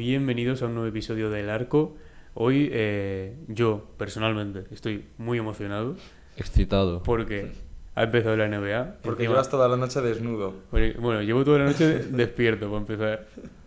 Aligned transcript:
Bienvenidos 0.00 0.62
a 0.62 0.64
un 0.64 0.72
nuevo 0.72 0.88
episodio 0.88 1.28
del 1.28 1.50
Arco. 1.50 1.94
Hoy 2.32 2.70
eh, 2.72 3.36
yo, 3.48 3.86
personalmente, 3.98 4.64
estoy 4.70 5.04
muy 5.18 5.36
emocionado 5.36 5.94
Excitado. 6.38 7.02
porque 7.02 7.52
ha 7.94 8.04
empezado 8.04 8.34
la 8.34 8.48
NBA. 8.48 9.02
Porque 9.02 9.24
llevas 9.24 9.50
toda 9.50 9.68
la 9.68 9.76
noche 9.76 10.00
desnudo. 10.00 10.54
Porque, 10.70 10.96
Bueno, 10.98 11.20
llevo 11.20 11.44
toda 11.44 11.58
la 11.58 11.64
noche 11.66 11.98
despierto 12.12 12.68
para 12.68 12.78
empezar. 12.78 13.26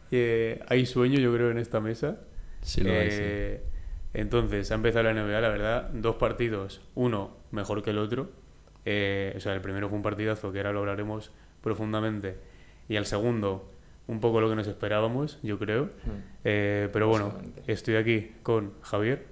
Eh, 0.10 0.60
hay 0.70 0.88
sueño, 0.88 1.20
yo 1.20 1.32
creo, 1.36 1.52
en 1.52 1.60
esta 1.60 1.80
mesa. 1.80 2.18
Sí, 2.63 2.82
lo 2.82 2.94
hay, 2.94 3.12
sí. 3.12 3.18
Eh, 3.22 3.62
Entonces, 4.16 4.72
ha 4.72 4.74
empezado 4.74 5.04
la 5.04 5.13
NBA, 5.13 5.40
la 5.40 5.50
verdad, 5.50 5.90
dos 5.94 6.16
partidos, 6.16 6.82
uno 6.96 7.38
mejor 7.52 7.84
que 7.84 7.91
el 7.91 8.00
otro. 8.00 8.32
Eh, 8.86 9.36
o 9.38 9.40
sea, 9.40 9.54
el 9.54 9.62
primero 9.62 9.88
fue 9.88 9.98
un 9.98 10.04
partidazo 10.04 10.52
que 10.52 10.58
ahora 10.58 10.74
lo 10.74 10.80
hablaremos 10.80 11.30
profundamente. 11.62 12.38
Y 12.90 12.96
el 12.96 13.05
segundo, 13.05 13.70
un 14.07 14.20
poco 14.20 14.41
lo 14.41 14.49
que 14.49 14.55
nos 14.55 14.67
esperábamos, 14.67 15.39
yo 15.43 15.57
creo. 15.59 15.89
Eh, 16.43 16.89
pero 16.91 17.07
bueno, 17.07 17.34
estoy 17.67 17.95
aquí 17.95 18.31
con 18.43 18.73
Javier 18.81 19.27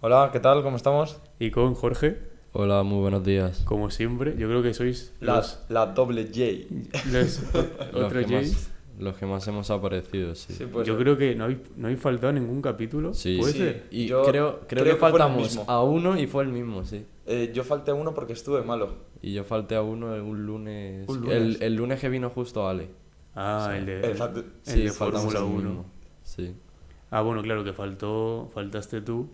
Hola, 0.00 0.30
¿qué 0.32 0.40
tal? 0.40 0.62
¿Cómo 0.62 0.76
estamos? 0.76 1.20
y 1.38 1.50
con 1.50 1.74
Jorge, 1.74 2.18
Hola, 2.52 2.82
muy 2.82 3.00
buenos 3.00 3.24
días. 3.24 3.62
como 3.64 3.90
siempre. 3.90 4.34
Yo 4.36 4.48
creo 4.48 4.62
que 4.62 4.74
sois 4.74 5.14
La, 5.20 5.36
los, 5.36 5.64
la 5.68 5.86
doble 5.86 6.24
J. 6.26 6.74
los 7.12 7.40
Los 7.92 8.04
otros 8.04 8.30
más, 8.30 8.70
los 8.98 9.16
que 9.16 9.26
más 9.26 9.46
hemos 9.48 9.70
aparecido, 9.70 10.34
sí. 10.34 10.52
Sí, 10.52 10.66
pues, 10.70 10.86
Yo 10.86 10.98
creo 10.98 11.16
que 11.16 11.34
no 11.34 11.44
habéis, 11.44 11.60
no 11.76 11.86
habéis 11.86 12.00
faltado 12.00 12.28
a 12.28 12.32
ningún 12.32 12.60
capítulo. 12.60 13.14
Sí. 13.14 13.38
¿Puede 13.38 13.52
Sí. 13.52 13.58
ser? 13.58 13.86
Y 13.90 14.06
Yo 14.06 14.22
creo, 14.24 14.60
creo, 14.68 14.82
creo 14.82 14.94
que, 14.94 15.00
faltamos 15.00 15.58
a 15.66 15.82
uno 15.82 16.18
y 16.18 16.26
fue 16.26 16.42
el 16.44 16.50
mismo, 16.50 16.84
sí. 16.84 17.06
eh, 17.26 17.50
yo 17.54 17.64
falté 17.64 17.90
a 17.92 17.94
uno 17.94 18.12
porque 18.14 18.34
estuve 18.34 18.62
malo. 18.62 18.96
Y 19.22 19.32
yo 19.32 19.44
falté 19.44 19.74
a 19.76 19.82
uno 19.82 20.08
un 20.22 20.44
lunes. 20.44 21.08
Un 21.08 21.20
lunes. 21.22 21.36
El, 21.36 21.62
el 21.62 21.74
lunes 21.76 22.00
que 22.00 22.08
vino 22.08 22.28
justo 22.28 22.68
Ale. 22.68 22.88
Ah, 23.34 23.68
Sí. 23.70 23.78
el 23.78 23.86
de, 23.86 24.00
El 24.00 24.04
el, 24.10 24.44
Sí, 24.62 24.88
Fórmula 24.90 25.38
al 25.38 25.44
1. 25.44 25.56
mismo. 25.56 25.86
Sí. 26.24 26.54
Ah, 27.10 27.20
bueno, 27.22 27.42
claro, 27.42 27.64
que 27.64 27.72
faltó, 27.72 28.50
faltaste 28.54 29.00
tú 29.00 29.30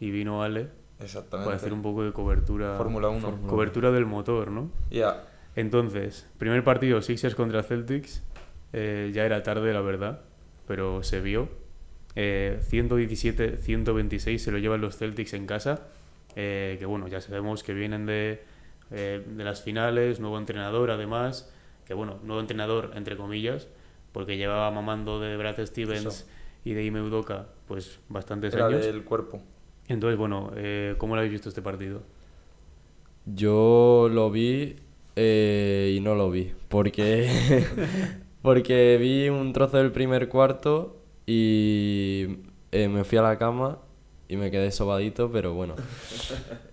y 0.00 0.10
vino 0.10 0.42
Ale 0.42 0.68
Exactamente. 1.00 1.46
para 1.46 1.56
hacer 1.56 1.72
un 1.72 1.82
poco 1.82 2.02
de 2.04 2.12
cobertura. 2.12 2.76
Fórmula 2.76 3.08
1. 3.08 3.20
Fórmula 3.20 3.48
Cobertura 3.48 3.90
del 3.90 4.06
motor, 4.06 4.50
¿no? 4.50 4.70
Ya. 4.90 5.24
Entonces, 5.54 6.26
primer 6.38 6.62
partido, 6.64 7.00
Sixers 7.02 7.34
contra 7.34 7.62
Celtics. 7.62 8.22
Eh, 8.72 9.10
ya 9.14 9.24
era 9.24 9.42
tarde, 9.42 9.72
la 9.72 9.80
verdad, 9.80 10.20
pero 10.66 11.02
se 11.02 11.20
vio. 11.20 11.48
Eh, 12.14 12.58
117-126 12.62 14.38
se 14.38 14.50
lo 14.50 14.58
llevan 14.58 14.80
los 14.80 14.96
Celtics 14.96 15.34
en 15.34 15.46
casa. 15.46 15.82
eh, 16.38 16.76
que 16.78 16.84
bueno, 16.84 17.08
ya 17.08 17.22
sabemos 17.22 17.62
que 17.62 17.72
vienen 17.72 18.04
de, 18.04 18.42
eh, 18.90 19.24
de 19.26 19.42
las 19.44 19.62
finales, 19.62 20.20
nuevo 20.20 20.36
entrenador 20.36 20.90
además. 20.90 21.50
Que 21.86 21.94
bueno, 21.94 22.18
nuevo 22.22 22.40
entrenador 22.40 22.92
entre 22.94 23.16
comillas, 23.16 23.68
porque 24.12 24.36
llevaba 24.36 24.70
mamando 24.70 25.20
de 25.20 25.36
Brad 25.36 25.64
Stevens 25.64 26.06
Eso. 26.06 26.26
y 26.64 26.74
de 26.74 26.84
Ime 26.84 27.00
Udoka 27.02 27.46
pues 27.66 28.00
bastantes 28.08 28.54
Era 28.54 28.66
años. 28.66 28.84
del 28.84 29.04
cuerpo. 29.04 29.40
Entonces, 29.88 30.18
bueno, 30.18 30.50
eh, 30.56 30.94
¿cómo 30.98 31.14
lo 31.14 31.20
habéis 31.20 31.32
visto 31.32 31.48
este 31.48 31.62
partido? 31.62 32.02
Yo 33.24 34.08
lo 34.10 34.30
vi 34.30 34.76
eh, 35.14 35.94
y 35.96 36.00
no 36.00 36.14
lo 36.14 36.30
vi. 36.30 36.52
Porque, 36.68 37.28
porque 38.42 38.98
vi 39.00 39.28
un 39.28 39.52
trozo 39.52 39.78
del 39.78 39.92
primer 39.92 40.28
cuarto 40.28 40.96
y 41.26 42.38
eh, 42.72 42.88
me 42.88 43.04
fui 43.04 43.18
a 43.18 43.22
la 43.22 43.38
cama 43.38 43.78
y 44.28 44.36
me 44.36 44.50
quedé 44.50 44.70
sobadito, 44.70 45.30
pero 45.30 45.54
bueno. 45.54 45.74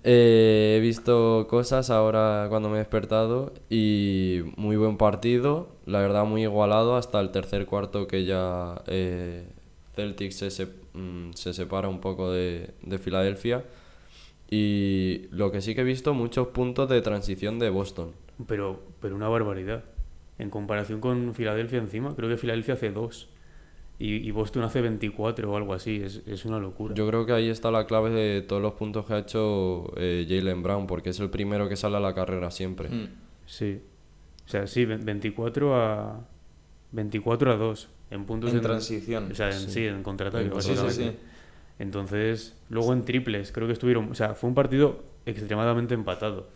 Eh, 0.05 0.75
he 0.77 0.81
visto 0.81 1.47
cosas 1.49 1.89
ahora 1.89 2.47
cuando 2.49 2.67
me 2.67 2.75
he 2.75 2.79
despertado 2.79 3.53
y 3.69 4.41
muy 4.57 4.75
buen 4.75 4.97
partido. 4.97 5.69
La 5.85 5.99
verdad, 6.01 6.25
muy 6.25 6.41
igualado 6.43 6.97
hasta 6.97 7.21
el 7.21 7.31
tercer 7.31 7.65
cuarto 7.65 8.05
que 8.05 8.25
ya 8.25 8.81
eh, 8.87 9.45
Celtics 9.95 10.35
se, 10.35 10.47
sep- 10.47 10.73
mm, 10.93 11.31
se 11.35 11.53
separa 11.53 11.87
un 11.87 12.01
poco 12.01 12.31
de, 12.31 12.71
de 12.81 12.97
Filadelfia. 12.97 13.63
Y 14.49 15.27
lo 15.31 15.51
que 15.51 15.61
sí 15.61 15.73
que 15.73 15.81
he 15.81 15.85
visto, 15.85 16.13
muchos 16.13 16.47
puntos 16.49 16.89
de 16.89 17.01
transición 17.01 17.59
de 17.59 17.69
Boston. 17.69 18.11
Pero, 18.47 18.81
pero 18.99 19.15
una 19.15 19.29
barbaridad. 19.29 19.83
En 20.37 20.49
comparación 20.49 20.99
con 20.99 21.33
Filadelfia 21.33 21.79
encima, 21.79 22.13
creo 22.15 22.29
que 22.29 22.37
Filadelfia 22.37 22.73
hace 22.73 22.91
dos. 22.91 23.29
Y, 23.99 24.15
y 24.27 24.31
Boston 24.31 24.63
hace 24.63 24.81
24 24.81 25.51
o 25.51 25.55
algo 25.55 25.73
así. 25.73 26.01
Es, 26.03 26.21
es 26.25 26.45
una 26.45 26.59
locura. 26.59 26.95
Yo 26.95 27.07
creo 27.07 27.25
que 27.25 27.31
ahí 27.33 27.49
está 27.49 27.71
la 27.71 27.85
clave 27.85 28.09
de 28.09 28.41
todos 28.41 28.61
los 28.61 28.73
puntos 28.73 29.05
que 29.05 29.13
ha 29.13 29.19
hecho 29.19 29.93
eh, 29.97 30.25
Jalen 30.27 30.63
Brown, 30.63 30.87
porque 30.87 31.11
es 31.11 31.19
el 31.19 31.29
primero 31.29 31.69
que 31.69 31.75
sale 31.75 31.97
a 31.97 31.99
la 31.99 32.13
carrera 32.13 32.51
siempre. 32.51 32.89
Mm. 32.89 33.07
Sí. 33.45 33.79
O 34.45 34.49
sea, 34.49 34.67
sí, 34.67 34.85
ve- 34.85 34.97
24 34.97 35.75
a 35.75 36.19
24 36.91 37.51
a 37.51 37.55
2 37.55 37.89
en 38.11 38.25
puntos 38.25 38.53
En 38.53 38.61
transición. 38.61 39.31
O 39.31 39.35
sea, 39.35 39.47
en, 39.47 39.59
sí. 39.59 39.71
Sí. 39.71 39.85
en 39.85 40.03
contraataque, 40.03 40.45
En 40.45 40.61
Sí, 40.61 40.75
sí. 40.89 41.11
Entonces, 41.79 42.55
luego 42.69 42.93
en 42.93 43.03
triples, 43.03 43.51
creo 43.51 43.67
que 43.67 43.73
estuvieron, 43.73 44.11
o 44.11 44.15
sea, 44.15 44.35
fue 44.35 44.49
un 44.49 44.55
partido 44.55 45.03
extremadamente 45.25 45.93
empatado. 45.93 46.47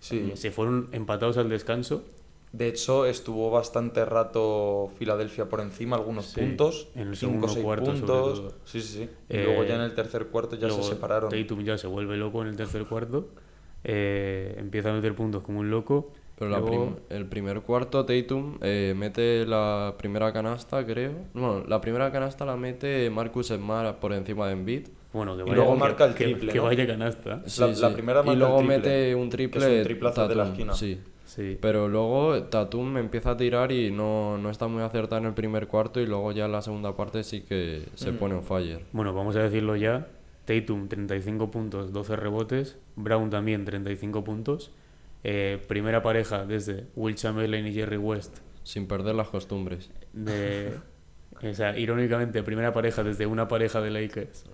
Sí. 0.00 0.32
Se 0.34 0.50
fueron 0.50 0.88
empatados 0.92 1.38
al 1.38 1.48
descanso. 1.48 2.04
De 2.56 2.68
hecho, 2.68 3.04
estuvo 3.04 3.50
bastante 3.50 4.04
rato 4.04 4.88
Filadelfia 4.96 5.48
por 5.48 5.60
encima, 5.60 5.96
algunos 5.96 6.26
Sí, 6.26 6.40
puntos. 6.40 6.88
en 6.94 7.08
el 7.08 7.16
5 7.16 7.18
segundo 7.18 7.46
o 7.46 7.50
6 7.50 7.64
cuarto, 7.64 7.86
sobre 7.86 7.98
puntos. 7.98 8.38
todo. 8.40 8.52
Sí, 8.64 8.80
sí, 8.80 8.98
sí. 8.98 9.08
Y 9.28 9.36
Eh, 9.36 9.44
luego 9.44 9.64
ya 9.64 9.74
en 9.74 9.80
el 9.80 9.94
tercer 9.94 10.26
cuarto 10.28 10.54
ya 10.54 10.68
Luego 10.68 10.82
se 10.84 10.90
separaron. 10.90 11.30
Tatum 11.30 11.64
ya 11.64 11.76
se 11.78 11.88
vuelve 11.88 12.16
loco 12.16 12.42
en 12.42 12.48
el 12.48 12.56
tercer 12.56 12.84
cuarto. 12.86 13.28
eh, 13.86 14.54
empieza 14.58 14.90
a 14.90 14.94
meter 14.94 15.14
puntos 15.14 15.42
como 15.42 15.60
un 15.60 15.68
loco. 15.70 16.12
Pero 16.38 16.50
la 16.50 16.58
Luego- 16.58 16.94
prim- 16.94 16.96
el 17.10 17.26
primer 17.26 17.60
cuarto, 17.60 18.04
Tatum 18.06 18.58
eh, 18.62 18.94
mete 18.96 19.44
la 19.46 19.94
primera 19.98 20.32
canasta, 20.32 20.84
creo. 20.86 21.12
Bueno, 21.34 21.64
la 21.68 21.80
primera 21.80 22.10
canasta 22.10 22.44
la 22.46 22.56
mete 22.56 23.10
Marcus 23.10 23.48
Smart 23.48 23.98
por 23.98 24.12
encima 24.14 24.46
de 24.46 24.52
Embiid. 24.54 24.88
Bueno, 25.12 25.36
que 25.36 25.42
Y 25.42 25.44
vaya, 25.44 25.56
luego 25.56 25.74
que- 25.74 25.78
marca 25.80 26.04
el 26.06 26.14
triple, 26.14 26.50
Que, 26.52 26.58
¿no? 26.58 26.64
vaya 26.64 26.86
canasta. 26.86 27.42
La- 27.58 27.66
la 27.68 27.92
primera 27.92 28.22
y 28.24 28.30
el 28.30 28.38
luego 28.38 28.56
triple, 28.58 28.76
mete 28.78 29.14
un 29.14 29.20
que 29.22 29.26
es 29.26 29.30
triple. 29.30 29.76
un 29.78 29.84
triplazo 29.84 30.26
de 30.28 30.34
la 30.34 30.44
esquina. 30.46 30.72
Sí. 30.72 31.00
Sí. 31.34 31.58
Pero 31.60 31.88
luego 31.88 32.44
Tatum 32.44 32.96
empieza 32.96 33.32
a 33.32 33.36
tirar 33.36 33.72
y 33.72 33.90
no, 33.90 34.38
no 34.38 34.50
está 34.50 34.68
muy 34.68 34.82
acertado 34.82 35.20
en 35.22 35.26
el 35.26 35.34
primer 35.34 35.66
cuarto 35.66 36.00
y 36.00 36.06
luego 36.06 36.30
ya 36.30 36.44
en 36.44 36.52
la 36.52 36.62
segunda 36.62 36.94
parte 36.96 37.24
sí 37.24 37.40
que 37.40 37.82
se 37.94 38.12
Mm. 38.12 38.16
pone 38.18 38.34
on 38.36 38.42
fire. 38.44 38.84
Bueno, 38.92 39.12
vamos 39.12 39.34
a 39.34 39.40
decirlo 39.42 39.74
ya. 39.74 40.06
Tatum, 40.44 40.86
35 40.88 41.50
puntos, 41.50 41.92
12 41.92 42.14
rebotes. 42.16 42.78
Brown 42.94 43.30
también, 43.30 43.64
35 43.64 44.22
puntos. 44.22 44.70
Eh, 45.24 45.58
primera 45.66 46.02
pareja 46.02 46.44
desde 46.46 46.86
Will 46.94 47.14
Chamberlain 47.16 47.66
y 47.66 47.72
Jerry 47.72 47.96
West. 47.96 48.38
Sin 48.62 48.86
perder 48.86 49.14
las 49.16 49.28
costumbres. 49.28 49.90
De, 50.12 50.72
o 51.42 51.52
sea, 51.54 51.76
irónicamente, 51.76 52.42
primera 52.44 52.72
pareja 52.72 53.02
desde 53.02 53.26
una 53.26 53.48
pareja 53.48 53.80
de 53.80 53.90
Lakers 53.90 54.44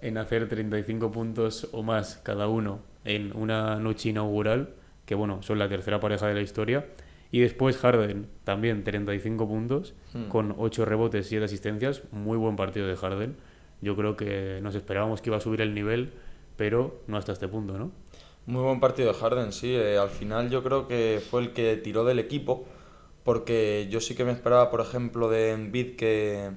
en 0.00 0.16
hacer 0.16 0.48
35 0.48 1.10
puntos 1.12 1.68
o 1.72 1.82
más 1.82 2.16
cada 2.24 2.46
uno 2.48 2.80
en 3.04 3.36
una 3.36 3.76
noche 3.80 4.08
inaugural, 4.10 4.70
que 5.08 5.14
bueno, 5.14 5.42
son 5.42 5.58
la 5.58 5.70
tercera 5.70 6.00
pareja 6.00 6.26
de 6.26 6.34
la 6.34 6.42
historia. 6.42 6.84
Y 7.30 7.40
después 7.40 7.78
Harden, 7.78 8.28
también 8.44 8.84
35 8.84 9.48
puntos, 9.48 9.94
Hmm. 10.12 10.28
con 10.28 10.54
8 10.58 10.84
rebotes 10.84 11.24
y 11.26 11.28
7 11.30 11.46
asistencias. 11.46 12.02
Muy 12.12 12.36
buen 12.36 12.56
partido 12.56 12.86
de 12.86 12.94
Harden. 12.94 13.36
Yo 13.80 13.96
creo 13.96 14.16
que 14.16 14.60
nos 14.62 14.74
esperábamos 14.74 15.22
que 15.22 15.30
iba 15.30 15.38
a 15.38 15.40
subir 15.40 15.62
el 15.62 15.72
nivel, 15.74 16.12
pero 16.56 17.00
no 17.06 17.16
hasta 17.16 17.32
este 17.32 17.48
punto, 17.48 17.78
¿no? 17.78 17.90
Muy 18.44 18.62
buen 18.62 18.80
partido 18.80 19.08
de 19.12 19.18
Harden, 19.18 19.52
sí. 19.52 19.74
eh, 19.74 19.96
al 19.96 20.10
final 20.10 20.50
yo 20.50 20.62
creo 20.62 20.86
que 20.86 21.22
fue 21.30 21.40
el 21.40 21.52
que 21.54 21.76
tiró 21.76 22.04
del 22.04 22.18
equipo, 22.18 22.66
porque 23.24 23.88
yo 23.90 24.00
sí 24.00 24.14
que 24.14 24.24
me 24.24 24.32
esperaba, 24.32 24.70
por 24.70 24.80
ejemplo, 24.82 25.30
de 25.30 25.52
Embiid 25.52 25.96
que, 25.96 26.50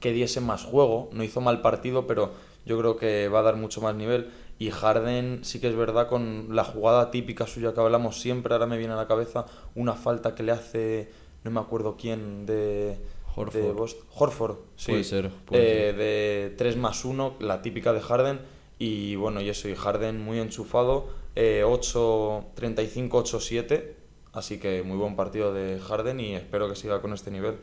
que 0.00 0.12
diese 0.12 0.40
más 0.42 0.64
juego. 0.64 1.08
No 1.12 1.22
hizo 1.24 1.40
mal 1.40 1.62
partido, 1.62 2.06
pero 2.06 2.32
yo 2.66 2.78
creo 2.78 2.96
que 2.96 3.28
va 3.28 3.40
a 3.40 3.42
dar 3.42 3.56
mucho 3.56 3.80
más 3.80 3.94
nivel. 3.94 4.30
Y 4.58 4.70
Harden 4.70 5.40
sí 5.44 5.60
que 5.60 5.68
es 5.68 5.74
verdad 5.76 6.08
con 6.08 6.54
la 6.54 6.64
jugada 6.64 7.10
típica 7.10 7.46
suya 7.46 7.74
que 7.74 7.80
hablamos 7.80 8.20
siempre, 8.20 8.54
ahora 8.54 8.66
me 8.66 8.78
viene 8.78 8.92
a 8.94 8.96
la 8.96 9.06
cabeza 9.08 9.46
una 9.74 9.94
falta 9.94 10.34
que 10.34 10.42
le 10.44 10.52
hace, 10.52 11.10
no 11.42 11.50
me 11.50 11.60
acuerdo 11.60 11.96
quién, 11.96 12.46
de... 12.46 12.98
Horford. 13.36 13.62
de 13.62 13.72
Bost- 13.74 14.02
Horford, 14.14 14.56
sí. 14.76 14.92
Puede 14.92 15.02
ser, 15.04 15.28
puede 15.44 15.88
Eh, 15.88 15.92
de 15.92 16.54
3 16.56 16.76
más 16.76 17.04
1, 17.04 17.34
la 17.40 17.62
típica 17.62 17.92
de 17.92 18.00
Harden. 18.00 18.38
Y 18.78 19.16
bueno, 19.16 19.40
y 19.40 19.48
eso, 19.48 19.68
y 19.68 19.74
Harden 19.74 20.20
muy 20.20 20.38
enchufado, 20.38 21.08
eh, 21.34 21.64
8, 21.66 22.46
35, 22.54 23.18
8, 23.18 23.40
7. 23.40 23.96
Así 24.32 24.58
que 24.60 24.84
muy 24.84 24.96
buen 24.96 25.16
partido 25.16 25.52
de 25.52 25.80
Harden 25.80 26.20
y 26.20 26.34
espero 26.36 26.68
que 26.68 26.76
siga 26.76 27.00
con 27.00 27.12
este 27.12 27.32
nivel. 27.32 27.56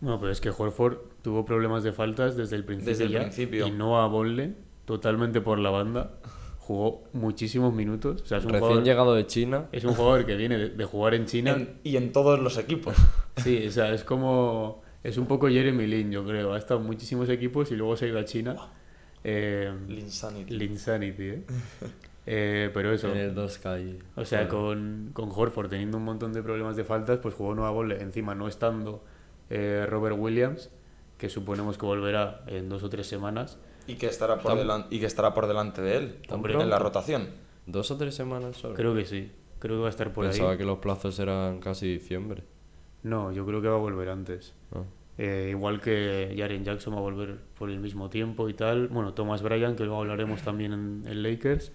Bueno, 0.00 0.20
pero 0.20 0.30
es 0.30 0.40
que 0.40 0.50
Horford 0.50 0.98
tuvo 1.22 1.44
problemas 1.44 1.82
de 1.82 1.92
faltas 1.92 2.36
desde 2.36 2.54
el 2.54 2.64
principio. 2.64 2.90
Desde 2.92 3.04
el 3.06 3.10
ya, 3.12 3.20
principio. 3.20 3.66
Y 3.66 3.70
no 3.72 4.00
a 4.00 4.06
Bolle, 4.06 4.54
totalmente 4.84 5.40
por 5.40 5.58
la 5.58 5.70
banda. 5.70 6.12
Jugó 6.66 7.04
muchísimos 7.12 7.72
minutos. 7.72 8.22
O 8.22 8.26
sea, 8.26 8.38
es 8.38 8.44
un, 8.44 8.50
Recién 8.50 8.62
jugador, 8.68 8.84
llegado 8.84 9.14
de 9.14 9.24
China. 9.28 9.66
es 9.70 9.84
un 9.84 9.94
jugador 9.94 10.26
que 10.26 10.34
viene 10.34 10.58
de, 10.58 10.68
de 10.70 10.84
jugar 10.84 11.14
en 11.14 11.26
China. 11.26 11.52
En- 11.52 11.78
y 11.84 11.96
en 11.96 12.10
todos 12.12 12.40
los 12.40 12.58
equipos. 12.58 12.96
Sí, 13.36 13.66
o 13.66 13.70
sea, 13.70 13.92
es 13.92 14.02
como. 14.02 14.82
Es 15.04 15.18
un 15.18 15.26
poco 15.26 15.46
Jeremy 15.48 15.86
Lin, 15.86 16.10
yo 16.10 16.24
creo. 16.24 16.54
Ha 16.54 16.58
estado 16.58 16.80
en 16.80 16.86
muchísimos 16.86 17.28
equipos 17.28 17.70
y 17.70 17.76
luego 17.76 17.96
se 17.96 18.06
ha 18.06 18.08
ido 18.08 18.18
a 18.18 18.24
China. 18.24 18.56
Eh, 19.22 19.72
Linsanity. 19.88 20.54
Linsanity, 20.54 21.22
¿eh? 21.22 21.42
Eh, 22.28 22.70
pero 22.74 22.92
eso. 22.92 23.08
En 23.12 23.18
el 23.18 23.34
2K. 23.36 23.98
O 24.16 24.24
sea, 24.24 24.48
con, 24.48 25.10
con 25.12 25.30
Horford 25.32 25.68
teniendo 25.68 25.96
un 25.98 26.02
montón 26.04 26.32
de 26.32 26.42
problemas 26.42 26.74
de 26.74 26.82
faltas, 26.82 27.18
pues 27.18 27.34
jugó 27.36 27.54
Nueva 27.54 27.70
Bolle, 27.70 28.02
encima 28.02 28.34
no 28.34 28.48
estando 28.48 29.04
eh, 29.48 29.86
Robert 29.88 30.16
Williams, 30.18 30.70
que 31.18 31.28
suponemos 31.28 31.78
que 31.78 31.86
volverá 31.86 32.42
en 32.48 32.68
dos 32.68 32.82
o 32.82 32.88
tres 32.90 33.06
semanas. 33.06 33.58
Y 33.86 33.94
que 33.94 34.06
estará 34.06 34.38
por, 34.38 34.52
delan- 34.58 34.86
y 34.90 34.98
que 35.00 35.06
estará 35.06 35.32
por 35.34 35.46
delante 35.46 35.80
de 35.82 35.96
él 35.96 36.16
Hombre, 36.30 36.54
en 36.54 36.68
la 36.70 36.78
rotación. 36.78 37.28
¿Dos 37.66 37.90
o 37.90 37.96
tres 37.96 38.14
semanas 38.14 38.56
solo? 38.56 38.74
Creo 38.74 38.94
que 38.94 39.04
sí, 39.04 39.30
creo 39.58 39.76
que 39.76 39.80
va 39.82 39.86
a 39.86 39.90
estar 39.90 40.12
por 40.12 40.26
Pensaba 40.26 40.52
ahí. 40.52 40.58
que 40.58 40.64
los 40.64 40.78
plazos 40.78 41.18
eran 41.18 41.60
casi 41.60 41.86
diciembre. 41.94 42.42
No, 43.02 43.32
yo 43.32 43.44
creo 43.46 43.60
que 43.62 43.68
va 43.68 43.76
a 43.76 43.80
volver 43.80 44.08
antes. 44.08 44.54
Ah. 44.74 44.82
Eh, 45.18 45.48
igual 45.50 45.80
que 45.80 46.34
Jaren 46.36 46.62
Jackson 46.64 46.92
va 46.94 46.98
a 46.98 47.02
volver 47.02 47.38
por 47.58 47.70
el 47.70 47.78
mismo 47.80 48.10
tiempo 48.10 48.48
y 48.48 48.54
tal. 48.54 48.88
Bueno, 48.88 49.14
Thomas 49.14 49.42
Bryan, 49.42 49.74
que 49.76 49.84
luego 49.84 50.00
hablaremos 50.00 50.42
también 50.42 50.72
en, 50.72 51.02
en 51.06 51.22
Lakers. 51.22 51.72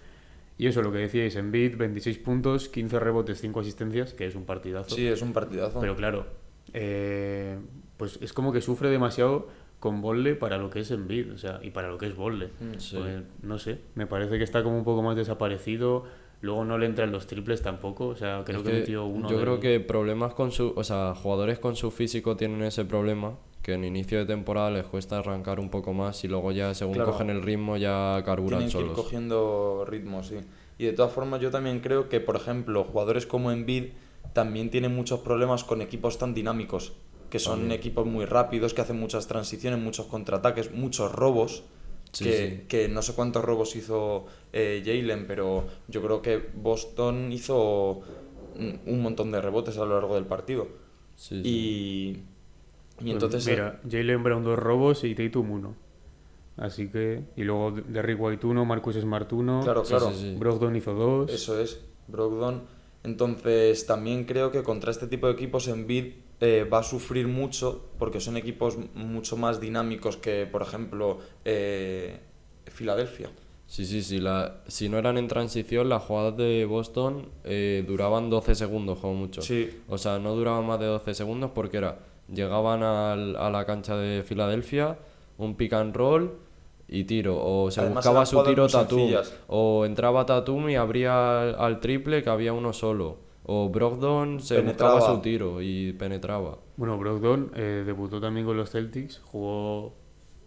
Y 0.58 0.66
eso, 0.68 0.80
lo 0.82 0.92
que 0.92 0.98
decíais, 0.98 1.34
en 1.36 1.50
Beat, 1.50 1.76
26 1.76 2.18
puntos, 2.18 2.68
15 2.68 3.00
rebotes, 3.00 3.40
5 3.40 3.60
asistencias, 3.60 4.14
que 4.14 4.26
es 4.26 4.34
un 4.36 4.44
partidazo. 4.44 4.94
Sí, 4.94 5.06
es 5.06 5.20
un 5.22 5.32
partidazo. 5.32 5.80
Pero 5.80 5.96
claro, 5.96 6.26
eh, 6.72 7.58
pues 7.96 8.18
es 8.22 8.32
como 8.32 8.52
que 8.52 8.60
sufre 8.60 8.88
demasiado 8.90 9.48
con 9.82 10.00
Bolle 10.00 10.36
para 10.36 10.58
lo 10.58 10.70
que 10.70 10.78
es 10.80 10.90
Embiid, 10.92 11.32
o 11.32 11.38
sea, 11.38 11.58
y 11.60 11.70
para 11.70 11.88
lo 11.88 11.98
que 11.98 12.06
es 12.06 12.14
Bolle. 12.14 12.50
Mm, 12.60 12.78
sí. 12.78 12.96
Pues, 12.96 13.22
no 13.42 13.58
sé, 13.58 13.80
me 13.96 14.06
parece 14.06 14.38
que 14.38 14.44
está 14.44 14.62
como 14.62 14.78
un 14.78 14.84
poco 14.84 15.02
más 15.02 15.16
desaparecido. 15.16 16.04
Luego 16.40 16.64
no 16.64 16.78
le 16.78 16.86
entran 16.86 17.10
los 17.10 17.26
triples 17.26 17.62
tampoco, 17.62 18.06
o 18.06 18.14
sea, 18.16 18.42
creo 18.44 18.60
Es 18.60 18.64
que, 18.64 18.72
metió 18.72 19.04
uno. 19.04 19.28
yo 19.28 19.36
del- 19.36 19.44
creo 19.44 19.58
que 19.60 19.80
problemas 19.80 20.34
con 20.34 20.52
su, 20.52 20.72
o 20.76 20.84
sea, 20.84 21.14
jugadores 21.16 21.58
con 21.58 21.74
su 21.74 21.90
físico 21.90 22.36
tienen 22.36 22.62
ese 22.62 22.84
problema 22.84 23.34
que 23.60 23.72
en 23.74 23.84
inicio 23.84 24.18
de 24.18 24.26
temporada 24.26 24.70
les 24.70 24.84
cuesta 24.86 25.18
arrancar 25.18 25.58
un 25.58 25.68
poco 25.68 25.92
más 25.92 26.22
y 26.24 26.28
luego 26.28 26.52
ya 26.52 26.74
según 26.74 26.94
Claro. 26.94 27.10
cogen 27.12 27.30
el 27.30 27.42
ritmo 27.42 27.76
ya 27.76 28.22
carburan 28.24 28.60
Tienen 28.60 28.72
que 28.72 28.78
ir 28.78 28.84
solos. 28.90 28.96
cogiendo 29.04 29.84
ritmo, 29.88 30.22
sí. 30.22 30.36
Y 30.78 30.84
de 30.86 30.92
todas 30.92 31.12
formas, 31.12 31.40
yo 31.40 31.50
también 31.50 31.80
creo 31.80 32.08
que, 32.08 32.18
por 32.20 32.36
ejemplo, 32.36 32.82
jugadores 32.84 33.26
como 33.26 33.50
Embiid 33.52 33.86
también 34.32 34.70
tienen 34.70 34.94
muchos 34.94 35.20
problemas 35.20 35.62
con 35.64 35.80
equipos 35.82 36.18
tan 36.18 36.34
dinámicos, 36.34 36.92
que 37.32 37.38
son 37.38 37.60
También. 37.60 37.78
equipos 37.78 38.06
muy 38.06 38.26
rápidos, 38.26 38.74
que 38.74 38.82
hacen 38.82 39.00
muchas 39.00 39.26
transiciones, 39.26 39.80
muchos 39.80 40.04
contraataques, 40.04 40.70
muchos 40.70 41.10
robos. 41.10 41.64
Sí, 42.12 42.24
que, 42.24 42.36
sí. 42.36 42.64
que 42.68 42.88
no 42.90 43.00
sé 43.00 43.14
cuántos 43.14 43.42
robos 43.42 43.74
hizo 43.74 44.26
eh, 44.52 44.82
Jalen, 44.84 45.26
pero 45.26 45.64
yo 45.88 46.02
creo 46.02 46.20
que 46.20 46.50
Boston 46.54 47.32
hizo 47.32 48.02
un, 48.84 49.02
montón 49.02 49.32
de 49.32 49.40
rebotes 49.40 49.78
a 49.78 49.86
lo 49.86 49.94
largo 49.94 50.14
del 50.14 50.26
partido. 50.26 50.68
Sí, 51.16 51.42
sí. 51.42 51.48
Y, 51.48 52.08
y 52.10 52.22
Pues 52.98 53.12
entonces... 53.12 53.46
Mira, 53.46 53.80
Jalen 53.90 54.22
Brown 54.22 54.44
dos 54.44 54.58
robos 54.58 55.02
y 55.04 55.14
Tatum 55.14 55.52
uno. 55.52 55.74
Así 56.58 56.88
que. 56.88 57.24
Y 57.34 57.44
luego 57.44 57.70
Derrick 57.70 58.20
White 58.20 58.46
uno, 58.46 58.66
Marcus 58.66 58.96
Smart 58.96 59.32
uno. 59.32 59.62
Claro, 59.62 59.84
claro. 59.84 60.12
sí, 60.12 60.18
sí. 60.20 60.36
Brogdon 60.38 60.76
hizo 60.76 60.92
dos. 60.92 61.32
Eso 61.32 61.58
es, 61.58 61.82
Brogdon. 62.08 62.64
Entonces, 63.04 63.86
también 63.86 64.24
creo 64.24 64.50
que 64.50 64.62
contra 64.62 64.90
este 64.90 65.06
tipo 65.06 65.28
de 65.28 65.32
equipos 65.32 65.66
Embiid 65.66 66.12
eh, 66.44 66.64
va 66.70 66.78
a 66.80 66.82
sufrir 66.82 67.26
mucho 67.28 67.86
porque 67.98 68.18
son 68.20 68.36
equipos 68.36 68.76
mucho 68.94 69.36
más 69.36 69.60
dinámicos 69.60 70.16
que, 70.16 70.44
por 70.44 70.60
ejemplo, 70.62 71.18
eh, 71.44 72.18
Filadelfia. 72.66 73.30
Sí, 73.66 73.86
sí, 73.86 74.02
sí. 74.02 74.18
La, 74.18 74.56
si 74.66 74.88
no 74.88 74.98
eran 74.98 75.16
en 75.18 75.28
transición, 75.28 75.88
las 75.88 76.02
jugadas 76.02 76.36
de 76.36 76.64
Boston 76.66 77.28
eh, 77.44 77.84
duraban 77.86 78.28
12 78.28 78.54
segundos 78.54 78.98
como 78.98 79.14
mucho. 79.14 79.40
Sí. 79.40 79.70
O 79.88 79.96
sea, 79.98 80.18
no 80.18 80.34
duraban 80.34 80.66
más 80.66 80.78
de 80.80 80.86
12 80.86 81.14
segundos 81.14 81.52
porque 81.54 81.78
era, 81.78 81.98
llegaban 82.32 82.82
al- 82.82 83.36
a 83.36 83.48
la 83.48 83.64
cancha 83.64 83.96
de 83.96 84.22
Filadelfia, 84.24 84.98
un 85.38 85.54
pick 85.54 85.72
and 85.74 85.94
roll 85.96 86.32
y 86.88 87.04
tiro. 87.04 87.38
O 87.42 87.70
se 87.70 87.80
Además, 87.80 88.04
buscaba 88.04 88.26
su 88.26 88.42
tiro 88.44 88.66
Tatum. 88.68 88.98
sencillas. 88.98 89.32
O 89.48 89.86
entraba 89.86 90.26
Tatum 90.26 90.68
y 90.68 90.74
abría 90.76 91.40
al, 91.42 91.54
al 91.58 91.80
triple 91.80 92.22
que 92.22 92.28
había 92.30 92.52
uno 92.52 92.72
solo. 92.74 93.16
O 93.44 93.68
Brogdon 93.70 94.40
se 94.40 94.56
Penetraba. 94.56 94.94
buscaba 94.94 95.00
su 95.00 95.20
tiro 95.20 95.60
y 95.62 95.92
penetraba. 95.94 96.58
Bueno, 96.76 96.98
Brogdon 96.98 97.52
eh, 97.54 97.82
debutó 97.84 98.20
también 98.20 98.46
con 98.46 98.56
los 98.56 98.70
Celtics, 98.70 99.20
jugó 99.24 99.94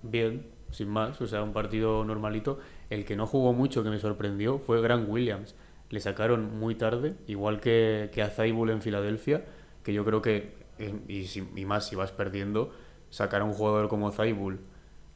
bien, 0.01 0.47
sin 0.71 0.89
más, 0.89 1.21
o 1.21 1.27
sea, 1.27 1.43
un 1.43 1.53
partido 1.53 2.03
normalito. 2.03 2.59
El 2.89 3.05
que 3.05 3.15
no 3.15 3.27
jugó 3.27 3.53
mucho, 3.53 3.83
que 3.83 3.89
me 3.89 3.99
sorprendió, 3.99 4.57
fue 4.59 4.81
Grant 4.81 5.07
Williams. 5.09 5.55
Le 5.89 5.99
sacaron 5.99 6.57
muy 6.59 6.75
tarde, 6.75 7.15
igual 7.27 7.59
que, 7.61 8.09
que 8.13 8.21
a 8.23 8.29
Zaibul 8.29 8.71
en 8.71 8.81
Filadelfia, 8.81 9.45
que 9.83 9.93
yo 9.93 10.03
creo 10.03 10.21
que, 10.21 10.55
eh, 10.79 10.95
y, 11.07 11.25
si- 11.25 11.47
y 11.55 11.65
más 11.65 11.87
si 11.87 11.95
vas 11.95 12.11
perdiendo, 12.11 12.71
sacar 13.11 13.41
a 13.41 13.45
un 13.45 13.53
jugador 13.53 13.87
como 13.87 14.11
Zaibul, 14.11 14.59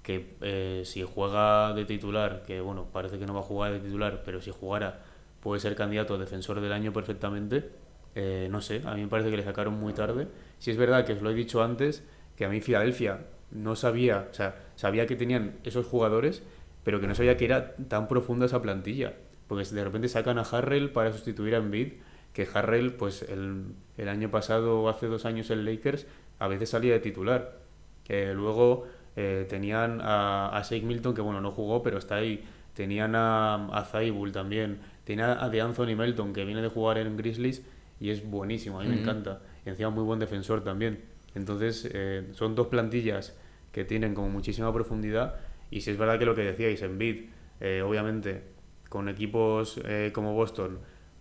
que 0.03 0.35
eh, 0.41 0.83
si 0.85 1.03
juega 1.03 1.73
de 1.73 1.85
titular, 1.85 2.43
que 2.43 2.61
bueno, 2.61 2.85
parece 2.93 3.17
que 3.19 3.25
no 3.25 3.33
va 3.33 3.39
a 3.41 3.43
jugar 3.43 3.73
de 3.73 3.79
titular, 3.79 4.21
pero 4.23 4.41
si 4.41 4.51
jugara 4.51 5.01
puede 5.41 5.59
ser 5.61 5.75
candidato 5.75 6.15
a 6.15 6.17
defensor 6.17 6.61
del 6.61 6.71
año 6.71 6.93
perfectamente. 6.93 7.69
Eh, 8.15 8.47
no 8.49 8.61
sé, 8.61 8.81
a 8.85 8.95
mí 8.95 9.01
me 9.01 9.07
parece 9.07 9.29
que 9.29 9.37
le 9.37 9.43
sacaron 9.43 9.79
muy 9.79 9.93
tarde. 9.93 10.27
Si 10.57 10.71
es 10.71 10.77
verdad 10.77 11.05
que 11.05 11.13
os 11.13 11.21
lo 11.21 11.29
he 11.29 11.33
dicho 11.33 11.63
antes, 11.63 12.03
que 12.35 12.45
a 12.45 12.49
mí 12.49 12.61
Filadelfia 12.61 13.25
no 13.51 13.75
sabía, 13.75 14.27
o 14.31 14.33
sea, 14.33 14.55
sabía 14.75 15.05
que 15.05 15.15
tenían 15.15 15.57
esos 15.63 15.85
jugadores, 15.85 16.43
pero 16.83 16.99
que 16.99 17.07
no 17.07 17.15
sabía 17.15 17.37
que 17.37 17.45
era 17.45 17.75
tan 17.75 18.07
profunda 18.07 18.45
esa 18.45 18.61
plantilla. 18.61 19.13
Porque 19.47 19.65
de 19.65 19.83
repente 19.83 20.07
sacan 20.07 20.37
a 20.37 20.41
Harrell 20.43 20.91
para 20.91 21.11
sustituir 21.11 21.55
a 21.55 21.57
Embiid, 21.57 21.93
que 22.33 22.47
Harrell, 22.53 22.93
pues 22.93 23.23
el, 23.23 23.73
el 23.97 24.09
año 24.09 24.29
pasado 24.29 24.81
o 24.81 24.89
hace 24.89 25.07
dos 25.07 25.25
años 25.25 25.49
en 25.49 25.65
Lakers, 25.65 26.05
a 26.37 26.47
veces 26.47 26.69
salía 26.69 26.93
de 26.93 26.99
titular. 26.99 27.57
Que 28.03 28.33
luego 28.33 28.85
eh, 29.15 29.45
tenían 29.49 30.01
a, 30.01 30.55
a 30.55 30.61
Shake 30.61 30.83
Milton, 30.83 31.13
que 31.13 31.21
bueno, 31.21 31.41
no 31.41 31.51
jugó, 31.51 31.81
pero 31.83 31.97
está 31.97 32.15
ahí. 32.15 32.43
Tenían 32.73 33.15
a, 33.15 33.67
a 33.75 33.83
Zaibul 33.83 34.31
también. 34.31 34.79
Tenían 35.09 35.39
a 35.39 35.49
de 35.49 35.59
Anthony 35.59 35.95
Melton, 35.97 36.33
que 36.33 36.45
viene 36.45 36.61
de 36.61 36.67
jugar 36.67 36.99
en 36.99 37.17
Grizzlies 37.17 37.63
y 37.99 38.11
es 38.11 38.23
buenísimo, 38.29 38.79
a 38.79 38.83
mí 38.83 38.89
me 38.89 39.01
encanta. 39.01 39.41
Y 39.65 39.69
encima 39.69 39.89
muy 39.89 40.03
buen 40.03 40.19
defensor 40.19 40.63
también. 40.63 41.03
Entonces, 41.33 41.89
eh, 41.91 42.27
son 42.33 42.53
dos 42.53 42.67
plantillas 42.67 43.35
que 43.71 43.83
tienen 43.85 44.13
como 44.13 44.29
muchísima 44.29 44.71
profundidad. 44.71 45.37
Y 45.71 45.81
si 45.81 45.89
es 45.89 45.97
verdad 45.97 46.19
que 46.19 46.25
lo 46.25 46.35
que 46.35 46.43
decíais, 46.43 46.83
Embiid, 46.83 47.23
eh, 47.59 47.81
obviamente, 47.81 48.43
con 48.87 49.09
equipos 49.09 49.81
eh, 49.83 50.11
como 50.13 50.35
Boston 50.35 50.77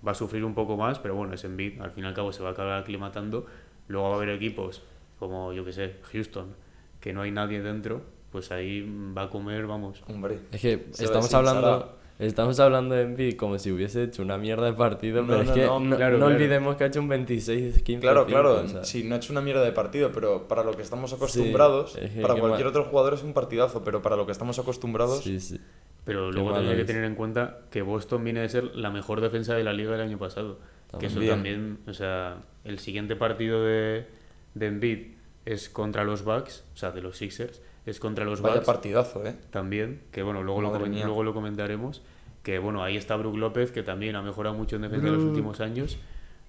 va 0.07 0.13
a 0.13 0.15
sufrir 0.15 0.45
un 0.45 0.53
poco 0.53 0.77
más, 0.77 0.99
pero 0.99 1.15
bueno, 1.15 1.33
es 1.33 1.43
Embiid, 1.45 1.81
al 1.81 1.91
fin 1.91 2.05
y 2.05 2.09
al 2.09 2.15
cabo 2.15 2.31
se 2.31 2.43
va 2.43 2.51
a 2.51 2.53
acabar 2.53 2.83
aclimatando. 2.83 3.47
Luego 3.87 4.11
va 4.11 4.17
a 4.17 4.19
haber 4.19 4.29
equipos 4.29 4.83
como, 5.19 5.55
yo 5.55 5.65
que 5.65 5.73
sé, 5.73 5.95
Houston, 6.13 6.55
que 7.01 7.15
no 7.15 7.23
hay 7.23 7.31
nadie 7.31 7.63
dentro, 7.63 8.03
pues 8.31 8.53
ahí 8.53 8.87
va 9.17 9.23
a 9.23 9.31
comer, 9.31 9.67
vamos. 9.67 10.05
Hombre. 10.09 10.41
Es 10.53 10.61
que 10.61 10.89
estamos 10.93 11.33
hablando, 11.33 11.98
estamos 12.19 12.59
hablando 12.61 12.95
de 12.95 13.03
Embiid 13.03 13.37
como 13.37 13.59
si 13.59 13.71
hubiese 13.71 14.03
hecho 14.05 14.23
una 14.23 14.39
mierda 14.39 14.67
de 14.67 14.73
partido, 14.73 15.23
No, 15.23 15.29
pero 15.29 15.45
no, 15.45 15.51
es 15.51 15.57
que 15.59 15.67
no, 15.67 15.81
no, 15.81 15.97
claro, 15.97 16.19
no 16.19 16.27
claro. 16.27 16.35
olvidemos 16.35 16.77
que 16.77 16.85
ha 16.85 16.87
hecho 16.89 17.01
un 17.01 17.09
26-15. 17.09 18.01
Claro, 18.01 18.27
claro, 18.27 18.55
o 18.65 18.69
sea. 18.69 18.85
sí, 18.85 19.05
no 19.05 19.15
ha 19.15 19.19
hecho 19.19 19.33
una 19.33 19.41
mierda 19.41 19.63
de 19.63 19.73
partido, 19.73 20.11
pero 20.13 20.49
para 20.49 20.65
lo 20.65 20.73
que 20.73 20.83
estamos 20.83 21.13
acostumbrados, 21.13 21.97
es 21.97 22.11
que 22.11 22.21
para 22.21 22.35
cualquier 22.35 22.67
mal. 22.67 22.71
otro 22.71 22.85
jugador 22.85 23.15
es 23.15 23.23
un 23.23 23.33
partidazo, 23.35 23.85
pero 23.85 24.03
para 24.03 24.17
lo 24.17 24.27
que 24.27 24.33
estamos 24.33 24.59
acostumbrados, 24.59 25.23
Sí, 25.23 25.39
sí. 25.41 25.61
Pero 26.05 26.33
luego 26.33 26.55
tendría 26.55 26.75
que 26.75 26.81
es. 26.83 26.87
tener 26.87 27.05
en 27.05 27.15
cuenta 27.15 27.59
que 27.71 27.83
Boston 27.83 28.25
viene 28.25 28.41
de 28.41 28.49
ser 28.49 28.75
la 28.75 28.91
mejor 28.91 29.21
defensa 29.21 29.55
de 29.55 29.63
la 29.63 29.73
liga 29.75 29.93
del 29.93 30.01
año 30.01 30.19
pasado. 30.19 30.59
Que 30.99 31.07
eso 31.07 31.17
También. 31.21 31.31
también, 31.35 31.79
o 31.87 31.93
sea, 31.93 32.39
el 32.65 32.79
siguiente 32.79 33.15
partido 33.15 33.63
de, 33.63 34.07
de 34.55 34.67
Embiid 34.67 35.09
es 35.45 35.69
contra 35.69 36.05
los 36.05 36.25
Bucks, 36.25 36.65
o 36.73 36.77
sea, 36.79 36.93
de 36.93 37.03
los 37.03 37.19
Sixers, 37.19 37.61
es 37.91 38.01
contra 38.01 38.25
los 38.25 38.41
vaya 38.41 38.57
Bucks 38.57 38.67
partidazo, 38.67 39.25
¿eh? 39.27 39.35
también, 39.51 40.03
que 40.11 40.23
bueno, 40.23 40.43
luego 40.43 40.63
lo, 40.63 40.79
luego 40.79 41.23
lo 41.23 41.35
comentaremos, 41.35 42.03
que 42.43 42.59
bueno, 42.59 42.83
ahí 42.83 42.97
está 42.97 43.17
Brook 43.17 43.37
López, 43.37 43.71
que 43.73 43.83
también 43.83 44.17
ha 44.17 44.23
mejorado 44.23 44.55
mucho 44.57 44.77
en 44.77 44.83
defensa 44.83 45.07
en 45.07 45.15
los 45.15 45.25
últimos 45.25 45.61
años, 45.61 45.99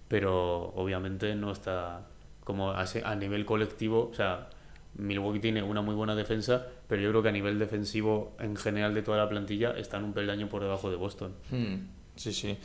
pero 0.08 0.74
obviamente 0.76 1.36
no 1.36 1.52
está 1.52 2.08
como 2.44 2.72
a, 2.72 2.84
a 3.04 3.16
nivel 3.16 3.46
colectivo, 3.46 4.10
o 4.12 4.14
sea, 4.14 4.50
Milwaukee 4.96 5.40
tiene 5.40 5.64
una 5.64 5.82
muy 5.82 5.96
buena 5.96 6.16
defensa, 6.16 6.66
pero 6.88 7.02
yo 7.02 7.10
creo 7.10 7.24
que 7.24 7.30
a 7.30 7.32
nivel 7.32 7.60
defensivo 7.60 8.34
en 8.40 8.56
general 8.56 8.94
de 8.94 9.02
toda 9.02 9.18
la 9.18 9.30
plantilla 9.30 9.72
están 9.72 10.04
un 10.04 10.14
peldaño 10.14 10.50
por 10.50 10.62
debajo 10.62 10.90
de 10.90 10.96
Boston. 10.96 11.34
Hmm, 11.52 11.76
sí, 12.16 12.34
sí. 12.34 12.58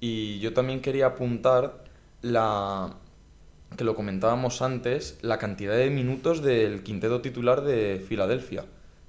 Y 0.00 0.38
yo 0.40 0.52
también 0.52 0.80
quería 0.80 1.06
apuntar 1.06 1.84
la 2.20 2.94
que 3.76 3.84
lo 3.84 3.94
comentábamos 3.94 4.62
antes, 4.62 5.18
la 5.22 5.38
cantidad 5.38 5.76
de 5.76 5.90
minutos 5.90 6.42
del 6.42 6.82
quinteto 6.82 7.20
titular 7.20 7.62
de 7.62 8.04
Filadelfia, 8.06 8.64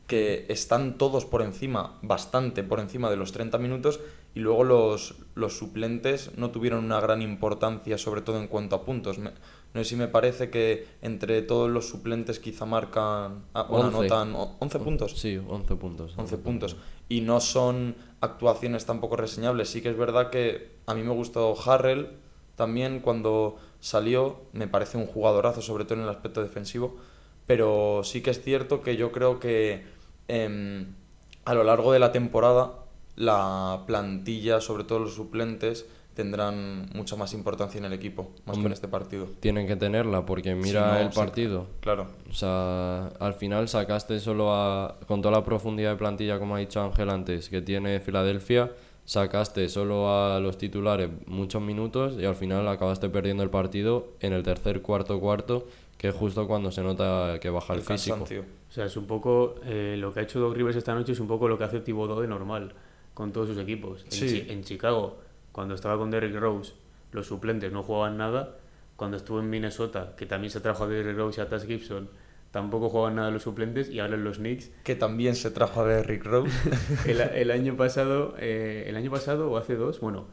que 0.08 0.46
están 0.50 0.98
todos 0.98 1.26
por 1.26 1.42
encima, 1.42 1.98
bastante 2.02 2.64
por 2.64 2.80
encima 2.80 3.10
de 3.10 3.16
los 3.18 3.32
30 3.32 3.58
minutos, 3.58 4.00
y 4.36 4.40
luego 4.40 4.64
los, 4.64 5.16
los 5.36 5.58
suplentes 5.58 6.32
no 6.38 6.50
tuvieron 6.52 6.84
una 6.86 7.00
gran 7.00 7.22
importancia, 7.22 7.98
sobre 7.98 8.22
todo 8.22 8.40
en 8.40 8.48
cuanto 8.48 8.76
a 8.76 8.84
puntos. 8.84 9.18
Me- 9.20 9.32
no 9.74 9.84
sé 9.84 9.90
si 9.92 9.96
me 9.96 10.08
parece 10.08 10.50
que 10.50 10.86
entre 11.02 11.42
todos 11.42 11.70
los 11.70 11.88
suplentes 11.90 12.40
quizá 12.40 12.66
marcan, 12.66 13.44
ah, 13.54 13.64
bueno, 13.64 13.88
11. 13.88 13.98
anotan 14.00 14.36
o- 14.36 14.56
11 14.60 14.80
puntos. 14.80 15.20
Sí, 15.20 15.38
11 15.48 15.76
puntos. 15.76 16.14
11 16.18 16.38
puntos. 16.38 16.76
Y 17.10 17.22
no 17.22 17.40
son 17.40 17.96
actuaciones 18.22 18.86
tampoco 18.86 19.16
reseñables. 19.18 19.70
Sí 19.70 19.82
que 19.82 19.90
es 19.90 19.98
verdad 19.98 20.30
que 20.30 20.72
a 20.86 20.94
mí 20.96 21.02
me 21.04 21.14
gustó 21.14 21.56
Harrell 21.66 22.10
también 22.56 23.00
cuando 23.00 23.58
salió. 23.84 24.40
Me 24.54 24.68
parece 24.68 24.98
un 24.98 25.06
jugadorazo, 25.06 25.62
sobre 25.62 25.84
todo 25.84 25.96
en 25.96 26.06
el 26.06 26.10
aspecto 26.10 26.42
defensivo. 26.42 26.96
Pero 27.46 28.02
sí 28.04 28.22
que 28.22 28.32
es 28.32 28.42
cierto 28.42 28.82
que 28.82 28.96
yo 28.96 29.12
creo 29.12 29.40
que 29.40 29.84
em, 30.30 30.96
a 31.44 31.54
lo 31.54 31.64
largo 31.66 31.92
de 31.92 32.00
la 32.00 32.14
temporada 32.14 32.80
la 33.18 33.84
plantilla, 33.86 34.62
sobre 34.62 34.86
todo 34.86 35.00
los 35.00 35.16
suplentes, 35.16 35.86
tendrán 36.16 36.90
mucha 36.94 37.16
más 37.16 37.34
importancia 37.34 37.78
en 37.78 37.86
el 37.86 37.94
equipo, 37.94 38.32
más 38.46 38.58
que 38.58 38.66
en 38.66 38.72
este 38.72 38.88
partido. 38.88 39.28
Tienen 39.42 39.68
que 39.68 39.76
tenerla 39.76 40.26
porque 40.26 40.56
mira 40.56 40.94
no, 40.94 41.00
el 41.00 41.12
sí. 41.12 41.20
partido. 41.20 41.68
Claro. 41.82 42.08
O 42.30 42.34
sea, 42.34 43.08
al 43.20 43.34
final 43.34 43.68
sacaste 43.68 44.20
solo 44.20 44.54
a, 44.54 44.98
con 45.08 45.22
toda 45.22 45.36
la 45.36 45.44
profundidad 45.44 45.92
de 45.92 45.98
plantilla, 45.98 46.40
como 46.40 46.56
ha 46.56 46.60
dicho 46.60 46.82
Ángel 46.82 47.10
antes, 47.10 47.50
que 47.50 47.62
tiene 47.62 48.00
Filadelfia, 48.00 48.72
sacaste 49.06 49.68
solo 49.70 50.10
a 50.14 50.40
los 50.40 50.58
titulares 50.58 51.10
muchos 51.28 51.62
minutos 51.62 52.16
y 52.20 52.26
al 52.26 52.36
final 52.36 52.68
acabaste 52.68 53.10
perdiendo 53.10 53.44
el 53.44 53.50
partido 53.50 54.08
en 54.20 54.34
el 54.34 54.44
tercer, 54.44 54.82
cuarto, 54.82 55.20
cuarto, 55.20 55.68
que 55.98 56.10
es 56.10 56.16
justo 56.16 56.48
cuando 56.48 56.72
se 56.72 56.82
nota 56.84 57.38
que 57.42 57.50
baja 57.50 57.74
el, 57.74 57.80
El 57.80 57.86
físico. 57.86 58.16
cansancio. 58.18 58.42
O 58.70 58.72
sea, 58.74 58.86
es 58.86 58.98
un 58.98 59.06
poco 59.06 59.56
eh, 59.66 59.96
lo 60.00 60.14
que 60.14 60.22
ha 60.22 60.24
hecho 60.24 60.40
Doc 60.40 60.56
Rivers 60.56 60.76
esta 60.78 60.94
noche 60.96 61.12
es 61.12 61.20
un 61.20 61.28
poco 61.28 61.48
lo 61.48 61.58
que 61.58 61.64
hace 61.66 61.80
Thibodeau 61.80 62.22
de 62.22 62.28
normal 62.28 62.74
con 63.14 63.32
todos 63.32 63.50
sus 63.50 63.58
equipos. 63.58 64.04
En, 64.06 64.12
Sí. 64.12 64.28
Chi- 64.28 64.52
en 64.52 64.64
Chicago, 64.64 65.18
cuando 65.52 65.76
estaba 65.76 65.98
con 65.98 66.10
Derrick 66.10 66.36
Rose, 66.36 66.74
los 67.12 67.28
suplentes 67.28 67.72
no 67.72 67.84
jugaban 67.84 68.18
nada. 68.18 68.58
Cuando 68.96 69.18
estuvo 69.18 69.40
en 69.40 69.50
Minnesota, 69.50 70.14
que 70.18 70.26
también 70.26 70.50
se 70.50 70.62
trajo 70.62 70.86
a 70.86 70.88
Derrick 70.88 71.16
Rose 71.18 71.40
y 71.42 71.44
a 71.44 71.50
Taz 71.50 71.66
Gibson, 71.66 72.10
tampoco 72.54 72.88
jugaban 72.88 73.16
nada 73.16 73.32
los 73.32 73.44
suplentes. 73.44 73.90
Y 73.90 74.00
ahora 74.00 74.14
en 74.14 74.24
los 74.24 74.38
Knicks, 74.38 74.72
Que 74.84 74.96
también 74.96 75.36
se 75.36 75.50
trajo 75.50 75.82
a 75.82 75.88
Derrick 75.88 76.24
Rose. 76.24 76.54
el, 77.08 77.20
el 77.20 77.52
año 77.60 77.76
pasado, 77.76 78.36
eh, 78.38 78.86
el 78.88 78.96
año 78.96 79.12
pasado 79.12 79.52
o 79.52 79.58
hace 79.58 79.76
dos, 79.76 80.00
bueno, 80.00 80.28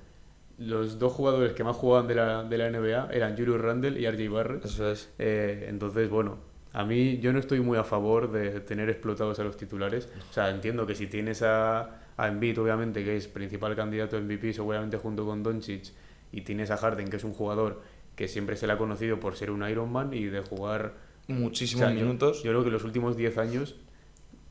los 0.58 0.98
dos 0.98 1.12
jugadores 1.12 1.54
que 1.54 1.64
más 1.64 1.74
jugaban 1.74 2.06
de 2.06 2.14
la, 2.14 2.44
de 2.44 2.58
la 2.58 2.70
NBA 2.70 3.08
eran 3.12 3.36
Julius 3.36 3.58
Randle 3.58 3.98
y 3.98 4.08
RJ 4.08 4.30
Barrett. 4.30 4.64
Eso 4.66 4.92
es. 4.92 5.10
Eh, 5.18 5.64
entonces, 5.70 6.10
bueno, 6.10 6.36
a 6.74 6.84
mí 6.84 7.18
yo 7.20 7.32
no 7.32 7.38
estoy 7.38 7.60
muy 7.60 7.78
a 7.78 7.84
favor 7.84 8.30
de 8.30 8.60
tener 8.60 8.90
explotados 8.90 9.40
a 9.40 9.44
los 9.44 9.56
titulares. 9.56 10.10
O 10.30 10.32
sea, 10.34 10.50
entiendo 10.50 10.86
que 10.86 10.94
si 10.94 11.06
tienes 11.06 11.40
a, 11.40 12.02
a 12.18 12.28
Embiid, 12.28 12.60
obviamente, 12.60 13.02
que 13.02 13.16
es 13.16 13.28
principal 13.28 13.74
candidato 13.74 14.18
a 14.18 14.20
MVP, 14.20 14.52
seguramente 14.52 14.98
junto 14.98 15.24
con 15.24 15.42
Doncic, 15.42 15.92
y 16.32 16.42
tienes 16.42 16.70
a 16.70 16.76
Harden, 16.76 17.08
que 17.08 17.16
es 17.16 17.24
un 17.24 17.32
jugador 17.32 17.80
que 18.14 18.28
siempre 18.28 18.56
se 18.56 18.66
le 18.66 18.74
ha 18.74 18.76
conocido 18.76 19.18
por 19.18 19.36
ser 19.36 19.50
un 19.50 19.66
Ironman 19.66 20.12
y 20.12 20.26
de 20.26 20.40
jugar 20.42 21.08
Muchísimos 21.30 21.84
o 21.84 21.86
sea, 21.88 21.94
yo- 21.96 22.02
minutos. 22.04 22.42
Yo, 22.42 22.50
creo 22.52 22.64
que 22.64 22.70
los 22.70 22.84
últimos 22.84 23.16
10 23.16 23.38
años, 23.38 23.76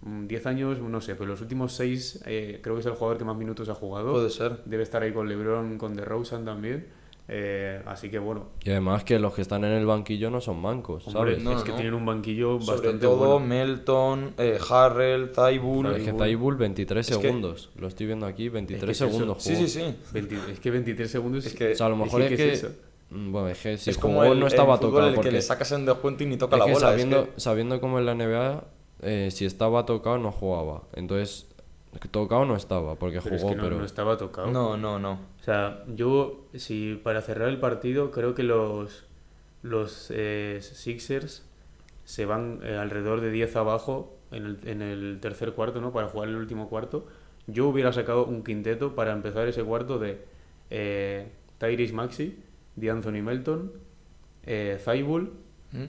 mm, 0.01 0.27
10 0.27 0.45
años, 0.45 0.79
no 0.79 1.01
sé, 1.01 1.15
pero 1.15 1.27
los 1.27 1.41
últimos 1.41 1.74
6 1.74 2.21
creo 2.24 2.75
que 2.75 2.79
es 2.79 2.86
el 2.86 2.93
jugador 2.93 3.17
que 3.17 3.25
más 3.25 3.38
minutos 3.38 3.69
ha 3.69 3.75
jugado. 3.75 4.13
Puede 4.13 4.29
ser. 4.29 4.63
Debe 4.65 4.83
estar 4.83 5.01
ahí 5.03 5.12
con 5.13 5.27
LeBron, 5.29 5.77
con 5.77 5.95
DeRozan 5.95 6.45
también. 6.45 6.88
Eh, 7.31 7.79
así 7.86 8.09
que 8.09 8.17
bueno, 8.17 8.48
Y 8.65 8.71
además 8.71 9.03
que 9.03 9.19
los 9.19 9.36
que 9.36 9.43
están 9.43 9.63
en 9.63 9.74
el 9.74 9.86
banquillo 9.86 10.31
no 10.31 10.41
son 10.41 10.59
mancos, 10.59 11.05
hombre, 11.05 11.33
¿sabes? 11.33 11.43
No, 11.43 11.55
es 11.55 11.62
que 11.63 11.69
no. 11.69 11.75
tienen 11.75 11.93
un 11.93 12.03
banquillo 12.03 12.59
Sobre 12.59 12.77
bastante 12.77 13.05
todo 13.05 13.17
bueno. 13.17 13.39
Melton, 13.45 14.33
eh, 14.39 14.57
Harrell, 14.67 15.29
Zaibul. 15.31 15.95
Es 15.95 16.03
que 16.09 16.13
Zaibul 16.17 16.55
23 16.55 17.07
Es 17.07 17.15
que- 17.17 17.21
segundos. 17.21 17.69
Lo 17.77 17.88
estoy 17.88 18.07
viendo 18.07 18.25
aquí, 18.25 18.50
23 18.50 18.89
es 18.89 18.98
eso. 19.01 19.12
segundos 19.12 19.43
Sí, 19.43 19.53
jugó. 19.53 19.67
sí, 19.67 19.79
sí. 19.79 19.95
20 20.12 20.38
es 20.51 20.59
que 20.59 20.71
23 20.71 21.12
segundos. 21.12 21.45
Es 21.45 21.53
que- 21.53 21.74
O 21.74 21.75
sea, 21.75 21.86
a 21.86 21.89
lo 21.89 21.98
mejor 21.98 22.24
es, 22.24 22.29
¿qué 22.29 22.36
que... 22.36 22.51
eso? 22.53 22.69
Mm, 23.11 23.31
Bueno, 23.31 23.47
es 23.49 23.59
que 23.61 23.77
si 23.77 23.89
es 23.89 23.97
jugó 23.97 24.09
como 24.19 24.23
el, 24.25 24.39
no 24.39 24.45
el 24.45 24.51
estaba 24.51 24.77
fútbol 24.77 24.91
tocado 24.91 25.07
el 25.09 25.15
porque... 25.15 25.29
que 25.29 25.35
le 25.35 25.41
sacas 25.41 25.71
en 25.71 25.85
descuento 25.85 26.23
y 26.23 26.27
ni 26.27 26.37
toca 26.37 26.55
es 26.55 26.59
la 26.59 26.65
que 26.65 26.73
bola. 26.73 26.85
es 26.87 26.91
sabiendo, 26.91 27.25
que- 27.33 27.39
sabiendo 27.39 27.81
cómo 27.81 27.99
en 27.99 28.05
la 28.05 28.13
NBA, 28.15 28.63
eh, 29.01 29.29
si 29.31 29.45
estaba 29.45 29.85
tocado 29.85 30.17
no 30.17 30.31
jugaba. 30.31 30.83
Entonces, 30.93 31.47
tocado 32.11 32.45
no 32.45 32.55
estaba 32.55 32.95
porque 32.95 33.19
Pero 33.21 33.35
es 33.35 33.41
jugó, 33.41 33.53
que 33.53 33.57
no, 33.57 33.63
pero... 33.63 33.77
no 33.77 33.85
estaba 33.85 34.17
tocado. 34.17 34.51
No, 34.51 34.77
no, 34.77 34.99
no. 34.99 35.13
O 35.39 35.43
sea, 35.43 35.83
yo, 35.87 36.45
si 36.53 36.99
para 37.03 37.21
cerrar 37.21 37.49
el 37.49 37.59
partido, 37.59 38.11
creo 38.11 38.35
que 38.35 38.43
los, 38.43 39.05
los 39.63 40.11
eh, 40.11 40.59
Sixers 40.61 41.45
se 42.05 42.25
van 42.25 42.59
eh, 42.63 42.75
alrededor 42.77 43.21
de 43.21 43.31
10 43.31 43.55
abajo 43.55 44.15
en 44.31 44.45
el, 44.45 44.59
en 44.65 44.81
el 44.83 45.19
tercer 45.21 45.53
cuarto, 45.53 45.81
¿no? 45.81 45.91
Para 45.91 46.07
jugar 46.09 46.29
el 46.29 46.35
último 46.35 46.69
cuarto. 46.69 47.07
Yo 47.47 47.67
hubiera 47.67 47.91
sacado 47.91 48.25
un 48.25 48.43
quinteto 48.43 48.93
para 48.93 49.11
empezar 49.13 49.47
ese 49.47 49.63
cuarto 49.63 49.97
de 49.97 50.23
eh, 50.69 51.31
Tyrese 51.57 51.93
Maxi, 51.93 52.37
de 52.79 52.89
Anthony 52.89 53.21
Melton, 53.24 53.71
eh, 54.45 54.77
¿Mm? 55.71 55.83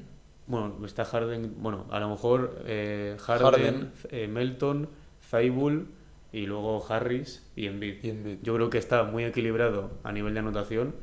bueno, 0.47 0.77
está 0.85 1.05
Harden, 1.05 1.55
bueno, 1.59 1.87
a 1.91 2.01
lo 2.01 2.11
mejor 2.11 2.63
eh, 2.67 3.17
Harden, 3.21 3.51
Harden. 3.51 3.93
eh, 4.11 4.27
Melton, 4.29 4.89
Thibault 5.31 5.89
y 6.33 6.47
luego 6.47 6.85
Harris 6.89 7.47
y 7.57 7.67
Embiid. 7.67 8.05
Y 8.05 8.11
Embiid. 8.11 8.39
Yo 8.43 8.55
creo 8.55 8.71
que 8.71 8.79
está 8.79 9.05
muy 9.05 9.25
equilibrado 9.25 9.93
a 10.03 10.13
nivel 10.13 10.35
de 10.35 10.41
anotación 10.41 10.95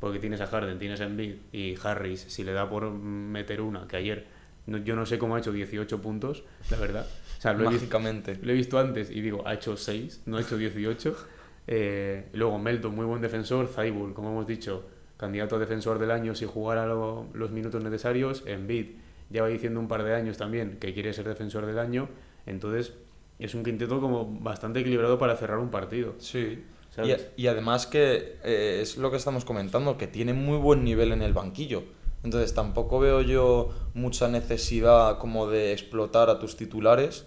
porque 0.00 0.18
tienes 0.18 0.40
a 0.40 0.46
Harden, 0.46 0.78
tienes 0.78 1.00
a 1.00 1.04
Embiid 1.04 1.36
y 1.52 1.74
Harris, 1.82 2.20
si 2.28 2.44
le 2.44 2.52
da 2.52 2.68
por 2.68 2.90
meter 2.90 3.60
una, 3.60 3.86
que 3.88 3.96
ayer 3.96 4.26
no- 4.66 4.78
yo 4.78 4.94
no 4.96 5.06
sé 5.06 5.18
cómo 5.18 5.36
ha 5.36 5.38
hecho 5.38 5.52
18 5.52 6.02
puntos, 6.02 6.42
la 6.70 6.76
verdad. 6.76 7.06
O 7.38 7.40
sea, 7.40 7.52
lo 7.52 7.64
he, 7.64 7.68
visto, 7.74 7.88
lo 8.42 8.50
he 8.52 8.54
visto 8.54 8.78
antes 8.78 9.10
y 9.10 9.20
digo, 9.20 9.46
ha 9.46 9.54
hecho 9.54 9.76
6, 9.76 10.22
no 10.26 10.36
ha 10.36 10.40
hecho 10.40 10.56
18. 10.58 11.16
Eh, 11.68 12.28
luego 12.34 12.60
Melton, 12.60 12.94
muy 12.94 13.04
buen 13.06 13.20
defensor. 13.20 13.66
Zaibul, 13.66 14.14
como 14.14 14.30
hemos 14.30 14.46
dicho, 14.46 14.84
candidato 15.16 15.56
a 15.56 15.58
defensor 15.58 15.98
del 15.98 16.10
año 16.10 16.34
si 16.34 16.44
jugara 16.46 16.86
lo- 16.86 17.26
los 17.34 17.50
minutos 17.50 17.82
necesarios. 17.82 18.42
Embiid 18.46 18.86
ya 19.30 19.42
va 19.42 19.48
diciendo 19.48 19.80
un 19.80 19.88
par 19.88 20.04
de 20.04 20.14
años 20.14 20.36
también 20.36 20.78
que 20.78 20.92
quiere 20.94 21.12
ser 21.12 21.26
defensor 21.26 21.66
del 21.66 21.78
año. 21.78 22.08
Entonces, 22.46 22.92
es 23.38 23.54
un 23.54 23.64
quinteto 23.64 24.00
como 24.00 24.24
bastante 24.40 24.80
equilibrado 24.80 25.18
para 25.18 25.36
cerrar 25.36 25.58
un 25.58 25.70
partido. 25.70 26.14
Sí. 26.18 26.64
Y, 27.36 27.42
y 27.42 27.46
además 27.48 27.86
que 27.86 28.38
eh, 28.44 28.78
es 28.80 28.96
lo 28.96 29.10
que 29.10 29.16
estamos 29.18 29.44
comentando, 29.44 29.98
que 29.98 30.06
tiene 30.06 30.32
muy 30.32 30.56
buen 30.56 30.82
nivel 30.84 31.12
en 31.12 31.20
el 31.22 31.34
banquillo. 31.34 31.82
Entonces 32.22 32.54
tampoco 32.54 32.98
veo 32.98 33.20
yo 33.20 33.70
mucha 33.94 34.28
necesidad 34.28 35.18
como 35.18 35.46
de 35.48 35.72
explotar 35.72 36.30
a 36.30 36.38
tus 36.38 36.56
titulares 36.56 37.26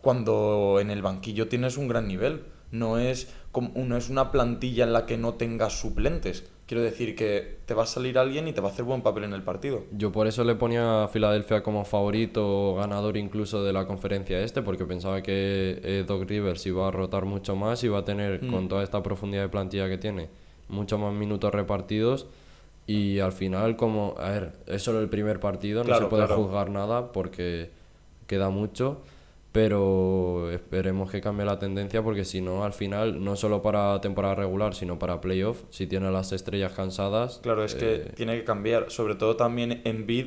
cuando 0.00 0.78
en 0.80 0.90
el 0.90 1.02
banquillo 1.02 1.48
tienes 1.48 1.76
un 1.76 1.88
gran 1.88 2.08
nivel. 2.08 2.44
No 2.70 2.98
es, 2.98 3.32
como, 3.52 3.70
no 3.84 3.96
es 3.96 4.08
una 4.08 4.32
plantilla 4.32 4.84
en 4.84 4.92
la 4.92 5.06
que 5.06 5.16
no 5.16 5.34
tengas 5.34 5.78
suplentes. 5.78 6.44
Quiero 6.66 6.82
decir 6.82 7.14
que 7.14 7.58
te 7.64 7.74
va 7.74 7.84
a 7.84 7.86
salir 7.86 8.18
alguien 8.18 8.48
y 8.48 8.52
te 8.52 8.60
va 8.60 8.68
a 8.68 8.72
hacer 8.72 8.84
buen 8.84 9.00
papel 9.00 9.22
en 9.24 9.32
el 9.32 9.42
partido. 9.42 9.84
Yo 9.92 10.10
por 10.10 10.26
eso 10.26 10.42
le 10.42 10.56
ponía 10.56 11.04
a 11.04 11.08
Filadelfia 11.08 11.62
como 11.62 11.84
favorito 11.84 12.72
o 12.72 12.74
ganador 12.74 13.16
incluso 13.16 13.62
de 13.62 13.72
la 13.72 13.86
conferencia 13.86 14.40
este, 14.40 14.62
porque 14.62 14.84
pensaba 14.84 15.22
que 15.22 15.78
eh, 15.84 16.04
Doc 16.06 16.28
Rivers 16.28 16.66
iba 16.66 16.88
a 16.88 16.90
rotar 16.90 17.24
mucho 17.24 17.54
más 17.54 17.84
y 17.84 17.88
va 17.88 17.98
a 17.98 18.04
tener, 18.04 18.42
Mm. 18.42 18.50
con 18.50 18.68
toda 18.68 18.82
esta 18.82 19.00
profundidad 19.02 19.42
de 19.42 19.48
plantilla 19.48 19.88
que 19.88 19.96
tiene, 19.98 20.28
muchos 20.68 20.98
más 20.98 21.12
minutos 21.14 21.54
repartidos. 21.54 22.26
Y 22.88 23.18
al 23.20 23.32
final, 23.32 23.76
como, 23.76 24.14
a 24.18 24.30
ver, 24.30 24.52
es 24.66 24.82
solo 24.82 25.00
el 25.00 25.08
primer 25.08 25.38
partido, 25.40 25.80
no 25.82 25.86
Claro, 25.86 26.06
se 26.06 26.10
puede 26.10 26.26
claro. 26.26 26.42
juzgar 26.42 26.70
nada 26.70 27.12
porque 27.12 27.70
queda 28.26 28.48
mucho. 28.50 28.98
Pero 29.56 30.50
esperemos 30.50 31.10
que 31.10 31.22
cambie 31.22 31.46
la 31.46 31.58
tendencia 31.58 32.02
porque 32.02 32.26
si 32.26 32.42
no, 32.42 32.62
al 32.62 32.74
final, 32.74 33.24
no 33.24 33.36
solo 33.36 33.62
para 33.62 33.98
temporada 34.02 34.34
regular, 34.34 34.74
sino 34.74 34.98
para 34.98 35.20
playoff, 35.22 35.62
si 35.70 35.86
tiene 35.86 36.08
a 36.08 36.10
las 36.10 36.30
estrellas 36.32 36.72
cansadas. 36.72 37.40
Claro, 37.42 37.64
es 37.64 37.74
que 37.74 37.94
eh, 37.94 38.12
tiene 38.14 38.36
que 38.36 38.44
cambiar. 38.44 38.90
Sobre 38.90 39.14
todo 39.14 39.34
también 39.36 39.80
en 39.84 40.06
Bid, 40.06 40.26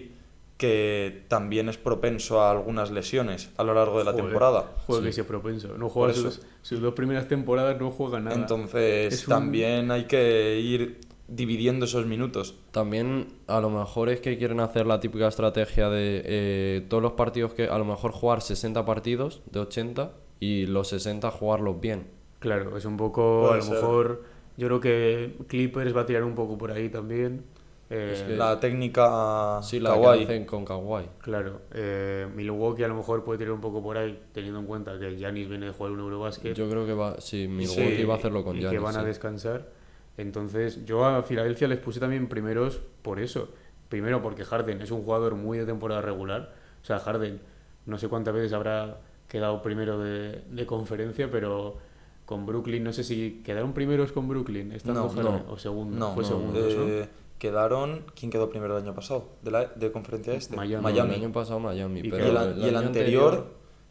que 0.58 1.26
también 1.28 1.70
es 1.70 1.78
propenso 1.78 2.42
a 2.42 2.50
algunas 2.50 2.90
lesiones 2.90 3.52
a 3.58 3.64
lo 3.64 3.76
largo 3.76 4.00
de 4.00 4.06
la 4.06 4.12
Joder, 4.14 4.26
temporada. 4.26 4.72
Joder, 4.88 5.04
Sí. 5.04 5.08
que 5.10 5.14
sí 5.14 5.22
es 5.22 5.28
propenso. 5.28 5.78
No 5.78 5.90
juega 5.90 6.14
sus, 6.16 6.42
sus 6.64 6.82
dos 6.82 6.96
primeras 6.96 7.28
temporadas, 7.28 7.80
no 7.80 7.92
juega 7.92 8.20
nada. 8.20 8.36
Entonces 8.36 9.14
Es 9.14 9.28
un- 9.28 9.34
también 9.36 9.92
hay 9.92 10.06
que 10.06 10.60
ir 10.60 11.02
dividiendo 11.32 11.86
esos 11.86 12.06
minutos. 12.06 12.56
También 12.72 13.28
a 13.48 13.60
lo 13.60 13.70
mejor 13.70 14.10
es 14.10 14.20
que 14.22 14.38
quieren 14.38 14.60
hacer 14.60 14.86
la 14.86 15.00
típica 15.00 15.28
estrategia 15.28 15.90
de 15.90 16.22
eh, 16.26 16.86
todos 16.90 17.04
los 17.04 17.14
partidos 17.14 17.54
que 17.54 17.68
a 17.68 17.78
lo 17.78 17.86
mejor 17.86 18.12
jugar 18.12 18.42
60 18.42 18.86
partidos 18.86 19.42
de 19.52 19.60
80 19.60 20.12
y 20.40 20.66
los 20.66 20.88
60 20.90 21.30
jugarlos 21.32 21.80
bien. 21.82 22.08
Claro, 22.40 22.78
es 22.78 22.86
un 22.86 22.98
poco, 22.98 23.42
Puede 23.50 23.54
a 23.54 23.58
lo 23.58 23.62
ser. 23.64 23.74
mejor, 23.76 24.24
yo 24.58 24.68
creo 24.68 24.80
que 24.80 25.36
Clippers 25.48 25.96
va 25.96 26.02
a 26.02 26.06
tirar 26.06 26.24
un 26.24 26.36
poco 26.36 26.58
por 26.58 26.72
ahí 26.72 26.90
también. 26.90 27.44
Eh, 27.92 28.12
Es 28.14 28.22
que- 28.22 28.36
La 28.38 28.60
técnica 28.60 29.60
Sí, 29.64 29.80
la 29.80 29.90
Kawhi. 29.90 30.20
que 30.20 30.24
hacen 30.26 30.46
con 30.46 30.64
Kawhi. 30.64 31.06
Claro, 31.20 31.62
eh, 31.74 32.28
Milwaukee 32.36 32.84
a 32.84 32.88
lo 32.88 32.96
mejor 32.96 33.24
puede 33.24 33.40
tirar 33.40 33.54
un 33.54 33.62
poco 33.62 33.82
por 33.82 33.98
ahí, 33.98 34.20
teniendo 34.32 34.60
en 34.60 34.68
cuenta 34.68 34.98
que 35.00 35.16
Giannis 35.18 35.50
viene 35.50 35.66
de 35.66 35.72
jugar 35.74 35.92
un 35.94 36.00
Eurobasket 36.00 36.56
Yo 36.56 36.70
creo 36.70 36.86
que 36.86 36.94
va, 36.94 37.20
sí, 37.20 37.48
Milwaukee 37.48 38.04
va 38.06 38.14
a 38.14 38.18
hacerlo 38.18 38.44
con 38.44 38.56
y 38.56 38.60
Giannis. 38.60 38.80
que 38.80 38.84
van 38.86 38.96
a 38.98 39.04
descansar. 39.04 39.79
Entonces, 40.20 40.86
yo 40.86 41.06
a 41.06 41.24
Filadelfia 41.24 41.68
les 41.70 41.80
puse 41.80 42.00
también 42.00 42.28
primeros 42.28 42.82
por 43.02 43.20
eso. 43.20 43.50
Primero 43.88 44.22
porque 44.22 44.44
Harden 44.44 44.82
es 44.82 44.92
un 44.92 45.04
jugador 45.04 45.36
muy 45.36 45.58
de 45.58 45.66
temporada 45.66 46.02
regular. 46.02 46.54
O 46.82 46.86
sea, 46.86 47.00
Harden 47.00 47.40
no 47.86 47.98
sé 47.98 48.10
cuántas 48.10 48.34
veces 48.34 48.52
habrá 48.52 49.00
quedado 49.30 49.62
primero 49.62 49.98
de, 49.98 50.42
de 50.50 50.66
conferencia, 50.66 51.32
pero 51.32 51.78
con 52.26 52.46
Brooklyn, 52.46 52.84
no 52.84 52.92
sé 52.92 53.04
si 53.04 53.42
quedaron 53.46 53.74
primeros 53.74 54.12
con 54.12 54.28
Brooklyn, 54.28 54.74
estando 54.74 55.04
No, 55.04 55.10
Harden, 55.10 55.46
no. 55.48 55.52
o 55.54 55.58
segundo. 55.58 55.98
No, 55.98 56.14
Fue 56.14 56.24
eh, 56.56 57.08
Quedaron. 57.40 58.04
¿Quién 58.14 58.30
quedó 58.30 58.50
primero 58.50 58.78
el 58.78 58.84
año 58.84 58.94
pasado? 58.94 59.30
¿De, 59.42 59.52
la, 59.52 59.66
de 59.68 59.92
conferencia 59.94 60.34
este? 60.34 60.56
Miami. 60.56 60.84
No, 60.84 60.90
el 60.90 61.12
año 61.12 61.32
pasado 61.32 61.62
Miami, 61.62 62.02
Y 62.02 62.10
pero 62.12 62.26
y, 62.26 62.30
el, 62.30 62.36
pero 62.36 62.58
y 62.60 62.64
el 62.68 62.76
año 62.76 62.88
anterior. 62.88 63.48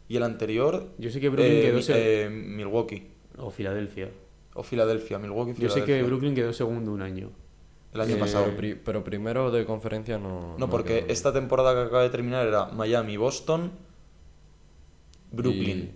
Y 0.07 0.15
el 0.17 0.23
anterior. 0.23 0.85
Yo 0.99 1.09
sé 1.09 1.19
que 1.19 1.29
Brooklyn 1.29 1.57
eh, 1.57 1.61
quedó 1.61 1.95
eh, 1.97 2.29
Milwaukee. 2.29 3.07
o 3.37 3.49
Filadelfia. 3.49 4.09
O 4.59 4.63
Filadelfia. 4.63 5.17
Milwaukee, 5.19 5.53
Yo 5.57 5.69
sé 5.69 5.79
que 5.79 5.85
Filadelfia. 5.85 6.07
Brooklyn 6.09 6.35
quedó 6.35 6.51
segundo 6.51 6.91
un 6.91 7.01
año. 7.01 7.29
El 7.93 8.01
año 8.01 8.15
eh, 8.15 8.19
pasado. 8.19 8.43
Pero, 8.45 8.57
pri- 8.57 8.75
pero 8.75 9.03
primero 9.05 9.51
de 9.51 9.65
conferencia 9.65 10.17
no. 10.17 10.55
No, 10.57 10.69
porque 10.69 11.05
esta 11.07 11.31
temporada 11.31 11.73
que 11.73 11.87
acaba 11.87 12.03
de 12.03 12.09
terminar 12.09 12.45
era 12.45 12.65
Miami, 12.65 13.15
Boston, 13.15 13.71
Brooklyn. 15.31 15.91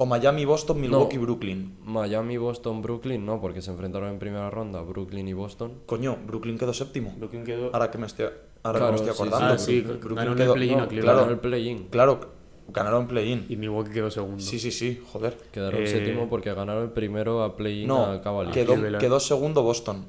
O 0.00 0.06
Miami, 0.06 0.44
Boston, 0.44 0.80
Milwaukee, 0.80 1.16
No. 1.16 1.22
Brooklyn. 1.22 1.76
Miami, 1.84 2.36
Boston, 2.36 2.82
Brooklyn, 2.82 3.24
no, 3.26 3.40
porque 3.40 3.62
se 3.62 3.70
enfrentaron 3.72 4.10
en 4.10 4.18
primera 4.20 4.48
ronda 4.50 4.80
Brooklyn 4.82 5.26
y 5.26 5.32
Boston. 5.32 5.80
Coño, 5.86 6.16
Brooklyn 6.26 6.56
quedó 6.58 6.72
séptimo. 6.72 7.14
Brooklyn 7.18 7.44
quedó... 7.44 7.70
Ahora 7.72 7.90
que 7.90 7.98
me 7.98 8.06
estoy, 8.06 8.26
ahora 8.62 8.78
Claro, 8.78 8.94
que 8.96 9.02
me 9.02 9.08
estoy 9.08 9.08
sí, 9.08 9.16
sí. 9.16 9.22
acordando. 9.22 9.54
Ah, 9.54 9.58
sí, 9.58 9.80
Brooklyn 9.80 10.18
el 10.28 10.36
quedó- 10.36 10.54
play-in 10.54 10.78
a 10.78 10.82
no, 10.82 10.88
claro, 10.88 11.30
el 11.30 11.38
play-in. 11.40 11.88
claro, 11.88 12.20
ganaron 12.68 13.06
play-in. 13.08 13.46
Y 13.48 13.56
Milwaukee 13.56 13.90
quedó 13.92 14.10
segundo. 14.10 14.40
Sí, 14.42 14.58
sí, 14.58 14.70
sí, 14.70 15.02
joder. 15.12 15.36
Quedaron 15.52 15.82
Eh, 15.82 15.86
séptimo 15.86 16.28
porque 16.28 16.52
ganaron 16.54 16.84
el 16.84 16.90
primero 16.90 17.42
a 17.42 17.56
play-in 17.56 17.88
No, 17.88 18.04
a 18.04 18.20
Cavaliers. 18.22 18.98
quedó, 18.98 19.18
segundo 19.20 19.62
Boston. 19.62 20.04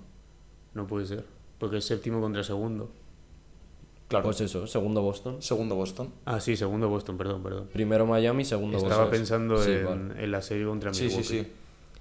No 0.74 0.86
puede 0.88 1.06
ser. 1.06 1.25
Porque 1.58 1.78
es 1.78 1.86
séptimo 1.86 2.22
contra 2.22 2.44
segundo. 2.44 2.89
Claro, 4.08 4.24
Pues 4.25 4.42
eso, 4.42 4.66
segundo 4.66 5.01
Boston. 5.04 5.42
segundo 5.42 5.75
Boston. 5.75 6.10
Ah, 6.25 6.39
sí, 6.39 6.56
segundo 6.56 6.89
Boston, 6.89 7.18
perdón, 7.18 7.44
perdón. 7.44 7.70
Primero 7.72 8.08
Miami, 8.08 8.44
segundo 8.44 8.78
Estaba 8.78 9.04
Boston. 9.04 9.12
pensando 9.12 9.58
Sí, 9.62 9.72
en, 9.72 9.86
vale. 9.86 10.24
en 10.24 10.32
la 10.32 10.42
serie 10.42 10.66
contra 10.66 10.94
Sí, 10.94 11.04
Milwaukee. 11.06 11.24
sí, 11.24 11.39
sí. 11.44 11.48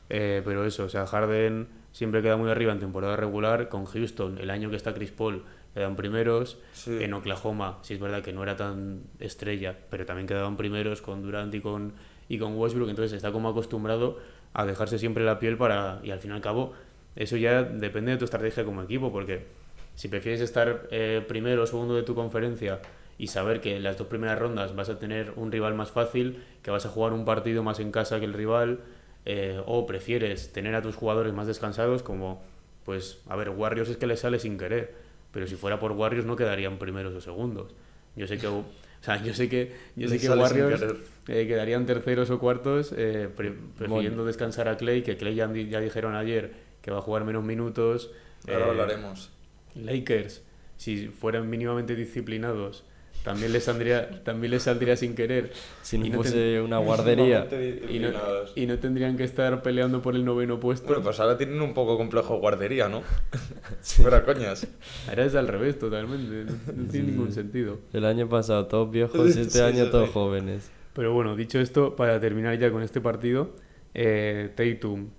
Eh, 0.08 0.40
pero 0.42 0.64
eso, 0.64 0.84
o 0.84 0.88
sea, 0.88 1.06
Harden 1.06 1.68
siempre 1.92 2.22
queda 2.22 2.38
muy 2.38 2.48
arriba 2.50 2.72
en 2.72 2.80
temporada 2.80 3.14
regular. 3.16 3.68
Con 3.68 3.84
Houston, 3.84 4.38
el 4.38 4.48
año 4.48 4.70
que 4.70 4.76
está 4.76 4.94
Chris 4.94 5.10
Paul, 5.10 5.42
quedan 5.74 5.96
primeros. 5.96 6.58
Sí. 6.72 7.02
En 7.02 7.14
Oklahoma, 7.14 7.78
sí 7.82 7.94
es 7.94 8.00
verdad 8.00 8.22
que 8.22 8.32
no 8.32 8.42
era 8.42 8.56
tan 8.56 9.02
estrella, 9.20 9.76
pero 9.90 10.06
también 10.06 10.26
quedaban 10.26 10.56
primeros 10.56 11.02
con 11.02 11.22
Durant 11.22 11.54
y 11.54 11.60
con, 11.60 11.94
y 12.28 12.38
con 12.38 12.56
Westbrook. 12.56 12.88
Entonces 12.88 13.14
está 13.14 13.32
como 13.32 13.48
acostumbrado 13.48 14.18
a 14.52 14.66
dejarse 14.66 14.98
siempre 14.98 15.24
la 15.24 15.38
piel 15.38 15.56
para. 15.56 16.00
Y 16.02 16.10
al 16.10 16.20
fin 16.20 16.30
y 16.32 16.34
al 16.34 16.40
cabo, 16.40 16.72
eso 17.16 17.36
ya 17.36 17.62
depende 17.62 18.12
de 18.12 18.18
tu 18.18 18.24
estrategia 18.24 18.64
como 18.64 18.82
equipo, 18.82 19.12
porque 19.12 19.46
si 19.94 20.08
prefieres 20.08 20.40
estar 20.40 20.86
eh, 20.90 21.24
primero 21.26 21.64
o 21.64 21.66
segundo 21.66 21.94
de 21.94 22.04
tu 22.04 22.14
conferencia 22.14 22.80
y 23.18 23.26
saber 23.26 23.60
que 23.60 23.76
en 23.76 23.82
las 23.82 23.98
dos 23.98 24.06
primeras 24.06 24.38
rondas 24.38 24.76
vas 24.76 24.88
a 24.88 24.98
tener 24.98 25.32
un 25.34 25.50
rival 25.50 25.74
más 25.74 25.90
fácil, 25.90 26.44
que 26.62 26.70
vas 26.70 26.86
a 26.86 26.88
jugar 26.88 27.12
un 27.12 27.24
partido 27.24 27.64
más 27.64 27.80
en 27.80 27.90
casa 27.90 28.20
que 28.20 28.24
el 28.24 28.32
rival, 28.32 28.78
eh, 29.24 29.60
o 29.66 29.86
prefieres 29.86 30.52
tener 30.52 30.76
a 30.76 30.82
tus 30.82 30.94
jugadores 30.94 31.32
más 31.32 31.48
descansados, 31.48 32.04
como, 32.04 32.40
pues, 32.84 33.20
a 33.28 33.34
ver, 33.34 33.50
Warriors 33.50 33.90
es 33.90 33.96
que 33.96 34.06
les 34.06 34.20
sale 34.20 34.38
sin 34.38 34.56
querer, 34.56 34.94
pero 35.32 35.46
si 35.46 35.56
fuera 35.56 35.78
por 35.78 35.92
Warriors 35.92 36.26
no 36.26 36.36
quedarían 36.36 36.78
primeros 36.78 37.14
o 37.14 37.20
segundos. 37.20 37.74
Yo 38.16 38.26
sé 38.26 38.38
que, 38.38 38.46
o 38.48 38.64
sea, 39.00 39.22
yo 39.22 39.32
sé 39.34 39.48
que, 39.48 39.72
yo 39.96 40.08
sé 40.08 40.18
que 40.18 40.26
Warriors 40.42 40.80
eh, 41.28 41.46
quedarían 41.46 41.86
terceros 41.86 42.30
o 42.30 42.38
cuartos, 42.38 42.92
eh, 42.96 43.28
pre- 43.34 43.52
prefiriendo 43.76 44.24
descansar 44.24 44.68
a 44.68 44.76
Clay, 44.76 45.02
que 45.02 45.16
Clay 45.16 45.34
ya, 45.34 45.52
ya 45.52 45.80
dijeron 45.80 46.14
ayer 46.16 46.52
que 46.82 46.90
va 46.90 46.98
a 46.98 47.02
jugar 47.02 47.24
menos 47.24 47.44
minutos. 47.44 48.10
Ahora 48.48 48.66
eh, 48.66 48.70
hablaremos. 48.70 49.30
Lakers, 49.74 50.42
si 50.76 51.08
fueran 51.08 51.48
mínimamente 51.50 51.94
disciplinados, 51.94 52.84
también 53.28 53.52
les 53.52 53.64
saldría, 53.64 54.22
también 54.24 54.50
les 54.52 54.62
saldría 54.62 54.96
sin 54.96 55.14
querer. 55.14 55.52
Si 55.82 55.98
no 55.98 56.06
Y 56.06 56.10
no 56.10 56.16
fuese 56.16 56.32
ten- 56.54 56.62
una 56.62 56.78
guardería. 56.78 57.46
y 57.90 57.98
no, 57.98 58.08
y 58.54 58.66
no 58.66 58.78
tendrían 58.78 59.16
que 59.16 59.24
estar 59.24 59.62
peleando 59.62 60.00
por 60.02 60.14
el 60.16 60.24
noveno 60.24 60.58
puesto. 60.58 60.86
Bueno, 60.88 61.02
pues 61.02 61.20
ahora 61.20 61.36
tienen 61.36 61.60
un 61.60 61.74
poco 61.74 61.96
complejo 61.96 62.34
de 62.34 62.40
guardería, 62.40 62.88
¿no? 62.88 63.02
Fuera 63.82 64.24
coñas. 64.24 64.66
Ahora 65.08 65.24
es 65.24 65.34
al 65.34 65.48
revés 65.48 65.78
totalmente, 65.78 66.52
no, 66.52 66.72
no 66.82 66.90
tiene 66.90 67.12
ningún 67.12 67.32
sentido. 67.32 67.78
El 67.92 68.04
año 68.04 68.28
pasado 68.28 68.66
todos 68.66 68.90
viejos 68.90 69.36
y 69.36 69.40
este 69.40 69.58
Sí, 69.58 69.60
año 69.60 69.84
sí, 69.84 69.90
todos 69.90 70.06
sí. 70.06 70.12
jóvenes. 70.14 70.70
Pero 70.94 71.12
bueno, 71.12 71.36
dicho 71.36 71.60
esto, 71.60 71.94
para 71.96 72.18
terminar 72.20 72.58
ya 72.58 72.70
con 72.70 72.82
este 72.82 73.00
partido, 73.00 73.50
eh, 73.94 74.50
Tatum, 74.56 75.10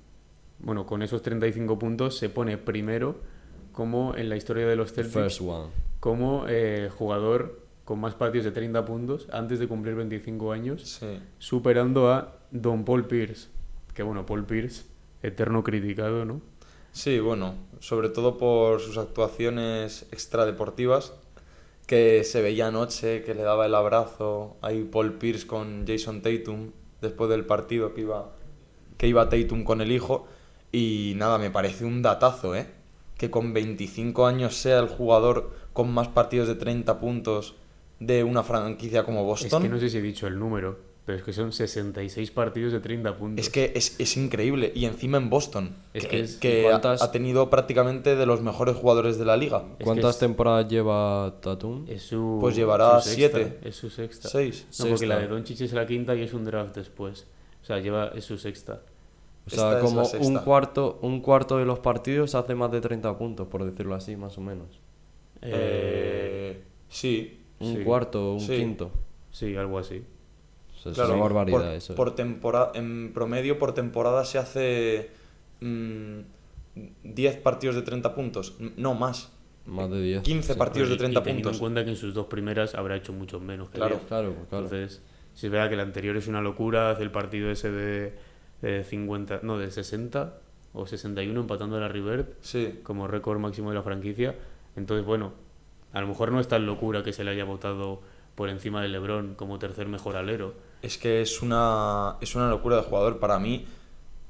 bueno, 0.59 0.85
con 0.85 1.01
esos 1.03 1.21
35 1.21 1.79
puntos 1.79 2.17
se 2.17 2.29
pone 2.29 2.57
primero 2.57 3.15
como 3.71 4.13
en 4.15 4.27
la 4.29 4.35
historia 4.35 4.67
de 4.67 4.75
los 4.75 4.91
Celtics 4.91 5.13
First 5.13 5.41
one. 5.41 5.67
como 6.01 6.45
eh, 6.49 6.89
jugador 6.93 7.61
con 7.89 7.99
más 7.99 8.13
partidos 8.13 8.45
de 8.45 8.51
30 8.51 8.85
puntos 8.85 9.27
antes 9.31 9.57
de 9.57 9.67
cumplir 9.67 9.95
25 9.95 10.51
años, 10.51 10.99
Sí. 10.99 11.07
superando 11.39 12.11
a 12.13 12.35
Don 12.51 12.85
Paul 12.85 13.07
Pierce, 13.07 13.47
que 13.95 14.03
bueno, 14.03 14.27
Paul 14.27 14.45
Pierce, 14.45 14.83
eterno 15.23 15.63
criticado, 15.63 16.23
¿no? 16.23 16.39
Sí, 16.91 17.19
bueno, 17.19 17.55
sobre 17.79 18.09
todo 18.09 18.37
por 18.37 18.79
sus 18.79 18.99
actuaciones 18.99 20.05
extradeportivas, 20.11 21.13
que 21.87 22.23
se 22.23 22.43
veía 22.43 22.67
anoche, 22.67 23.23
que 23.23 23.33
le 23.33 23.41
daba 23.41 23.65
el 23.65 23.73
abrazo 23.73 24.57
ahí 24.61 24.83
Paul 24.83 25.13
Pierce 25.13 25.47
con 25.47 25.87
Jason 25.87 26.21
Tatum 26.21 26.69
después 27.01 27.27
del 27.31 27.43
partido 27.45 27.95
que 27.95 28.01
iba, 28.01 28.29
que 28.99 29.07
iba 29.07 29.29
Tatum 29.29 29.63
con 29.63 29.81
el 29.81 29.91
hijo. 29.91 30.27
Y 30.71 31.13
nada, 31.15 31.39
me 31.39 31.49
parece 31.49 31.85
un 31.85 32.03
datazo, 32.03 32.53
¿eh? 32.55 32.67
Que 33.17 33.31
con 33.31 33.51
25 33.51 34.27
años 34.27 34.55
sea 34.57 34.77
el 34.77 34.87
jugador 34.89 35.49
con 35.73 35.91
más 35.91 36.07
partidos 36.09 36.47
de 36.47 36.53
30 36.53 36.99
puntos 36.99 37.55
de 37.99 38.23
una 38.23 38.43
franquicia 38.43 39.03
como 39.03 39.23
Boston. 39.23 39.61
Es 39.63 39.67
que 39.67 39.73
no 39.73 39.79
sé 39.79 39.89
si 39.89 39.97
he 39.97 40.01
dicho 40.01 40.27
el 40.27 40.39
número, 40.39 40.77
pero 41.05 41.17
es 41.17 41.23
que 41.23 41.33
son 41.33 41.51
66 41.51 42.31
partidos 42.31 42.71
de 42.71 42.79
30 42.79 43.17
puntos. 43.17 43.45
Es 43.45 43.51
que 43.51 43.71
es, 43.75 43.99
es 43.99 44.15
increíble. 44.17 44.71
Y 44.75 44.85
encima 44.85 45.17
en 45.17 45.29
Boston, 45.29 45.75
Es 45.93 46.03
que, 46.03 46.09
que 46.09 46.19
es- 46.21 46.35
que 46.37 46.59
ha- 46.67 46.69
¿cuántas- 46.69 47.01
ha 47.01 47.11
tenido 47.11 47.49
prácticamente 47.49 48.15
de 48.15 48.25
los 48.25 48.41
mejores 48.41 48.75
jugadores 48.75 49.17
de 49.17 49.25
la 49.25 49.35
liga. 49.35 49.63
¿Cuántas 49.83 50.15
es- 50.15 50.19
temporadas 50.19 50.67
lleva 50.69 51.35
Tatum? 51.41 51.85
Es 51.89 52.03
su, 52.03 52.37
Pues 52.39 52.55
llevará 52.55 53.01
su 53.01 53.09
sexta, 53.09 53.37
siete. 53.39 53.59
Es 53.67 53.75
su 53.75 53.89
sexta. 53.89 54.29
Seis. 54.29 54.67
No, 54.79 54.85
porque 54.87 55.07
la 55.07 55.17
de. 55.19 55.27
Doncic 55.27 55.59
es 55.61 55.73
la 55.73 55.85
quinta 55.87 56.15
y 56.15 56.21
es 56.23 56.33
un 56.33 56.45
draft 56.45 56.75
después. 56.75 57.25
O 57.61 57.65
sea, 57.65 57.79
lleva, 57.79 58.09
es 58.15 58.23
su 58.23 58.37
sexta. 58.37 58.81
O 59.45 59.49
sea, 59.49 59.79
Esta 59.79 59.81
como 59.81 60.03
un 60.27 60.37
cuarto, 60.37 60.99
un 61.01 61.21
cuarto 61.21 61.57
de 61.57 61.65
los 61.65 61.79
partidos 61.79 62.35
hace 62.35 62.53
más 62.53 62.71
de 62.71 62.81
30 62.81 63.17
puntos, 63.17 63.47
por 63.47 63.65
decirlo 63.65 63.95
así, 63.95 64.15
más 64.15 64.37
o 64.37 64.41
menos. 64.41 64.67
Eh, 65.41 66.61
sí. 66.87 67.38
Un 67.59 67.75
Sí. 67.77 67.83
cuarto, 67.83 68.33
un 68.33 68.39
Sí. 68.39 68.57
quinto. 68.57 68.91
Sí, 69.31 69.55
algo 69.55 69.79
así. 69.79 70.03
O 70.77 70.81
sea, 70.81 70.91
es 70.93 70.97
Claro, 70.97 71.13
una 71.15 71.23
barbaridad 71.23 71.57
por, 71.59 71.67
eso. 71.67 71.95
Por 71.95 72.15
temporada, 72.15 72.71
en 72.75 73.11
promedio, 73.13 73.59
por 73.59 73.73
temporada 73.73 74.23
se 74.25 74.37
hace 74.37 75.09
mm, 75.61 76.19
10 77.03 77.35
partidos 77.37 77.75
de 77.75 77.81
30 77.81 78.15
puntos. 78.15 78.55
No, 78.77 78.93
más. 78.95 79.31
Más 79.65 79.89
de 79.91 80.01
10. 80.01 80.21
15 80.23 80.53
sí. 80.53 80.57
partidos 80.59 80.87
de 80.89 80.95
Y- 80.95 80.97
30 80.97 81.19
y 81.19 81.23
teniendo 81.23 81.49
puntos. 81.49 81.57
en 81.57 81.59
cuenta 81.59 81.83
que 81.83 81.89
en 81.91 81.95
sus 81.97 82.13
dos 82.13 82.27
primeras 82.27 82.75
habrá 82.75 82.95
hecho 82.95 83.11
muchos 83.13 83.41
menos 83.41 83.69
que 83.69 83.75
Claro. 83.75 83.95
10. 83.97 84.07
Claro, 84.07 84.33
pues 84.33 84.47
claro. 84.47 84.63
Entonces, 84.65 85.01
si 85.33 85.47
es 85.47 85.51
verdad 85.51 85.67
que 85.67 85.73
el 85.75 85.81
anterior 85.81 86.15
es 86.15 86.27
una 86.27 86.41
locura, 86.41 86.91
hace 86.91 87.03
el 87.03 87.11
partido 87.11 87.51
ese 87.51 87.69
de, 87.71 88.13
de 88.61 88.83
50, 88.85 89.41
no, 89.43 89.57
de 89.57 89.69
60 89.69 90.39
o 90.73 90.87
61 90.87 91.41
empatando 91.41 91.75
a 91.75 91.79
la 91.81 91.87
River 91.89 92.35
Sí. 92.41 92.79
como 92.83 93.07
récord 93.07 93.37
máximo 93.39 93.69
de 93.69 93.75
la 93.75 93.83
franquicia. 93.83 94.35
Entonces, 94.77 95.05
bueno, 95.05 95.33
a 95.93 96.01
lo 96.01 96.07
mejor 96.07 96.31
no 96.31 96.39
es 96.39 96.47
tan 96.47 96.65
locura 96.65 97.03
que 97.03 97.13
se 97.13 97.23
le 97.23 97.31
haya 97.31 97.45
votado 97.45 98.01
por 98.35 98.49
encima 98.49 98.81
de 98.81 98.87
LeBron 98.87 99.35
como 99.35 99.59
tercer 99.59 99.87
mejor 99.87 100.15
alero. 100.15 100.53
Es 100.81 100.97
que 100.97 101.21
es 101.21 101.41
una, 101.41 102.15
es 102.21 102.35
una 102.35 102.49
locura 102.49 102.77
de 102.77 102.83
jugador. 102.83 103.19
Para 103.19 103.39
mí, 103.39 103.65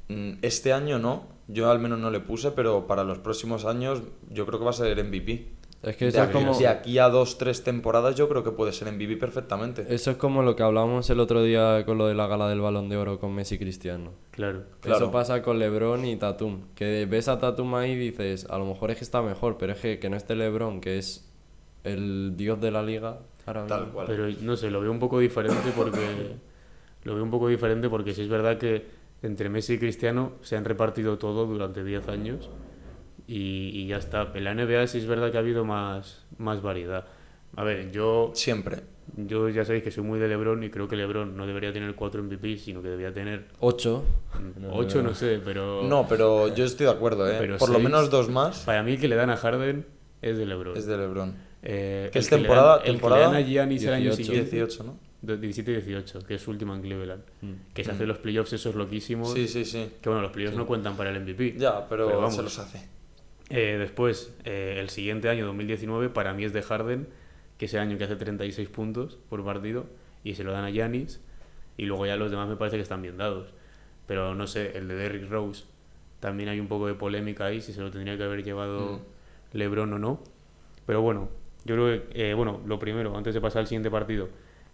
mm, 0.07 0.33
este 0.41 0.73
año 0.73 0.97
no. 0.99 1.27
Yo 1.47 1.69
al 1.69 1.79
menos 1.79 1.99
no 1.99 2.11
le 2.11 2.19
puse, 2.19 2.51
pero 2.51 2.87
para 2.87 3.03
los 3.03 3.19
próximos 3.19 3.65
años 3.65 4.01
yo 4.29 4.45
creo 4.45 4.59
que 4.59 4.65
va 4.65 4.71
a 4.71 4.73
ser 4.73 5.03
MVP. 5.03 5.59
Es 5.81 5.95
que 5.95 6.05
De 6.05 6.09
eso 6.09 6.23
es 6.23 6.29
como... 6.29 6.57
de 6.57 6.67
aquí 6.67 6.99
a 6.99 7.07
dos, 7.07 7.37
tres 7.37 7.63
temporadas 7.63 8.15
yo 8.15 8.27
creo 8.27 8.43
que 8.43 8.51
puede 8.51 8.73
ser 8.73 8.91
MVP 8.91 9.17
perfectamente. 9.17 9.85
Eso 9.87 10.11
es 10.11 10.17
como 10.17 10.43
lo 10.43 10.55
que 10.55 10.63
hablábamos 10.63 11.09
el 11.09 11.19
otro 11.19 11.41
día 11.41 11.85
con 11.85 11.97
lo 11.97 12.07
de 12.07 12.15
la 12.15 12.27
gala 12.27 12.49
del 12.49 12.61
Balón 12.61 12.89
de 12.89 12.97
Oro 12.97 13.19
con 13.19 13.33
Messi 13.33 13.55
y 13.55 13.59
Cristiano. 13.59 14.11
Claro. 14.31 14.63
Claro. 14.81 15.05
Eso 15.05 15.11
pasa 15.11 15.41
con 15.41 15.57
LeBron 15.57 16.05
y 16.05 16.17
Tatum. 16.17 16.63
Que 16.75 17.05
ves 17.05 17.27
a 17.27 17.39
Tatum 17.39 17.75
ahí 17.75 17.91
y 17.91 17.95
dices, 17.95 18.45
a 18.49 18.57
lo 18.57 18.65
mejor 18.65 18.91
es 18.91 18.97
que 18.97 19.03
está 19.03 19.21
mejor, 19.21 19.57
pero 19.57 19.73
es 19.73 19.79
que, 19.79 19.99
que 19.99 20.09
no 20.09 20.17
esté 20.17 20.35
LeBron, 20.35 20.81
que 20.81 20.97
es 20.97 21.28
el 21.93 22.33
dios 22.37 22.59
de 22.61 22.71
la 22.71 22.81
liga. 22.83 23.19
ahora 23.45 23.65
Tal 23.67 23.79
mismo. 23.81 23.93
cual. 23.93 24.07
Pero 24.07 24.27
no 24.41 24.55
sé, 24.55 24.69
lo 24.71 24.79
veo 24.81 24.91
un 24.91 24.99
poco 24.99 25.19
diferente 25.19 25.71
porque 25.75 25.99
lo 27.03 27.15
veo 27.15 27.23
un 27.23 27.31
poco 27.31 27.47
diferente 27.47 27.89
porque 27.89 28.13
sí 28.13 28.21
es 28.23 28.29
verdad 28.29 28.57
que 28.57 28.85
entre 29.21 29.49
Messi 29.49 29.73
y 29.73 29.79
Cristiano 29.79 30.33
se 30.41 30.55
han 30.55 30.65
repartido 30.65 31.17
todo 31.17 31.45
durante 31.45 31.83
10 31.83 32.07
años 32.07 32.49
y, 33.27 33.69
y 33.73 33.87
ya 33.87 33.97
está. 33.97 34.31
En 34.33 34.43
la 34.43 34.53
NBA 34.53 34.87
sí 34.87 34.97
es 34.99 35.07
verdad 35.07 35.31
que 35.31 35.37
ha 35.37 35.41
habido 35.41 35.65
más, 35.65 36.25
más 36.37 36.61
variedad. 36.61 37.05
A 37.55 37.63
ver, 37.63 37.91
yo, 37.91 38.31
Siempre. 38.35 38.77
yo 39.17 39.49
ya 39.49 39.65
sabéis 39.65 39.83
que 39.83 39.89
soy 39.91 40.03
muy 40.03 40.19
de 40.19 40.27
LeBron 40.27 40.63
y 40.63 40.69
creo 40.69 40.87
que 40.87 40.95
LeBron 40.95 41.35
no 41.35 41.47
debería 41.47 41.73
tener 41.73 41.95
4 41.95 42.21
MVP, 42.23 42.57
sino 42.57 42.81
que 42.83 42.89
debería 42.89 43.11
tener 43.13 43.45
Ocho. 43.59 44.03
8, 44.71 45.01
no 45.01 45.13
sé, 45.15 45.41
pero 45.43 45.81
No, 45.83 46.07
pero 46.07 46.53
yo 46.53 46.63
estoy 46.65 46.85
de 46.85 46.91
acuerdo, 46.91 47.27
¿eh? 47.29 47.35
Pero 47.39 47.57
Por 47.57 47.69
lo 47.69 47.75
seis- 47.75 47.83
menos 47.85 48.09
dos 48.11 48.29
más 48.29 48.59
para 48.65 48.83
mí 48.83 48.97
que 48.97 49.07
le 49.07 49.15
dan 49.15 49.31
a 49.31 49.37
Harden 49.37 49.85
es 50.21 50.37
de 50.37 50.45
LeBron. 50.45 50.77
es 50.77 50.85
de 50.85 50.97
LeBron. 50.97 51.33
Eh, 51.61 52.09
¿Qué 52.11 52.19
el 52.19 52.23
es 52.23 52.29
temporada- 52.29 52.81
el 52.85 52.99
que 53.01 53.09
le 53.09 53.19
dan 53.19 53.35
a 53.35 53.41
Giannis 53.41 53.83
el 53.83 53.93
año 53.93 54.03
18. 54.11 54.23
siguiente. 54.25 54.55
18, 54.55 54.83
¿no? 54.83 54.97
De 55.21 55.37
17-18, 55.37 56.25
que 56.25 56.35
es 56.35 56.41
su 56.41 56.51
último 56.51 56.73
en 56.73 56.81
Cleveland. 56.81 57.23
Mm. 57.41 57.51
Que 57.73 57.83
se 57.83 57.91
hace 57.91 58.05
los 58.05 58.19
playoffs 58.19 58.53
esos 58.53 58.75
loquísimos. 58.75 59.33
Sí, 59.33 59.47
sí, 59.49 59.65
sí. 59.65 59.91
Que 60.01 60.07
bueno, 60.09 60.21
los 60.21 60.31
playoffs 60.31 60.55
no 60.55 60.65
cuentan 60.65 60.95
para 60.95 61.09
el 61.09 61.17
MVP. 61.21 61.55
Ya, 61.57 61.87
pero, 61.89 62.05
Pero 62.07 62.19
vamos. 62.19 62.35
se 62.35 62.41
los 62.43 62.57
hace. 62.59 62.87
Eh, 63.49 63.77
después, 63.77 64.33
eh, 64.45 64.77
el 64.79 64.89
siguiente 64.89 65.27
año, 65.27 65.45
2019, 65.45 66.09
para 66.09 66.33
mí 66.33 66.45
es 66.45 66.53
de 66.53 66.61
Harden, 66.61 67.07
que 67.57 67.65
ese 67.65 67.79
año 67.79 67.97
que 67.97 68.05
hace 68.05 68.15
36 68.15 68.69
puntos 68.69 69.17
por 69.29 69.43
partido, 69.43 69.85
y 70.23 70.35
se 70.35 70.43
lo 70.45 70.53
dan 70.53 70.63
a 70.63 70.69
Giannis, 70.69 71.19
y 71.75 71.85
luego 71.85 72.05
ya 72.05 72.15
los 72.15 72.31
demás 72.31 72.47
me 72.47 72.55
parece 72.55 72.77
que 72.77 72.83
están 72.83 73.01
bien 73.01 73.17
dados. 73.17 73.49
Pero 74.07 74.35
no 74.35 74.47
sé, 74.47 74.77
el 74.77 74.87
de 74.87 74.95
Derrick 74.95 75.29
Rose, 75.29 75.65
también 76.21 76.47
hay 76.49 76.59
un 76.61 76.67
poco 76.67 76.87
de 76.87 76.93
polémica 76.93 77.45
ahí, 77.47 77.59
si 77.61 77.73
se 77.73 77.81
lo 77.81 77.91
tendría 77.91 78.15
que 78.17 78.23
haber 78.23 78.43
llevado 78.43 78.99
Mm. 79.53 79.57
LeBron 79.57 79.93
o 79.93 79.99
no. 79.99 80.23
Pero 80.85 81.01
bueno, 81.01 81.29
yo 81.65 81.75
creo 81.75 82.09
que, 82.09 82.29
eh, 82.31 82.33
bueno, 82.33 82.61
lo 82.65 82.79
primero, 82.79 83.15
antes 83.17 83.33
de 83.33 83.41
pasar 83.41 83.61
al 83.61 83.67
siguiente 83.67 83.89
partido, 83.91 84.29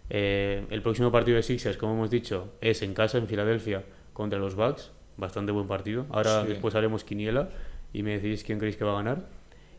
Eh, 0.08 0.64
el 0.70 0.82
próximo 0.82 1.10
partido 1.10 1.34
de 1.34 1.42
Sixers, 1.42 1.76
como 1.76 1.94
hemos 1.94 2.10
dicho, 2.10 2.52
es 2.60 2.80
en 2.82 2.94
casa, 2.94 3.18
en 3.18 3.26
Filadelfia, 3.26 3.82
contra 4.12 4.38
los 4.38 4.54
Bucks. 4.54 4.92
Bastante 5.16 5.50
buen 5.50 5.66
partido. 5.66 6.06
Ahora 6.10 6.42
Sí. 6.42 6.48
después 6.50 6.76
haremos 6.76 7.02
quiniela 7.02 7.48
y 7.92 8.04
me 8.04 8.12
decís 8.20 8.44
quién 8.44 8.58
creéis 8.60 8.76
que 8.76 8.84
va 8.84 8.92
a 8.92 9.02
ganar. 9.02 9.26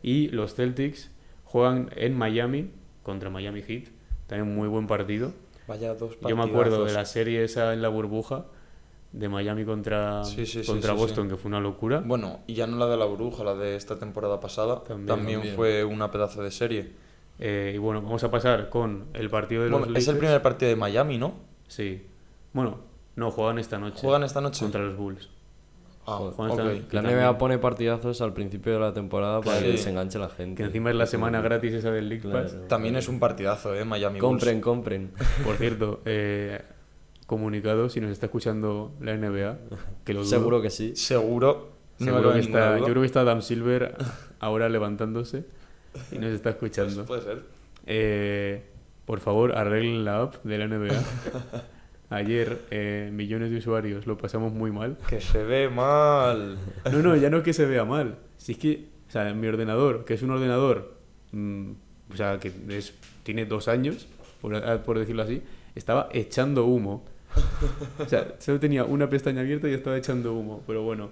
Y 0.02 0.28
los 0.28 0.54
Celtics 0.54 1.10
juegan 1.44 1.88
en 1.96 2.14
Miami 2.14 2.70
contra 3.02 3.30
Miami 3.30 3.62
Heat. 3.62 3.84
También 4.26 4.54
muy 4.54 4.68
buen 4.68 4.86
partido. 4.86 5.32
Vaya 5.66 5.94
dos 5.94 6.18
Yo 6.20 6.36
me 6.36 6.42
acuerdo 6.44 6.84
de 6.84 6.92
la 6.92 7.06
serie 7.06 7.42
esa 7.42 7.72
en 7.72 7.80
la 7.80 7.88
burbuja 7.88 8.44
de 9.12 9.28
Miami 9.28 9.64
contra, 9.64 10.22
Sí, 10.24 10.44
sí, 10.46 10.62
sí, 10.62 10.66
contra 10.70 10.92
sí, 10.92 10.98
Boston, 10.98 11.24
sí. 11.26 11.30
que 11.30 11.36
fue 11.36 11.48
una 11.48 11.60
locura. 11.60 12.02
Bueno, 12.04 12.40
y 12.46 12.54
ya 12.54 12.66
no 12.66 12.76
la 12.76 12.86
de 12.86 12.96
la 12.96 13.06
bruja, 13.06 13.42
la 13.44 13.54
de 13.54 13.74
esta 13.76 13.98
temporada 13.98 14.38
pasada, 14.40 14.84
También, 14.84 15.06
también, 15.06 15.38
también. 15.38 15.56
fue 15.56 15.84
una 15.84 16.10
pedazo 16.10 16.42
de 16.42 16.50
serie. 16.50 16.92
Eh, 17.40 17.72
y 17.74 17.78
bueno, 17.78 18.02
vamos 18.02 18.22
a 18.24 18.30
pasar 18.30 18.68
con 18.68 19.06
el 19.14 19.30
partido 19.30 19.62
de 19.62 19.70
los 19.70 19.80
Bueno, 19.80 19.96
es 19.98 20.08
el 20.08 20.18
primer 20.18 20.42
partido 20.42 20.68
de 20.70 20.76
Miami, 20.76 21.18
¿no? 21.18 21.34
Sí. 21.68 22.04
Bueno, 22.52 22.80
no, 23.16 23.30
juegan 23.30 23.58
esta 23.58 23.78
noche. 23.78 23.98
¿Juegan 24.00 24.24
esta 24.24 24.40
noche? 24.40 24.60
Contra 24.64 24.82
los 24.82 24.96
Bulls. 24.96 25.30
Ah, 26.06 26.16
Juegan 26.16 26.50
esta 26.50 26.62
ok. 26.64 26.68
noche. 26.70 26.84
La 26.92 27.02
Que 27.02 27.14
NBA 27.14 27.38
pone 27.38 27.58
partidazos 27.58 28.20
al 28.22 28.32
principio 28.32 28.72
de 28.72 28.80
la 28.80 28.92
temporada 28.94 29.40
para 29.42 29.58
Sí. 29.60 29.66
que 29.66 29.76
se 29.78 29.90
enganche 29.90 30.18
la 30.18 30.28
gente. 30.30 30.56
Que 30.56 30.64
encima 30.64 30.90
es 30.90 30.96
la 30.96 31.06
semana 31.06 31.40
gratis 31.40 31.74
esa 31.74 31.90
del 31.90 32.08
League 32.08 32.28
Pass. 32.28 32.52
Claro. 32.52 32.66
También 32.66 32.96
es 32.96 33.08
un 33.08 33.20
partidazo, 33.20 33.74
¿eh? 33.74 33.84
Miami 33.84 34.18
Bulls. 34.20 34.28
Compren, 34.30 34.60
compren. 34.60 35.12
Por 35.44 35.56
cierto, 35.56 36.00
eh, 36.06 36.60
comunicado, 37.28 37.88
si 37.90 38.00
nos 38.00 38.10
está 38.10 38.26
escuchando 38.26 38.92
la 39.00 39.14
NBA, 39.16 39.58
que 40.04 40.14
lo 40.14 40.20
dudo. 40.20 40.28
Seguro 40.30 40.62
que 40.62 40.70
sí. 40.70 40.96
Seguro. 40.96 41.76
No 42.00 42.06
Seguro 42.06 42.22
cabe 42.30 42.34
que 42.40 42.46
está, 42.46 42.78
yo 42.78 42.84
creo 42.86 43.00
que 43.02 43.06
está 43.06 43.20
Adam 43.20 43.42
Silver 43.42 43.94
ahora 44.40 44.68
levantándose 44.68 45.44
y 46.10 46.18
nos 46.18 46.32
está 46.32 46.50
escuchando. 46.50 47.04
Pues 47.04 47.22
puede 47.22 47.36
ser. 47.36 47.44
Eh, 47.86 48.62
por 49.04 49.20
favor, 49.20 49.52
arreglen 49.56 50.04
la 50.04 50.22
app 50.22 50.36
de 50.42 50.58
la 50.58 50.66
NBA. 50.68 50.94
Ayer, 52.10 52.58
eh, 52.70 53.10
millones 53.12 53.50
de 53.50 53.58
usuarios 53.58 54.06
lo 54.06 54.16
pasamos 54.16 54.52
muy 54.54 54.70
mal. 54.72 54.96
Que 55.08 55.20
se 55.20 55.44
ve 55.44 55.68
mal. 55.68 56.56
No, 56.90 56.98
no, 57.02 57.14
ya 57.16 57.28
no 57.28 57.38
es 57.38 57.42
que 57.42 57.52
se 57.52 57.66
vea 57.66 57.84
mal. 57.84 58.16
Si 58.38 58.52
es 58.52 58.58
que, 58.58 58.86
o 59.06 59.10
sea, 59.10 59.34
mi 59.34 59.46
ordenador, 59.46 60.06
que 60.06 60.14
es 60.14 60.22
un 60.22 60.30
ordenador, 60.30 60.94
mm, 61.32 61.70
o 62.12 62.16
sea, 62.16 62.38
que 62.38 62.50
es- 62.70 62.94
tiene 63.24 63.44
dos 63.44 63.68
años, 63.68 64.06
por, 64.40 64.54
ah, 64.56 64.82
por 64.82 64.98
decirlo 64.98 65.22
así, 65.22 65.42
estaba 65.74 66.08
echando 66.12 66.64
humo. 66.64 67.04
O 67.98 68.06
sea, 68.06 68.34
solo 68.38 68.60
tenía 68.60 68.84
una 68.84 69.08
pestaña 69.08 69.40
abierta 69.40 69.68
y 69.68 69.72
estaba 69.72 69.96
echando 69.96 70.34
humo. 70.34 70.62
Pero 70.66 70.82
bueno, 70.82 71.10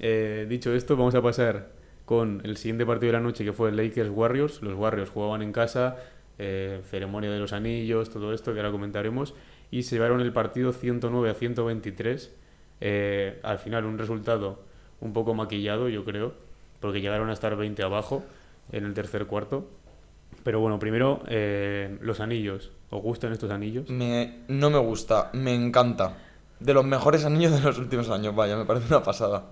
eh, 0.00 0.46
dicho 0.48 0.74
esto, 0.74 0.96
vamos 0.96 1.14
a 1.14 1.22
pasar 1.22 1.68
con 2.04 2.40
el 2.44 2.56
siguiente 2.56 2.86
partido 2.86 3.12
de 3.12 3.18
la 3.18 3.24
noche, 3.24 3.44
que 3.44 3.52
fue 3.52 3.72
Lakers 3.72 4.10
Warriors. 4.10 4.62
Los 4.62 4.74
Warriors 4.74 5.10
jugaban 5.10 5.42
en 5.42 5.52
casa, 5.52 5.96
eh, 6.38 6.80
ceremonia 6.90 7.30
de 7.30 7.38
los 7.38 7.52
anillos, 7.52 8.10
todo 8.10 8.32
esto 8.32 8.52
que 8.52 8.60
ahora 8.60 8.70
comentaremos, 8.70 9.34
y 9.70 9.82
se 9.82 9.96
llevaron 9.96 10.20
el 10.20 10.32
partido 10.32 10.72
109 10.72 11.30
a 11.30 11.34
123. 11.34 12.34
Eh, 12.80 13.40
al 13.42 13.58
final, 13.58 13.84
un 13.84 13.98
resultado 13.98 14.60
un 15.00 15.12
poco 15.12 15.34
maquillado, 15.34 15.88
yo 15.88 16.04
creo, 16.04 16.34
porque 16.80 17.00
llegaron 17.00 17.30
a 17.30 17.32
estar 17.32 17.56
20 17.56 17.82
abajo 17.82 18.24
en 18.72 18.84
el 18.84 18.94
tercer 18.94 19.26
cuarto. 19.26 19.68
Pero 20.46 20.60
bueno, 20.60 20.78
primero, 20.78 21.22
eh, 21.26 21.98
los 22.02 22.20
anillos. 22.20 22.70
¿Os 22.90 23.02
gustan 23.02 23.32
estos 23.32 23.50
anillos? 23.50 23.90
Me, 23.90 24.44
no 24.46 24.70
me 24.70 24.78
gusta, 24.78 25.30
me 25.32 25.52
encanta. 25.52 26.18
De 26.60 26.72
los 26.72 26.84
mejores 26.84 27.24
anillos 27.24 27.50
de 27.52 27.60
los 27.62 27.76
últimos 27.78 28.08
años, 28.10 28.32
vaya, 28.32 28.56
me 28.56 28.64
parece 28.64 28.86
una 28.86 29.02
pasada. 29.02 29.46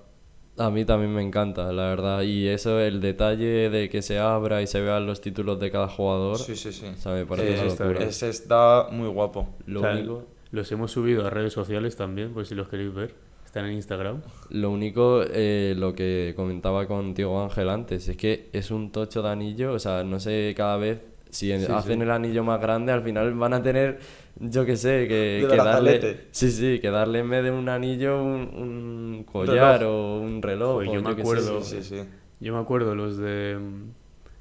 A 0.57 0.71
mí 0.71 0.85
también 0.85 1.13
me 1.13 1.21
encanta, 1.21 1.73
la 1.73 1.89
verdad. 1.89 2.23
Y 2.23 2.47
eso, 2.47 2.79
el 2.79 3.01
detalle 3.01 3.71
de 3.71 3.89
que 3.91 4.03
se 4.03 4.21
abra 4.21 4.63
y 4.63 4.69
se 4.69 4.81
vean 4.83 5.05
los 5.05 5.21
títulos 5.21 5.59
de 5.59 5.73
cada 5.73 5.89
jugador, 5.89 6.39
Sí, 6.39 6.55
sí, 6.55 6.73
sí. 6.73 6.87
o 6.87 7.01
sea, 7.01 7.11
me 7.15 7.27
parece 7.27 7.57
Eh, 7.57 7.59
una 7.59 7.67
está 7.67 7.83
locura. 7.87 7.99
bien. 7.99 8.11
ese 8.11 8.29
está 8.29 8.87
muy 8.93 9.09
guapo. 9.09 9.49
Lo, 9.67 9.81
O 9.81 9.83
sea, 9.83 9.95
único, 9.95 10.23
Los 10.53 10.71
hemos 10.71 10.93
subido 10.93 11.27
a 11.27 11.31
redes 11.31 11.53
sociales 11.53 11.97
también, 11.97 12.33
por 12.33 12.47
si 12.47 12.55
los 12.55 12.69
queréis 12.69 12.95
ver. 12.95 13.17
Están 13.55 13.67
en 13.67 13.75
Instagram. 13.75 14.21
lo 14.51 14.71
único, 14.73 15.23
eh, 15.31 15.75
lo 15.79 15.95
que 15.95 16.33
comentaba 16.35 16.89
contigo 16.89 17.41
Ángel 17.41 17.69
antes, 17.69 18.09
es 18.09 18.17
que 18.17 18.49
es 18.53 18.73
un 18.73 18.91
tocho 18.91 19.23
de 19.23 19.29
anillo, 19.29 19.75
o 19.75 19.79
sea, 19.79 20.03
no 20.03 20.19
sé, 20.19 20.53
cada 20.57 20.77
vez, 20.77 20.99
si 21.31 21.47
Sí, 21.47 21.53
hacen 21.53 21.99
sí. 21.99 22.03
el 22.03 22.11
anillo 22.11 22.43
más 22.43 22.61
grande, 22.61 22.91
al 22.91 23.03
final 23.05 23.33
van 23.35 23.55
a 23.55 23.63
tener, 23.63 24.01
yo 24.41 24.65
qué 24.67 24.77
sé, 24.77 25.07
que, 25.07 25.47
darle... 25.57 26.23
Sí, 26.33 26.51
sí, 26.51 26.81
que 26.81 26.91
darle 26.91 27.21
en 27.21 27.31
vez 27.31 27.45
de 27.45 27.53
un 27.53 27.69
anillo 27.69 28.21
un, 28.25 28.41
un 28.57 29.25
collar 29.25 29.79
reloj. 29.79 29.93
o 29.93 30.19
un 30.21 30.43
reloj. 30.43 30.73
Joder, 30.75 30.89
o 30.89 30.95
yo 30.95 31.03
me 31.03 31.15
sé. 31.15 31.21
acuerdo. 31.21 31.63
Sí, 31.63 31.77
sí, 31.81 31.97
sí. 32.01 32.09
Yo 32.41 32.55
me 32.55 32.59
acuerdo 32.59 32.97
los 32.97 33.17
de 33.19 33.57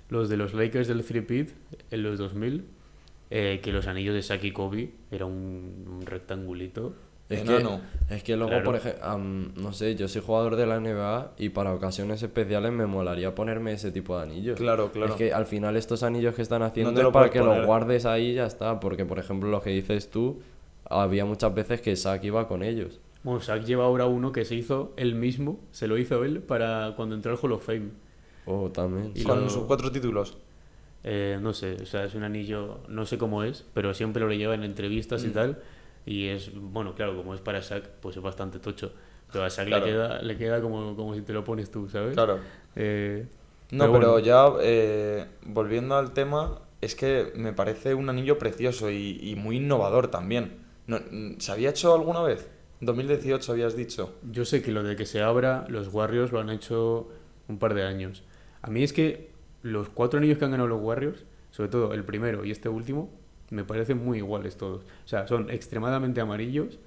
los 0.10 0.28
de 0.28 0.38
los 0.38 0.56
Lakers 0.56 0.88
del 0.88 1.06
Three 1.06 1.21
Pit 1.21 1.49
en 1.91 2.02
los 2.02 2.17
2000, 2.17 2.65
eh, 3.30 3.60
que 3.62 3.71
los 3.71 3.86
anillos 3.86 4.15
de 4.15 4.23
Saki 4.23 4.49
Kobe 4.49 4.89
era 5.12 5.26
un, 5.28 5.86
un 5.88 6.04
rectangulito. 6.08 6.95
Es 7.30 7.42
que, 7.42 7.56
Enano. 7.56 7.82
es 8.10 8.22
que 8.22 8.36
luego, 8.36 8.50
Claro. 8.50 8.64
por 8.66 8.76
ejemplo, 8.76 9.18
no 9.18 9.74
sé, 9.74 9.96
yo 9.96 10.08
soy 10.08 10.22
jugador 10.22 10.56
de 10.56 10.68
la 10.68 10.76
NBA 10.80 11.32
y 11.38 11.50
para 11.50 11.74
ocasiones 11.74 12.22
especiales 12.22 12.72
me 12.72 12.86
molaría 12.86 13.34
ponerme 13.34 13.72
ese 13.74 13.92
tipo 13.92 14.18
de 14.18 14.24
anillos. 14.24 14.58
Claro, 14.60 14.92
claro. 14.92 15.14
Es 15.14 15.18
que 15.18 15.34
al 15.34 15.46
final 15.46 15.76
estos 15.78 16.04
anillos 16.04 16.36
que 16.36 16.42
están 16.42 16.62
haciendo 16.62 17.00
es 17.02 17.08
para 17.14 17.30
que 17.30 17.40
poner. 17.40 17.58
los 17.60 17.66
guardes 17.66 18.06
ahí 18.06 18.32
y 18.32 18.34
ya 18.36 18.46
está. 18.46 18.80
Porque, 18.80 19.06
por 19.06 19.20
ejemplo, 19.20 19.50
lo 19.50 19.62
que 19.62 19.70
dices 19.72 20.12
tú, 20.12 20.42
había 20.90 21.26
muchas 21.26 21.56
veces 21.56 21.82
que 21.82 21.96
Saki 21.96 22.28
iba 22.28 22.48
con 22.48 22.62
ellos. 22.62 23.00
Bueno, 23.24 23.40
Shaq 23.40 23.64
lleva 23.64 23.86
ahora 23.86 24.06
uno 24.06 24.34
que 24.34 24.44
se 24.44 24.54
hizo 24.56 24.92
él 24.98 25.16
mismo, 25.16 25.58
se 25.72 25.88
lo 25.88 25.98
hizo 25.98 26.26
él 26.26 26.40
para 26.42 26.94
cuando 26.98 27.16
entró 27.16 27.32
al 27.32 27.38
Hall 27.42 27.54
of 27.54 27.66
Fame. 27.66 27.92
O 28.46 28.70
también. 28.70 29.12
Y 29.16 29.24
Con 29.24 29.40
lo- 29.46 29.50
sus 29.50 29.64
cuatro 29.64 29.90
títulos. 29.92 30.38
Eh, 31.06 31.40
no 31.42 31.54
sé, 31.54 31.78
o 31.82 31.86
sea, 31.86 32.04
es 32.04 32.16
un 32.16 32.24
anillo, 32.24 32.80
no 32.90 33.06
sé 33.06 33.18
cómo 33.18 33.44
es, 33.44 33.66
pero 33.74 33.94
siempre 33.94 34.24
lo 34.24 34.34
lleva 34.34 34.56
en 34.56 34.64
entrevistas 34.64 35.24
y 35.24 35.28
Mm. 35.30 35.34
tal. 35.34 35.58
Y 36.06 36.28
es, 36.28 36.52
bueno, 36.54 36.96
claro, 36.96 37.16
como 37.16 37.34
es 37.34 37.42
para 37.42 37.60
Shaq, 37.62 37.88
pues 38.02 38.18
es 38.18 38.24
bastante 38.24 38.60
tocho. 38.60 38.92
Pero 39.32 39.46
a 39.46 39.50
Shaq 39.50 39.68
Claro. 39.68 39.86
le 39.86 39.92
queda, 39.92 40.22
le 40.22 40.38
queda 40.38 40.62
como, 40.62 40.96
como 40.96 41.16
si 41.16 41.22
te 41.22 41.34
lo 41.34 41.44
pones 41.44 41.72
tú, 41.72 41.88
¿sabes? 41.89 42.13
Claro. 42.13 42.39
Eh, 42.76 43.26
No, 43.72 43.86
pero, 43.92 44.12
bueno. 44.12 44.20
ya 44.20 44.48
eh, 44.62 45.26
volviendo 45.46 45.96
al 45.96 46.12
tema, 46.13 46.60
es 46.82 46.96
que 46.96 47.32
me 47.36 47.54
parece 47.54 47.94
un 47.96 48.10
anillo 48.10 48.38
precioso 48.38 48.89
y, 48.92 49.18
y 49.22 49.36
muy 49.36 49.58
innovador 49.58 50.10
también. 50.10 50.58
No, 50.88 51.00
¿Se 51.39 51.52
había 51.52 51.70
hecho 51.70 51.94
alguna 51.96 52.22
vez? 52.22 52.50
En 52.82 52.88
2018 52.88 53.52
habías 53.54 53.76
dicho. 53.78 54.13
Yo 54.30 54.44
sé 54.44 54.62
que 54.62 54.72
lo 54.74 54.84
de 54.84 54.96
que 54.98 55.06
se 55.06 55.22
abra, 55.22 55.66
los 55.70 55.88
Warriors 55.88 56.32
lo 56.34 56.39
han 56.42 56.50
hecho 56.50 57.08
un 57.48 57.58
par 57.58 57.74
de 57.74 57.84
años. 57.84 58.24
A 58.62 58.70
mí 58.70 58.84
es 58.84 58.92
que 58.92 59.32
los 59.62 59.88
cuatro 59.89 60.20
anillos 60.20 60.38
que 60.38 60.44
han 60.46 60.52
ganado 60.52 60.68
los 60.68 60.82
Warriors, 60.82 61.24
sobre 61.52 61.70
todo 61.70 61.94
el 61.94 62.04
primero 62.04 62.44
y 62.44 62.52
este 62.52 62.68
último, 62.68 63.10
me 63.54 63.63
parecen 63.63 64.04
muy 64.04 64.18
iguales 64.18 64.58
todos. 64.58 64.84
O 64.84 65.08
sea, 65.08 65.28
son 65.28 65.50
extremadamente 65.50 66.20
amarillos. 66.22 66.78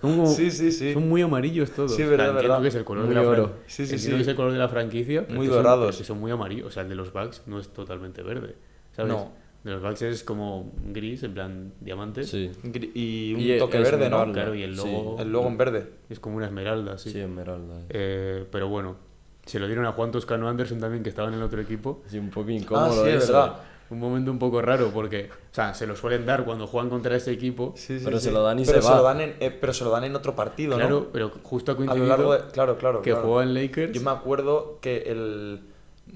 Son, 0.00 0.16
como- 0.16 0.26
Sí, 0.34 0.50
sí, 0.50 0.72
sí. 0.72 0.94
son 0.94 1.08
muy 1.08 1.22
amarillos 1.22 1.70
todos. 1.72 1.90
Sí, 1.94 2.02
O 2.02 2.06
sea, 2.06 2.10
verdad, 2.10 2.26
entiendo 2.28 2.48
verdad. 2.54 2.62
que 2.62 2.68
es 2.68 2.74
el 2.74 2.84
color 2.84 3.04
Muy 3.06 3.14
de 3.14 3.20
la 3.22 3.28
oro. 3.28 3.52
Sí, 3.66 3.86
sí, 3.86 3.94
entiendo 3.94 3.98
sí. 4.00 4.14
que 4.16 4.22
es 4.22 4.28
el 4.28 4.36
color 4.36 4.52
de 4.52 4.58
la 4.58 4.68
franquicia. 4.68 5.26
pero 5.26 5.36
Muy 5.38 5.46
son- 5.46 5.56
dorados. 5.56 5.96
que 5.98 6.04
son 6.04 6.18
muy 6.20 6.30
amarillos. 6.30 6.66
O 6.68 6.70
sea, 6.70 6.82
el 6.84 6.88
de 6.88 6.94
los 6.94 7.12
Bucks 7.12 7.42
no 7.46 7.58
es 7.58 7.68
totalmente 7.68 8.22
verde. 8.22 8.54
¿Sabes? 8.92 9.12
No. 9.12 9.32
De 9.64 9.72
los 9.72 9.82
Bucks 9.82 10.02
es 10.02 10.22
como 10.22 10.72
gris, 10.92 11.22
en 11.24 11.34
plan 11.34 11.72
diamante. 11.80 12.22
Sí. 12.22 12.50
Y 12.94 13.34
un 13.34 13.40
Y 13.40 13.50
e- 13.52 13.58
toque 13.58 13.78
verde, 13.78 14.08
¿no? 14.08 14.32
Claro, 14.32 14.54
y 14.54 14.62
el 14.62 14.76
Sí. 14.78 14.86
logo, 14.86 15.16
El 15.20 15.32
logo 15.32 15.48
en 15.48 15.58
verde. 15.58 15.86
es 16.08 16.20
como 16.20 16.36
una 16.36 16.46
esmeralda, 16.46 16.96
Sí, 16.98 17.10
sí. 17.10 17.18
Esmeralda. 17.20 17.80
eh. 17.80 17.86
Eh, 17.90 18.44
pero 18.52 18.68
bueno, 18.68 18.96
se 19.44 19.58
lo 19.58 19.66
dieron 19.66 19.84
a 19.86 19.92
Juan 19.92 20.12
Toscano 20.12 20.48
Anderson 20.48 20.78
también, 20.78 21.02
que 21.02 21.08
estaba 21.08 21.28
en 21.28 21.34
el 21.34 21.42
otro 21.42 21.60
equipo. 21.60 22.02
Sí, 22.06 22.18
un 22.18 22.30
poco 22.30 22.50
incómodo 22.50 23.04
sí, 23.04 23.10
es 23.10 23.26
verdad. 23.28 23.56
Un 23.88 24.00
momento 24.00 24.30
un 24.30 24.38
poco 24.38 24.60
raro 24.60 24.90
porque, 24.92 25.30
o 25.30 25.54
sea, 25.54 25.74
se 25.74 25.86
lo 25.86 25.94
suelen 25.94 26.26
dar 26.26 26.44
cuando 26.44 26.66
juegan 26.66 26.90
contra 26.90 27.16
ese 27.16 27.30
equipo. 27.30 27.74
Pero 28.04 28.18
se 28.18 28.32
lo 28.32 28.42
dan 28.42 28.58
y 28.58 28.64
pero 28.64 28.82
se 28.82 28.88
va. 28.88 28.96
Lo 28.96 29.02
dan 29.02 29.20
en, 29.20 29.36
eh, 29.40 29.50
pero 29.50 29.72
se 29.72 29.84
lo 29.84 29.90
dan 29.90 30.04
en 30.04 30.16
otro 30.16 30.34
partido, 30.34 30.76
claro, 30.76 31.00
¿no? 31.00 31.06
pero 31.12 31.30
justo 31.42 31.72
ha 31.72 31.74
A 31.74 31.76
coincidido 31.76 32.04
lo 32.04 32.08
largo 32.08 32.32
de... 32.32 32.50
Claro, 32.50 32.78
claro. 32.78 33.02
que 33.02 33.10
claro. 33.10 33.26
jugaba 33.26 33.42
en 33.44 33.54
Lakers. 33.54 33.92
Yo 33.92 34.02
me 34.02 34.10
acuerdo 34.10 34.78
que 34.80 35.04
el... 35.06 35.60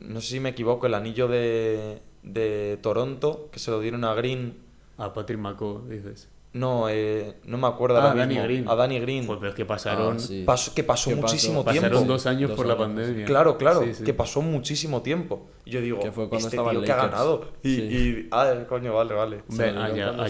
No 0.00 0.20
sé 0.20 0.28
si 0.28 0.40
me 0.40 0.50
equivoco, 0.50 0.86
el 0.86 0.94
anillo 0.94 1.28
de, 1.28 2.00
de 2.22 2.78
Toronto, 2.82 3.48
que 3.52 3.58
se 3.58 3.70
lo 3.70 3.80
dieron 3.80 4.04
a 4.04 4.14
Green... 4.14 4.70
A 4.98 5.14
Patrick 5.14 5.38
McCaw, 5.38 5.88
dices. 5.88 6.28
No, 6.52 6.88
eh, 6.88 7.36
no 7.44 7.58
me 7.58 7.68
acuerdo 7.68 7.98
Ah, 7.98 8.08
ahora 8.08 8.14
Danny 8.22 8.34
mismo. 8.34 8.44
Green. 8.48 8.68
A 8.68 8.74
Danny 8.74 8.98
Green. 8.98 9.24
Joder, 9.24 9.38
pero 9.38 9.50
es 9.50 9.56
que 9.56 9.64
pasaron, 9.64 10.16
Ah, 10.16 10.18
sí. 10.18 10.42
Pasó- 10.44 10.74
que 10.74 10.82
pasó 10.82 11.10
¿Qué 11.10 11.14
pasó? 11.16 11.26
muchísimo 11.28 11.64
pasaron 11.64 11.90
tiempo. 11.92 12.12
dos 12.12 12.26
años 12.26 12.48
Dos 12.50 12.56
por 12.56 12.66
la 12.66 12.72
años, 12.74 12.84
pandemia. 12.86 13.24
Claro, 13.24 13.56
claro, 13.56 13.82
Sí, 13.84 13.94
sí. 13.94 14.04
que 14.04 14.14
pasó 14.14 14.42
muchísimo 14.42 15.00
tiempo. 15.02 15.48
Y 15.64 15.70
yo 15.70 15.80
digo, 15.80 16.00
Que 16.00 16.10
fue 16.10 16.28
cuando 16.28 16.38
este 16.48 16.56
estaba 16.56 16.72
tío 16.72 16.82
que 16.82 16.90
ha 16.90 16.96
ganado. 16.96 17.52
Y, 17.62 17.74
Sí. 17.76 17.82
y- 17.82 18.28
ah, 18.32 18.52
coño, 18.68 18.92
vale, 18.94 19.14
vale. 19.14 19.42
Lo 19.48 19.80
a, 19.80 20.24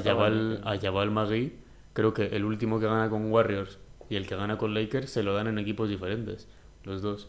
a 0.74 0.78
Jabal, 0.78 1.10
Magui, 1.10 1.54
creo 1.94 2.12
que 2.12 2.26
el 2.26 2.44
último 2.44 2.78
que 2.78 2.84
gana 2.86 3.08
con 3.08 3.32
Warriors 3.32 3.78
y 4.10 4.16
el 4.16 4.26
que 4.26 4.36
gana 4.36 4.58
con 4.58 4.74
Lakers 4.74 5.08
se 5.10 5.22
lo 5.22 5.32
dan 5.32 5.46
en 5.46 5.58
equipos 5.58 5.88
diferentes, 5.88 6.48
los 6.84 7.00
dos. 7.00 7.28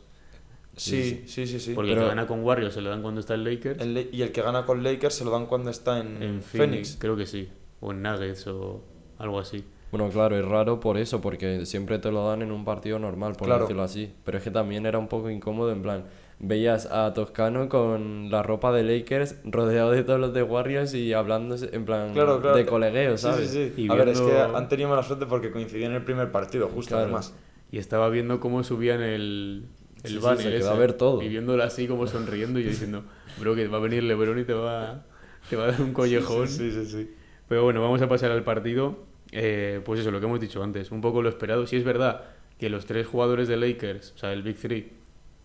Sí, 0.75 1.23
sí, 1.27 1.47
sí, 1.47 1.59
sí. 1.61 1.73
Porque 1.73 1.91
el 1.91 1.95
Pero- 1.95 2.07
que 2.07 2.15
gana 2.15 2.27
con 2.27 2.43
Warriors 2.43 2.73
se 2.73 2.81
lo 2.81 2.89
dan 2.89 3.01
cuando 3.01 3.21
está 3.21 3.35
en 3.35 3.43
Lakers. 3.45 3.81
El 3.81 4.09
y 4.11 4.21
el 4.21 4.31
que 4.33 4.41
gana 4.41 4.65
con 4.65 4.83
Lakers 4.83 5.13
se 5.15 5.23
lo 5.23 5.31
dan 5.31 5.45
cuando 5.45 5.69
está 5.69 5.99
en, 5.99 6.21
en 6.21 6.41
Phoenix, 6.41 6.47
Phoenix. 6.51 6.97
creo 6.99 7.15
que 7.15 7.25
sí. 7.25 7.49
O 7.81 7.91
en 7.91 8.01
Nuggets 8.01 8.47
o 8.47 8.81
algo 9.17 9.39
así. 9.39 9.65
Bueno, 9.91 10.09
claro, 10.09 10.37
es 10.37 10.45
raro 10.45 10.79
por 10.79 10.97
eso, 10.97 11.19
porque 11.19 11.65
siempre 11.65 11.99
te 11.99 12.11
lo 12.11 12.25
dan 12.25 12.41
en 12.41 12.51
un 12.53 12.63
partido 12.63 12.97
normal, 12.97 13.33
por 13.33 13.47
Claro. 13.47 13.63
decirlo 13.63 13.83
así. 13.83 14.13
Pero 14.23 14.37
es 14.37 14.43
que 14.43 14.49
también 14.51 14.85
era 14.85 14.97
un 14.97 15.09
poco 15.09 15.29
incómodo, 15.29 15.71
en 15.73 15.81
plan, 15.81 16.05
veías 16.39 16.85
a 16.85 17.13
Toscano 17.13 17.67
con 17.67 18.31
la 18.31 18.41
ropa 18.41 18.71
de 18.71 18.83
Lakers 18.83 19.35
rodeado 19.43 19.91
de 19.91 20.03
todos 20.03 20.19
los 20.19 20.33
de 20.33 20.43
Warriors 20.43 20.93
y 20.93 21.11
hablando 21.11 21.55
en 21.59 21.83
plan 21.85 22.13
Claro, 22.13 22.39
claro. 22.39 22.55
de 22.55 22.65
colegueo, 22.65 23.17
Sí, 23.17 23.23
¿sabes? 23.23 23.49
Sí, 23.49 23.71
sí. 23.75 23.81
Y 23.83 23.91
A 23.91 23.95
ver, 23.95 24.07
es 24.09 24.21
que 24.21 24.39
han 24.39 24.69
tenido 24.69 24.87
mala 24.89 25.03
suerte 25.03 25.25
porque 25.25 25.51
coincidió 25.51 25.87
en 25.87 25.93
el 25.93 26.03
primer 26.05 26.31
partido, 26.31 26.69
justo 26.69 26.91
Claro. 26.91 27.03
además. 27.03 27.35
Y 27.69 27.77
estaba 27.77 28.07
viendo 28.09 28.39
cómo 28.39 28.63
subían 28.63 29.01
el, 29.01 29.65
el 30.03 30.09
Sí, 30.09 30.15
sí, 30.17 30.23
banner 30.23 30.37
se 30.43 30.49
quedó 30.51 30.59
ese, 30.59 30.69
a 30.69 30.75
ver 30.75 30.93
todo. 30.93 31.21
Y 31.21 31.27
viéndolo 31.27 31.63
así 31.63 31.87
como 31.87 32.07
sonriendo 32.07 32.59
y 32.59 32.63
yo 32.63 32.69
diciendo, 32.69 33.03
bro, 33.39 33.55
que 33.55 33.67
va 33.67 33.77
a 33.77 33.81
venir 33.81 34.03
Lebron 34.03 34.39
y 34.39 34.45
te 34.45 34.53
va, 34.53 35.03
te 35.49 35.57
va 35.57 35.65
a 35.65 35.67
dar 35.71 35.81
un 35.81 35.91
collejón. 35.93 36.47
Sí, 36.47 36.71
sí, 36.71 36.85
sí. 36.85 37.15
Pero 37.51 37.65
bueno, 37.65 37.81
vamos 37.81 38.01
a 38.01 38.07
pasar 38.07 38.31
al 38.31 38.43
partido. 38.45 38.97
Eh, 39.33 39.81
pues 39.83 39.99
eso, 39.99 40.09
lo 40.09 40.21
que 40.21 40.25
hemos 40.25 40.39
dicho 40.39 40.63
antes, 40.63 40.89
un 40.89 41.01
poco 41.01 41.21
lo 41.21 41.27
esperado. 41.27 41.67
Si 41.67 41.75
es 41.75 41.83
verdad 41.83 42.21
que 42.57 42.69
los 42.69 42.85
tres 42.85 43.05
jugadores 43.07 43.49
de 43.49 43.57
Lakers, 43.57 44.13
o 44.15 44.17
sea, 44.17 44.31
el 44.31 44.41
Big 44.41 44.55
Three, 44.55 44.89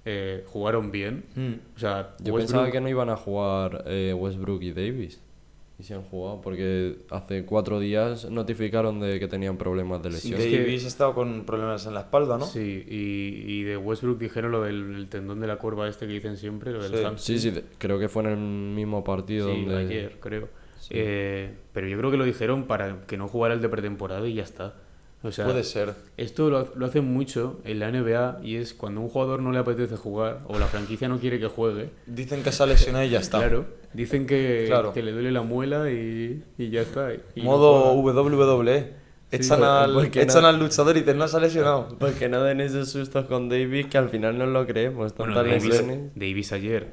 eh, 0.04 0.44
jugaron 0.46 0.92
bien. 0.92 1.24
Mm. 1.34 1.54
O 1.74 1.78
sea, 1.80 2.14
Yo 2.20 2.32
Westbrook- 2.32 2.38
pensaba 2.38 2.70
que 2.70 2.80
no 2.80 2.88
iban 2.88 3.10
a 3.10 3.16
jugar 3.16 3.82
eh, 3.88 4.14
Westbrook 4.16 4.62
y 4.62 4.70
Davis. 4.70 5.20
Y 5.80 5.82
se 5.82 5.94
han 5.94 6.02
jugado 6.02 6.40
porque 6.42 6.98
hace 7.10 7.44
cuatro 7.44 7.80
días 7.80 8.30
notificaron 8.30 9.00
de 9.00 9.18
que 9.18 9.26
tenían 9.26 9.56
problemas 9.58 10.00
de 10.00 10.10
Sí, 10.12 10.30
lesión. 10.30 10.40
es 10.40 10.46
que- 10.46 10.60
Davis 10.60 10.84
ha 10.84 10.88
estado 10.88 11.12
con 11.12 11.44
problemas 11.44 11.86
en 11.88 11.94
la 11.94 12.00
espalda, 12.02 12.38
¿no? 12.38 12.44
Sí, 12.46 12.84
y, 12.88 13.50
y 13.52 13.62
de 13.64 13.76
Westbrook 13.76 14.16
dijeron 14.20 14.52
lo 14.52 14.62
del 14.62 14.94
el 14.94 15.08
tendón 15.08 15.40
de 15.40 15.48
la 15.48 15.56
curva 15.58 15.88
este 15.88 16.06
que 16.06 16.12
dicen 16.12 16.36
siempre, 16.36 16.70
lo 16.70 16.88
del 16.88 17.18
Sí. 17.18 17.38
Sí, 17.38 17.50
sí, 17.50 17.60
creo 17.78 17.98
que 17.98 18.08
fue 18.08 18.22
en 18.22 18.28
el 18.28 18.36
mismo 18.38 19.02
partido 19.02 19.52
Sí, 19.52 19.56
donde... 19.64 19.76
ayer, 19.78 20.18
creo. 20.20 20.48
Sí. 20.88 20.94
Eh, 20.96 21.50
pero 21.72 21.88
yo 21.88 21.98
creo 21.98 22.10
que 22.10 22.16
lo 22.16 22.24
dijeron 22.24 22.64
para 22.64 23.00
que 23.06 23.16
no 23.16 23.26
jugara 23.28 23.54
el 23.54 23.60
de 23.60 23.68
pretemporada 23.68 24.26
y 24.28 24.34
ya 24.34 24.42
está. 24.44 24.74
O 25.22 25.32
sea, 25.32 25.46
Puede 25.46 25.64
ser. 25.64 25.94
esto 26.18 26.50
lo, 26.50 26.68
lo 26.76 26.86
hacen 26.86 27.04
mucho 27.12 27.58
en 27.64 27.80
la 27.80 27.90
NBA 27.90 28.40
y 28.44 28.56
es 28.56 28.74
cuando 28.74 29.00
a 29.00 29.04
un 29.04 29.10
jugador 29.10 29.40
no 29.42 29.50
le 29.50 29.58
apetece 29.58 29.96
jugar 29.96 30.40
o 30.46 30.58
la 30.58 30.66
franquicia 30.66 31.08
no 31.08 31.18
quiere 31.18 31.40
que 31.40 31.48
juegue. 31.48 31.90
Dicen 32.06 32.42
que 32.44 32.52
se 32.52 32.62
ha 32.62 32.66
lesionado 32.66 33.04
y 33.04 33.08
ya 33.10 33.18
está. 33.18 33.38
Claro, 33.38 33.64
dicen 33.92 34.26
que, 34.26 34.64
Claro. 34.68 34.92
que 34.92 35.02
le 35.02 35.10
duele 35.10 35.32
la 35.32 35.42
muela 35.42 35.90
y, 35.90 36.44
y 36.58 36.70
ya 36.70 36.82
está. 36.82 37.12
y 37.34 37.40
no 37.42 37.44
Modo 37.44 38.00
juega. 38.02 38.20
WWE. 38.22 39.06
Echan, 39.32 39.58
por- 39.58 39.66
al, 39.68 39.94
porque 39.94 40.22
echan 40.22 40.42
no- 40.42 40.48
al 40.48 40.60
luchador 40.60 40.96
y 40.96 41.00
dicen, 41.00 41.18
no 41.18 41.26
se 41.26 41.36
ha 41.36 41.40
lesionado. 41.40 41.88
Porque 41.98 42.28
no 42.28 42.44
den 42.44 42.60
esos 42.60 42.90
sustos 42.90 43.24
con 43.24 43.48
Davis 43.48 43.86
que 43.86 43.98
al 43.98 44.08
final 44.08 44.38
no 44.38 44.46
lo 44.46 44.64
creemos. 44.66 45.12
Bueno, 45.16 45.34
Tantas 45.34 45.62
Davis. 45.64 46.10
Davis 46.14 46.52
ayer, 46.52 46.86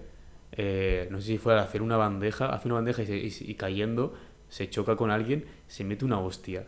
eh, 0.53 1.07
no 1.11 1.19
sé 1.19 1.27
si 1.27 1.37
fue 1.37 1.53
a 1.55 1.61
hacer 1.63 1.81
una 1.81 1.97
bandeja, 1.97 2.47
hace 2.53 2.67
una 2.67 2.75
bandeja 2.75 3.03
y, 3.03 3.05
se- 3.05 3.17
y- 3.45 3.51
y 3.51 3.55
cayendo, 3.55 4.13
se 4.49 4.69
choca 4.69 4.95
con 4.95 5.11
alguien, 5.11 5.45
se 5.67 5.83
mete 5.83 6.05
una 6.05 6.19
hostia 6.19 6.65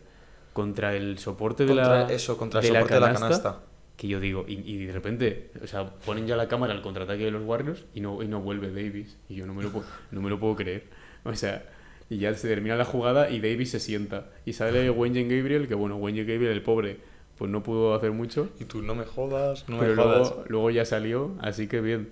contra 0.52 0.94
el 0.94 1.18
soporte 1.18 1.66
de 1.66 1.74
la 1.74 2.10
eso, 2.12 2.36
contra 2.36 2.60
el 2.60 2.64
de 2.64 2.68
soporte 2.72 2.94
de 2.94 3.00
la 3.00 3.12
canasta. 3.12 3.60
Que 3.96 4.08
yo 4.08 4.20
digo, 4.20 4.44
y, 4.46 4.54
y 4.70 4.84
de 4.84 4.92
repente, 4.92 5.50
o 5.62 5.66
sea, 5.66 5.88
ponen 6.04 6.26
ya 6.26 6.36
la 6.36 6.48
cámara 6.48 6.74
al 6.74 6.82
contraataque 6.82 7.24
de 7.24 7.30
los 7.30 7.42
Warriors 7.44 7.84
y 7.94 8.00
no, 8.00 8.22
y 8.22 8.28
no 8.28 8.40
vuelve 8.40 8.68
Davis. 8.68 9.16
Y 9.28 9.36
yo 9.36 9.46
no 9.46 9.54
me, 9.54 9.62
lo 9.62 9.70
puedo, 9.70 9.86
no 10.10 10.20
me 10.20 10.28
lo 10.28 10.38
puedo 10.38 10.54
creer. 10.54 10.84
O 11.24 11.34
sea, 11.34 11.64
y 12.10 12.18
ya 12.18 12.34
se 12.34 12.46
termina 12.46 12.76
la 12.76 12.84
jugada 12.84 13.30
y 13.30 13.40
Davis 13.40 13.70
se 13.70 13.80
sienta. 13.80 14.26
Y 14.44 14.52
sale 14.52 14.90
Wayne 14.90 15.22
Gabriel, 15.24 15.66
que 15.66 15.74
bueno, 15.74 15.96
Wayne 15.96 16.24
Gabriel, 16.24 16.52
el 16.52 16.62
pobre, 16.62 16.98
pues 17.38 17.50
no 17.50 17.62
pudo 17.62 17.94
hacer 17.94 18.12
mucho. 18.12 18.50
Y 18.60 18.64
tú, 18.64 18.82
no 18.82 18.94
me 18.94 19.04
jodas, 19.06 19.66
no 19.68 19.78
pero 19.78 19.90
me 19.92 19.96
jodas. 19.96 20.28
luego, 20.28 20.44
luego 20.48 20.70
ya 20.70 20.84
salió, 20.84 21.34
así 21.40 21.66
que 21.66 21.80
bien. 21.80 22.10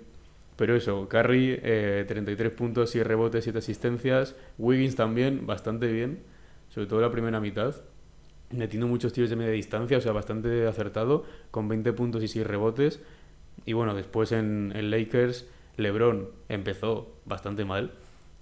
Pero 0.57 0.75
eso, 0.75 1.07
Curry, 1.09 1.59
eh, 1.61 2.05
33 2.07 2.51
puntos, 2.51 2.89
6 2.91 3.05
rebotes, 3.05 3.43
7 3.43 3.59
asistencias. 3.59 4.35
Wiggins 4.57 4.95
también, 4.95 5.45
bastante 5.45 5.91
bien, 5.91 6.19
sobre 6.69 6.87
todo 6.87 7.01
la 7.01 7.11
primera 7.11 7.39
mitad. 7.41 7.75
Metiendo 8.51 8.87
muchos 8.87 9.11
tiros 9.11 9.29
de 9.29 9.35
media 9.35 9.51
distancia, 9.51 9.97
o 9.97 10.01
sea, 10.01 10.11
bastante 10.13 10.65
acertado, 10.67 11.25
con 11.51 11.67
20 11.67 11.91
puntos 11.93 12.23
y 12.23 12.27
6 12.27 12.47
rebotes. 12.47 13.01
Y 13.65 13.73
bueno, 13.73 13.93
después 13.95 14.31
en, 14.31 14.71
en 14.75 14.91
Lakers, 14.91 15.47
LeBron 15.77 16.29
empezó 16.47 17.11
bastante 17.25 17.65
mal. 17.65 17.91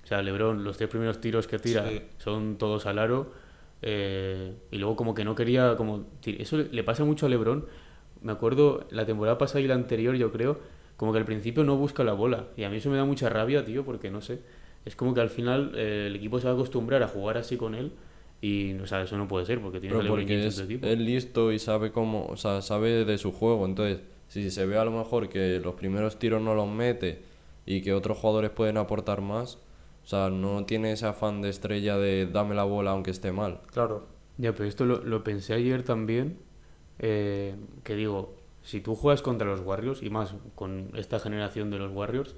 O 0.04 0.08
sea, 0.08 0.22
LeBron, 0.22 0.64
los 0.64 0.78
tres 0.78 0.90
primeros 0.90 1.20
tiros 1.22 1.48
que 1.48 1.58
tira 1.58 1.90
Sí. 1.90 2.02
son 2.18 2.58
todos 2.58 2.86
al 2.86 3.00
aro. 3.00 3.32
eh, 3.82 4.54
y 4.72 4.78
luego 4.78 4.96
como 4.96 5.14
que 5.14 5.24
no 5.26 5.34
quería... 5.36 5.76
como 5.78 6.06
Eso 6.26 6.58
le 6.58 6.84
pasa 6.84 7.04
mucho 7.06 7.26
a 7.26 7.30
LeBron. 7.30 7.66
Me 8.22 8.32
acuerdo 8.34 8.86
la 8.92 9.06
temporada 9.06 9.38
pasada 9.38 9.62
y 9.62 9.68
la 9.68 9.76
anterior, 9.76 10.16
yo 10.16 10.32
creo, 10.32 10.60
como 11.04 11.12
que 11.12 11.20
al 11.20 11.26
principio 11.26 11.66
no 11.66 11.76
busca 11.76 12.02
la 12.06 12.14
bola. 12.14 12.48
Y 12.56 12.64
a 12.64 12.70
mí 12.70 12.78
eso 12.78 12.90
me 12.90 12.96
da 12.96 13.04
mucha 13.04 13.28
rabia, 13.28 13.66
tío, 13.66 13.84
porque 13.84 14.10
no 14.10 14.22
sé. 14.22 14.40
Es 14.86 14.96
como 14.96 15.14
que 15.14 15.20
al 15.20 15.30
final 15.30 15.74
eh, 15.76 16.06
el 16.08 16.16
equipo 16.16 16.40
se 16.40 16.46
va 16.46 16.52
a 16.52 16.54
acostumbrar 16.54 17.04
a 17.04 17.10
jugar 17.10 17.38
así 17.38 17.58
con 17.58 17.76
él. 17.76 17.92
Y, 18.40 18.76
o 18.76 18.88
sea, 18.88 19.02
eso 19.02 19.18
no 19.18 19.28
puede 19.28 19.46
ser 19.46 19.60
porque 19.60 19.82
tiene 19.82 19.98
Pero 19.98 20.08
porque 20.12 20.48
es, 20.48 20.58
equipo. 20.62 20.88
es 20.88 20.98
listo 20.98 21.52
y 21.52 21.60
sabe 21.60 21.92
cómo, 21.92 22.26
o 22.28 22.38
sea, 22.38 22.62
sabe 22.62 23.04
de 23.04 23.18
su 23.18 23.34
juego. 23.34 23.66
Entonces, 23.66 24.00
si 24.30 24.50
se 24.50 24.66
ve 24.66 24.78
a 24.78 24.86
lo 24.86 24.92
mejor 24.92 25.28
que 25.28 25.60
los 25.62 25.76
primeros 25.76 26.20
tiros 26.20 26.42
no 26.42 26.56
los 26.56 26.70
mete 26.70 27.20
y 27.66 27.82
que 27.82 27.92
otros 27.94 28.18
jugadores 28.18 28.52
pueden 28.52 28.78
aportar 28.78 29.20
más, 29.20 29.56
o 30.06 30.08
sea, 30.08 30.30
no 30.30 30.64
tiene 30.64 30.94
ese 30.94 31.06
afán 31.06 31.42
de 31.42 31.50
estrella 31.50 31.98
de 31.98 32.28
dame 32.28 32.56
la 32.56 32.64
bola 32.64 32.92
aunque 32.92 33.12
esté 33.12 33.34
mal. 33.34 33.60
Claro. 33.74 34.08
Ya, 34.38 34.54
pero 34.54 34.70
esto 34.70 34.86
lo, 34.86 35.04
lo 35.04 35.22
pensé 35.22 35.54
ayer 35.54 35.84
también, 35.84 36.38
eh, 37.00 37.56
que 37.84 37.94
digo, 37.96 38.36
si 38.64 38.82
tú 38.82 38.96
juegas 38.96 39.22
contra 39.22 39.48
los 39.48 39.60
Warriors, 39.62 40.02
y 40.02 40.10
más 40.10 40.34
con 40.56 40.90
esta 40.96 41.20
generación 41.20 41.70
de 41.70 41.78
los 41.80 41.92
Warriors, 41.92 42.36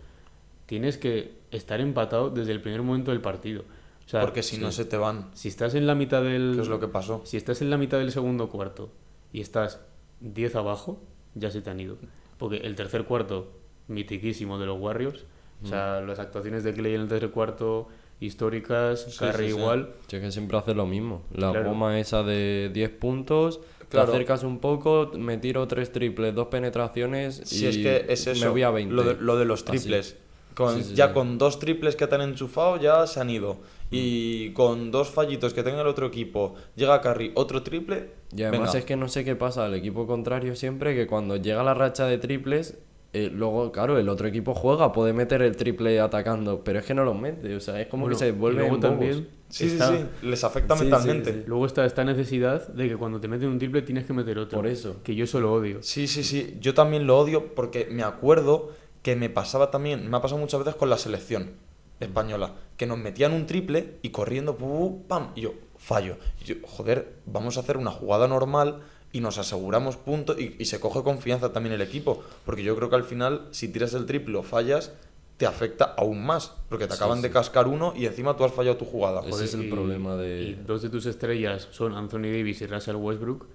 tienes 0.65 0.97
que 0.97 1.33
estar 1.51 1.79
empatado 1.79 2.29
desde 2.29 2.51
el 2.51 2.61
primer 2.61 2.81
momento 2.81 3.11
del 3.11 3.21
partido. 3.21 3.63
O 4.05 4.09
sea, 4.09 4.21
Porque 4.21 4.43
si 4.43 4.57
no 4.57 4.71
se 4.71 4.85
te 4.85 4.97
van. 4.97 5.29
si 5.33 5.47
estás 5.47 5.73
en 5.75 5.87
la 5.87 5.95
mitad 5.95 6.21
del... 6.23 6.53
¿Qué 6.55 6.61
es 6.61 6.67
lo 6.67 6.79
que 6.79 6.87
pasó? 6.87 7.21
Si 7.25 7.37
estás 7.37 7.61
en 7.61 7.69
la 7.69 7.77
mitad 7.77 7.97
del 7.97 8.11
segundo 8.11 8.49
cuarto 8.49 8.91
y 9.33 9.41
estás 9.41 9.81
10 10.19 10.55
abajo, 10.55 11.01
ya 11.33 11.49
se 11.51 11.61
te 11.61 11.69
han 11.71 11.79
ido. 11.79 11.97
Porque 12.37 12.57
el 12.57 12.75
tercer 12.75 13.05
cuarto, 13.05 13.51
mitiquísimo 13.87 14.59
de 14.59 14.65
los 14.67 14.79
Warriors, 14.79 15.25
o 15.63 15.67
sea, 15.67 16.01
las 16.01 16.19
actuaciones 16.19 16.63
de 16.63 16.73
Clay 16.73 16.93
en 16.95 17.01
el 17.01 17.07
tercer 17.07 17.31
cuarto, 17.31 17.87
históricas, 18.19 19.05
Sí, 19.09 19.17
Curry 19.19 19.45
sí, 19.47 19.51
sí. 19.53 19.57
igual, 19.59 19.93
que 20.07 20.31
siempre 20.31 20.57
hace 20.57 20.73
lo 20.75 20.85
mismo. 20.85 21.23
La 21.33 21.51
Claro. 21.51 21.69
goma 21.69 21.99
esa 21.99 22.23
de 22.23 22.69
10 22.73 22.89
puntos, 22.91 23.61
Claro. 23.95 24.11
te 24.11 24.15
acercas 24.17 24.43
un 24.43 24.59
poco, 24.59 25.11
me 25.17 25.37
tiro 25.37 25.67
tres 25.67 25.91
triples, 25.91 26.33
dos 26.35 26.47
penetraciones 26.47 27.51
y 27.51 27.65
es 27.65 27.77
que 27.77 28.05
es 28.07 28.27
eso, 28.27 28.45
me 28.45 28.51
voy 28.51 28.63
a 28.63 28.69
20. 28.69 28.93
Lo 28.93 29.03
de, 29.03 29.15
lo 29.15 29.37
de 29.37 29.45
los 29.45 29.65
triples. 29.65 30.17
Con, 30.53 30.75
Sí, 30.77 30.83
sí, 30.83 30.95
ya 30.95 31.07
sí. 31.07 31.13
con 31.13 31.37
dos 31.37 31.59
triples 31.59 31.97
que 31.97 32.07
te 32.07 32.15
han 32.15 32.21
enchufado 32.21 32.77
ya 32.77 33.05
se 33.07 33.19
han 33.19 33.29
ido. 33.29 33.57
Y 33.91 34.51
con 34.51 34.89
dos 34.91 35.09
fallitos 35.09 35.53
que 35.53 35.63
tenga 35.63 35.81
el 35.81 35.87
otro 35.87 36.07
equipo, 36.07 36.55
llega 36.75 37.01
Curry, 37.01 37.31
otro 37.35 37.61
triple. 37.61 38.09
Y 38.35 38.43
además 38.43 38.69
venga. 38.69 38.79
es 38.79 38.85
que 38.85 38.95
no 38.95 39.07
sé 39.07 39.23
qué 39.23 39.35
pasa 39.35 39.65
al 39.65 39.73
equipo 39.73 40.07
contrario 40.07 40.55
siempre, 40.55 40.95
que 40.95 41.07
cuando 41.07 41.35
llega 41.37 41.63
la 41.63 41.73
racha 41.73 42.05
de 42.05 42.17
triples, 42.17 42.77
eh, 43.13 43.29
luego, 43.31 43.71
claro, 43.71 43.97
el 43.97 44.09
otro 44.09 44.27
equipo 44.27 44.53
juega, 44.53 44.91
puede 44.91 45.13
meter 45.13 45.41
el 45.41 45.55
triple 45.55 45.99
atacando, 45.99 46.63
pero 46.63 46.79
es 46.79 46.85
que 46.85 46.93
no 46.93 47.05
los 47.05 47.17
mete, 47.17 47.55
o 47.55 47.59
sea, 47.61 47.79
es 47.79 47.87
como 47.87 48.03
Bueno, 48.03 48.17
que 48.17 48.25
se 48.25 48.31
vuelve 48.31 48.61
luego 48.61 48.79
también 48.79 49.29
Sí, 49.49 49.67
está- 49.67 49.89
sí, 49.91 49.97
sí, 50.21 50.27
les 50.27 50.43
afecta 50.43 50.75
Sí, 50.75 50.83
mentalmente. 50.83 51.31
sí. 51.33 51.43
Luego 51.45 51.65
está 51.65 51.85
esta 51.85 52.03
necesidad 52.03 52.67
de 52.67 52.89
que 52.89 52.97
cuando 52.97 53.19
te 53.21 53.27
meten 53.27 53.49
un 53.49 53.59
triple 53.59 53.81
tienes 53.83 54.05
que 54.05 54.13
meter 54.13 54.37
otro. 54.39 54.57
Por 54.57 54.67
eso. 54.67 54.97
Que 55.03 55.15
yo 55.15 55.23
eso 55.25 55.39
lo 55.39 55.53
odio. 55.53 55.81
Sí, 55.83 56.07
sí, 56.07 56.23
sí. 56.23 56.57
Yo 56.59 56.73
también 56.73 57.05
lo 57.07 57.17
odio 57.19 57.53
porque 57.55 57.87
me 57.91 58.03
acuerdo 58.03 58.71
que 59.03 59.15
me 59.15 59.29
pasaba 59.29 59.69
también, 59.71 60.09
me 60.09 60.17
ha 60.17 60.21
pasado 60.21 60.41
muchas 60.41 60.59
veces 60.61 60.75
con 60.75 60.89
la 60.89 60.97
selección 60.97 61.51
española, 61.99 62.53
que 62.75 62.87
nos 62.87 62.97
metían 62.97 63.33
un 63.33 63.45
triple 63.45 63.95
y 64.01 64.09
corriendo, 64.09 64.57
pu, 64.57 65.05
pam, 65.07 65.29
y 65.35 65.41
yo, 65.41 65.53
fallo. 65.77 66.17
Y 66.41 66.45
yo, 66.45 66.55
joder, 66.63 67.13
vamos 67.25 67.57
a 67.57 67.61
hacer 67.61 67.77
una 67.77 67.91
jugada 67.91 68.27
normal 68.27 68.81
y 69.13 69.21
nos 69.21 69.37
aseguramos 69.37 69.95
puntos 69.95 70.37
y, 70.39 70.55
y 70.59 70.65
se 70.65 70.79
coge 70.79 71.03
confianza 71.03 71.53
también 71.53 71.73
el 71.73 71.81
equipo, 71.81 72.23
porque 72.45 72.63
yo 72.63 72.75
creo 72.75 72.89
que 72.89 72.95
al 72.97 73.03
final, 73.05 73.47
si 73.51 73.67
tiras 73.69 73.93
el 73.93 74.05
triple 74.07 74.37
o 74.37 74.43
fallas, 74.43 74.91
te 75.37 75.45
afecta 75.45 75.93
aún 75.97 76.25
más, 76.25 76.55
porque 76.69 76.87
te 76.87 76.93
Sí, 76.93 76.97
acaban 76.97 77.21
de 77.21 77.29
cascar 77.29 77.67
uno 77.67 77.93
y 77.95 78.05
encima 78.05 78.37
tú 78.37 78.45
has 78.45 78.53
fallado 78.53 78.77
tu 78.77 78.85
jugada. 78.85 79.21
Ese 79.27 79.43
es 79.45 79.53
el 79.53 79.65
y- 79.65 79.69
problema 79.69 80.15
de- 80.15 80.41
Y 80.43 80.53
dos 80.65 80.81
de 80.81 80.89
tus 80.89 81.05
estrellas 81.05 81.67
son 81.71 81.93
Anthony 81.93 82.21
Davis 82.31 82.61
y 82.61 82.67
Russell 82.67 82.95
Westbrook, 82.95 83.45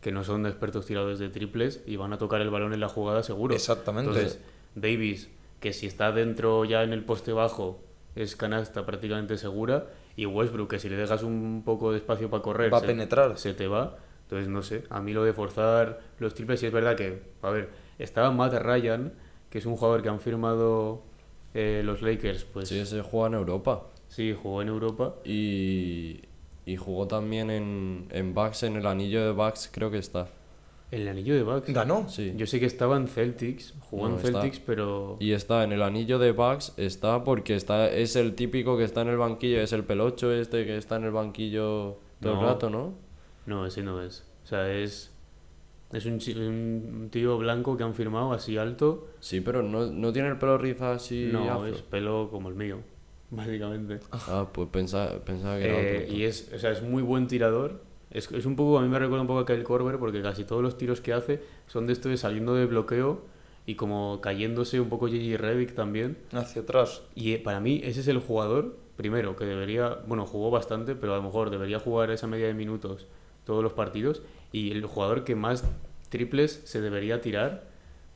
que 0.00 0.10
no 0.12 0.24
son 0.24 0.46
expertos 0.46 0.86
tiradores 0.86 1.18
de 1.20 1.28
triples 1.28 1.80
y 1.86 1.96
van 1.96 2.12
a 2.12 2.18
tocar 2.18 2.40
el 2.40 2.50
balón 2.50 2.72
en 2.74 2.80
la 2.80 2.88
jugada 2.88 3.22
seguro. 3.22 3.54
Exactamente. 3.54 4.10
Entonces, 4.10 4.40
Davis, 4.74 5.28
que 5.60 5.72
si 5.72 5.86
está 5.86 6.10
dentro 6.12 6.64
ya 6.64 6.82
en 6.82 6.92
el 6.92 7.04
poste 7.04 7.32
bajo, 7.32 7.80
es 8.16 8.34
canasta 8.36 8.84
prácticamente 8.84 9.38
segura. 9.38 9.86
Y 10.16 10.26
Westbrook, 10.26 10.70
que 10.70 10.78
si 10.80 10.88
le 10.88 10.96
dejas 10.96 11.22
un 11.22 11.62
poco 11.64 11.92
de 11.92 11.98
espacio 11.98 12.28
para 12.30 12.42
correr, 12.42 12.72
Va 12.72 12.78
a 12.78 12.80
se- 12.80 12.86
penetrar. 12.86 13.38
se 13.38 13.54
te 13.54 13.68
va. 13.68 13.96
Entonces, 14.24 14.48
no 14.48 14.62
sé, 14.62 14.84
a 14.90 15.00
mí 15.00 15.12
lo 15.12 15.22
de 15.24 15.32
forzar 15.32 16.00
los 16.18 16.34
triples, 16.34 16.58
sí 16.60 16.66
es 16.66 16.72
verdad 16.72 16.96
que, 16.96 17.22
a 17.42 17.50
ver, 17.50 17.70
estaba 17.98 18.30
Matt 18.32 18.54
Ryan, 18.54 19.12
que 19.50 19.58
es 19.58 19.66
un 19.66 19.76
jugador 19.76 20.02
que 20.02 20.08
han 20.10 20.20
firmado 20.20 21.02
eh, 21.54 21.82
los 21.84 22.02
Lakers, 22.02 22.44
pues 22.44 22.68
Sí, 22.68 22.78
ese 22.78 23.02
juega 23.02 23.28
en 23.28 23.34
Europa. 23.34 23.84
sí, 24.08 24.34
jugó 24.40 24.62
en 24.62 24.68
Europa. 24.68 25.14
Y, 25.24 26.20
y 26.66 26.76
jugó 26.76 27.06
también 27.06 27.50
en, 27.50 28.06
en 28.10 28.34
Bucks, 28.34 28.62
en 28.64 28.76
el 28.76 28.86
anillo 28.86 29.24
de 29.24 29.32
Bucks, 29.32 29.70
creo 29.72 29.90
que 29.90 29.98
está. 29.98 30.28
El 30.90 31.06
anillo 31.06 31.34
de 31.34 31.42
Bucks. 31.42 31.70
¿Ganó? 31.72 32.08
Sí. 32.08 32.32
Yo 32.36 32.46
sé 32.46 32.58
que 32.60 32.66
estaba 32.66 32.96
en 32.96 33.08
Celtics, 33.08 33.74
jugó 33.90 34.08
No, 34.08 34.14
en 34.18 34.24
está. 34.24 34.40
Celtics, 34.40 34.62
pero... 34.64 35.16
Y 35.20 35.32
está 35.32 35.62
en 35.64 35.72
el 35.72 35.82
anillo 35.82 36.18
de 36.18 36.32
Bucks, 36.32 36.72
está 36.78 37.24
porque 37.24 37.56
está 37.56 37.90
es 37.90 38.16
el 38.16 38.34
típico 38.34 38.78
que 38.78 38.84
está 38.84 39.02
en 39.02 39.08
el 39.08 39.18
banquillo, 39.18 39.60
es 39.60 39.72
el 39.74 39.84
pelocho 39.84 40.32
este 40.32 40.64
que 40.64 40.78
está 40.78 40.96
en 40.96 41.04
el 41.04 41.10
banquillo 41.10 41.98
todo 42.22 42.34
No. 42.36 42.40
el 42.40 42.46
rato, 42.46 42.70
¿no? 42.70 42.94
No, 43.44 43.66
ese 43.66 43.82
no 43.82 44.02
es. 44.02 44.24
O 44.44 44.46
sea, 44.46 44.72
es... 44.72 45.14
Es 45.92 46.04
un, 46.04 46.18
chi- 46.18 46.34
un 46.38 47.08
tío 47.10 47.38
blanco 47.38 47.76
que 47.76 47.82
han 47.84 47.94
firmado 47.94 48.32
así 48.32 48.58
alto. 48.58 49.08
Sí, 49.20 49.40
pero 49.40 49.62
no, 49.62 49.86
no 49.86 50.12
tiene 50.12 50.28
el 50.28 50.36
pelo 50.38 50.58
rizado 50.58 50.92
así 50.92 51.30
no, 51.32 51.50
afro. 51.50 51.66
es 51.68 51.82
pelo 51.82 52.28
como 52.30 52.48
el 52.50 52.54
mío, 52.54 52.78
básicamente. 53.30 54.00
Ah, 54.12 54.46
pues 54.52 54.68
pensaba, 54.70 55.18
pensaba 55.24 55.56
que 55.58 55.64
era 55.64 55.74
Eh, 55.74 56.02
otro. 56.04 56.14
y 56.16 56.24
es, 56.24 56.52
o 56.54 56.58
sea, 56.58 56.72
es 56.72 56.82
muy 56.82 57.02
buen 57.02 57.26
tirador. 57.26 57.80
Es, 58.10 58.30
es 58.32 58.46
un 58.46 58.56
poco, 58.56 58.78
a 58.78 58.82
mí 58.82 58.88
me 58.88 58.98
recuerda 58.98 59.22
un 59.22 59.26
poco 59.28 59.40
a 59.40 59.46
Kyle 59.46 59.64
Korver 59.64 59.98
porque 59.98 60.22
casi 60.22 60.44
todos 60.44 60.62
los 60.62 60.76
tiros 60.78 61.00
que 61.00 61.12
hace 61.12 61.40
son 61.66 61.86
de 61.86 61.92
esto 61.92 62.08
de 62.08 62.16
saliendo 62.16 62.54
de 62.54 62.64
bloqueo 62.66 63.20
y 63.66 63.74
como 63.74 64.20
cayéndose 64.22 64.80
un 64.80 64.88
poco 64.88 65.08
J.J. 65.08 65.36
Redick 65.36 65.74
también. 65.74 66.16
Hacia 66.32 66.62
atrás. 66.62 67.02
Y 67.14 67.32
eh, 67.32 67.38
para 67.38 67.60
mí 67.60 67.80
ese 67.84 68.00
es 68.00 68.08
el 68.08 68.18
jugador, 68.18 68.76
primero, 68.96 69.36
que 69.36 69.44
debería, 69.44 69.98
bueno, 70.06 70.24
jugó 70.26 70.50
bastante, 70.50 70.94
pero 70.94 71.12
a 71.12 71.16
lo 71.18 71.22
mejor 71.22 71.50
debería 71.50 71.78
jugar 71.80 72.10
esa 72.10 72.26
media 72.26 72.46
de 72.46 72.54
minutos 72.54 73.06
todos 73.44 73.62
los 73.62 73.72
partidos. 73.74 74.22
Y 74.52 74.70
el 74.72 74.84
jugador 74.86 75.24
que 75.24 75.34
más 75.34 75.64
triples 76.08 76.62
se 76.64 76.80
debería 76.80 77.20
tirar 77.20 77.64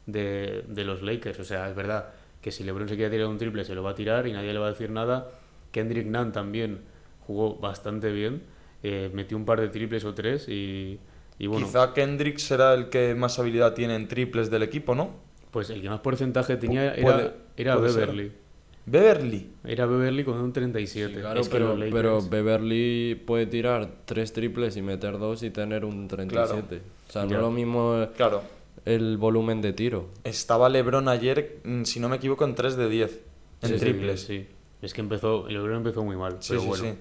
de, 0.07 0.65
de 0.69 0.85
los 0.85 1.03
Lakers. 1.03 1.39
O 1.41 1.45
sea, 1.45 1.69
es 1.69 1.77
verdad 1.77 2.09
que 2.41 2.51
si 2.51 2.65
LeBron 2.65 2.89
se 2.89 2.97
quiere 2.97 3.11
tirar 3.11 3.27
un 3.29 3.39
triple 3.39 3.65
se 3.65 3.75
lo 3.75 3.83
va 3.83 3.91
a 3.91 3.95
tirar 3.95 4.27
y 4.27 4.33
nadie 4.33 4.53
le 4.53 4.59
va 4.59 4.67
a 4.67 4.71
decir 4.71 4.91
nada. 4.91 5.31
Kendrick 5.71 6.07
Nunn 6.07 6.33
también 6.33 6.81
jugó 7.27 7.57
bastante 7.57 8.11
bien. 8.13 8.43
eh, 8.83 9.11
metió 9.15 9.37
un 9.37 9.45
par 9.45 9.61
de 9.61 9.69
triples 9.69 10.05
o 10.05 10.13
tres 10.13 10.49
y, 10.49 10.99
y 11.39 11.47
bueno, 11.47 11.67
Quizá 11.67 11.93
Kendrick 11.95 12.39
será 12.39 12.75
el 12.75 12.89
que 12.89 13.15
más 13.15 13.39
habilidad 13.39 13.75
tiene 13.75 13.95
en 13.95 14.09
triples 14.09 14.51
del 14.51 14.63
equipo, 14.65 14.95
¿no? 14.95 15.31
pues 15.53 15.69
el 15.71 15.83
que 15.83 15.91
más 15.91 16.01
porcentaje 16.01 16.57
tenía 16.57 16.95
Pu- 16.95 16.99
era, 16.99 17.03
puede- 17.03 17.33
era 17.59 17.77
puede 17.77 17.93
ser. 17.93 18.33
Beverly. 18.87 19.51
Era 19.65 19.87
Beverly 19.87 20.25
con 20.25 20.39
un 20.41 20.53
37. 20.53 21.15
Sí, 21.15 21.21
claro, 21.21 21.41
Es 21.41 21.49
que 21.49 21.53
pero, 21.55 21.77
Lakers- 21.77 21.93
pero 21.93 22.23
Beverly 22.23 23.15
puede 23.27 23.47
tirar 23.47 23.89
tres 24.05 24.33
triples 24.33 24.77
y 24.77 24.83
meter 24.83 25.19
dos 25.19 25.43
y 25.43 25.51
tener 25.51 25.85
un 25.85 26.09
37. 26.09 26.83
O 27.09 27.13
sea, 27.13 27.25
no 27.25 27.35
es 27.37 27.41
lo 27.41 27.51
mismo 27.51 28.09
Claro. 28.17 28.43
el 28.85 29.17
volumen 29.19 29.61
de 29.63 29.73
tiro. 29.73 30.09
Estaba 30.25 30.69
LeBron 30.69 31.09
ayer, 31.09 31.61
mm, 31.65 31.85
si 31.85 32.01
no 32.01 32.09
me 32.09 32.17
equivoco, 32.17 32.45
en 32.45 32.55
3 32.55 32.77
de 32.77 32.89
10. 32.89 33.21
En 33.63 33.69
Sí, 33.69 33.75
sí, 33.75 33.81
triples. 33.81 34.21
Sí, 34.23 34.47
Es 34.83 34.93
que 34.95 35.01
empezó, 35.01 35.47
el 35.47 35.55
LeBron 35.55 35.77
empezó 35.77 36.03
muy 36.03 36.17
mal, 36.17 36.39
Sí, 36.41 36.49
pero 36.51 36.61
sí, 36.63 36.67
bueno. 36.67 36.97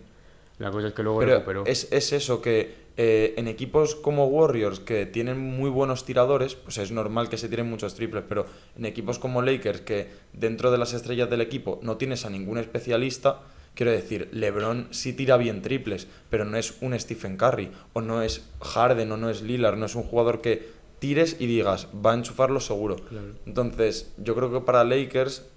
La 0.62 0.72
cosa 0.72 0.88
es 0.88 0.94
que 0.94 1.04
luego 1.04 1.20
Pero 1.20 1.34
recuperó. 1.34 1.64
es, 1.66 1.88
es 1.92 2.14
eso, 2.14 2.42
que 2.42 2.82
eh, 2.98 3.34
en 3.38 3.48
equipos 3.48 3.96
como 3.96 4.28
Warriors, 4.28 4.80
que 4.80 5.06
tienen 5.06 5.40
muy 5.40 5.70
buenos 5.70 6.06
tiradores, 6.06 6.56
pues 6.56 6.78
es 6.78 6.92
normal 6.92 7.30
que 7.30 7.38
se 7.38 7.50
tiren 7.50 7.70
muchos 7.70 7.96
triples, 7.96 8.24
pero 8.30 8.46
en 8.78 8.86
equipos 8.86 9.18
como 9.18 9.42
Lakers, 9.42 9.82
que 9.82 10.10
dentro 10.34 10.70
de 10.72 10.78
las 10.78 10.94
estrellas 10.94 11.30
del 11.30 11.42
equipo 11.42 11.80
no 11.82 11.98
tienes 11.98 12.26
a 12.26 12.30
ningún 12.30 12.60
especialista, 12.60 13.40
quiero 13.74 13.92
decir, 13.92 14.30
LeBron 14.34 14.90
sí 14.92 15.14
tira 15.14 15.38
bien 15.38 15.64
triples, 15.64 16.08
pero 16.30 16.46
no 16.46 16.58
es 16.58 16.76
un 16.82 16.98
Stephen 17.00 17.38
Curry, 17.38 17.72
o 17.94 18.02
no 18.02 18.22
es 18.22 18.48
Harden, 18.62 19.12
o 19.12 19.18
no 19.18 19.30
es 19.30 19.42
Lillard, 19.42 19.78
no 19.78 19.88
es 19.88 19.96
un 19.96 20.04
jugador 20.04 20.42
que 20.42 20.70
tires 21.00 21.38
y 21.40 21.48
digas, 21.48 21.88
va 22.06 22.12
a 22.12 22.16
enchufarlo 22.16 22.60
seguro. 22.60 22.98
Claro. 22.98 23.30
Entonces, 23.48 24.14
yo 24.18 24.36
creo 24.36 24.52
que 24.52 24.60
para 24.60 24.84
Lakers 24.84 25.48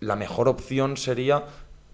la 0.00 0.16
mejor 0.16 0.48
opción 0.48 0.96
sería 0.96 1.44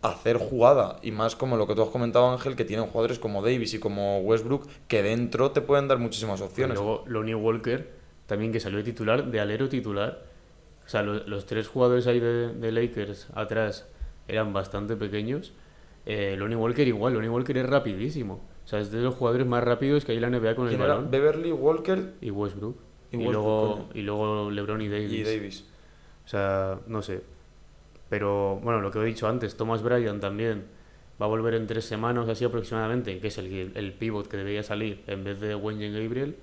hacer 0.02 0.36
jugada 0.36 0.98
y 1.02 1.12
más 1.12 1.36
como 1.36 1.56
lo 1.56 1.66
que 1.66 1.74
tú 1.74 1.82
has 1.82 1.88
comentado 1.90 2.30
Ángel 2.30 2.56
que 2.56 2.64
tienen 2.64 2.86
jugadores 2.86 3.18
como 3.20 3.40
Davis 3.42 3.72
y 3.74 3.78
como 3.78 4.18
Westbrook 4.20 4.66
que 4.88 5.02
dentro 5.02 5.52
te 5.52 5.60
pueden 5.60 5.86
dar 5.88 5.98
muchísimas 5.98 6.40
Y 6.40 6.44
opciones 6.44 6.76
luego 6.76 7.04
Lonnie 7.06 7.34
Walker, 7.36 7.88
también 8.26 8.50
que 8.52 8.58
salió 8.60 8.78
de 8.78 8.84
titular, 8.84 9.26
de 9.30 9.40
alero 9.40 9.68
titular. 9.68 10.24
O 10.84 10.88
sea, 10.88 11.02
lo- 11.02 11.24
los, 11.26 11.46
tres 11.46 11.68
jugadores 11.68 12.06
ahí 12.08 12.18
de, 12.18 12.52
de 12.52 12.72
Lakers 12.72 13.28
atrás 13.34 13.86
eran 14.26 14.52
bastante 14.52 14.96
pequeños. 14.96 15.52
Eh, 16.04 16.34
Lonnie 16.36 16.56
Walker 16.56 16.86
igual, 16.88 17.14
Lonnie 17.14 17.28
Walker 17.30 17.56
es 17.56 17.66
rapidísimo. 17.68 18.40
O 18.64 18.68
sea, 18.68 18.80
es 18.80 18.90
de 18.90 19.00
los 19.00 19.14
jugadores 19.14 19.46
más 19.46 19.62
rápidos 19.62 20.04
que 20.04 20.10
hay 20.12 20.18
en 20.18 20.22
la 20.22 20.30
NBA 20.38 20.56
con 20.56 20.68
el 20.68 20.76
balón. 20.76 21.10
Beverly 21.12 21.52
Walker 21.52 22.14
Y 22.20 22.30
Westbrook. 22.30 22.76
Y 23.12 23.16
Y, 23.16 23.18
Westbrook, 23.18 23.32
luego, 23.44 23.72
coño. 23.74 23.88
y 23.94 24.02
luego 24.02 24.50
LeBron 24.50 24.82
y 24.82 24.88
Davis. 24.88 25.12
y 25.12 25.22
Davis 25.22 25.64
O 26.24 26.28
sea, 26.28 26.78
no 26.88 27.02
sé. 27.02 27.22
Pero 28.12 28.56
bueno, 28.56 28.82
lo 28.82 28.90
que 28.90 28.98
he 28.98 29.04
dicho 29.06 29.26
antes, 29.26 29.56
Thomas 29.56 29.82
Bryan 29.82 30.20
también 30.20 30.64
va 31.18 31.24
a 31.24 31.28
volver 31.30 31.54
en 31.54 31.66
tres 31.66 31.86
semanas 31.86 32.28
así 32.28 32.44
aproximadamente, 32.44 33.18
que 33.18 33.28
es 33.28 33.38
el, 33.38 33.72
el 33.74 33.92
pivot 33.94 34.28
que 34.28 34.36
debería 34.36 34.62
salir 34.62 35.02
en 35.06 35.24
vez 35.24 35.40
de 35.40 35.54
Wenjen 35.54 35.94
Gabriel, 35.94 36.36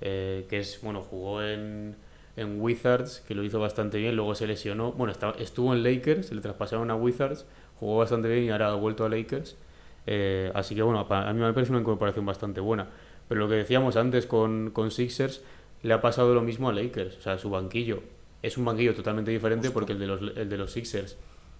eh, 0.00 0.46
que 0.48 0.60
es, 0.60 0.80
bueno, 0.80 1.02
jugó 1.02 1.42
en, 1.42 1.94
en 2.36 2.58
Wizards, 2.58 3.22
que 3.28 3.34
lo 3.34 3.44
hizo 3.44 3.60
bastante 3.60 3.98
bien, 3.98 4.16
luego 4.16 4.34
se 4.34 4.46
lesionó, 4.46 4.92
bueno, 4.92 5.12
estaba, 5.12 5.34
estuvo 5.38 5.74
en 5.74 5.82
Lakers, 5.82 6.28
se 6.28 6.34
le 6.34 6.40
traspasaron 6.40 6.90
a 6.90 6.94
Wizards, 6.94 7.44
jugó 7.78 7.98
bastante 7.98 8.30
bien 8.30 8.44
y 8.44 8.48
ahora 8.48 8.70
ha 8.70 8.74
vuelto 8.76 9.04
a 9.04 9.10
Lakers. 9.10 9.58
Eh, 10.06 10.50
así 10.54 10.74
que 10.74 10.80
bueno, 10.80 11.06
a 11.06 11.32
mí 11.34 11.40
me 11.40 11.52
parece 11.52 11.70
una 11.70 11.82
incorporación 11.82 12.24
bastante 12.24 12.62
buena. 12.62 12.88
Pero 13.28 13.42
lo 13.42 13.48
que 13.50 13.56
decíamos 13.56 13.96
antes 13.96 14.24
con, 14.24 14.70
con 14.70 14.90
Sixers, 14.90 15.44
le 15.82 15.92
ha 15.92 16.00
pasado 16.00 16.32
lo 16.32 16.40
mismo 16.40 16.70
a 16.70 16.72
Lakers. 16.72 17.18
O 17.18 17.20
sea, 17.20 17.36
su 17.36 17.50
banquillo 17.50 18.02
es 18.42 18.56
un 18.58 18.64
banquillo 18.64 18.94
totalmente 18.94 19.30
diferente 19.30 19.70
porque 19.70 19.92
el 19.92 19.98
de 19.98 20.06
los, 20.06 20.20
el 20.36 20.48
de 20.48 20.56
los 20.56 20.72
Sixers 20.72 21.16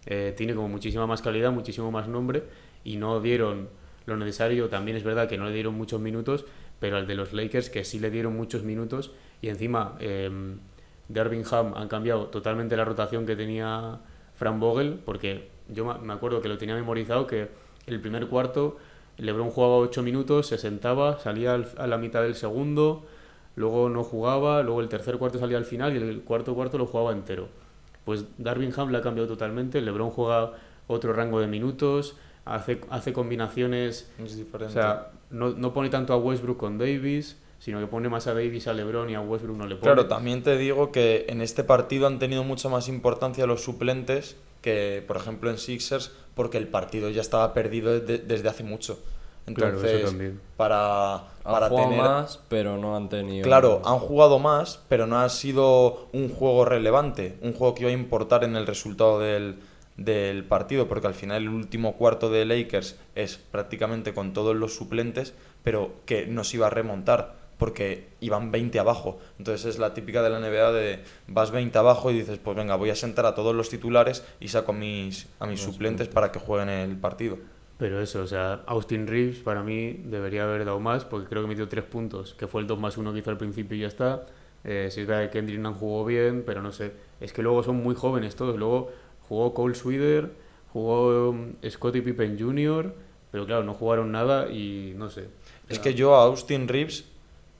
eh, 0.06 0.34
tiene 0.36 0.54
como 0.54 0.68
muchísima 0.68 1.06
más 1.06 1.22
calidad, 1.22 1.52
muchísimo 1.52 1.90
más 1.90 2.08
nombre 2.08 2.42
y 2.84 2.96
no 2.96 3.20
dieron 3.20 3.68
lo 4.06 4.16
necesario. 4.16 4.68
También 4.68 4.96
es 4.96 5.04
verdad 5.04 5.28
que 5.28 5.36
no 5.38 5.44
le 5.46 5.52
dieron 5.52 5.74
muchos 5.74 6.00
minutos, 6.00 6.46
pero 6.78 6.96
al 6.96 7.06
de 7.06 7.14
los 7.14 7.32
Lakers 7.32 7.68
que 7.70 7.84
sí 7.84 7.98
le 7.98 8.10
dieron 8.10 8.34
muchos 8.36 8.62
minutos 8.62 9.12
y 9.42 9.48
encima 9.48 9.96
eh, 10.00 10.30
Darvin 11.08 11.44
Ham 11.50 11.74
han 11.76 11.88
cambiado 11.88 12.26
totalmente 12.26 12.76
la 12.76 12.84
rotación 12.84 13.26
que 13.26 13.36
tenía 13.36 13.98
Fran 14.34 14.58
Vogel 14.60 14.98
porque 15.04 15.48
yo 15.68 15.84
me 15.98 16.12
acuerdo 16.12 16.40
que 16.40 16.48
lo 16.48 16.56
tenía 16.56 16.74
memorizado 16.74 17.26
que 17.26 17.48
el 17.86 18.00
primer 18.00 18.26
cuarto 18.28 18.78
LeBron 19.18 19.50
jugaba 19.50 19.76
8 19.76 20.02
minutos, 20.02 20.46
se 20.46 20.56
sentaba, 20.56 21.18
salía 21.18 21.52
al- 21.54 21.68
a 21.76 21.86
la 21.86 21.98
mitad 21.98 22.22
del 22.22 22.34
segundo, 22.34 23.04
luego 23.60 23.88
no 23.88 24.02
jugaba, 24.02 24.62
luego 24.62 24.80
el 24.80 24.88
tercer 24.88 25.18
cuarto 25.18 25.38
salía 25.38 25.58
al 25.58 25.64
final 25.64 25.94
y 25.94 25.98
el 25.98 26.22
cuarto 26.22 26.54
cuarto 26.54 26.78
lo 26.78 26.86
jugaba 26.86 27.12
entero. 27.12 27.46
Pues 28.04 28.24
Darvin 28.38 28.72
Ham 28.76 28.90
la 28.90 28.98
ha 28.98 29.02
cambiado 29.02 29.28
totalmente, 29.28 29.80
LeBron 29.80 30.10
juega 30.10 30.52
otro 30.88 31.12
rango 31.12 31.38
de 31.40 31.46
minutos, 31.46 32.16
hace, 32.44 32.80
hace 32.90 33.12
combinaciones, 33.12 34.10
es 34.18 34.36
o 34.52 34.68
sea, 34.70 35.10
no, 35.30 35.50
no 35.50 35.72
pone 35.72 35.90
tanto 35.90 36.12
a 36.12 36.16
Westbrook 36.16 36.56
con 36.56 36.78
Davis, 36.78 37.36
sino 37.60 37.78
que 37.78 37.86
pone 37.86 38.08
más 38.08 38.26
a 38.26 38.34
Davis 38.34 38.66
a 38.66 38.72
LeBron 38.72 39.10
y 39.10 39.14
a 39.14 39.20
Westbrook 39.20 39.56
no 39.58 39.66
le 39.66 39.76
pone. 39.76 39.82
Claro, 39.92 40.06
también 40.08 40.42
te 40.42 40.56
digo 40.56 40.90
que 40.90 41.26
en 41.28 41.42
este 41.42 41.62
partido 41.62 42.06
han 42.06 42.18
tenido 42.18 42.42
mucha 42.42 42.68
más 42.70 42.88
importancia 42.88 43.46
los 43.46 43.62
suplentes 43.62 44.36
que, 44.62 45.04
por 45.06 45.16
ejemplo, 45.18 45.50
en 45.50 45.58
Sixers, 45.58 46.10
porque 46.34 46.56
el 46.58 46.68
partido 46.68 47.10
ya 47.10 47.20
estaba 47.20 47.52
perdido 47.54 48.00
de- 48.00 48.18
desde 48.18 48.48
hace 48.48 48.64
mucho. 48.64 48.98
Claro, 49.46 49.78
eso 49.78 49.86
Entonces, 49.86 50.10
también. 50.10 50.40
para, 50.56 51.14
Han 51.14 51.24
para 51.42 51.68
jugado 51.68 51.88
tener... 51.88 52.04
más, 52.04 52.40
pero 52.48 52.76
no 52.76 52.96
han 52.96 53.08
tenido. 53.08 53.44
Claro, 53.44 53.82
han 53.84 53.98
jugado 53.98 54.38
más, 54.38 54.80
pero 54.88 55.06
no 55.06 55.18
ha 55.18 55.28
sido 55.28 56.08
un 56.12 56.28
juego 56.28 56.64
relevante, 56.64 57.36
un 57.42 57.52
juego 57.52 57.74
que 57.74 57.82
iba 57.82 57.90
a 57.90 57.94
importar 57.94 58.44
en 58.44 58.54
el 58.56 58.66
resultado 58.66 59.18
del, 59.18 59.58
del 59.96 60.44
partido, 60.44 60.86
porque 60.88 61.08
al 61.08 61.14
final 61.14 61.42
el 61.42 61.48
último 61.48 61.94
cuarto 61.96 62.30
de 62.30 62.44
Lakers 62.44 62.96
es 63.14 63.38
prácticamente 63.38 64.14
con 64.14 64.32
todos 64.32 64.54
los 64.54 64.74
suplentes, 64.74 65.34
pero 65.62 65.92
que 66.06 66.26
nos 66.26 66.54
iba 66.54 66.68
a 66.68 66.70
remontar, 66.70 67.34
porque 67.58 68.08
iban 68.20 68.50
20 68.50 68.78
abajo. 68.78 69.18
Entonces 69.38 69.66
es 69.66 69.78
la 69.78 69.92
típica 69.92 70.22
de 70.22 70.30
la 70.30 70.38
NBA 70.38 70.72
de 70.72 71.04
vas 71.26 71.50
20 71.50 71.76
abajo 71.76 72.10
y 72.10 72.14
dices, 72.14 72.38
pues 72.38 72.56
venga, 72.56 72.76
voy 72.76 72.90
a 72.90 72.94
sentar 72.96 73.26
a 73.26 73.34
todos 73.34 73.54
los 73.54 73.68
titulares 73.68 74.24
y 74.38 74.48
saco 74.48 74.72
a 74.72 74.74
mis, 74.74 75.26
a 75.40 75.46
mis 75.46 75.60
suplentes 75.60 76.08
para 76.08 76.30
que 76.32 76.38
jueguen 76.38 76.68
el 76.70 76.96
partido. 76.96 77.36
Pero 77.80 78.00
eso, 78.00 78.22
o 78.22 78.26
sea, 78.28 78.62
Austin 78.66 79.06
Reeves 79.08 79.38
para 79.38 79.62
mí 79.64 80.02
debería 80.04 80.44
haber 80.44 80.64
dado 80.64 80.78
más 80.78 81.04
porque 81.04 81.26
creo 81.28 81.42
que 81.42 81.48
metió 81.48 81.66
tres 81.66 81.84
puntos, 81.84 82.34
que 82.34 82.46
fue 82.46 82.60
el 82.60 82.66
2 82.68 82.78
más 82.78 82.96
1 82.96 83.12
que 83.12 83.18
hizo 83.18 83.30
al 83.30 83.38
principio 83.38 83.76
y 83.76 83.80
ya 83.80 83.88
está. 83.88 84.26
Eh, 84.62 84.88
si 84.92 85.00
es 85.00 85.06
verdad 85.08 85.24
que 85.24 85.30
Kendrick 85.30 85.58
Nunn 85.58 85.74
jugó 85.74 86.04
bien, 86.04 86.44
pero 86.46 86.60
no 86.62 86.70
sé. 86.70 86.92
Es 87.20 87.32
que 87.32 87.42
luego 87.42 87.62
son 87.64 87.76
muy 87.82 87.94
jóvenes 87.96 88.36
todos. 88.36 88.56
Luego 88.58 88.90
jugó 89.28 89.54
Cole 89.54 89.74
Swider, 89.74 90.30
jugó 90.72 91.30
um, 91.30 91.54
Scottie 91.68 92.02
Pippen 92.02 92.38
Jr., 92.38 92.94
pero 93.32 93.46
claro, 93.46 93.64
no 93.64 93.74
jugaron 93.74 94.12
nada 94.12 94.50
y 94.50 94.92
no 94.96 95.08
sé. 95.08 95.28
Es 95.68 95.78
que 95.78 95.94
yo 95.94 96.16
a 96.16 96.24
Austin 96.24 96.68
Reeves 96.68 97.04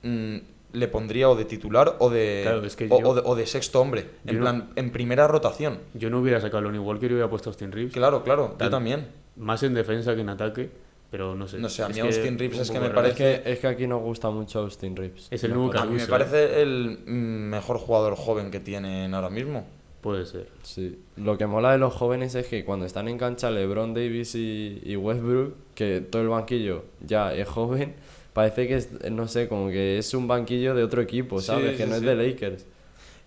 mm, 0.03 0.35
le 0.73 0.87
pondría 0.89 1.29
o 1.29 1.35
de 1.35 1.45
titular 1.45 1.95
o 1.99 2.09
de, 2.09 2.41
Claro, 2.43 2.63
es 2.65 2.75
que 2.75 2.87
o, 2.91 2.99
yo- 2.99 3.09
o 3.09 3.15
de, 3.15 3.21
o 3.25 3.35
de 3.35 3.45
sexto 3.47 3.81
hombre, 3.81 4.05
en 4.25 4.35
no- 4.35 4.41
plan, 4.41 4.69
en 4.75 4.91
primera 4.91 5.27
rotación. 5.27 5.79
Yo 5.95 6.09
no 6.11 6.19
hubiera 6.19 6.39
sacado 6.41 6.59
a 6.59 6.61
Lonnie 6.61 6.79
Walker 6.79 7.09
y 7.09 7.13
hubiera 7.15 7.29
puesto 7.29 7.49
a 7.49 7.51
Austin 7.51 7.71
Reeves. 7.71 7.93
Claro, 7.93 8.23
claro, 8.23 8.55
yo 8.59 8.69
también. 8.69 9.07
Más 9.35 9.63
en 9.63 9.73
defensa 9.73 10.13
que 10.15 10.21
en 10.21 10.29
ataque, 10.29 10.69
pero 11.09 11.35
no 11.35 11.47
sé. 11.47 11.57
No 11.57 11.69
sé, 11.69 11.83
a 11.83 11.89
mí 11.89 11.99
Austin 11.99 12.37
Reeves 12.37 12.59
es 12.59 12.71
que 12.71 12.79
me 12.79 12.87
raro. 12.87 12.95
Parece- 13.01 13.41
que, 13.43 13.51
es 13.51 13.59
que 13.59 13.67
aquí 13.67 13.87
nos 13.87 14.01
gusta 14.01 14.29
mucho 14.29 14.59
Austin 14.59 14.95
Reeves. 14.95 15.27
Es 15.31 15.43
el 15.43 15.53
nuevo 15.53 15.73
A 15.77 15.85
mí 15.85 15.95
me 15.95 16.05
parece 16.07 16.61
el 16.61 16.99
mejor 17.05 17.77
jugador 17.77 18.15
joven 18.15 18.51
que 18.51 18.59
tienen 18.59 19.13
ahora 19.13 19.29
mismo. 19.29 19.65
Puede 20.01 20.25
ser. 20.25 20.49
Sí. 20.63 20.99
Lo 21.15 21.37
que 21.37 21.45
mola 21.45 21.71
de 21.73 21.77
los 21.77 21.93
jóvenes 21.93 22.33
es 22.35 22.47
que 22.47 22.65
cuando 22.65 22.85
están 22.87 23.07
en 23.07 23.17
cancha 23.19 23.51
LeBron 23.51 23.93
Davis 23.93 24.33
y, 24.35 24.81
y 24.83 24.95
Westbrook, 24.95 25.53
que 25.75 26.01
todo 26.01 26.23
el 26.23 26.29
banquillo 26.29 26.85
ya 27.05 27.33
es 27.35 27.47
joven, 27.47 27.93
parece 28.33 28.67
que 28.67 28.77
es, 28.77 28.89
no 29.11 29.27
sé, 29.27 29.47
como 29.47 29.69
que 29.69 29.99
es 29.99 30.13
un 30.15 30.27
banquillo 30.27 30.73
de 30.73 30.83
otro 30.83 31.01
equipo, 31.03 31.39
Sí, 31.39 31.45
¿sabes? 31.47 31.77
que 31.77 31.83
sí, 31.83 31.89
no 31.89 31.99
sí. 31.99 32.01
es 32.01 32.01
de 32.01 32.15
Lakers. 32.15 32.65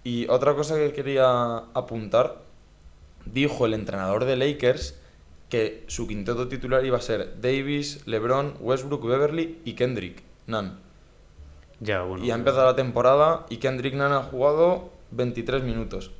Y 0.02 0.26
otra 0.28 0.54
cosa 0.56 0.76
que 0.76 0.92
quería 0.92 1.58
apuntar, 1.74 2.42
dijo 3.24 3.66
el 3.66 3.74
entrenador 3.74 4.24
de 4.24 4.36
Lakers 4.36 4.98
que 5.54 5.84
su 5.86 6.08
quinteto 6.08 6.48
titular 6.48 6.84
iba 6.84 6.98
a 6.98 7.00
ser 7.00 7.40
Davis, 7.40 8.02
LeBron, 8.06 8.54
Westbrook, 8.58 9.06
Beverly 9.06 9.60
y 9.64 9.74
Kendrick 9.74 10.22
Nunn. 10.48 10.78
Ya, 11.80 12.02
bueno. 12.02 12.24
y 12.24 12.30
ha 12.30 12.34
empezado 12.34 12.64
la 12.66 12.74
temporada 12.76 13.46
y 13.50 13.58
Kendrick 13.58 13.94
Nunn 13.94 14.12
ha 14.12 14.22
jugado 14.22 14.90
23 15.12 15.62
minutos. 15.62 16.10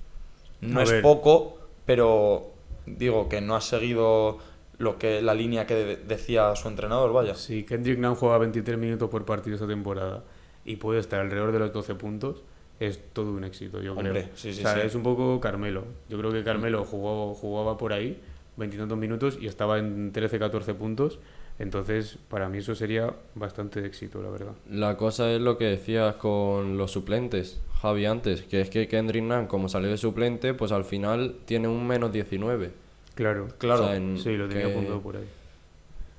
No 0.61 0.81
es 0.81 0.91
ver. 0.93 1.03
poco, 1.03 1.59
pero 1.85 2.53
digo 2.87 3.29
que 3.29 3.41
no 3.41 3.57
ha 3.57 3.61
seguido 3.61 4.39
lo 4.79 4.99
que 4.99 5.21
la 5.23 5.35
línea 5.35 5.67
que 5.67 5.75
de- 5.75 5.97
decía 5.97 6.55
su 6.55 6.69
entrenador, 6.69 7.13
vaya. 7.13 7.35
Si 7.35 7.65
Kendrick 7.65 7.99
Nunn 7.99 8.15
juega 8.15 8.39
23 8.39 8.79
minutos 8.79 9.11
por 9.11 9.25
partido 9.25 9.55
esta 9.57 9.67
temporada 9.67 10.23
y 10.65 10.77
puede 10.77 11.01
estar 11.01 11.21
alrededor 11.21 11.51
de 11.53 11.59
los 11.59 11.73
12 11.73 11.95
puntos, 11.97 12.43
es 12.81 13.01
todo 13.13 13.33
un 13.33 13.45
éxito, 13.45 13.81
yo 13.83 13.93
Hombre, 13.93 14.11
creo. 14.11 14.25
sí, 14.35 14.53
sí, 14.53 14.61
o 14.61 14.69
sea, 14.69 14.75
sí. 14.81 14.87
es 14.87 14.95
un 14.95 15.03
poco 15.03 15.41
Carmelo. 15.41 15.85
Yo 16.09 16.19
creo 16.19 16.33
que 16.33 16.43
Carmelo 16.43 16.85
jugó, 16.85 17.35
jugaba 17.35 17.77
por 17.79 17.93
ahí, 17.93 18.21
veintitantos 18.57 18.97
minutos, 18.99 19.39
y 19.41 19.47
estaba 19.47 19.79
en 19.79 20.13
13-14 20.13 20.75
puntos. 20.75 21.19
Entonces, 21.59 22.19
para 22.29 22.49
mí 22.49 22.59
eso 22.59 22.75
sería 22.75 23.15
bastante 23.37 23.85
éxito, 23.87 24.21
la 24.23 24.29
verdad. 24.31 24.53
La 24.71 24.97
cosa 24.97 25.31
es 25.31 25.41
lo 25.41 25.57
que 25.57 25.67
decías 25.67 26.17
con 26.17 26.77
los 26.77 26.91
suplentes, 26.91 27.61
Javi, 27.81 28.07
antes, 28.07 28.43
que 28.43 28.61
es 28.61 28.71
que 28.71 28.89
Kendrick 28.89 29.23
Nunn, 29.23 29.47
como 29.47 29.69
salió 29.69 29.89
de 29.91 29.97
suplente, 29.97 30.55
pues 30.55 30.73
al 30.73 30.85
final 30.85 31.37
tiene 31.45 31.69
un 31.69 31.87
menos 31.87 32.13
19. 32.13 32.71
Claro. 33.15 33.47
Claro. 33.59 33.85
O 33.85 33.87
sea, 33.87 33.97
en- 33.97 34.19
Sí, 34.19 34.37
lo 34.37 34.49
tenía 34.49 34.67
que- 34.67 34.73
apuntado 34.73 35.01
por 35.01 35.17
ahí. 35.17 35.25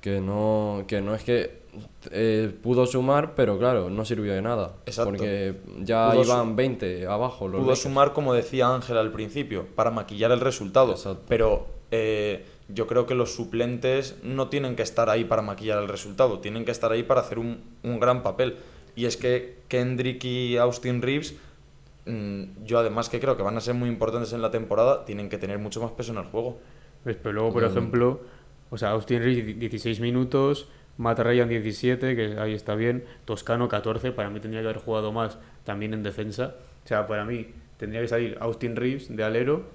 Que 0.00 0.20
no, 0.20 0.84
que 0.86 1.00
no 1.02 1.14
es 1.14 1.22
que 1.24 1.66
eh, 2.10 2.50
pudo 2.62 2.86
sumar, 2.86 3.34
pero 3.34 3.58
claro, 3.58 3.90
no 3.90 4.04
sirvió 4.06 4.32
de 4.32 4.40
nada. 4.40 4.72
Exacto. 4.86 5.10
Porque 5.10 5.56
ya 5.82 6.10
Pudo 6.12 6.22
iban 6.24 6.56
20 6.56 7.06
abajo 7.06 7.48
los 7.48 7.60
Pudo 7.62 7.76
sumar, 7.76 8.14
como 8.14 8.32
decía 8.32 8.72
Ángel 8.74 8.96
al 8.96 9.12
principio, 9.12 9.66
para 9.74 9.90
maquillar 9.90 10.30
el 10.30 10.40
resultado. 10.40 10.92
Exacto. 10.92 11.24
Pero 11.28 11.66
eh, 11.90 12.44
yo 12.68 12.86
creo 12.86 13.06
que 13.06 13.14
los 13.14 13.34
suplentes 13.34 14.16
no 14.22 14.48
tienen 14.48 14.76
que 14.76 14.82
estar 14.82 15.08
ahí 15.08 15.24
para 15.24 15.42
maquillar 15.42 15.82
el 15.82 15.88
resultado, 15.88 16.40
tienen 16.40 16.64
que 16.64 16.72
estar 16.72 16.90
ahí 16.92 17.02
para 17.02 17.20
hacer 17.20 17.38
un, 17.38 17.62
un 17.82 18.00
gran 18.00 18.22
papel. 18.22 18.56
Y 18.96 19.04
es 19.04 19.16
que 19.16 19.58
Kendrick 19.68 20.24
y 20.24 20.56
Austin 20.56 21.02
Reeves, 21.02 21.36
mm, 22.06 22.64
yo 22.64 22.78
además 22.78 23.08
que 23.08 23.20
creo 23.20 23.36
que 23.36 23.42
van 23.42 23.56
a 23.56 23.60
ser 23.60 23.74
muy 23.74 23.88
importantes 23.88 24.32
en 24.32 24.42
la 24.42 24.50
temporada, 24.50 25.04
tienen 25.04 25.28
que 25.28 25.38
tener 25.38 25.58
mucho 25.58 25.80
más 25.80 25.92
peso 25.92 26.12
en 26.12 26.18
el 26.18 26.24
juego. 26.24 26.58
¿Ves? 27.04 27.16
Pero 27.22 27.32
luego, 27.34 27.52
por 27.52 27.62
Totalmente. 27.62 27.96
ejemplo, 27.96 28.20
o 28.70 28.78
sea, 28.78 28.90
Austin 28.90 29.22
Reeves 29.22 29.58
16 29.58 30.00
minutos, 30.00 30.68
Matt 30.96 31.20
Ryan 31.20 31.48
17, 31.48 32.16
que 32.16 32.40
ahí 32.40 32.54
está 32.54 32.74
bien, 32.74 33.04
Toscano 33.26 33.68
14, 33.68 34.12
para 34.12 34.30
mí 34.30 34.40
tendría 34.40 34.62
que 34.62 34.68
haber 34.68 34.82
jugado 34.82 35.12
más 35.12 35.38
también 35.64 35.94
en 35.94 36.02
defensa. 36.02 36.56
O 36.84 36.88
sea, 36.88 37.06
para 37.06 37.24
mí 37.24 37.48
tendría 37.76 38.00
que 38.00 38.08
salir 38.08 38.38
Austin 38.40 38.76
Reeves 38.76 39.14
de 39.14 39.22
alero 39.22 39.66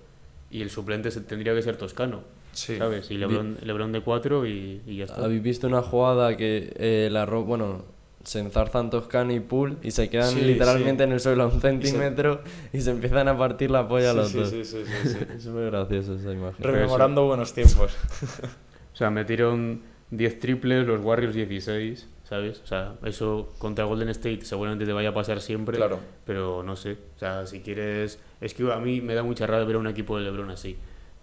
y 0.51 0.61
el 0.61 0.69
suplente 0.69 1.09
se- 1.11 1.21
tendría 1.21 1.53
que 1.55 1.61
ser 1.61 1.77
Toscano, 1.77 2.21
Sí. 2.53 2.77
¿sabes? 2.77 3.09
Y 3.11 3.17
Lebron, 3.17 3.57
Lebron 3.63 3.91
de 3.91 4.01
4 4.01 4.45
y, 4.45 4.81
y 4.85 4.97
ya 4.97 5.05
está. 5.05 5.23
¿Habéis 5.23 5.41
visto 5.41 5.67
una 5.67 5.81
jugada 5.81 6.35
que 6.37 6.73
eh, 6.75 7.09
la 7.11 7.25
ro- 7.25 7.43
bueno, 7.45 7.85
se 8.23 8.39
enzarzan 8.39 8.89
Toscano 8.89 9.33
y 9.33 9.39
Poole 9.39 9.77
y 9.81 9.91
se 9.91 10.09
quedan 10.09 10.29
Sí, 10.33 10.41
literalmente 10.41 11.03
sí. 11.03 11.07
en 11.07 11.13
el 11.13 11.19
suelo 11.19 11.43
a 11.43 11.47
un 11.47 11.59
centímetro 11.61 12.41
y 12.71 12.81
se, 12.81 12.91
empiezan 12.91 13.27
a 13.29 13.37
partir 13.37 13.71
la 13.71 13.87
polla 13.87 14.11
Sí, 14.11 14.17
los 14.17 14.29
sí, 14.29 14.37
dos? 14.37 14.49
sí, 14.49 14.65
sí, 14.65 14.77
sí, 14.85 15.09
sí. 15.09 15.17
Es 15.37 15.47
muy 15.47 15.63
gracioso 15.65 16.15
esa 16.15 16.31
imagen. 16.33 16.63
Rememorando 16.63 17.25
buenos 17.25 17.53
tiempos. 17.53 17.95
O 18.93 18.95
sea, 18.95 19.09
metieron 19.09 19.81
10 20.11 20.39
triples, 20.39 20.85
los 20.85 20.99
Warriors 21.01 21.33
16, 21.33 22.07
¿sabes? 22.31 22.61
O 22.63 22.65
sea, 22.65 22.95
eso 23.03 23.49
contra 23.57 23.83
Golden 23.83 24.07
State 24.07 24.45
seguramente 24.45 24.85
te 24.85 24.93
vaya 24.93 25.09
a 25.09 25.13
pasar 25.13 25.41
siempre. 25.41 25.75
Claro. 25.75 25.99
Pero 26.25 26.63
no 26.63 26.77
sé. 26.77 26.93
O 27.17 27.19
sea, 27.19 27.45
si 27.45 27.59
quieres. 27.59 28.19
Es 28.39 28.53
que 28.53 28.71
a 28.71 28.77
mí 28.77 29.01
me 29.01 29.15
da 29.15 29.21
mucha 29.21 29.45
rabia 29.45 29.65
ver 29.65 29.75
a 29.75 29.79
un 29.79 29.87
equipo 29.87 30.17
de 30.17 30.23
LeBron 30.23 30.49
así. 30.49 30.77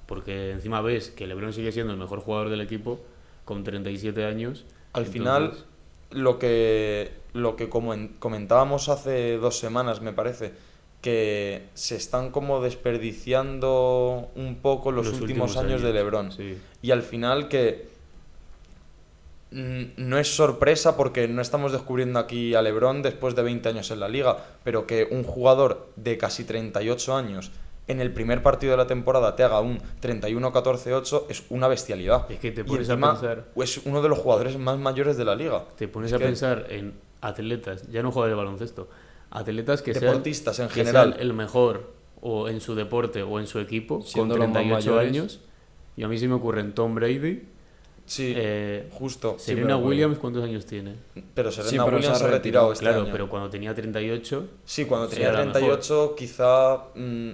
Porque 0.05 0.51
encima 0.51 0.83
ves 0.83 1.09
que 1.09 1.27
LeBron 1.27 1.55
sigue 1.55 1.73
siendo 1.73 1.95
el 1.95 1.99
mejor 1.99 2.21
jugador 2.21 2.51
del 2.51 2.61
equipo 2.61 3.01
con 3.47 3.65
37 3.65 4.27
años. 4.27 4.67
Al 4.93 5.07
Entonces, 5.07 5.13
final, 5.13 5.53
lo 6.11 6.39
que, 6.39 7.11
lo 7.33 7.57
que 7.57 7.71
como 7.71 7.95
en- 7.95 8.09
comentábamos 8.19 8.91
hace 8.91 9.39
dos 9.39 9.59
semanas, 9.59 10.03
me 10.03 10.13
parece, 10.13 10.53
que 11.01 11.69
se 11.73 11.97
están 11.97 12.31
como 12.33 12.61
desperdiciando 12.61 14.29
un 14.35 14.57
poco 14.57 14.93
los, 14.93 15.09
últimos, 15.19 15.57
años, 15.57 15.81
de 15.81 15.91
Lebron. 15.95 16.33
Sí. 16.33 16.59
Y 16.83 16.91
al 16.91 17.01
final 17.01 17.49
que 17.49 17.97
no 19.51 20.19
es 20.19 20.35
sorpresa 20.35 20.97
porque 20.97 21.27
no 21.29 21.41
estamos 21.41 21.73
descubriendo 21.73 22.19
aquí 22.19 22.55
a 22.55 22.63
Lebron 22.63 23.03
después 23.03 23.35
de 23.35 23.43
20 23.43 23.69
años 23.71 23.91
en 23.91 24.01
la 24.01 24.09
liga, 24.09 24.37
pero 24.65 24.87
que 24.87 25.09
un 25.11 25.25
jugador 25.25 25.89
de 25.97 26.19
casi 26.19 26.45
38 26.45 27.17
años 27.17 27.51
en 27.87 28.03
el 28.03 28.13
primer 28.13 28.43
partido 28.43 28.73
de 28.73 28.77
la 28.77 28.87
temporada 28.87 29.35
te 29.37 29.43
haga 29.45 29.61
un 29.61 29.79
31-14-8 30.03 31.25
es 31.31 31.45
una 31.49 31.69
bestialidad. 31.69 32.31
Es 32.31 32.39
que 32.39 32.53
te 32.53 32.61
Y 32.61 32.65
pones 32.65 32.89
a 32.91 32.93
encima 32.93 33.13
pensar- 33.13 33.45
Es 33.57 33.79
uno 33.87 34.03
de 34.03 34.09
los 34.11 34.19
jugadores 34.19 34.59
más 34.59 34.79
mayores 34.79 35.17
de 35.17 35.25
la 35.25 35.35
liga. 35.35 35.65
Te 35.77 35.89
pones 35.89 36.11
Es 36.11 36.17
a 36.17 36.19
que- 36.19 36.25
pensar 36.27 36.67
en 36.69 36.93
atletas, 37.23 37.89
ya 37.91 38.03
no 38.03 38.11
jugadores 38.13 38.33
de 38.37 38.37
baloncesto, 38.45 38.89
atletas 39.31 39.81
que 39.83 39.93
Deportistas 39.95 40.57
sean, 40.57 40.69
en 40.69 40.75
que 40.75 40.81
general. 40.81 41.11
sean 41.15 41.23
el 41.23 41.33
mejor 41.33 41.93
o 42.21 42.49
en 42.49 42.61
su 42.61 42.75
deporte 42.75 43.23
o 43.23 43.41
en 43.41 43.47
su 43.47 43.59
equipo 43.61 44.03
Siendo 44.03 44.35
con 44.35 44.41
los 44.41 44.49
más 44.49 44.55
38 44.59 44.91
mayores. 44.91 45.09
años. 45.11 45.41
Y 45.97 46.03
a 46.05 46.09
mí 46.09 46.19
sí 46.19 46.29
me 46.29 46.35
ocurren 46.35 46.75
Tom 46.75 46.95
Brady, 46.95 47.43
Sí, 48.09 48.33
eh, 48.35 48.89
justo. 48.93 49.37
Sí, 49.39 49.47
Serena 49.53 49.75
bueno. 49.77 49.89
Williams, 49.89 50.19
¿cuántos 50.19 50.43
años 50.43 50.65
tiene? 50.65 50.95
Pero 51.35 51.53
Serena 51.53 51.71
Sí, 51.71 51.77
pero 51.77 51.97
Williams 51.99 52.19
se 52.19 52.25
ha 52.25 52.27
retirado 52.29 52.33
retirado, 52.39 52.73
este 52.73 52.85
claro, 52.85 53.03
año. 53.03 53.13
pero 53.13 53.29
cuando 53.29 53.51
tenía 53.51 53.75
38, 53.75 54.47
Sí, 54.65 54.87
cuando 54.87 55.09
tenía 55.09 55.29
era 55.29 55.39
mejor. 55.41 55.53
38 55.53 56.15
quizá... 56.17 56.77
mm, 56.95 57.31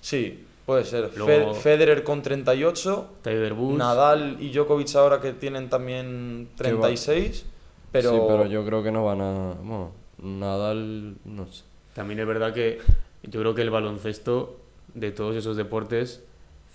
sí, 0.00 0.44
puede 0.66 0.84
ser. 0.84 1.10
Luego- 1.16 1.54
Federer 1.54 2.02
con 2.02 2.20
38, 2.22 3.08
Tiger 3.22 3.52
Woods, 3.52 3.78
Nadal 3.78 4.36
y 4.40 4.50
Djokovic 4.50 4.92
ahora 4.96 5.20
que 5.20 5.32
tienen 5.34 5.68
también 5.70 6.48
36, 6.56 7.46
pero... 7.92 8.10
Sí, 8.10 8.16
pero 8.26 8.46
yo 8.46 8.64
creo 8.64 8.82
que 8.82 8.90
no 8.90 9.04
van 9.04 9.20
a... 9.20 9.54
Bueno, 9.62 9.92
Nadal, 10.20 11.14
no 11.24 11.46
sé. 11.46 11.62
también 11.94 12.18
es 12.18 12.26
verdad 12.26 12.52
que 12.52 12.78
yo 13.22 13.38
creo 13.40 13.54
que 13.54 13.62
el 13.62 13.70
baloncesto 13.70 14.58
de 14.94 15.12
todos 15.12 15.36
esos 15.36 15.56
deportes 15.56 16.24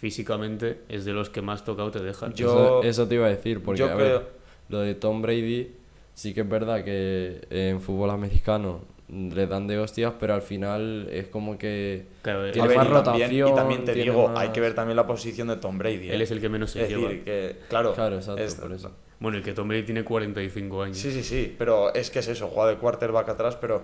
físicamente 0.08 0.82
es 0.90 1.06
de 1.06 1.14
los 1.14 1.30
que 1.30 1.42
más 1.42 1.64
tocado 1.64 1.90
te 1.90 2.00
dejan. 2.00 2.34
Yo- 2.34 2.82
eso, 2.82 2.84
eso 2.84 3.08
te 3.08 3.16
iba 3.16 3.26
a 3.28 3.30
decir, 3.30 3.64
porque 3.64 3.80
yo 3.80 3.86
a 3.90 3.96
ver, 3.96 4.08
creo- 4.08 4.24
lo 4.68 4.80
de 4.82 4.96
Tom 4.96 5.22
Brady 5.22 5.72
sí 6.14 6.34
que 6.34 6.42
es 6.42 6.50
verdad 6.50 6.84
que 6.84 7.40
en 7.50 7.80
fútbol 7.80 8.10
americano 8.10 8.82
le 9.08 9.48
dan 9.48 9.66
de 9.68 9.80
hostias, 9.80 10.14
pero 10.20 10.34
al 10.34 10.42
final 10.42 11.08
es 11.10 11.28
como 11.28 11.58
que 11.58 12.06
Claro, 12.22 12.52
tiene 12.52 12.68
ver, 12.68 12.78
más 12.78 12.88
y 12.88 12.90
también, 12.90 13.06
rotación, 13.30 13.50
y 13.50 13.56
también 13.56 13.86
te 13.86 13.94
digo, 13.94 14.28
más- 14.28 14.40
hay 14.42 14.50
que 14.50 14.60
ver 14.60 14.76
también 14.76 14.98
la 14.98 15.08
posición 15.08 15.48
de 15.48 15.56
Tom 15.56 15.78
Brady. 15.78 16.10
él 16.10 16.20
¿eh? 16.20 16.24
es 16.26 16.32
el 16.32 16.42
que 16.42 16.50
menos 16.50 16.72
se 16.72 16.84
Es 16.84 16.90
lleva. 16.90 17.08
decir, 17.08 17.24
que, 17.24 17.56
claro, 17.70 17.94
Claro, 17.94 18.18
exacto, 18.18 18.42
es- 18.44 18.56
por 18.56 18.74
eso. 18.74 18.92
Bueno, 19.20 19.38
y 19.38 19.42
que 19.42 19.54
Tom 19.54 19.70
Brady 19.70 19.84
tiene 19.84 20.04
45 20.04 20.84
años. 20.84 20.98
Sí, 20.98 21.12
sí, 21.14 21.24
sí, 21.24 21.56
pero 21.58 21.94
es 21.94 22.10
que 22.12 22.20
es 22.20 22.28
eso, 22.28 22.48
juega 22.50 22.72
de 22.72 22.76
quarterback 22.78 23.30
atrás, 23.30 23.56
pero, 23.56 23.84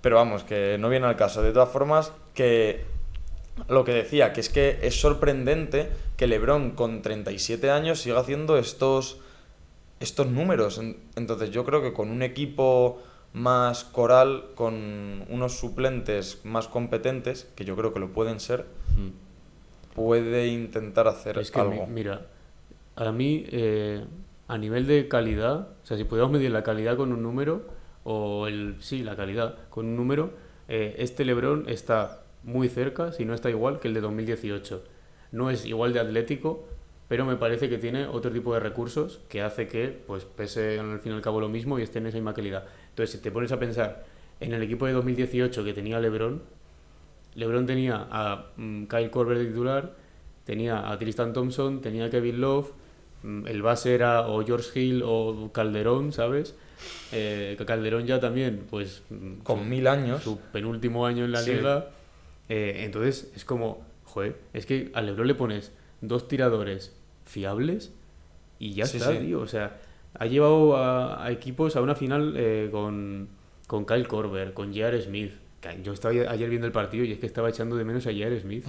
pero 0.00 0.16
vamos, 0.16 0.42
que 0.42 0.78
no 0.80 0.88
viene 0.88 1.04
al 1.06 1.16
caso. 1.16 1.42
De 1.42 1.52
todas 1.52 1.68
formas, 1.68 2.12
que 2.32 2.80
lo 3.68 3.84
que 3.84 3.92
decía, 3.92 4.32
que 4.32 4.40
es 4.40 4.48
que 4.48 4.78
es 4.82 5.00
sorprendente 5.00 5.88
que 6.16 6.26
LeBron 6.26 6.70
con 6.72 7.02
37 7.02 7.70
años 7.70 8.00
siga 8.00 8.20
haciendo 8.20 8.56
estos, 8.58 9.18
estos 10.00 10.26
números. 10.28 10.78
En- 10.78 10.96
Entonces 11.16 11.50
yo 11.50 11.64
creo 11.64 11.82
que 11.82 11.92
con 11.92 12.10
un 12.10 12.22
equipo 12.22 13.00
más 13.32 13.84
coral, 13.84 14.46
con 14.56 15.24
unos 15.28 15.58
suplentes 15.58 16.40
más 16.44 16.66
competentes, 16.68 17.48
que 17.54 17.64
yo 17.64 17.76
creo 17.76 17.92
que 17.92 18.00
lo 18.00 18.12
pueden 18.12 18.40
ser, 18.40 18.64
Mm. 18.96 19.94
puede 19.94 20.48
intentar 20.48 21.08
hacer 21.08 21.38
Es 21.38 21.50
que, 21.50 21.60
algo. 21.60 21.86
mi- 21.86 21.92
mira, 21.92 22.26
a 22.96 23.12
mí, 23.12 23.44
eh, 23.50 24.04
a 24.48 24.58
nivel 24.58 24.86
de 24.86 25.08
calidad, 25.08 25.68
o 25.82 25.86
sea, 25.86 25.96
si 25.96 26.04
pudiéramos 26.04 26.32
medir 26.32 26.50
la 26.50 26.62
calidad 26.62 26.96
con 26.96 27.12
un 27.12 27.22
número, 27.22 27.62
o 28.04 28.46
el, 28.46 28.76
sí, 28.80 29.02
la 29.02 29.14
calidad 29.16 29.56
con 29.68 29.86
un 29.86 29.96
número, 29.96 30.30
eh, 30.68 30.96
este 30.98 31.24
Lebron 31.24 31.68
está 31.68 32.22
muy 32.42 32.68
cerca, 32.68 33.12
si 33.12 33.24
no 33.24 33.34
está 33.34 33.50
igual, 33.50 33.80
que 33.80 33.88
el 33.88 33.94
de 33.94 34.00
2018. 34.00 34.82
No 35.32 35.50
es 35.50 35.64
igual 35.66 35.92
de 35.92 36.00
atlético, 36.00 36.66
pero 37.08 37.24
me 37.24 37.36
parece 37.36 37.68
que 37.68 37.78
tiene 37.78 38.06
otro 38.06 38.30
tipo 38.30 38.54
de 38.54 38.60
recursos 38.60 39.20
que 39.28 39.42
hace 39.42 39.66
que 39.68 39.88
pues 40.06 40.24
pese 40.24 40.78
al 40.78 41.00
fin 41.00 41.12
y 41.12 41.14
al 41.16 41.22
cabo 41.22 41.40
lo 41.40 41.48
mismo 41.48 41.78
y 41.78 41.82
esté 41.82 41.98
en 41.98 42.06
esa 42.06 42.16
misma 42.16 42.34
calidad. 42.34 42.64
Entonces, 42.90 43.16
si 43.16 43.22
te 43.22 43.30
pones 43.30 43.52
a 43.52 43.58
pensar 43.58 44.04
en 44.40 44.52
el 44.54 44.62
equipo 44.62 44.86
de 44.86 44.92
2018 44.92 45.64
que 45.64 45.72
tenía 45.72 46.00
LeBron, 46.00 46.42
LeBron 47.34 47.66
tenía 47.66 48.06
a 48.10 48.46
mm, 48.56 48.84
Kyle 48.86 49.10
Korver 49.10 49.38
de 49.38 49.46
titular, 49.46 49.92
tenía 50.44 50.90
a 50.90 50.98
Tristan 50.98 51.32
Thompson, 51.32 51.80
tenía 51.80 52.06
a 52.06 52.10
Kevin 52.10 52.40
Love, 52.40 52.72
mm, 53.22 53.46
el 53.46 53.62
base 53.62 53.94
era 53.94 54.26
o 54.26 54.44
George 54.44 54.80
Hill 54.80 55.02
o 55.04 55.50
Calderón, 55.52 56.12
¿sabes? 56.12 56.54
Eh, 57.12 57.56
Calderón 57.66 58.06
ya 58.06 58.18
también, 58.18 58.64
pues... 58.70 59.02
mm, 59.10 59.40
Con 59.42 59.68
mil 59.68 59.86
años. 59.86 60.22
Su 60.22 60.38
penúltimo 60.52 61.06
año 61.06 61.24
en 61.24 61.32
la 61.32 61.40
Sí. 61.42 61.52
liga. 61.54 61.90
Eh, 62.50 62.82
entonces, 62.84 63.30
es 63.34 63.44
como, 63.44 63.86
joder, 64.04 64.36
es 64.52 64.66
que 64.66 64.90
a 64.94 65.00
LeBron 65.00 65.26
le 65.26 65.34
pones 65.36 65.72
dos 66.02 66.26
tiradores 66.28 66.94
fiables 67.24 67.92
y 68.58 68.74
ya 68.74 68.84
Sí, 68.86 68.96
está, 68.98 69.12
sí. 69.12 69.18
tío. 69.18 69.40
O 69.40 69.46
sea, 69.46 69.78
ha 70.18 70.26
llevado 70.26 70.76
a, 70.76 71.24
a 71.24 71.30
equipos 71.30 71.76
a 71.76 71.80
una 71.80 71.94
final 71.94 72.34
eh, 72.36 72.68
con, 72.72 73.28
con 73.66 73.86
Kyle 73.86 74.06
Korver, 74.08 74.52
con 74.52 74.68
J.R. 74.74 75.00
Smith. 75.00 75.32
Que 75.60 75.80
Yo 75.82 75.92
estaba 75.92 76.12
ayer 76.14 76.48
viendo 76.50 76.66
el 76.66 76.72
partido 76.72 77.04
y 77.04 77.12
es 77.12 77.18
que 77.18 77.26
estaba 77.26 77.48
echando 77.48 77.76
de 77.76 77.84
menos 77.84 78.06
a 78.06 78.10
J.R. 78.10 78.40
Smith. 78.40 78.64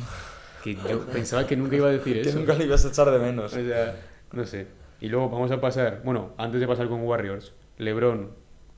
Que 0.64 0.76
yo 0.76 1.00
pensaba 1.12 1.48
que 1.48 1.56
nunca 1.58 1.76
iba 1.76 1.88
a 1.88 1.92
decir 1.92 2.22
Que 2.22 2.30
eso. 2.30 2.38
nunca 2.38 2.54
le 2.54 2.66
ibas 2.66 2.86
a 2.86 2.90
echar 2.90 3.10
de 3.10 3.18
menos. 3.18 3.52
O 3.54 3.56
sea, 3.64 4.00
no 4.34 4.46
sé. 4.46 4.68
Y 5.00 5.08
luego 5.10 5.30
vamos 5.30 5.50
a 5.50 5.60
pasar, 5.60 6.02
bueno, 6.06 6.34
antes 6.38 6.62
de 6.62 6.68
pasar 6.68 6.88
con 6.88 7.02
Warriors, 7.02 7.54
LeBron 7.80 8.30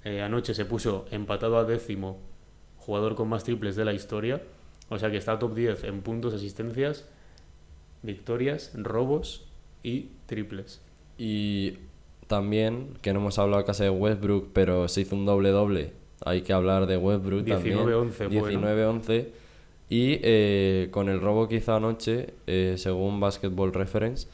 eh, 0.06 0.22
anoche 0.22 0.54
se 0.54 0.64
puso 0.64 1.06
empatado 1.12 1.58
a 1.58 1.66
décimo 1.66 2.22
jugador 2.78 3.16
con 3.16 3.28
más 3.28 3.44
triples 3.44 3.76
de 3.76 3.84
la 3.84 3.92
historia. 3.94 4.42
O 4.90 5.00
sea 5.00 5.10
que 5.10 5.18
está 5.18 5.40
top 5.40 5.56
10 5.56 5.84
en 5.86 6.02
puntos, 6.02 6.34
asistencias, 6.34 7.08
victorias, 8.02 8.72
robos 8.76 9.48
y 9.82 10.10
triples. 10.26 10.82
Y 11.18 11.78
también, 12.28 12.98
que 13.02 13.14
no 13.14 13.20
hemos 13.20 13.40
hablado 13.40 13.64
casi 13.66 13.84
de 13.84 13.90
Westbrook, 13.90 14.50
pero 14.54 14.88
se 14.88 15.02
hizo 15.02 15.16
un 15.16 15.26
doble-doble. 15.26 15.92
Hay 16.26 16.42
que 16.42 16.54
hablar 16.54 16.86
de 16.86 16.98
Westbrook 16.98 17.44
19-11 17.44 17.54
también. 17.54 18.12
fue, 18.12 18.54
¿no? 18.54 18.68
19-11. 18.68 19.28
Y 19.90 20.20
eh, 20.24 20.88
con 20.92 21.10
el 21.10 21.20
robo 21.20 21.48
que 21.48 21.58
hizo 21.58 21.76
anoche, 21.76 22.34
eh, 22.48 22.76
según 22.78 23.20
Basketball 23.20 23.74
Reference, 23.74 24.28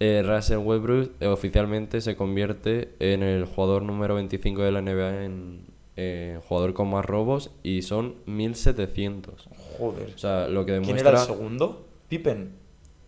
eh, 0.00 0.22
Russell 0.24 0.58
Westbrook 0.58 1.12
eh, 1.20 1.26
oficialmente 1.26 2.00
se 2.00 2.16
convierte 2.16 2.94
en 2.98 3.22
el 3.22 3.44
jugador 3.44 3.82
número 3.82 4.14
25 4.14 4.62
de 4.62 4.72
la 4.72 4.80
NBA 4.80 5.24
en 5.24 5.72
jugador 6.48 6.72
con 6.72 6.88
más 6.88 7.04
robos 7.04 7.50
y 7.62 7.82
son 7.82 8.14
1700. 8.24 9.48
Joder. 9.78 10.12
O 10.14 10.18
sea, 10.18 10.48
lo 10.48 10.64
que 10.64 10.72
¿Quién 10.72 10.82
demuestra... 10.82 11.10
era 11.10 11.20
el 11.20 11.26
segundo? 11.26 11.86
Pippen. 12.08 12.52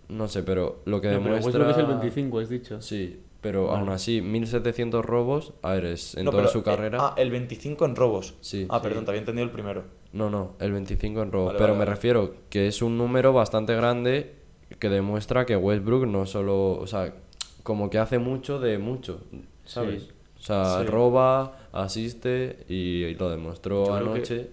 No 0.08 0.28
sé, 0.28 0.42
pero 0.42 0.80
lo 0.84 1.00
que 1.00 1.08
No, 1.08 1.18
pero 1.22 1.34
demuestra... 1.36 1.66
Westbrook 1.66 1.70
es 1.70 1.78
el 1.78 1.86
25, 1.86 2.38
has 2.40 2.48
dicho. 2.48 2.80
Sí, 2.82 3.20
pero 3.40 3.66
Vale. 3.66 3.78
aún 3.80 3.88
así, 3.90 4.20
1700 4.22 5.04
robos, 5.04 5.52
a 5.62 5.72
ver, 5.72 5.86
es 5.86 6.14
en 6.16 6.24
No, 6.24 6.30
toda 6.30 6.44
pero, 6.44 6.52
su 6.52 6.58
eh, 6.60 6.62
carrera. 6.62 6.98
ah, 7.00 7.14
el 7.16 7.30
25 7.30 7.84
en 7.84 7.96
robos. 7.96 8.34
Sí. 8.40 8.66
Ah, 8.68 8.78
Sí. 8.78 8.82
perdón, 8.88 9.04
te 9.04 9.10
había 9.10 9.20
entendido 9.20 9.44
el 9.44 9.50
primero. 9.52 9.84
No, 10.12 10.30
no, 10.30 10.52
el 10.60 10.72
25 10.72 11.22
en 11.22 11.32
robos. 11.32 11.46
Vale, 11.48 11.58
pero 11.58 11.68
vale, 11.72 11.78
me 11.78 11.84
vale. 11.86 11.90
refiero 11.96 12.34
que 12.48 12.68
es 12.68 12.80
un 12.82 12.96
número 12.98 13.32
bastante 13.32 13.74
grande 13.74 14.34
que 14.78 14.88
demuestra 14.88 15.44
que 15.46 15.56
Westbrook 15.56 16.06
no 16.06 16.26
solo, 16.26 16.72
o 16.72 16.86
sea, 16.86 17.14
como 17.62 17.88
que 17.90 17.98
hace 17.98 18.18
mucho 18.18 18.60
de 18.60 18.78
mucho, 18.78 19.20
¿sabes? 19.64 20.02
Sí. 20.04 20.08
O 20.38 20.42
sea, 20.42 20.80
Sí. 20.80 20.86
roba, 20.86 21.58
asiste 21.72 22.64
y, 22.68 23.04
y 23.04 23.14
lo 23.14 23.30
demostró 23.30 23.86
Yo 23.86 23.94
creo 23.94 24.04
que- 24.12 24.18
anoche. 24.18 24.50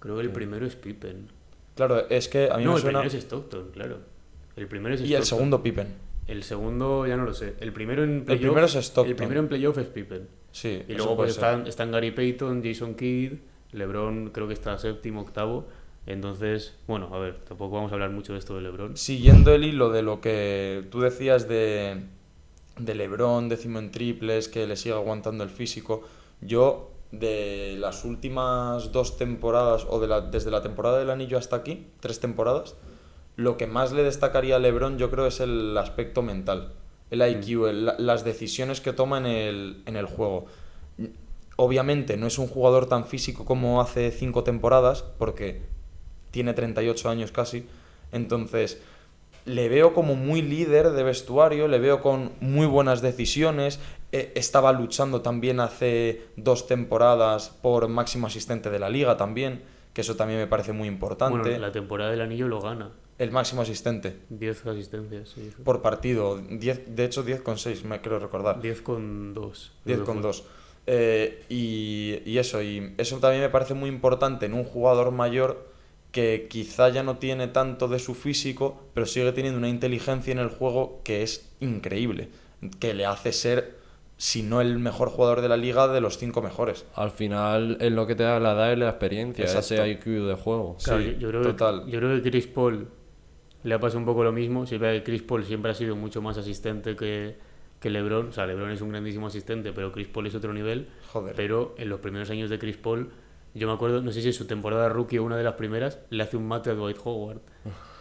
Creo 0.00 0.16
que 0.16 0.22
el 0.22 0.30
primero 0.30 0.66
es 0.66 0.74
Pippen. 0.76 1.28
Claro, 1.86 2.08
es 2.10 2.28
que 2.28 2.50
a 2.50 2.58
mí 2.58 2.64
No, 2.64 2.72
me 2.72 2.76
el 2.76 2.82
suena. 2.82 2.98
primero 3.00 3.16
es 3.18 3.24
Stockton, 3.24 3.70
claro. 3.72 3.98
El 4.56 4.66
primero 4.66 4.94
es 4.94 5.00
Y 5.00 5.04
el 5.04 5.22
Stockton. 5.22 5.26
segundo 5.26 5.62
Pippen. 5.62 5.86
El 6.26 6.42
segundo 6.42 7.06
ya 7.06 7.16
no 7.16 7.24
lo 7.24 7.32
sé. 7.32 7.54
El 7.60 7.72
primero 7.72 8.04
en 8.04 8.24
playoff. 8.24 8.42
primero 8.42 8.66
es 8.66 8.74
Stockton. 8.74 9.10
El 9.10 9.16
primero 9.16 9.40
en 9.40 9.48
playoff 9.48 9.78
es 9.78 9.86
Pippen. 9.86 10.28
Sí. 10.52 10.82
Y 10.88 10.92
luego 10.94 11.16
pues 11.16 11.30
están, 11.30 11.66
están 11.66 11.90
Gary 11.90 12.10
Payton, 12.10 12.62
Jason 12.62 12.94
Kidd, 12.94 13.32
LeBron 13.72 14.28
creo 14.30 14.46
que 14.46 14.52
está 14.54 14.76
séptimo, 14.78 15.22
octavo. 15.22 15.66
Entonces, 16.06 16.74
bueno, 16.86 17.08
a 17.14 17.18
ver, 17.18 17.36
tampoco 17.48 17.76
vamos 17.76 17.92
a 17.92 17.94
hablar 17.94 18.10
mucho 18.10 18.32
de 18.34 18.38
esto 18.40 18.54
de 18.56 18.62
LeBron. 18.62 18.96
Siguiendo 18.96 19.54
el 19.54 19.64
hilo 19.64 19.90
de 19.90 20.02
lo 20.02 20.20
que 20.20 20.84
tú 20.90 21.00
decías 21.00 21.48
de, 21.48 22.02
de 22.78 22.94
Lebron, 22.94 23.48
décimo 23.48 23.78
en 23.78 23.90
triples, 23.90 24.48
que 24.48 24.66
le 24.66 24.76
sigue 24.76 24.94
aguantando 24.94 25.44
el 25.44 25.50
físico, 25.50 26.02
yo 26.40 26.90
de 27.12 27.76
las 27.78 28.04
últimas 28.04 28.92
dos 28.92 29.16
temporadas, 29.16 29.86
o 29.88 29.98
de 30.00 30.06
la, 30.08 30.20
desde 30.20 30.50
la 30.50 30.62
temporada 30.62 30.98
del 30.98 31.10
anillo 31.10 31.38
hasta 31.38 31.56
aquí, 31.56 31.86
tres 32.00 32.20
temporadas, 32.20 32.76
lo 33.36 33.56
que 33.56 33.66
más 33.66 33.92
le 33.92 34.02
destacaría 34.02 34.56
a 34.56 34.58
Lebron 34.58 34.98
yo 34.98 35.10
creo 35.10 35.26
es 35.26 35.40
el 35.40 35.76
aspecto 35.76 36.22
mental, 36.22 36.72
el 37.10 37.20
IQ, 37.22 37.66
el- 37.68 37.86
la- 37.86 37.96
las 37.98 38.24
decisiones 38.24 38.80
que 38.80 38.92
toma 38.92 39.18
en 39.18 39.26
el, 39.26 39.82
en 39.86 39.96
el 39.96 40.06
juego. 40.06 40.46
Obviamente 41.56 42.16
no 42.16 42.26
es 42.26 42.38
un 42.38 42.46
jugador 42.46 42.86
tan 42.86 43.04
físico 43.06 43.44
como 43.44 43.80
hace 43.80 44.10
cinco 44.12 44.44
temporadas, 44.44 45.02
porque 45.18 45.62
tiene 46.30 46.54
38 46.54 47.08
años 47.10 47.32
casi, 47.32 47.66
entonces 48.12 48.80
le 49.50 49.68
veo 49.68 49.92
como 49.92 50.14
muy 50.14 50.42
líder 50.42 50.90
de 50.90 51.02
vestuario, 51.02 51.68
le 51.68 51.78
veo 51.78 52.00
con 52.00 52.32
muy 52.40 52.66
buenas 52.66 53.02
decisiones, 53.02 53.80
eh, 54.12 54.32
estaba 54.34 54.72
luchando 54.72 55.20
también 55.22 55.60
hace 55.60 56.22
dos 56.36 56.66
temporadas 56.66 57.50
por 57.62 57.88
máximo 57.88 58.26
asistente 58.26 58.70
de 58.70 58.78
la 58.78 58.88
liga 58.88 59.16
también, 59.16 59.62
que 59.92 60.00
eso 60.00 60.16
también 60.16 60.40
me 60.40 60.46
parece 60.46 60.72
muy 60.72 60.88
importante, 60.88 61.38
Bueno, 61.50 61.58
la 61.58 61.72
temporada 61.72 62.10
del 62.10 62.20
anillo 62.20 62.48
lo 62.48 62.60
gana. 62.60 62.90
el 63.18 63.30
máximo 63.32 63.62
asistente 63.62 64.16
10 64.30 64.66
asistencias, 64.66 65.28
sí. 65.30 65.50
por 65.64 65.82
partido, 65.82 66.38
10, 66.38 66.94
de 66.96 67.04
hecho 67.04 67.22
10 67.22 67.42
con 67.42 67.58
6, 67.58 67.84
me 67.84 68.00
creo 68.00 68.18
recordar. 68.18 68.60
10 68.62 68.82
con 68.82 69.34
2. 69.34 69.72
10 69.84 70.00
con 70.00 70.22
2. 70.22 70.44
Eh, 70.86 71.44
y, 71.48 72.20
y 72.24 72.38
eso, 72.38 72.62
y 72.62 72.94
eso 72.98 73.18
también 73.18 73.42
me 73.42 73.50
parece 73.50 73.74
muy 73.74 73.88
importante 73.90 74.46
en 74.46 74.54
un 74.54 74.64
jugador 74.64 75.10
mayor 75.12 75.69
que 76.12 76.46
quizá 76.50 76.88
ya 76.88 77.02
no 77.02 77.18
tiene 77.18 77.48
tanto 77.48 77.88
de 77.88 77.98
su 77.98 78.14
físico, 78.14 78.82
pero 78.94 79.06
sigue 79.06 79.32
teniendo 79.32 79.58
una 79.58 79.68
inteligencia 79.68 80.32
en 80.32 80.38
el 80.38 80.48
juego 80.48 81.00
que 81.04 81.22
es 81.22 81.52
increíble, 81.60 82.28
que 82.80 82.94
le 82.94 83.06
hace 83.06 83.32
ser, 83.32 83.78
si 84.16 84.42
no 84.42 84.60
el 84.60 84.78
mejor 84.78 85.08
jugador 85.10 85.40
de 85.40 85.48
la 85.48 85.56
liga, 85.56 85.88
de 85.88 86.00
los 86.00 86.18
cinco 86.18 86.42
mejores. 86.42 86.84
Al 86.94 87.10
final 87.10 87.78
es 87.80 87.92
lo 87.92 88.06
que 88.06 88.14
te 88.14 88.24
da 88.24 88.40
la 88.40 88.52
edad 88.52 88.72
y 88.72 88.76
la 88.76 88.88
experiencia, 88.88 89.44
Exacto. 89.44 89.74
ese 89.74 89.88
IQ 89.88 90.04
de 90.26 90.34
juego. 90.34 90.76
Claro, 90.82 91.00
Sí, 91.00 91.12
yo, 91.12 91.18
yo 91.18 91.28
creo 91.28 91.42
total. 91.42 91.84
Que, 91.84 91.90
yo 91.92 91.98
creo 92.00 92.22
que 92.22 92.30
Chris 92.30 92.46
Paul 92.48 92.88
le 93.62 93.74
ha 93.74 93.78
pasado 93.78 94.00
un 94.00 94.06
poco 94.06 94.24
lo 94.24 94.32
mismo. 94.32 94.66
Si 94.66 94.78
ve 94.78 94.98
que 94.98 95.04
Chris 95.04 95.22
Paul 95.22 95.44
siempre 95.44 95.70
ha 95.70 95.74
sido 95.74 95.94
mucho 95.96 96.20
más 96.20 96.36
asistente 96.36 96.96
que, 96.96 97.36
que 97.78 97.88
LeBron. 97.90 98.28
O 98.28 98.32
sea, 98.32 98.46
LeBron 98.46 98.70
es 98.70 98.80
un 98.80 98.88
grandísimo 98.90 99.28
asistente, 99.28 99.72
pero 99.72 99.92
Chris 99.92 100.08
Paul 100.08 100.26
es 100.26 100.34
otro 100.34 100.52
nivel. 100.52 100.88
Joder. 101.12 101.34
Pero 101.36 101.74
en 101.78 101.88
los 101.88 102.00
primeros 102.00 102.28
años 102.30 102.50
de 102.50 102.58
Chris 102.58 102.76
Paul, 102.76 103.10
yo 103.54 103.66
me 103.66 103.72
acuerdo, 103.72 104.02
no 104.02 104.12
sé 104.12 104.20
si 104.22 104.28
en 104.28 104.32
su 104.32 104.46
temporada 104.46 104.88
rookie 104.88 105.18
o 105.18 105.24
una 105.24 105.36
de 105.36 105.44
las 105.44 105.54
primeras, 105.54 105.98
le 106.10 106.22
hace 106.22 106.36
un 106.36 106.46
mate 106.46 106.70
a 106.70 106.74
Dwight 106.74 106.98
Howard. 107.04 107.40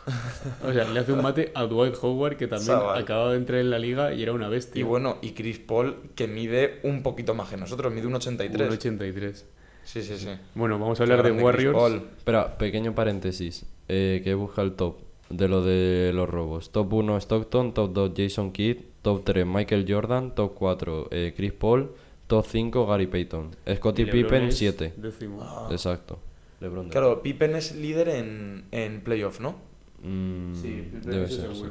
o 0.64 0.74
sea, 0.74 0.86
le 0.86 1.00
hace 1.00 1.14
un 1.14 1.22
mate 1.22 1.52
a 1.56 1.64
Dwight 1.64 1.96
Howard, 2.02 2.38
que 2.38 2.48
también 2.48 2.78
Chaval. 2.78 3.02
acababa 3.02 3.32
de 3.32 3.38
entrar 3.38 3.60
en 3.60 3.70
la 3.70 3.80
liga 3.80 4.14
y 4.14 4.24
era 4.24 4.34
una 4.34 4.50
bestia. 4.50 4.80
Y 4.80 4.84
bueno, 4.84 5.18
y 5.22 5.32
Chris 5.32 5.60
Paul, 5.60 5.96
que 6.16 6.28
mide 6.28 6.80
un 6.84 7.04
poquito 7.04 7.34
más 7.34 7.50
que 7.50 7.58
nosotros, 7.58 7.94
mide 7.94 8.08
un 8.08 8.16
83. 8.16 8.68
Un 8.68 8.74
83. 8.74 9.46
Sí, 9.84 10.04
sí, 10.04 10.18
sí. 10.18 10.30
Bueno, 10.54 10.78
vamos 10.78 11.00
a 11.00 11.04
hablar 11.04 11.24
de 11.24 11.32
Warriors. 11.32 11.76
Paul. 11.76 12.04
Espera, 12.18 12.58
pequeño 12.58 12.94
paréntesis, 12.94 13.66
eh, 13.88 14.22
que 14.24 14.36
busca 14.36 14.62
el 14.62 14.74
top 14.74 14.98
de 15.30 15.48
lo 15.48 15.64
de 15.64 16.12
los 16.14 16.30
robos. 16.30 16.72
Top 16.72 16.94
1 16.94 17.18
Stockton, 17.18 17.74
top 17.74 17.94
2 17.94 18.12
Jason 18.16 18.52
Kidd, 18.52 18.78
top 19.02 19.24
3 19.24 19.46
Michael 19.46 19.86
Jordan, 19.88 20.36
top 20.36 20.54
4 20.56 21.08
eh, 21.12 21.34
Chris 21.36 21.54
Paul, 21.54 21.92
top 22.30 22.46
5 22.46 22.86
Gary 22.86 23.08
Payton. 23.08 23.56
Scottie 23.76 24.06
Pippen 24.06 24.44
es 24.44 24.58
7. 24.58 24.94
décimo. 24.98 25.40
Ah. 25.42 25.68
Exacto. 25.72 26.20
LeBron. 26.62 26.90
Claro, 26.90 27.22
Pippen 27.24 27.56
es 27.56 27.76
líder 27.76 28.10
en, 28.10 28.66
en 28.72 29.02
playoff, 29.02 29.40
¿no? 29.40 29.56
Mm, 30.04 30.54
Sí, 30.56 30.90
debe 31.04 31.28
ser, 31.28 31.56
sí. 31.56 31.64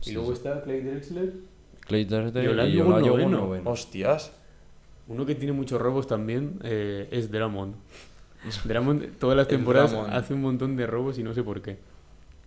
Y 0.00 0.04
Sí, 0.04 0.12
luego 0.14 0.28
sí. 0.28 0.34
está 0.34 0.62
Clay 0.62 0.80
Drexler, 0.80 1.32
Clay 1.86 2.04
Drexler 2.04 2.44
Y 2.44 2.48
Olajuwon 2.48 2.74
y 2.74 2.80
Olajuwon 2.80 3.18
noveno. 3.30 3.38
noveno. 3.38 3.70
Hostias. 3.70 4.32
Uno 5.08 5.26
que 5.26 5.34
tiene 5.34 5.52
muchos 5.52 5.80
robos 5.80 6.06
también 6.06 6.58
eh, 6.64 7.08
es 7.10 7.30
Drummond. 7.30 7.74
Drummond 8.64 9.18
todas 9.18 9.36
las 9.36 9.48
temporadas 9.48 9.92
hace 9.92 10.34
un 10.34 10.40
montón 10.42 10.76
de 10.76 10.86
robos 10.86 11.18
y 11.18 11.22
no 11.22 11.34
sé 11.34 11.42
por 11.42 11.60
qué. 11.60 11.78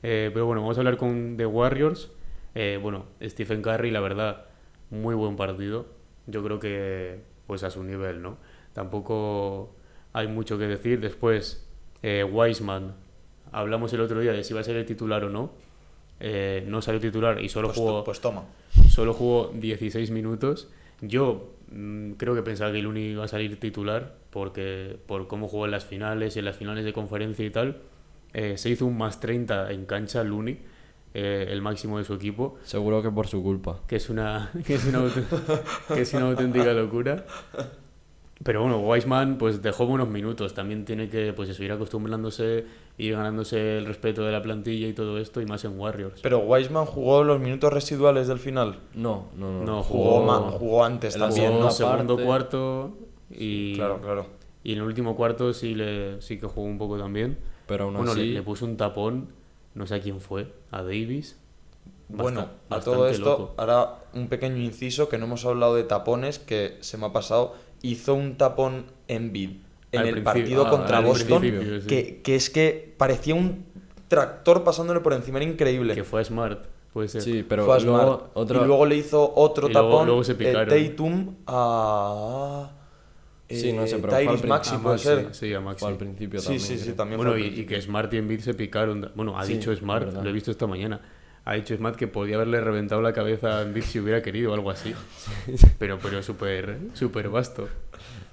Eh, 0.03 0.32
pero 0.34 0.45
bueno, 0.47 0.62
vamos 0.62 0.78
a 0.78 0.82
hablar 0.82 0.97
con 0.97 1.36
The 1.38 1.45
Warriors. 1.45 2.09
Eh, 2.55 2.80
bueno, 2.82 3.05
Stephen 3.22 3.62
Curry, 3.62 3.91
la 3.91 3.99
verdad, 3.99 4.45
muy 4.89 5.14
buen 5.16 5.36
partido. 5.36 5.86
Yo 6.28 6.43
creo 6.43 6.59
que 6.59 7.20
pues 7.52 7.66
a 7.66 7.70
su 7.70 7.84
nivel, 7.84 8.22
¿no? 8.22 8.38
Tampoco 8.72 9.76
hay 10.14 10.30
mucho 10.30 10.58
que 10.58 10.68
decir. 10.68 11.02
Después, 11.02 11.68
eh, 12.02 12.24
Wiseman. 12.24 12.95
Hablamos 13.52 13.91
el 13.91 13.99
otro 13.99 14.22
día 14.22 14.32
de 14.32 14.45
si 14.45 14.54
va 14.54 14.62
a 14.62 14.64
ser 14.64 14.78
el 14.78 14.86
titular 14.86 15.26
o 15.26 15.30
no. 15.30 15.52
Eh, 16.22 16.64
no 16.66 16.82
salió 16.82 17.02
titular 17.02 17.43
y 17.43 17.49
solo 17.49 17.68
Pues, 17.68 17.78
jugó 17.78 18.06
pues 18.06 18.22
toma. 18.22 18.45
Solo 18.88 19.14
jugó 19.14 19.52
16 19.54 20.12
minutos. 20.12 20.70
Yo 21.02 21.56
mm, 21.74 22.12
creo 22.12 22.36
que 22.36 22.41
pensaba 22.41 22.72
que 22.72 22.80
el 22.80 22.88
Uni 22.88 23.08
iba 23.08 23.26
a 23.26 23.28
salir 23.28 23.60
titular 23.60 24.16
porque 24.30 24.97
por 25.06 25.28
cómo 25.28 25.49
jugó 25.49 25.66
en 25.66 25.72
las 25.72 25.84
finales 25.84 26.38
y 26.38 26.39
en 26.39 26.45
las 26.45 26.56
finales 26.56 26.86
de 26.86 26.93
conferencia 26.93 27.45
y 27.45 27.49
tal. 27.49 27.82
Eh, 28.34 28.58
se 28.58 28.70
hizo 28.70 28.86
un 28.86 28.97
más 28.97 29.20
30 29.20 29.74
en 29.74 29.86
cancha 29.86 30.24
Luni, 30.24 30.58
eh, 31.14 31.47
el 31.49 31.62
máximo 31.62 31.97
de 31.97 32.03
su 32.03 32.14
equipo, 32.14 32.55
Seguro 32.64 33.01
que 33.01 33.09
por 33.12 33.28
su 33.28 33.41
culpa. 33.43 33.80
que 33.88 33.97
es 33.97 34.09
una, 34.09 34.51
que 34.66 34.76
es 34.76 34.86
una, 34.86 35.03
que 35.93 36.01
es 36.01 36.14
una 36.14 36.30
auténtica 36.30 36.72
locura. 36.74 37.26
Pero 38.43 38.62
bueno, 38.62 38.80
Wiseman 38.80 39.38
pues 39.38 39.62
dejó 39.62 39.86
buenos 39.86 40.09
minutos. 40.09 40.55
También 40.55 40.84
tiene 40.84 41.09
que 41.09 41.32
pues 41.32 41.47
eso, 41.49 41.64
ir 41.64 41.72
acostumbrándose, 41.72 42.66
ir 42.97 43.14
ganándose 43.14 43.78
el 43.78 43.86
respeto 43.86 44.24
de 44.24 44.32
la 44.32 44.41
plantilla 44.41 44.88
y 44.88 44.93
todo 44.93 45.20
esto, 45.20 45.41
y 45.41 45.45
más 45.45 45.64
en 45.64 45.78
Warriors. 45.80 46.22
Pero 46.22 46.39
Wiseman 46.39 46.88
jugó 46.88 47.24
los 47.24 47.39
minutos 47.39 47.72
residuales 47.72 48.28
del 48.28 48.39
final. 48.39 48.80
No, 48.95 49.28
no, 49.38 49.51
no. 49.59 49.64
No, 49.64 49.84
Jugó, 49.84 50.22
jugó, 50.22 50.41
jugó 50.57 50.84
antes 50.86 51.16
también, 51.20 51.53
jugó 51.53 51.70
segundo 51.70 52.16
parte. 52.16 52.26
cuarto 52.26 52.97
y, 53.30 53.76
Claro, 53.76 54.01
claro. 54.01 54.26
y 54.64 54.72
en 54.72 54.80
el 54.80 54.86
último 54.86 55.16
cuarto 55.16 55.53
sí 55.53 55.76
le 55.76 56.20
sí 56.24 56.39
que 56.39 56.47
jugó 56.47 56.66
un 56.66 56.80
poco 56.80 56.97
también. 56.97 57.38
Pero 57.68 57.84
aún 57.86 57.93
bueno, 57.93 58.16
le, 58.16 58.22
así, 58.22 58.30
le 58.32 58.41
puso 58.41 58.66
un 58.66 58.76
tapón, 58.76 59.28
no 59.76 59.88
sé 59.88 59.95
a 59.95 60.01
quién 60.01 60.19
fue, 60.22 60.51
a 60.72 60.82
Davis. 60.84 61.38
Bueno, 62.09 62.41
a 62.69 62.80
todo 62.82 63.01
bastante 63.03 63.11
esto, 63.11 63.30
loco. 63.30 63.53
ahora 63.57 63.99
un 64.13 64.28
pequeño 64.28 64.57
inciso 64.57 65.07
que 65.07 65.17
no 65.17 65.26
hemos 65.26 65.45
hablado 65.45 65.76
de 65.76 65.84
tapones, 65.84 66.39
que 66.39 66.78
se 66.82 66.97
me 66.97 67.05
ha 67.05 67.13
pasado. 67.13 67.55
Hizo 67.82 68.13
un 68.13 68.38
tapón 68.38 68.86
en 69.07 69.32
bid 69.32 69.51
en 69.93 70.01
Al 70.01 70.07
el 70.09 70.24
partido 70.24 70.67
ah, 70.67 70.69
contra 70.69 70.99
Boston, 70.99 71.41
sí. 71.41 71.88
que, 71.88 72.22
que 72.22 72.36
es 72.36 72.49
que 72.49 72.93
parecía 72.97 73.34
un 73.36 73.65
tractor 74.07 74.63
pasándole 74.63 74.99
por 74.99 75.13
encima, 75.13 75.39
era 75.39 75.49
increíble. 75.49 75.95
Que 75.95 76.03
fue 76.03 76.22
a 76.22 76.24
Smart, 76.26 76.65
puede 76.93 77.07
ser. 77.07 77.22
sí, 77.22 77.45
pero 77.47 77.65
Fue 77.65 77.76
a 77.78 77.80
luego 77.80 77.99
Smart. 78.03 78.32
otra... 78.34 78.61
Y 78.61 78.65
luego 78.65 78.86
le 78.86 78.97
hizo 78.97 79.34
otro 79.36 79.69
Y 79.69 79.74
luego- 79.74 79.89
tapón 79.89 80.05
luego 80.07 80.24
se 80.24 80.34
eh. 80.34 80.89
Tatum 80.95 81.36
a... 81.47 82.72
Sí, 83.56 83.74
no 83.74 83.88
sé, 83.88 83.95
eh, 83.95 83.99
pero 84.02 84.14
fue 84.14 84.28
al 84.28 84.47
Maxi 84.47 84.76
A 84.76 84.80
puede 84.80 84.93
Maxi, 84.95 85.04
ser. 85.08 85.36
Sí, 85.36 85.54
a 85.54 85.62
Maxi. 85.62 85.80
Fue 85.80 85.89
al 85.89 85.97
principio 85.97 86.39
Sí, 86.39 86.45
también. 86.45 86.62
sí, 86.68 86.78
sí, 86.78 86.84
creo. 86.84 86.95
también 86.95 87.18
Bueno, 87.18 87.32
fue 87.34 87.41
al 87.41 87.47
y, 87.47 87.60
y 87.62 87.66
que 87.66 87.82
Smart 87.82 88.14
y 88.14 88.18
Embiid 88.18 88.39
se 88.41 88.54
picaron. 88.54 89.12
Bueno, 89.16 89.38
ha 89.38 89.45
Sí, 89.45 89.54
dicho 89.54 89.76
Smart, 89.76 90.06
verdad. 90.06 90.24
lo 90.24 90.30
he 90.30 90.34
visto 90.34 90.52
esta 90.52 90.68
mañana. 90.68 91.02
Ha 91.43 91.56
dicho 91.56 91.76
Smart 91.76 91.95
que 91.95 92.08
podía 92.08 92.36
haberle 92.36 92.62
reventado 92.62 93.02
la 93.02 93.14
cabeza 93.14 93.60
a 93.60 93.62
Embiid 93.64 93.84
si 93.84 93.99
hubiera 93.99 94.22
querido 94.22 94.52
o 94.52 94.54
algo 94.54 94.70
así. 94.72 94.93
Pero, 95.80 95.97
pero 96.02 96.22
súper 96.22 96.78
súper 96.93 97.30
vasto. 97.30 97.68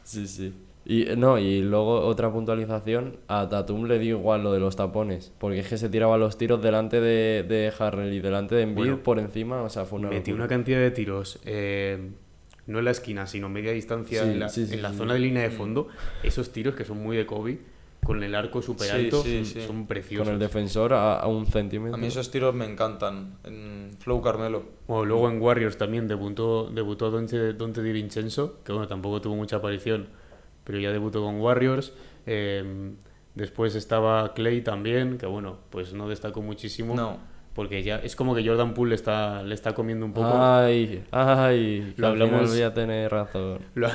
Sí, 0.04 0.26
sí. 0.26 0.52
Y 0.84 1.02
eh, 1.10 1.16
no, 1.16 1.38
y 1.38 1.60
luego 1.60 2.00
otra 2.00 2.32
puntualización, 2.32 3.18
a 3.28 3.46
Tatum 3.48 3.84
le 3.86 3.98
dio 3.98 4.16
igual 4.18 4.42
lo 4.42 4.52
de 4.52 4.60
los 4.60 4.74
tapones, 4.76 5.32
porque 5.38 5.60
es 5.60 5.68
que 5.68 5.76
se 5.76 5.88
tiraba 5.90 6.16
los 6.16 6.38
tiros 6.38 6.62
delante 6.62 7.00
de, 7.00 7.44
de 7.46 7.70
Harrell 7.78 8.12
y 8.14 8.20
delante 8.20 8.54
de 8.54 8.62
Embiid 8.62 8.76
Bueno, 8.86 9.02
por 9.02 9.18
encima, 9.18 9.62
o 9.62 9.68
sea, 9.68 9.84
fue 9.84 9.98
una 9.98 10.08
Metió 10.08 10.34
una 10.34 10.48
cantidad 10.48 10.78
de 10.78 10.90
tiros, 10.90 11.40
eh, 11.44 12.10
no 12.68 12.78
en 12.78 12.84
la 12.84 12.92
esquina, 12.92 13.26
sino 13.26 13.48
media 13.48 13.72
distancia 13.72 14.22
Sí, 14.22 14.28
en 14.30 14.38
la, 14.38 14.48
sí, 14.48 14.66
sí, 14.66 14.74
en 14.74 14.82
la 14.82 14.92
sí. 14.92 14.98
zona 14.98 15.14
de 15.14 15.20
línea 15.20 15.42
de 15.42 15.50
fondo. 15.50 15.88
Esos 16.22 16.52
tiros 16.52 16.74
que 16.76 16.84
son 16.84 17.02
muy 17.02 17.16
de 17.16 17.26
Kobe, 17.26 17.58
con 18.04 18.22
el 18.22 18.34
arco 18.34 18.62
súper 18.62 18.90
alto, 18.92 19.22
sí, 19.22 19.44
son- 19.44 19.46
sí. 19.46 19.66
son 19.66 19.86
preciosos. 19.86 20.24
Con 20.26 20.34
el 20.34 20.38
defensor 20.40 20.92
a, 20.94 21.18
a 21.18 21.26
un 21.26 21.46
centímetro. 21.46 21.94
A 21.94 21.98
mí 21.98 22.06
esos 22.06 22.30
tiros 22.30 22.54
me 22.54 22.64
encantan. 22.64 23.38
En 23.44 23.90
Flow 23.98 24.22
Carmelo. 24.22 24.62
Bueno, 24.86 25.04
luego 25.04 25.28
en 25.28 25.42
Warriors 25.42 25.76
también 25.76 26.06
debutó, 26.06 26.70
debutó 26.70 27.10
Dante, 27.10 27.54
Dante 27.54 27.82
Di 27.82 27.92
Vincenzo, 27.92 28.60
que 28.64 28.72
bueno, 28.72 28.86
tampoco 28.86 29.20
tuvo 29.20 29.34
mucha 29.34 29.56
aparición, 29.56 30.06
pero 30.64 30.78
ya 30.78 30.92
debutó 30.92 31.22
con 31.22 31.40
Warriors. 31.40 31.92
Eh, 32.26 32.92
después 33.34 33.74
estaba 33.74 34.34
Clay 34.34 34.60
también, 34.62 35.16
que 35.18 35.26
bueno, 35.26 35.58
pues 35.70 35.92
no 35.94 36.08
destacó 36.08 36.42
muchísimo. 36.42 36.94
No. 36.94 37.18
Porque 37.58 37.82
ya 37.82 37.96
es 37.96 38.14
como 38.14 38.36
que 38.36 38.46
Jordan 38.46 38.72
Poole 38.72 38.90
le 38.90 38.94
está, 38.94 39.42
le 39.42 39.52
está 39.52 39.74
comiendo 39.74 40.06
un 40.06 40.12
poco. 40.12 40.30
Ay, 40.32 41.02
ay, 41.10 41.92
Lo 41.96 42.06
hablamos- 42.06 42.48
voy 42.52 42.62
a 42.62 42.72
tener 42.72 43.10
razón. 43.10 43.58
Lo, 43.74 43.88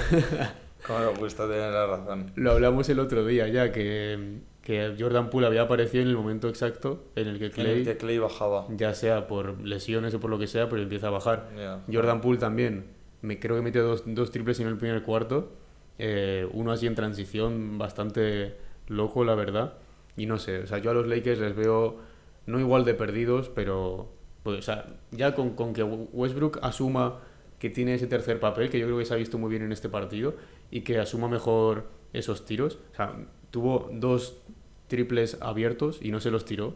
Como 0.85 0.99
me 0.99 1.17
gusta 1.17 1.47
tener 1.47 1.71
la 1.71 1.87
razón. 1.87 2.31
lo 2.35 2.51
hablamos 2.51 2.89
el 2.89 2.99
otro 2.99 3.25
día 3.25 3.47
ya, 3.47 3.71
que, 3.71 4.39
que 4.61 4.93
Jordan 4.99 5.29
Poole 5.29 5.47
había 5.47 5.61
aparecido 5.61 6.03
en 6.03 6.09
el 6.09 6.17
momento 6.17 6.49
exacto 6.49 7.05
en 7.15 7.29
el 7.29 7.39
que 7.39 7.45
En 7.45 7.51
Clay, 7.53 7.71
el 7.79 7.85
que 7.85 7.95
Clay 7.95 8.17
bajaba. 8.17 8.67
ya 8.75 8.93
sea 8.93 9.27
por 9.27 9.61
lesiones 9.65 10.13
o 10.13 10.19
por 10.19 10.29
lo 10.29 10.37
que 10.37 10.47
sea, 10.47 10.67
pero 10.67 10.81
empieza 10.81 11.07
a 11.07 11.11
bajar. 11.11 11.47
Jordan 11.89 12.19
Poole 12.19 12.39
también, 12.39 12.87
me 13.21 13.39
creo 13.39 13.55
que 13.55 13.61
metió 13.61 13.81
dos, 13.85 14.03
dos 14.05 14.29
triples 14.31 14.59
en 14.59 14.67
el 14.67 14.75
primer 14.77 15.03
cuarto, 15.03 15.53
eh, 15.99 16.45
uno 16.51 16.73
así 16.73 16.85
en 16.85 16.95
transición 16.95 17.77
bastante 17.77 18.57
loco, 18.89 19.23
la 19.23 19.35
verdad. 19.35 19.75
Y 20.17 20.25
no 20.25 20.37
sé, 20.37 20.59
o 20.63 20.67
sea, 20.67 20.79
yo 20.79 20.91
a 20.91 20.93
los 20.93 21.07
Lakers 21.07 21.39
les 21.39 21.55
veo 21.55 22.11
no 22.45 22.59
igual 22.59 22.85
de 22.85 22.93
perdidos, 22.93 23.49
pero 23.49 24.13
pues, 24.43 24.59
o 24.59 24.61
sea, 24.61 24.97
ya 25.11 25.35
con, 25.35 25.51
con 25.55 25.73
que 25.73 25.83
Westbrook 25.83 26.59
asuma 26.61 27.19
que 27.59 27.69
tiene 27.69 27.93
ese 27.93 28.07
tercer 28.07 28.39
papel, 28.39 28.69
que 28.69 28.77
yo 28.77 28.85
creo 28.85 28.97
que 28.97 29.05
se 29.05 29.13
ha 29.13 29.17
visto 29.17 29.37
muy 29.37 29.49
bien 29.49 29.63
en 29.63 29.71
este 29.71 29.87
partido, 29.87 30.35
y 30.69 30.81
que 30.81 30.99
asuma 30.99 31.29
mejor 31.29 31.85
esos 32.11 32.45
tiros. 32.45 32.77
O 32.91 32.95
sea, 32.95 33.15
tuvo 33.51 33.89
dos 33.93 34.37
triples 34.87 35.37
abiertos 35.39 35.99
y 36.01 36.11
no 36.11 36.19
se 36.19 36.29
los 36.29 36.43
tiró. 36.45 36.75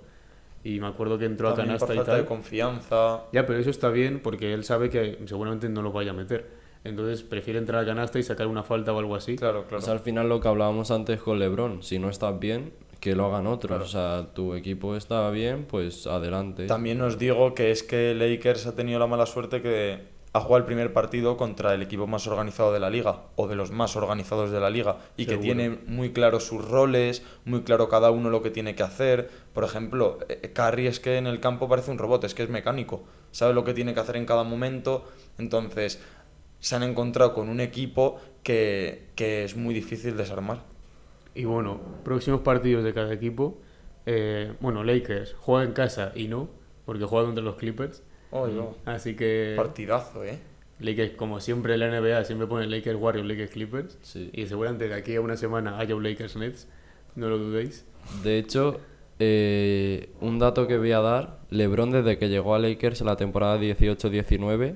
Y 0.63 0.80
me 0.80 0.88
acuerdo 0.88 1.18
que 1.18 1.26
entró 1.26 1.49
También 1.53 1.76
a 1.76 1.80
canasta 1.80 1.88
por 1.88 1.95
y 1.95 2.05
tal. 2.05 2.18
de 2.18 2.26
confianza. 2.26 3.24
Ya, 3.32 3.45
pero 3.45 3.59
eso 3.59 3.70
está 3.70 3.89
bien 3.89 4.22
porque 4.22 4.53
él 4.53 4.63
sabe 4.63 4.89
que 4.89 5.20
seguramente 5.26 5.70
no 5.70 5.82
lo 5.82 5.91
vaya 5.91 6.11
a 6.11 6.13
meter. 6.13 6.49
Entonces 6.84 7.24
prefiere 7.24 7.59
entrar 7.59 7.84
a 7.84 7.86
canasta 7.86 8.18
y 8.20 8.24
sacar 8.24 8.47
una 8.47 8.63
falta 8.63 8.93
o 8.93 8.99
algo 8.99 9.15
así. 9.15 9.36
Claro, 9.36 9.63
claro. 9.63 9.80
O 9.80 9.82
sea, 9.82 9.93
al 9.93 9.99
final 9.99 10.30
lo 10.30 10.39
que 10.39 10.47
hablábamos 10.47 10.91
antes 10.91 11.22
con 11.22 11.38
LeBron, 11.39 11.84
si 11.84 11.99
no 11.99 12.09
estás 12.09 12.39
bien, 12.39 12.72
que 13.00 13.16
lo 13.16 13.26
hagan 13.26 13.48
otros. 13.48 13.70
Claro. 13.70 13.86
O 13.86 13.88
sea, 13.88 14.34
tu 14.34 14.54
equipo 14.54 14.95
está 14.95 15.30
bien, 15.30 15.66
pues 15.66 16.08
adelante. 16.08 16.68
También 16.68 17.02
os 17.02 17.18
digo 17.18 17.54
que 17.54 17.72
es 17.72 17.84
que 17.84 18.14
Lakers 18.14 18.68
ha 18.68 18.76
tenido 18.76 19.00
la 19.00 19.08
mala 19.08 19.26
suerte 19.26 19.62
que 19.62 20.18
ha 20.38 20.41
jugado 20.41 20.58
el 20.58 20.66
primer 20.66 20.93
partido 20.93 21.36
contra 21.36 21.74
el 21.74 21.82
equipo 21.82 22.06
más 22.06 22.28
organizado 22.28 22.72
de 22.72 22.80
la 22.80 22.89
liga, 22.89 23.24
o 23.36 23.48
de 23.48 23.56
los 23.56 23.72
más 23.72 23.95
organizados 23.95 24.52
de 24.52 24.60
la 24.60 24.70
liga, 24.70 24.98
y 25.16 25.26
que 25.26 25.38
tiene 25.38 25.70
muy 25.88 26.12
claros 26.12 26.45
sus 26.45 26.64
roles, 26.68 27.24
muy 27.45 27.64
claro 27.64 27.89
cada 27.89 28.12
uno 28.12 28.30
lo 28.30 28.43
que 28.43 28.52
tiene 28.52 28.76
que 28.76 28.84
hacer. 28.84 29.30
Por 29.54 29.64
ejemplo, 29.64 30.20
eh, 30.30 30.52
Curry 30.54 30.88
es 30.88 31.00
que 31.00 31.18
en 31.18 31.28
el 31.28 31.39
campo 31.39 31.68
parece 31.68 31.91
un 31.91 31.98
robot, 31.98 32.24
es 32.26 32.36
que 32.36 32.43
es 32.43 32.50
mecánico, 32.50 33.04
sabe 33.32 33.54
lo 33.54 33.64
que 33.64 33.74
tiene 33.74 33.93
que 33.93 34.00
hacer 34.00 34.16
en 34.16 34.26
cada 34.26 34.43
momento. 34.43 35.06
Entonces, 35.39 36.02
se 36.60 36.76
han 36.76 36.84
encontrado 36.84 37.34
con 37.34 37.50
un 37.50 37.60
equipo 37.60 38.20
que, 38.43 39.10
que 39.16 39.43
es 39.43 39.56
muy 39.56 39.74
difícil 39.74 40.18
desarmar. 40.18 40.76
Y 41.38 41.46
bueno, 41.46 41.80
próximos 42.04 42.42
partidos 42.42 42.84
de 42.84 42.94
cada 42.94 43.14
equipo. 43.14 43.60
Eh, 44.06 44.54
bueno, 44.60 44.84
Lakers 44.84 45.36
juega 45.40 45.64
en 45.66 45.74
casa 45.74 46.12
y 46.16 46.28
no, 46.28 46.50
porque 46.86 47.04
juega 47.06 47.26
contra 47.26 47.44
los 47.44 47.56
Clippers. 47.56 48.04
Oye, 48.32 48.60
Así 48.86 49.16
que 49.16 49.54
Partidazo, 49.56 50.24
¿eh? 50.24 50.40
Lakers, 50.80 51.12
como 51.16 51.40
siempre 51.40 51.74
en 51.76 51.80
la 51.82 51.88
NBA, 52.02 52.24
siempre 52.24 52.48
pone 52.48 52.68
Lakers 52.68 52.98
Warriors, 53.00 53.28
Lakers 53.28 53.52
Clippers. 53.52 53.98
Sí. 54.02 54.30
Y 54.34 54.46
seguramente 54.48 54.88
de 54.88 54.94
aquí 54.96 55.16
a 55.16 55.22
una 55.22 55.38
semana 55.38 55.78
haya 55.80 55.96
un 55.96 56.04
Lakers 56.04 56.36
Nets. 56.38 56.68
No 57.16 57.30
lo 57.30 57.38
dudéis. 57.38 57.86
De 58.24 58.38
hecho, 58.38 58.80
eh, 59.20 60.10
un 60.22 60.40
dato 60.40 60.68
que 60.68 60.78
voy 60.78 60.92
a 60.92 61.00
dar, 61.02 61.40
LeBron 61.50 61.92
desde 61.92 62.18
que 62.18 62.30
llegó 62.30 62.56
a 62.56 62.60
Lakers 62.60 63.02
en 63.02 63.08
la 63.08 63.16
temporada 63.16 63.58
18-19 63.60 64.76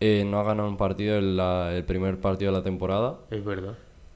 eh, 0.00 0.24
no 0.26 0.38
ha 0.40 0.44
ganado 0.44 0.68
un 0.68 0.76
partido 0.76 1.16
en 1.16 1.36
la- 1.36 1.74
el 1.74 1.84
primer 1.84 2.18
partido 2.20 2.52
de 2.52 2.58
la 2.58 2.64
temporada 2.64 3.18
Es 3.30 3.44
verdad. 3.44 3.74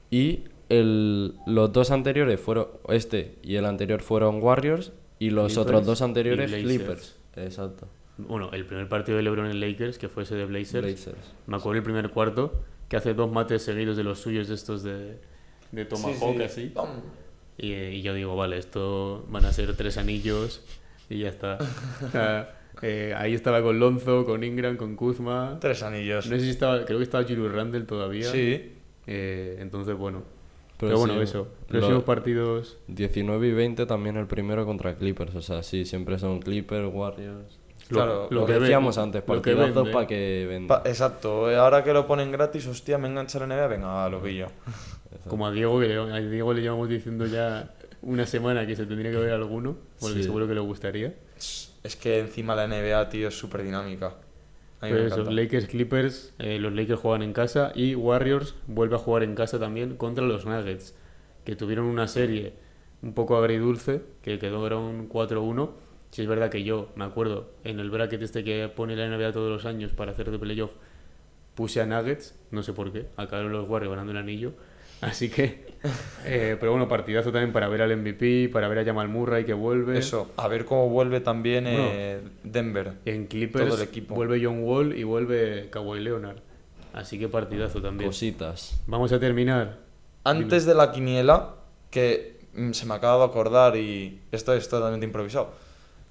y 0.09 0.45
el- 0.79 1.35
los 1.45 1.71
dos 1.71 1.91
anteriores 1.91 2.39
fueron, 2.39 2.67
este 2.89 3.35
y 3.43 3.55
el 3.55 3.65
anterior 3.65 4.01
fueron 4.01 4.41
Warriors 4.41 4.91
y 5.19 5.29
los 5.29 5.47
Clippers 5.53 5.57
otros 5.67 5.85
dos 5.85 6.01
anteriores. 6.01 6.51
Clippers. 6.51 7.15
Exacto. 7.35 7.87
Bueno, 8.17 8.49
el 8.53 8.65
primer 8.65 8.87
partido 8.89 9.17
de 9.17 9.23
LeBron 9.23 9.47
en 9.49 9.59
Lakers, 9.59 9.97
que 9.97 10.07
fue 10.09 10.23
ese 10.23 10.35
de 10.35 10.45
Blazers. 10.45 10.85
Blazers. 10.85 11.33
Me 11.47 11.55
acuerdo 11.57 11.77
el 11.79 11.83
primer 11.83 12.09
cuarto, 12.11 12.61
que 12.87 12.95
hace 12.97 13.13
dos 13.13 13.31
mates 13.31 13.63
seguidos 13.63 13.97
de 13.97 14.03
los 14.03 14.19
suyos, 14.19 14.47
de 14.47 14.55
estos 14.55 14.83
de, 14.83 15.17
de 15.71 15.85
Tomahawk, 15.85 16.41
así. 16.41 16.71
Y, 17.57 17.73
y 17.73 18.01
yo 18.03 18.13
digo, 18.13 18.35
vale, 18.35 18.57
esto 18.57 19.25
van 19.29 19.45
a 19.45 19.51
ser 19.53 19.75
tres 19.75 19.97
anillos 19.97 20.63
y 21.09 21.19
ya 21.19 21.29
está. 21.29 21.57
Eh, 22.81 23.13
ahí 23.15 23.35
estaba 23.35 23.61
con 23.61 23.79
Lonzo, 23.79 24.25
con 24.25 24.43
Ingram, 24.43 24.77
con 24.77 24.95
Kuzma. 24.95 25.57
Tres 25.61 25.83
anillos. 25.83 26.25
No 26.27 26.35
sé 26.37 26.41
si 26.43 26.49
estaba, 26.49 26.83
creo 26.85 26.97
que 26.97 27.03
estaba 27.03 27.23
Julius 27.23 27.51
Randle 27.51 27.81
todavía. 27.83 28.25
Sí. 28.29 28.73
Eh, 29.05 29.57
entonces, 29.59 29.95
bueno. 29.95 30.23
Pero 30.87 30.95
Pero, 30.95 30.99
bueno, 30.99 31.13
sí, 31.15 31.19
eso. 31.21 31.47
Próximos 31.67 32.03
partidos. 32.03 32.77
19 32.87 33.47
y 33.47 33.51
20 33.51 33.85
también 33.85 34.17
el 34.17 34.27
primero 34.27 34.65
contra 34.65 34.95
Clippers. 34.95 35.35
O 35.35 35.41
sea, 35.41 35.63
sí, 35.63 35.85
siempre 35.85 36.17
son 36.19 36.39
Clippers, 36.39 36.89
Warriors. 36.93 37.59
Lo, 37.89 37.95
Claro, 37.97 38.27
Lo, 38.31 38.45
que 38.45 38.53
ven- 38.53 38.61
decíamos 38.61 38.97
antes, 38.97 39.21
lo 39.27 39.41
que 39.41 39.51
partidazos 39.51 39.75
vende. 39.75 39.91
para 39.91 40.07
que 40.07 40.45
venda. 40.47 40.81
Pa- 40.83 40.89
exacto, 40.89 41.51
eh, 41.51 41.57
ahora 41.57 41.83
que 41.83 41.91
lo 41.93 42.07
ponen 42.07 42.31
gratis, 42.31 42.65
hostia, 42.67 42.97
me 42.97 43.09
engancha 43.09 43.39
la 43.39 43.45
NBA, 43.45 43.67
venga, 43.67 44.09
lo 44.09 44.21
pillo. 44.21 44.47
Como 45.27 45.45
a 45.45 45.51
Diego, 45.51 45.79
que 45.79 45.87
le, 45.89 45.97
a 45.97 46.19
Diego 46.19 46.53
le 46.53 46.61
llevamos 46.61 46.87
diciendo 46.89 47.25
ya 47.25 47.73
una 48.01 48.25
semana 48.25 48.65
que 48.65 48.75
se 48.75 48.85
tendría 48.85 49.11
que 49.11 49.17
ver 49.17 49.33
alguno, 49.33 49.75
porque 49.99 50.17
Sí. 50.17 50.23
seguro 50.23 50.47
que 50.47 50.53
le 50.53 50.61
gustaría. 50.61 51.13
Es 51.37 51.95
que 52.01 52.19
encima 52.19 52.55
la 52.55 52.67
NBA, 52.67 53.09
tío, 53.09 53.27
es 53.27 53.37
súper 53.37 53.63
dinámica. 53.63 54.13
Me 54.91 55.05
eso, 55.05 55.21
encanta. 55.21 55.31
Lakers 55.31 55.67
Clippers, 55.67 56.33
eh, 56.39 56.59
los 56.59 56.73
Lakers 56.73 56.99
juegan 56.99 57.23
en 57.23 57.33
casa 57.33 57.71
y 57.75 57.95
Warriors 57.95 58.55
vuelve 58.67 58.95
a 58.95 58.99
jugar 58.99 59.23
en 59.23 59.35
casa 59.35 59.59
también 59.59 59.95
contra 59.97 60.23
los 60.23 60.45
Nuggets, 60.45 60.95
que 61.45 61.55
tuvieron 61.55 61.85
una 61.85 62.07
serie 62.07 62.53
un 63.01 63.13
poco 63.13 63.37
agridulce, 63.37 64.01
que 64.21 64.39
quedó 64.39 64.65
era 64.65 64.77
un 64.77 65.09
4-1. 65.09 65.71
Si 66.11 66.21
es 66.21 66.27
verdad 66.27 66.49
que 66.49 66.63
yo 66.63 66.89
me 66.95 67.05
acuerdo 67.05 67.49
en 67.63 67.79
el 67.79 67.89
bracket 67.89 68.21
este 68.21 68.43
que 68.43 68.69
pone 68.69 68.95
la 68.95 69.07
NBA 69.07 69.31
todos 69.31 69.51
los 69.51 69.65
años 69.65 69.91
para 69.91 70.11
hacer 70.11 70.29
de 70.31 70.39
playoff, 70.39 70.71
puse 71.55 71.81
a 71.81 71.85
Nuggets, 71.85 72.39
no 72.51 72.63
sé 72.63 72.73
por 72.73 72.91
qué, 72.91 73.07
acabaron 73.17 73.51
los 73.51 73.67
Warriors 73.67 73.91
ganando 73.91 74.11
el 74.11 74.17
anillo. 74.17 74.53
Así 75.03 75.29
que, 75.29 75.65
eh, 76.25 76.57
pero 76.59 76.71
bueno, 76.71 76.87
partidazo 76.87 77.31
también 77.31 77.51
para 77.51 77.67
ver 77.67 77.81
al 77.81 77.95
MVP, 77.97 78.49
para 78.51 78.67
ver 78.67 78.79
a 78.79 78.85
Jamal 78.85 79.07
Murray 79.09 79.45
que 79.45 79.53
vuelve. 79.53 79.97
Eso, 79.97 80.31
a 80.37 80.47
ver 80.47 80.65
cómo 80.65 80.89
vuelve 80.89 81.19
también 81.19 81.65
Bueno. 81.65 81.87
eh, 81.91 82.21
Denver. 82.43 82.93
En 83.05 83.27
Clippers 83.27 83.65
Todo 83.67 83.77
el 83.77 83.83
equipo. 83.87 84.15
vuelve 84.15 84.43
John 84.43 84.63
Wall 84.63 84.97
y 84.97 85.03
vuelve 85.03 85.69
Kawhi 85.69 85.99
Leonard. 85.99 86.37
Así 86.93 87.17
que 87.17 87.27
partidazo 87.27 87.81
también. 87.81 88.09
Cositas. 88.09 88.81
Vamos 88.87 89.11
a 89.11 89.19
terminar. 89.19 89.79
Antes 90.23 90.65
de 90.65 90.75
la 90.75 90.91
quiniela, 90.91 91.55
que 91.89 92.39
mm, 92.53 92.71
se 92.71 92.85
me 92.85 92.93
acaba 92.93 93.25
de 93.25 93.31
acordar 93.31 93.75
y 93.75 94.21
esto 94.31 94.53
es 94.53 94.69
totalmente 94.69 95.05
improvisado, 95.05 95.51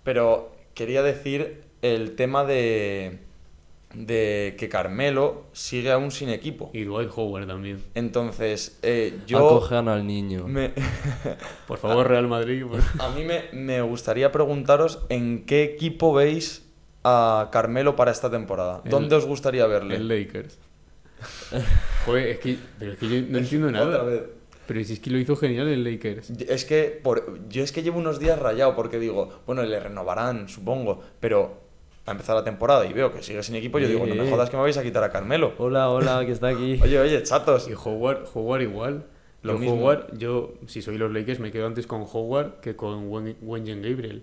pero 0.04 0.54
quería 0.74 1.02
decir 1.02 1.62
el 1.82 2.14
tema 2.14 2.44
de, 2.44 3.20
de 3.94 4.54
que 4.58 4.68
Carmelo 4.68 5.44
sigue 5.52 5.90
aún 5.92 6.10
sin 6.10 6.28
equipo. 6.30 6.70
Y 6.72 6.84
Dwight 6.84 7.10
Howard 7.14 7.46
también. 7.46 7.82
Entonces, 7.94 8.78
eh, 8.82 9.18
yo... 9.26 9.38
Acojan 9.46 9.88
al 9.88 10.06
niño. 10.06 10.46
me- 10.48 10.72
Por 11.66 11.78
favor, 11.78 12.08
Real 12.08 12.28
Madrid. 12.28 12.64
por- 12.66 12.80
a 12.98 13.08
mí 13.10 13.24
me, 13.24 13.44
me 13.52 13.80
gustaría 13.82 14.32
preguntaros 14.32 15.00
en 15.08 15.44
qué 15.44 15.62
equipo 15.64 16.14
veis 16.14 16.66
a 17.04 17.48
Carmelo 17.52 17.96
para 17.96 18.10
esta 18.12 18.30
temporada. 18.30 18.80
El- 18.84 18.90
¿Dónde 18.90 19.16
os 19.16 19.26
gustaría 19.26 19.66
verle? 19.66 19.96
El 19.96 20.08
Lakers. 20.08 20.58
Joder, 22.06 22.28
es 22.28 22.38
que, 22.38 22.56
pero 22.78 22.92
es 22.92 22.98
que 22.98 23.08
yo 23.08 23.26
no 23.28 23.38
entiendo 23.38 23.68
Otra 23.68 23.80
nada. 23.84 24.02
vez. 24.04 24.22
Pero 24.66 24.84
si 24.84 24.92
es 24.94 25.00
que 25.00 25.10
lo 25.10 25.18
hizo 25.18 25.36
genial 25.36 25.68
el 25.68 25.84
Lakers. 25.84 26.30
Es 26.30 26.64
que 26.64 26.98
por, 27.02 27.46
yo 27.48 27.62
es 27.64 27.72
que 27.72 27.82
llevo 27.82 27.98
unos 27.98 28.18
días 28.20 28.38
rayado 28.38 28.74
porque 28.76 28.98
digo, 28.98 29.40
bueno, 29.46 29.62
le 29.64 29.78
renovarán, 29.78 30.48
supongo, 30.48 31.02
pero 31.20 31.61
a 32.04 32.10
empezar 32.12 32.34
la 32.34 32.42
temporada 32.44 32.84
y 32.86 32.92
veo 32.92 33.12
que 33.12 33.22
sigue 33.22 33.42
sin 33.42 33.54
equipo, 33.54 33.78
yo 33.78 33.86
digo, 33.88 34.04
no 34.06 34.14
me 34.14 34.28
jodas 34.28 34.50
que 34.50 34.56
me 34.56 34.62
vais 34.62 34.76
a 34.76 34.82
quitar 34.82 35.04
a 35.04 35.10
Carmelo. 35.10 35.52
Hola, 35.58 35.88
hola, 35.90 36.24
que 36.26 36.32
está 36.32 36.48
aquí. 36.48 36.78
Oye, 36.82 36.98
oye, 36.98 37.22
chatos. 37.22 37.68
Y 37.68 37.74
Howard, 37.74 38.24
Howard 38.34 38.62
igual. 38.62 39.06
Lo 39.42 39.54
Yo 39.54 39.58
mismo. 39.58 39.74
Howard, 39.76 40.16
yo, 40.18 40.54
si 40.66 40.82
soy 40.82 40.98
los 40.98 41.12
Lakers, 41.12 41.40
me 41.40 41.50
quedo 41.50 41.66
antes 41.66 41.86
con 41.86 42.04
Howard 42.12 42.60
que 42.60 42.76
con 42.76 43.08
Wen- 43.10 43.36
Wenyen 43.42 43.82
Gabriel. 43.82 44.22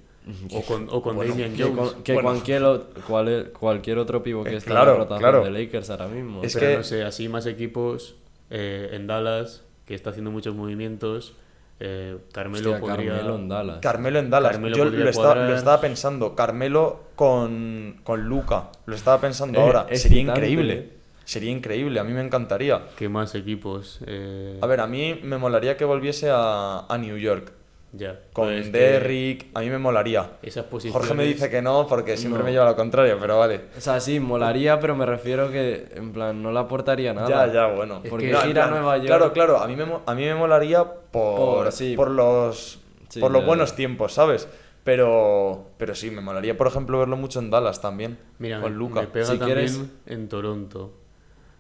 O 0.54 0.62
con, 0.62 0.88
o 0.92 1.02
con 1.02 1.16
Bueno, 1.16 1.32
Damian 1.32 1.56
que, 1.56 1.64
Jones. 1.64 1.78
con- 1.94 2.04
que 2.04 2.14
Bueno. 2.14 2.30
cualquier, 2.30 2.64
cual- 3.08 3.52
cualquier 3.58 3.98
otro 3.98 4.22
pivo 4.22 4.44
que 4.44 4.52
Eh, 4.52 4.58
esté 4.58 4.70
claro, 4.70 4.92
en 4.92 4.98
la 5.00 5.04
rotación 5.06 5.20
claro. 5.32 5.44
de 5.44 5.50
Lakers 5.52 5.90
ahora 5.90 6.08
mismo. 6.08 6.44
Es 6.44 6.54
Pero 6.54 6.68
que- 6.68 6.78
no 6.78 6.84
sé, 6.84 7.04
así 7.04 7.28
más 7.30 7.46
equipos 7.48 8.16
eh, 8.52 8.90
en 8.94 9.08
Dallas, 9.08 9.64
que 9.86 9.96
está 9.96 10.12
haciendo 10.12 10.30
muchos 10.32 10.54
movimientos. 10.56 11.34
Eh, 11.80 12.18
Carmelo 12.34 12.72
Hostia, 12.74 12.80
podría. 12.88 13.12
Carmelo 13.14 13.36
en 13.36 13.48
Dallas. 13.50 13.78
Carmelo 13.82 14.20
en 14.20 14.30
Dallas. 14.30 14.52
Carmelo 14.54 14.76
Yo 14.76 14.86
lo 14.86 15.10
estaba, 15.10 15.28
cuadrar. 15.34 15.50
lo 15.50 15.56
estaba 15.56 15.82
pensando. 15.82 16.36
Carmelo 16.36 17.00
con, 17.16 18.00
con 18.04 18.24
Luca. 18.26 18.70
Lo 18.86 18.96
estaba 18.96 19.20
pensando 19.22 19.60
Eh, 19.60 19.62
ahora. 19.64 19.88
Sería 19.94 20.22
increíble. 20.22 20.74
eh. 20.74 20.94
Sería 21.26 21.52
increíble. 21.52 22.00
A 22.00 22.04
mí 22.04 22.12
me 22.14 22.22
encantaría. 22.22 22.88
¿Qué 22.98 23.08
más 23.08 23.36
equipos? 23.36 24.00
Eh, 24.08 24.58
A 24.62 24.66
ver, 24.68 24.80
a 24.82 24.88
mí 24.88 25.20
me 25.24 25.38
molaría 25.38 25.78
que 25.78 25.86
volviese 25.86 26.30
a, 26.32 26.86
a 26.90 26.98
New 26.98 27.18
York. 27.18 27.54
Ya. 27.92 28.20
Con 28.34 28.48
pues 28.48 28.66
que 28.70 28.72
Derrick. 28.78 29.48
A 29.54 29.62
mí 29.62 29.70
me 29.70 29.78
molaría. 29.78 30.32
Esas 30.42 30.66
posiciones. 30.66 30.94
Jorge 31.00 31.14
me 31.16 31.26
dice 31.26 31.50
que 31.50 31.62
no 31.62 31.88
porque 31.88 32.18
siempre 32.18 32.40
No. 32.40 32.46
me 32.46 32.52
lleva 32.52 32.66
lo 32.66 32.76
contrario, 32.76 33.18
pero 33.20 33.40
vale. 33.40 33.62
O 33.78 33.82
sea, 33.82 34.00
sí, 34.00 34.20
molaría, 34.20 34.80
pero 34.80 34.96
me 34.96 35.06
refiero 35.06 35.52
que, 35.52 35.88
en 35.96 36.12
plan, 36.14 36.42
no 36.44 36.52
le 36.52 36.60
aportaría 36.60 37.14
nada. 37.14 37.28
Ya, 37.48 37.52
ya, 37.54 37.68
bueno. 37.68 38.02
Es 38.04 38.10
Porque 38.10 38.28
que- 38.28 38.32
No, 38.34 38.46
ir 38.48 38.60
a 38.60 38.68
plan, 38.68 38.70
Nueva 38.72 38.98
York. 38.98 39.08
Claro, 39.08 39.34
claro. 39.34 39.58
A 39.60 39.68
mí 39.68 39.76
me, 39.76 39.86
a 40.06 40.14
mí 40.16 40.24
me 40.24 40.36
molaría 40.36 40.84
por, 40.84 41.12
Por- 41.38 41.72
sí. 41.72 41.96
por 41.96 42.12
los, 42.12 42.80
Sí, 43.10 43.20
por 43.20 43.32
los 43.32 43.42
ya, 43.42 43.48
buenos 43.48 43.70
ya. 43.72 43.76
tiempos, 43.76 44.14
¿sabes? 44.14 44.48
Pero, 44.84 45.68
pero 45.78 45.94
sí, 45.94 46.10
me 46.10 46.22
molaría, 46.22 46.58
por 46.58 46.68
ejemplo, 46.68 47.00
verlo 47.00 47.18
mucho 47.18 47.40
en 47.40 47.50
Dallas 47.52 47.82
también. 47.82 48.18
Mira, 48.40 48.62
con 48.62 48.74
Luca. 48.76 49.02
me 49.02 49.08
pega 49.08 49.26
Si 49.26 49.38
también 49.38 49.58
quieres- 49.68 49.82
en 50.06 50.30
Toronto. 50.30 50.94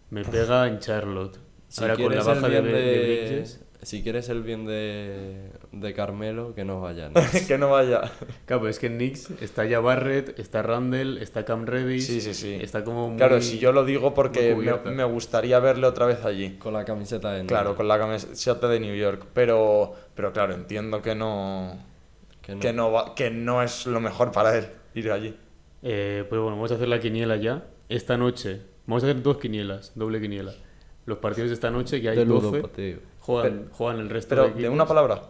Me 0.09 0.23
pega 0.23 0.67
en 0.67 0.79
Charlotte. 0.79 1.37
Si 1.67 1.81
Ahora 1.81 1.93
con 1.95 2.03
la 2.05 2.09
quieres 2.09 2.25
baja 2.25 2.41
de, 2.47 2.49
bien 2.49 2.63
de, 2.63 2.71
de, 2.81 2.99
Bridges. 3.29 3.65
Si 3.81 4.03
quieres 4.03 4.27
el 4.29 4.43
bien 4.43 4.65
de, 4.65 5.51
de 5.71 5.93
Carmelo, 5.93 6.53
que 6.53 6.65
no 6.65 6.81
vayan. 6.81 7.13
que 7.47 7.57
no 7.57 7.69
vaya. 7.69 8.01
Claro, 8.45 8.61
pero 8.61 8.67
es 8.67 8.77
que 8.79 8.87
en 8.87 8.95
Knicks 8.97 9.31
está 9.41 9.65
ya 9.65 9.79
Barrett, 9.79 10.37
está 10.37 10.61
Randall, 10.61 11.17
está 11.19 11.45
Cam 11.45 11.65
Reddish. 11.65 12.03
Sí, 12.05 12.19
sí, 12.21 12.33
sí. 12.33 12.57
Está 12.61 12.83
como 12.83 13.07
muy... 13.09 13.17
Claro, 13.17 13.41
si 13.41 13.57
yo 13.59 13.71
lo 13.71 13.85
digo 13.85 14.13
porque 14.13 14.53
me, 14.55 14.91
me 14.91 15.03
gustaría 15.05 15.59
verle 15.59 15.87
otra 15.87 16.05
vez 16.05 16.25
allí. 16.25 16.57
con 16.57 16.73
la 16.73 16.83
camiseta 16.85 17.31
de 17.33 17.45
Claro, 17.45 17.63
Nueva. 17.65 17.77
con 17.77 17.87
la 17.87 17.97
camiseta 17.99 18.67
de 18.67 18.79
New 18.79 18.95
York. 18.95 19.25
Pero, 19.33 19.93
pero 20.13 20.33
claro, 20.33 20.53
entiendo 20.53 21.01
que 21.01 21.15
no, 21.15 21.77
que 22.41 22.55
no. 22.55 22.59
que 22.61 22.73
no, 22.73 22.91
va- 22.91 23.15
que 23.15 23.29
no 23.31 23.63
es 23.63 23.85
lo 23.85 23.99
mejor 24.01 24.31
para 24.31 24.57
él 24.57 24.67
ir 24.95 25.11
allí. 25.11 25.35
Eh, 25.83 26.25
pues 26.27 26.41
bueno, 26.41 26.57
vamos 26.57 26.71
a 26.71 26.75
hacer 26.75 26.89
la 26.89 26.99
quiniela 26.99 27.37
ya. 27.37 27.65
Esta 27.87 28.17
noche, 28.17 28.61
vamos 28.85 29.03
a 29.03 29.07
hacer 29.07 29.21
dos 29.23 29.37
quinielas, 29.37 29.93
doble 29.95 30.19
quiniela. 30.19 30.53
Los 31.05 31.19
partidos 31.19 31.49
de 31.49 31.53
esta 31.55 31.71
noche, 31.71 32.01
que 32.01 32.09
hay 32.09 32.17
De 32.17 32.25
12, 32.25 32.45
ludopateo. 32.47 32.99
Juegan, 33.33 33.69
juegan 33.71 33.99
el 34.01 34.09
resto 34.09 34.29
Pero, 34.29 34.43
de 34.43 34.49
equipos. 34.51 34.71
una 34.71 34.85
palabra. 34.87 35.21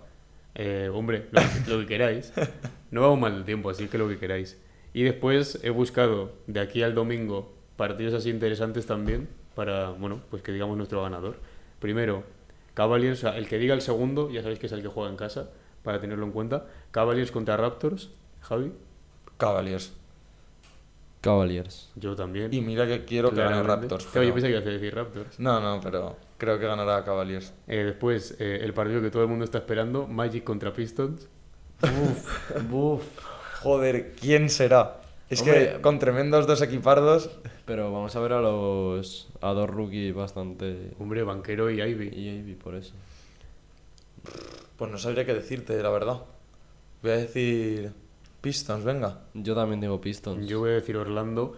Eh, 0.56 0.90
hombre, 0.94 1.28
lo, 1.32 1.42
que- 1.42 1.72
lo 1.72 1.80
que 1.80 1.86
queráis. 1.86 2.34
No 2.92 3.02
vamos 3.02 3.20
mal 3.20 3.38
de 3.38 3.44
tiempo, 3.44 3.70
así 3.70 3.88
que 3.88 3.98
lo 3.98 4.08
que 4.08 4.18
queráis. 4.18 4.58
Y 4.94 5.04
después 5.04 5.60
he 5.64 5.70
buscado 5.70 6.32
de 6.48 6.60
aquí 6.60 6.82
al 6.82 6.96
domingo 6.96 7.54
partidos 7.76 8.14
así 8.14 8.30
interesantes 8.30 8.86
también 8.86 9.30
para, 9.56 9.92
bueno, 9.92 10.22
pues 10.30 10.42
que 10.42 10.52
digamos 10.52 10.76
nuestro 10.78 11.02
ganador. 11.04 11.36
Primero, 11.80 12.24
Cavaliers, 12.74 13.20
o 13.20 13.22
sea, 13.22 13.38
el 13.38 13.48
que 13.48 13.58
diga 13.58 13.74
el 13.74 13.82
segundo, 13.82 14.30
ya 14.32 14.42
sabéis 14.42 14.60
que 14.60 14.66
es 14.66 14.72
el 14.72 14.82
que 14.82 14.88
juega 14.88 15.10
en 15.10 15.16
casa, 15.18 15.50
para 15.84 16.00
tenerlo 16.02 16.26
en 16.26 16.32
cuenta. 16.32 16.66
Cavaliers 16.92 17.32
contra 17.32 17.56
Raptors, 17.58 18.10
Javi, 18.42 18.72
Cavaliers. 19.38 19.94
Cavaliers. 21.22 21.90
yo 21.96 22.16
también. 22.16 22.54
Y 22.54 22.62
mira 22.62 22.88
que 22.88 23.04
quiero 23.06 23.30
que 23.32 23.38
gane. 23.38 23.62
Raptors. 23.64 24.06
Claro, 24.08 24.28
yo 24.28 24.34
pero- 24.34 24.36
pensé 24.36 24.48
que 24.48 24.54
ibas 24.54 24.68
a 24.68 24.70
decir 24.70 24.96
Raptors. 24.96 25.40
No, 25.40 25.60
no, 25.60 25.82
pero 25.82 26.16
creo 26.38 26.58
que 26.60 26.66
ganará 26.66 27.04
Cavaliers. 27.04 27.54
Eh, 27.68 27.84
después, 27.84 28.36
eh, 28.40 28.60
el 28.62 28.74
partido 28.74 29.02
que 29.02 29.12
todo 29.12 29.24
el 29.24 29.28
mundo 29.30 29.44
está 29.46 29.58
esperando, 29.58 30.08
Magic 30.08 30.44
contra 30.44 30.72
Pistons. 30.74 31.28
Buf, 31.82 32.62
buf. 32.70 33.04
Joder, 33.62 34.14
¿quién 34.16 34.50
será? 34.50 35.02
Es 35.30 35.42
que 35.44 35.80
con 35.82 36.00
tremendos 36.00 36.48
dos 36.48 36.62
equipardos. 36.62 37.30
Pero 37.66 37.92
vamos 37.92 38.16
a 38.16 38.20
ver 38.22 38.34
a 38.34 38.42
los 38.42 39.28
a 39.42 39.52
dos 39.52 39.70
rookies 39.70 40.16
bastante 40.16 40.92
Hombre, 40.98 41.22
Banquero 41.24 41.70
y 41.70 41.80
Ivy. 41.82 42.08
y 42.16 42.30
Ivy 42.30 42.56
por 42.56 42.74
eso. 42.76 42.96
Pues 44.78 44.90
no 44.92 44.98
sabría 44.98 45.26
qué 45.26 45.34
decirte, 45.34 45.82
la 45.84 45.90
verdad. 45.90 46.22
Voy 47.04 47.12
a 47.12 47.18
decir 47.18 47.92
Pistons, 48.42 48.84
venga. 48.84 49.22
Yo 49.34 49.56
también 49.56 49.82
digo 49.82 50.00
Pistons. 50.00 50.48
Yo 50.48 50.60
voy 50.60 50.72
a 50.72 50.74
decir 50.74 50.96
Orlando 50.98 51.56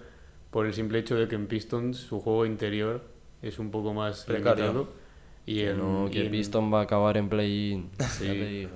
por 0.50 0.66
el 0.66 0.74
simple 0.74 1.00
hecho 1.00 1.16
de 1.16 1.28
que 1.28 1.36
en 1.36 1.48
Pistons 1.48 1.98
su 1.98 2.20
juego 2.20 2.46
interior 2.46 3.02
es 3.42 3.60
un 3.60 3.72
poco 3.72 3.94
más 3.94 4.26
Precario. 4.26 4.66
limitado. 4.66 4.88
Y 5.46 5.56
Que 5.56 5.70
en, 5.72 5.78
no, 5.80 6.08
y 6.08 6.12
que 6.12 6.26
en 6.26 6.32
Piston 6.32 6.72
va 6.74 6.82
a 6.82 6.84
acabar 6.84 7.18
en 7.18 7.30
play-in. 7.30 7.90
Sí. 8.18 8.26
Ya 8.28 8.34
te 8.34 8.46
digo. 8.46 8.72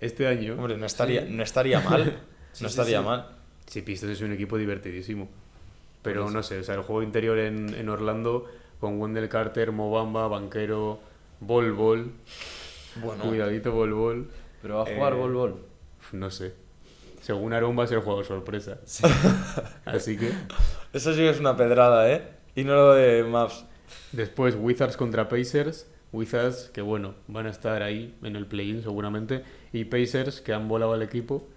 este 0.00 0.26
año, 0.26 0.54
Hombre, 0.54 0.76
no 0.76 0.86
estaría, 0.86 1.24
no 1.24 1.42
estaría 1.42 1.80
mal. 1.80 2.18
Sí, 2.52 2.64
no 2.64 2.68
estaría 2.68 2.98
sí. 2.98 3.04
mal. 3.06 3.26
sí, 3.66 3.80
Pistons 3.82 4.12
es 4.12 4.20
un 4.20 4.32
equipo 4.32 4.58
divertidísimo. 4.58 5.26
Pero 6.02 6.22
Por 6.22 6.28
eso. 6.30 6.36
no 6.36 6.42
sé, 6.42 6.58
o 6.58 6.64
sea, 6.64 6.74
el 6.74 6.82
juego 6.82 7.02
interior 7.02 7.38
en, 7.38 7.72
en 7.74 7.88
Orlando 7.88 8.44
con 8.80 9.00
Wendell 9.00 9.28
Carter, 9.30 9.70
Mobamba, 9.72 10.26
Banquero, 10.28 10.98
Bol 11.40 11.72
Bol, 11.72 12.10
Bueno, 13.02 13.24
cuidadito 13.24 13.72
Bol 13.72 13.94
Bol, 13.94 14.28
Pero 14.60 14.76
va 14.78 14.82
a 14.82 14.94
jugar 14.94 15.12
Eh, 15.12 15.16
Bol 15.16 15.32
Bol. 15.32 15.54
no 16.12 16.30
sé. 16.30 16.52
Según 17.22 17.52
Aaron 17.52 17.78
va 17.78 17.84
a 17.84 17.86
ser 17.86 18.00
jugador 18.00 18.24
sorpresa. 18.24 18.78
Así 19.84 20.18
que 20.18 20.32
eso 20.92 21.12
sí 21.12 21.20
que 21.20 21.30
es 21.30 21.40
una 21.40 21.56
pedrada, 21.56 22.12
¿eh? 22.12 22.28
Y 22.54 22.64
no 22.64 22.74
lo 22.74 22.92
de 22.92 23.22
Maps. 23.24 23.64
Después 24.10 24.56
Wizards 24.58 24.96
contra 24.96 25.28
Pacers. 25.28 25.86
Wizards 26.12 26.70
que 26.74 26.82
bueno, 26.82 27.14
van 27.28 27.46
a 27.46 27.50
estar 27.50 27.82
ahí 27.82 28.14
en 28.22 28.36
el 28.36 28.46
play-in 28.46 28.82
seguramente. 28.82 29.44
Y 29.72 29.84
Pacers 29.84 30.40
que 30.40 30.52
han 30.52 30.68
volado 30.68 30.92
al 30.92 31.02
equipo 31.02 31.48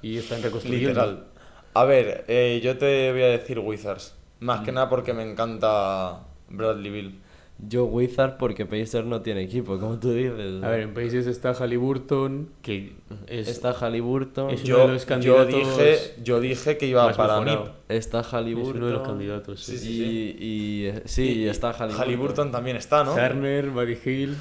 y 0.00 0.16
están 0.16 0.42
reconstruyendo. 0.42 0.88
Literal. 0.88 1.26
A 1.74 1.84
ver, 1.84 2.24
eh, 2.26 2.60
yo 2.64 2.78
te 2.78 3.12
voy 3.12 3.22
a 3.22 3.28
decir 3.28 3.58
Wizards. 3.58 4.16
Más 4.40 4.62
que 4.62 4.72
nada 4.72 4.88
porque 4.88 5.12
me 5.12 5.22
encanta 5.22 6.20
Bradley 6.48 6.90
Bill. 6.90 7.20
Yo 7.68 7.84
Wizard 7.84 8.36
porque 8.38 8.64
Pacers 8.64 9.04
no 9.06 9.20
tiene 9.20 9.42
equipo, 9.42 9.78
como 9.78 9.98
tú 9.98 10.12
dices. 10.12 10.62
A 10.62 10.68
ver, 10.70 10.80
en 10.80 10.94
Pacers 10.94 11.26
está 11.26 11.52
Halliburton, 11.52 12.48
que 12.62 12.94
es, 13.26 13.48
Está 13.48 13.72
Halliburton. 13.72 14.50
es 14.50 14.60
uno 14.64 14.68
Yo, 14.68 14.86
de 14.86 14.92
los 14.94 15.02
yo, 15.02 15.08
candidatos 15.08 15.54
dije, 15.54 15.98
yo 16.22 16.40
dije 16.40 16.78
que 16.78 16.86
iba 16.86 17.12
para 17.12 17.40
mí. 17.42 17.56
Está 17.88 18.20
Es 18.20 18.26
Halliburton. 18.28 18.76
uno 18.78 18.86
de 18.86 18.92
los 18.92 19.06
candidatos. 19.06 19.60
sí. 19.62 19.76
Sí, 19.76 19.86
sí, 19.86 20.36
Y, 20.38 20.44
y, 20.44 20.86
eh, 20.86 21.02
sí, 21.04 21.32
y 21.40 21.48
está 21.48 21.72
Halliburton. 21.72 22.00
Halliburton 22.00 22.52
también 22.52 22.76
está, 22.76 23.04
¿no? 23.04 23.14
Turner, 23.14 23.68
Buddy 23.70 23.98
Hill. 24.04 24.36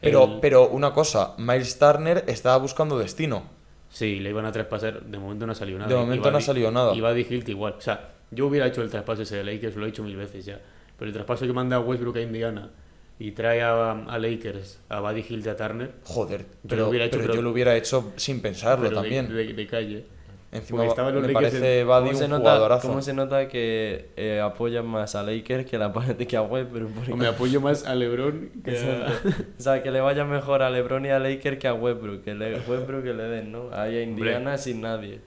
Pero, 0.00 0.24
el- 0.24 0.40
pero 0.40 0.68
una 0.68 0.92
cosa, 0.92 1.34
Miles 1.38 1.78
Turner 1.78 2.24
estaba 2.26 2.56
buscando 2.56 2.98
destino. 2.98 3.42
Sí, 3.90 4.18
le 4.20 4.30
iban 4.30 4.46
a 4.46 4.52
traspasar. 4.52 5.02
De 5.02 5.18
momento 5.18 5.44
no 5.46 5.52
ha 5.52 5.54
salido 5.54 5.78
nada. 5.78 5.90
De 5.90 5.96
momento 5.96 6.30
no 6.30 6.38
ha 6.38 6.40
salido 6.40 6.70
nada. 6.70 6.94
Y 6.94 7.00
Buddy 7.02 7.26
Hilt 7.28 7.48
igual. 7.50 7.74
O 7.76 7.80
sea, 7.82 8.12
yo 8.30 8.46
hubiera 8.46 8.66
hecho 8.66 8.80
el 8.82 8.88
traspaso 8.88 9.22
ese 9.22 9.36
de 9.36 9.44
Lakers, 9.44 9.76
lo 9.76 9.84
he 9.84 9.90
hecho 9.90 10.02
mil 10.02 10.16
veces 10.16 10.46
ya. 10.46 10.58
Pero 11.02 11.08
el 11.08 11.14
traspaso 11.14 11.44
que 11.48 11.52
manda 11.52 11.74
a 11.78 11.80
Westbrook 11.80 12.16
a 12.18 12.20
Indiana 12.20 12.70
y 13.18 13.32
trae 13.32 13.60
a, 13.60 13.90
a 13.90 14.18
Lakers 14.20 14.78
a 14.88 15.00
Buddy 15.00 15.24
Hilt 15.28 15.44
y 15.46 15.48
a 15.48 15.56
Turner. 15.56 15.90
Joder, 16.04 16.42
Yo 16.42 16.46
pero, 16.68 16.82
lo 16.84 16.88
hubiera 16.90 17.06
hecho, 17.06 17.16
pero 17.16 17.22
pero- 17.24 17.34
yo 17.34 17.42
lo 17.42 17.50
hubiera 17.50 17.76
hecho 17.76 18.12
sin 18.14 18.40
pensarlo 18.40 18.84
pero 18.88 19.00
de- 19.00 19.02
también. 19.02 19.34
De, 19.34 19.52
de 19.52 19.66
calle. 19.66 20.06
Encima 20.52 20.84
los 20.84 20.96
me 20.96 21.02
Lakers 21.12 21.32
parece 21.32 21.80
en- 21.80 21.86
Buddy 21.88 21.98
¿Cómo 21.98 22.10
un 22.10 22.16
se, 22.16 22.28
nota, 22.28 22.40
jugadorazo. 22.40 22.88
¿Cómo 22.88 23.02
se 23.02 23.14
nota 23.14 23.48
que 23.48 24.10
eh, 24.16 24.40
apoyan 24.40 24.86
más 24.86 25.16
a 25.16 25.24
Lakers 25.24 25.66
que, 25.68 25.76
la, 25.76 25.92
que 26.28 26.36
a 26.36 26.42
Westbrook? 26.42 26.92
Porque- 26.92 27.12
O 27.12 27.16
me 27.16 27.26
apoyo 27.26 27.60
más 27.60 27.84
a 27.84 27.96
LeBron 27.96 28.50
que 28.64 28.78
a... 28.78 29.12
O 29.58 29.60
sea, 29.60 29.82
que 29.82 29.90
le 29.90 30.00
vaya 30.00 30.24
mejor 30.24 30.62
a 30.62 30.70
LeBron 30.70 31.04
y 31.04 31.08
a 31.08 31.18
Lakers 31.18 31.58
que 31.58 31.66
a 31.66 31.74
Westbrook. 31.74 32.22
Que 32.22 32.34
le, 32.34 32.60
Westbrook 32.60 33.02
que 33.02 33.12
le 33.12 33.24
den, 33.24 33.50
¿no? 33.50 33.70
Ahí 33.72 33.96
a 33.96 34.02
Indiana 34.02 34.56
sin 34.56 34.82
nadie. 34.82 35.20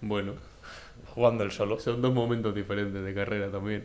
Bueno, 0.00 0.32
Jugando 1.14 1.44
el 1.44 1.50
solo. 1.52 1.78
son 1.78 2.00
dos 2.02 2.12
momentos 2.14 2.54
diferentes 2.54 3.04
de 3.04 3.12
carrera 3.14 3.50
también. 3.50 3.84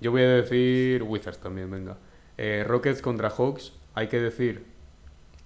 Yo 0.00 0.10
voy 0.10 0.22
a 0.22 0.28
decir 0.28 1.02
Wizards 1.02 1.38
también, 1.38 1.70
venga. 1.70 1.96
Eh, 2.36 2.64
Rockets 2.66 3.00
contra 3.02 3.30
Hawks. 3.30 3.72
Hay 3.94 4.08
que 4.08 4.20
decir 4.20 4.64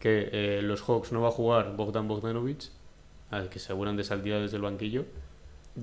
que 0.00 0.28
eh, 0.32 0.62
los 0.62 0.82
Hawks 0.82 1.12
no 1.12 1.20
va 1.20 1.28
a 1.28 1.32
jugar 1.32 1.74
Bogdan 1.76 2.08
Bogdanovic, 2.08 2.64
al 3.30 3.48
que 3.48 3.58
seguramente 3.58 4.04
saldría 4.04 4.38
desde 4.38 4.56
el 4.56 4.62
banquillo. 4.62 5.04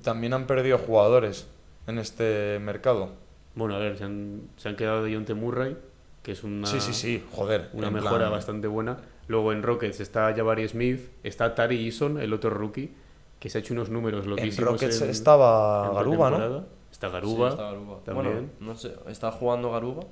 También 0.03 0.34
han 0.34 0.47
perdido 0.47 0.78
jugadores 0.78 1.47
en 1.88 1.99
este 1.99 2.59
mercado. 2.59 3.11
Bueno, 3.55 3.76
a 3.76 3.80
ver, 3.80 3.97
se 3.97 4.03
han, 4.03 4.41
se 4.57 4.68
han 4.70 4.76
quedado 4.76 5.03
de 5.03 5.13
Jonte 5.13 5.34
Murray, 5.36 5.78
que 6.24 6.32
es 6.34 6.43
una, 6.43 6.68
Sí, 6.68 6.80
sí, 6.82 6.93
sí, 6.93 7.24
joder. 7.32 7.70
una 7.74 7.88
en 7.88 7.93
mejora 7.93 8.18
plan- 8.18 8.32
bastante 8.32 8.68
buena. 8.68 8.97
Luego 9.28 9.53
en 9.53 9.63
Rockets 9.63 9.99
está 10.01 10.34
Jabari 10.36 10.68
Smith, 10.68 11.01
está 11.24 11.55
Tari 11.55 11.86
Eason, 11.86 12.20
el 12.20 12.34
otro 12.34 12.49
rookie, 12.49 12.91
que 13.39 13.49
se 13.49 13.57
ha 13.57 13.61
hecho 13.61 13.74
unos 13.74 13.89
números 13.89 14.26
En 14.26 14.32
loquísimos. 14.32 14.72
Rockets 14.72 15.01
en- 15.01 15.09
estaba 15.09 15.88
en 15.89 15.95
Garuba, 15.95 16.32
¿no? 16.32 16.66
Está 16.96 17.10
Garuba, 17.10 17.50
Sí, 17.50 17.54
está 17.56 17.64
Garuba. 17.72 18.00
también. 18.06 18.34
Bueno, 18.34 18.50
no 18.62 18.76
sé, 18.78 18.96
¿está 19.10 19.30
jugando 19.30 19.70
Garuba? 19.72 20.06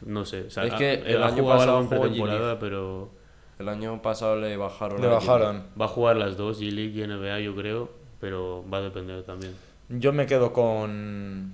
no 0.00 0.24
sé. 0.24 0.44
o 0.44 0.50
sea, 0.50 0.64
Es 0.64 0.72
que 0.74 0.94
el 0.94 1.22
ha 1.22 1.26
año 1.26 1.42
jugado 1.42 1.58
pasado 1.60 1.80
en 1.82 1.88
pretemporada, 1.90 2.58
pero 2.58 3.10
El 3.58 3.68
año 3.68 4.00
pasado 4.00 4.40
le 4.40 4.56
bajaron. 4.56 4.98
Le 5.00 5.08
bajaron. 5.08 5.64
va 5.78 5.84
a 5.84 5.88
jugar 5.88 6.16
las 6.16 6.38
dos, 6.38 6.58
G-League 6.58 6.98
y 6.98 7.06
NBA, 7.06 7.40
yo 7.40 7.54
creo, 7.54 7.90
pero 8.18 8.64
va 8.72 8.78
a 8.78 8.80
depender 8.80 9.22
también. 9.24 9.54
Yo 9.90 10.12
me 10.14 10.24
quedo 10.24 10.54
con. 10.54 11.52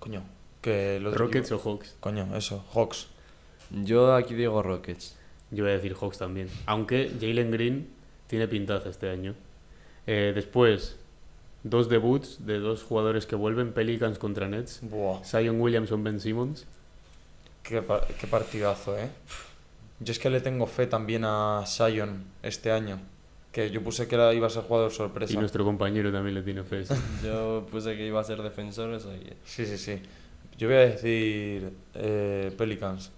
Coño, 0.00 0.22
que 0.60 0.98
los 1.00 1.16
¿Rockets 1.16 1.52
o 1.52 1.58
Hawks? 1.60 1.96
Coño, 2.00 2.36
eso, 2.36 2.64
Hawks. 2.74 3.06
Yo 3.70 4.12
aquí 4.14 4.34
digo 4.34 4.60
Rockets. 4.60 5.16
Yo 5.52 5.62
voy 5.64 5.70
a 5.72 5.76
decir 5.76 5.94
Hawks 5.94 6.18
también. 6.18 6.48
Aunque 6.66 7.12
Jalen 7.20 7.50
Green 7.52 7.88
tiene 8.26 8.48
pintaza 8.48 8.88
este 8.88 9.08
año. 9.08 9.34
Eh, 10.06 10.32
después, 10.34 10.97
dos 11.62 11.88
debuts 11.88 12.44
de 12.46 12.58
dos 12.58 12.82
jugadores 12.82 13.26
que 13.26 13.36
vuelven: 13.36 13.72
Pelicans 13.72 14.18
contra 14.18 14.48
Nets. 14.48 14.80
Buah, 14.82 15.22
Zion 15.24 15.60
Williamson, 15.60 16.02
Ben 16.04 16.20
Simmons. 16.20 16.66
qué, 17.62 17.82
pa- 17.82 18.06
qué 18.20 18.26
partidazo, 18.26 18.96
¿eh? 18.98 19.08
Yo 20.00 20.12
es 20.12 20.18
que 20.18 20.30
le 20.30 20.40
tengo 20.40 20.66
fe 20.66 20.86
también 20.86 21.24
a 21.24 21.64
Sion 21.66 22.24
este 22.42 22.70
año. 22.70 23.00
Que 23.52 23.70
yo 23.70 23.82
puse 23.82 24.06
que 24.06 24.14
era, 24.14 24.32
iba 24.34 24.46
a 24.46 24.50
ser 24.50 24.62
jugador 24.62 24.92
Y 24.92 24.94
sorpresa. 24.94 25.40
nuestro 25.40 25.64
compañero 25.64 26.12
también 26.12 26.34
le 26.34 26.42
tiene 26.42 26.62
fe. 26.62 26.84
sí. 26.84 26.94
Yo 27.24 27.66
puse 27.70 27.96
que 27.96 28.06
iba 28.06 28.20
a 28.20 28.24
ser 28.24 28.40
defensor, 28.42 28.90
o 28.90 29.00
sea 29.00 29.18
que- 29.18 29.36
Sí, 29.44 29.64
sí, 29.66 29.76
sí. 29.78 30.00
Yo 30.58 30.68
voy 30.68 30.76
a 30.76 30.80
decir 30.80 31.72
eh, 31.94 32.52
Pelicans. 32.56 33.10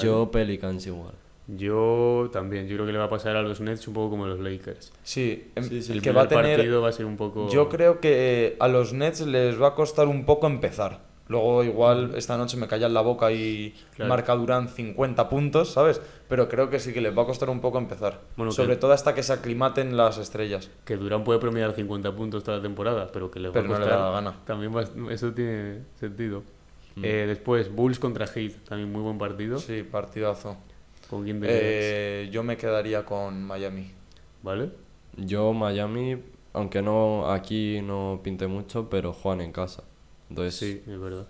Yo 0.00 0.30
Pelicans 0.30 0.86
igual. 0.86 1.12
Yo 1.46 2.30
también. 2.32 2.66
Yo 2.68 2.76
creo 2.76 2.86
que 2.86 2.92
le 2.92 2.98
va 2.98 3.04
a 3.04 3.10
pasar 3.10 3.36
a 3.36 3.42
los 3.42 3.60
Nets 3.60 3.86
un 3.86 3.94
poco 3.94 4.10
como 4.10 4.24
a 4.24 4.28
los 4.28 4.40
Lakers. 4.40 4.92
Sí, 5.02 5.50
em- 5.54 5.64
Sí, 5.64 5.82
sí, 5.82 5.92
El 5.92 6.02
que 6.02 6.10
va 6.12 6.22
a 6.22 6.28
primer 6.28 6.44
tener. 6.44 6.58
partido 6.58 6.80
va 6.82 6.88
a 6.88 6.92
ser 6.92 7.04
un 7.06 7.16
poco. 7.16 7.48
Yo 7.50 7.68
creo 7.68 8.00
que 8.00 8.56
a 8.60 8.68
los 8.68 8.92
Nets 8.92 9.20
les 9.26 9.60
va 9.60 9.68
a 9.68 9.74
costar 9.74 10.08
un 10.08 10.24
poco 10.24 10.46
empezar. 10.46 11.00
Luego 11.26 11.64
igual 11.64 12.12
esta 12.16 12.36
noche 12.36 12.58
me 12.58 12.66
callan 12.68 12.92
la 12.92 13.00
boca 13.00 13.32
y 13.32 13.74
Claro. 13.96 14.10
marca 14.10 14.34
Durán 14.36 14.68
50 14.68 15.30
puntos, 15.30 15.70
¿sabes? 15.70 16.02
Pero 16.28 16.48
creo 16.50 16.68
que 16.68 16.78
sí 16.78 16.92
que 16.92 17.00
les 17.00 17.16
va 17.16 17.22
a 17.22 17.26
costar 17.26 17.48
un 17.48 17.60
poco 17.60 17.78
empezar. 17.78 18.20
Bueno, 18.36 18.50
que- 18.50 18.56
Sobre 18.56 18.76
todo 18.76 18.92
hasta 18.92 19.14
que 19.14 19.22
se 19.22 19.32
aclimaten 19.32 19.96
las 19.96 20.18
estrellas. 20.18 20.70
Que 20.84 20.96
Durán 20.98 21.24
puede 21.24 21.38
promediar 21.40 21.72
50 21.72 22.14
puntos 22.14 22.44
toda 22.44 22.58
la 22.58 22.62
temporada, 22.62 23.08
pero 23.12 23.30
que 23.30 23.40
le 23.40 23.48
va 23.48 23.54
Pero 23.54 23.64
a 23.66 23.68
no 23.68 23.74
le 23.74 23.80
costar. 23.80 23.98
da 24.00 24.04
la 24.06 24.12
gana. 24.12 24.34
También 24.44 24.74
va- 24.76 25.12
eso 25.12 25.32
tiene 25.32 25.80
sentido. 25.98 26.42
Mm. 26.96 27.04
Eh, 27.04 27.24
después, 27.26 27.74
Bulls 27.74 27.98
contra 27.98 28.26
Heat, 28.26 28.52
también 28.68 28.92
muy 28.92 29.00
buen 29.02 29.16
partido. 29.18 29.58
Sí, 29.58 29.82
partidazo. 29.82 30.56
¿Con 31.14 31.22
quién 31.22 31.40
te 31.40 31.46
quedas? 31.46 31.60
Eh, 31.62 32.28
yo 32.32 32.42
me 32.42 32.56
quedaría 32.56 33.04
con 33.04 33.44
Miami. 33.44 33.92
¿Vale? 34.42 34.70
Yo 35.16 35.52
Miami, 35.52 36.16
aunque 36.52 36.82
no 36.82 37.30
aquí 37.30 37.80
no 37.82 38.18
pinte 38.24 38.48
mucho, 38.48 38.90
pero 38.90 39.12
juegan 39.12 39.40
en 39.40 39.52
casa. 39.52 39.84
Entonces, 40.28 40.56
Sí, 40.56 40.82
es 40.90 40.98
verdad. 40.98 41.28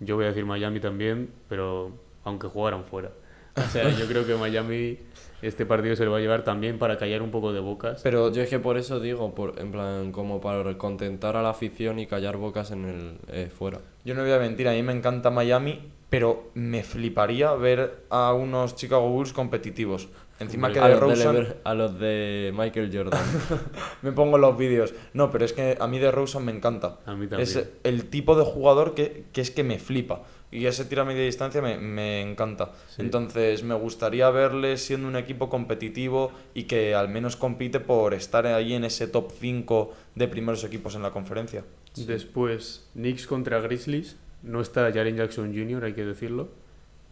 Yo 0.00 0.16
voy 0.16 0.24
a 0.24 0.28
decir 0.28 0.46
Miami 0.46 0.80
también, 0.80 1.30
pero 1.50 1.92
aunque 2.24 2.46
jugaran 2.46 2.84
fuera. 2.84 3.10
O 3.56 3.60
sea, 3.70 3.90
yo 3.90 4.06
creo 4.06 4.26
que 4.26 4.36
Miami 4.36 5.00
este 5.42 5.66
partido 5.66 5.96
se 5.96 6.06
lo 6.06 6.12
va 6.12 6.16
a 6.16 6.20
llevar 6.20 6.42
también 6.42 6.78
para 6.78 6.96
callar 6.96 7.20
un 7.20 7.30
poco 7.30 7.52
de 7.52 7.60
bocas. 7.60 8.00
Pero 8.02 8.32
yo 8.32 8.40
es 8.40 8.48
que 8.48 8.58
por 8.58 8.78
eso 8.78 9.00
digo, 9.00 9.34
por, 9.34 9.60
en 9.60 9.70
plan, 9.70 10.12
como 10.12 10.40
para 10.40 10.78
contentar 10.78 11.36
a 11.36 11.42
la 11.42 11.50
afición 11.50 11.98
y 11.98 12.06
callar 12.06 12.38
bocas 12.38 12.70
en 12.70 12.84
el 12.86 13.18
eh, 13.28 13.50
fuera. 13.54 13.80
yo 14.02 14.14
no 14.14 14.22
voy 14.22 14.32
a 14.32 14.38
mentir, 14.38 14.66
a 14.66 14.72
mí 14.72 14.82
me 14.82 14.94
encanta 14.94 15.30
Miami, 15.30 15.92
pero 16.10 16.50
me 16.54 16.82
fliparía 16.82 17.52
ver 17.54 18.04
a 18.10 18.32
unos 18.32 18.76
Chicago 18.76 19.08
Bulls 19.10 19.32
competitivos. 19.32 20.08
Encima 20.38 20.70
que 20.70 20.78
a, 20.80 20.88
de 20.88 20.96
los 20.96 21.00
de 21.00 21.06
Rosen 21.24 21.32
Lever- 21.34 21.56
a 21.64 21.74
los 21.74 21.98
de 21.98 22.52
Michael 22.54 22.90
Jordan. 22.94 23.20
me 24.02 24.12
pongo 24.12 24.36
los 24.36 24.56
vídeos. 24.58 24.92
No, 25.14 25.30
pero 25.30 25.46
es 25.46 25.52
que 25.54 25.78
a 25.80 25.86
mí 25.86 25.98
de 25.98 26.10
Rosen 26.12 26.44
me 26.44 26.52
encanta. 26.52 26.98
A 27.06 27.14
mí 27.14 27.26
también. 27.26 27.40
Es 27.40 27.66
el 27.84 28.04
tipo 28.10 28.36
de 28.36 28.44
jugador 28.44 28.94
que, 28.94 29.24
que 29.32 29.40
es 29.40 29.50
que 29.50 29.64
me 29.64 29.78
flipa. 29.78 30.24
Y 30.52 30.66
ese 30.66 30.84
tiro 30.84 31.02
a 31.02 31.04
media 31.06 31.24
distancia 31.24 31.62
me, 31.62 31.78
me 31.78 32.20
encanta. 32.20 32.72
Sí. 32.88 33.00
Entonces 33.02 33.64
me 33.64 33.74
gustaría 33.74 34.28
verle 34.30 34.76
siendo 34.76 35.08
un 35.08 35.16
equipo 35.16 35.48
competitivo 35.48 36.30
y 36.54 36.64
que 36.64 36.94
al 36.94 37.08
menos 37.08 37.36
compite 37.36 37.80
por 37.80 38.12
estar 38.14 38.46
ahí 38.46 38.74
en 38.74 38.84
ese 38.84 39.08
top 39.08 39.32
5 39.40 39.92
de 40.14 40.28
primeros 40.28 40.62
equipos 40.64 40.94
en 40.94 41.02
la 41.02 41.10
conferencia. 41.12 41.64
Después, 41.96 42.86
Knicks 42.92 43.26
contra 43.26 43.58
Grizzlies. 43.60 44.16
No 44.46 44.60
está 44.60 44.92
Jaren 44.92 45.16
Jackson 45.16 45.54
Jr., 45.54 45.84
hay 45.84 45.92
que 45.92 46.04
decirlo. 46.04 46.48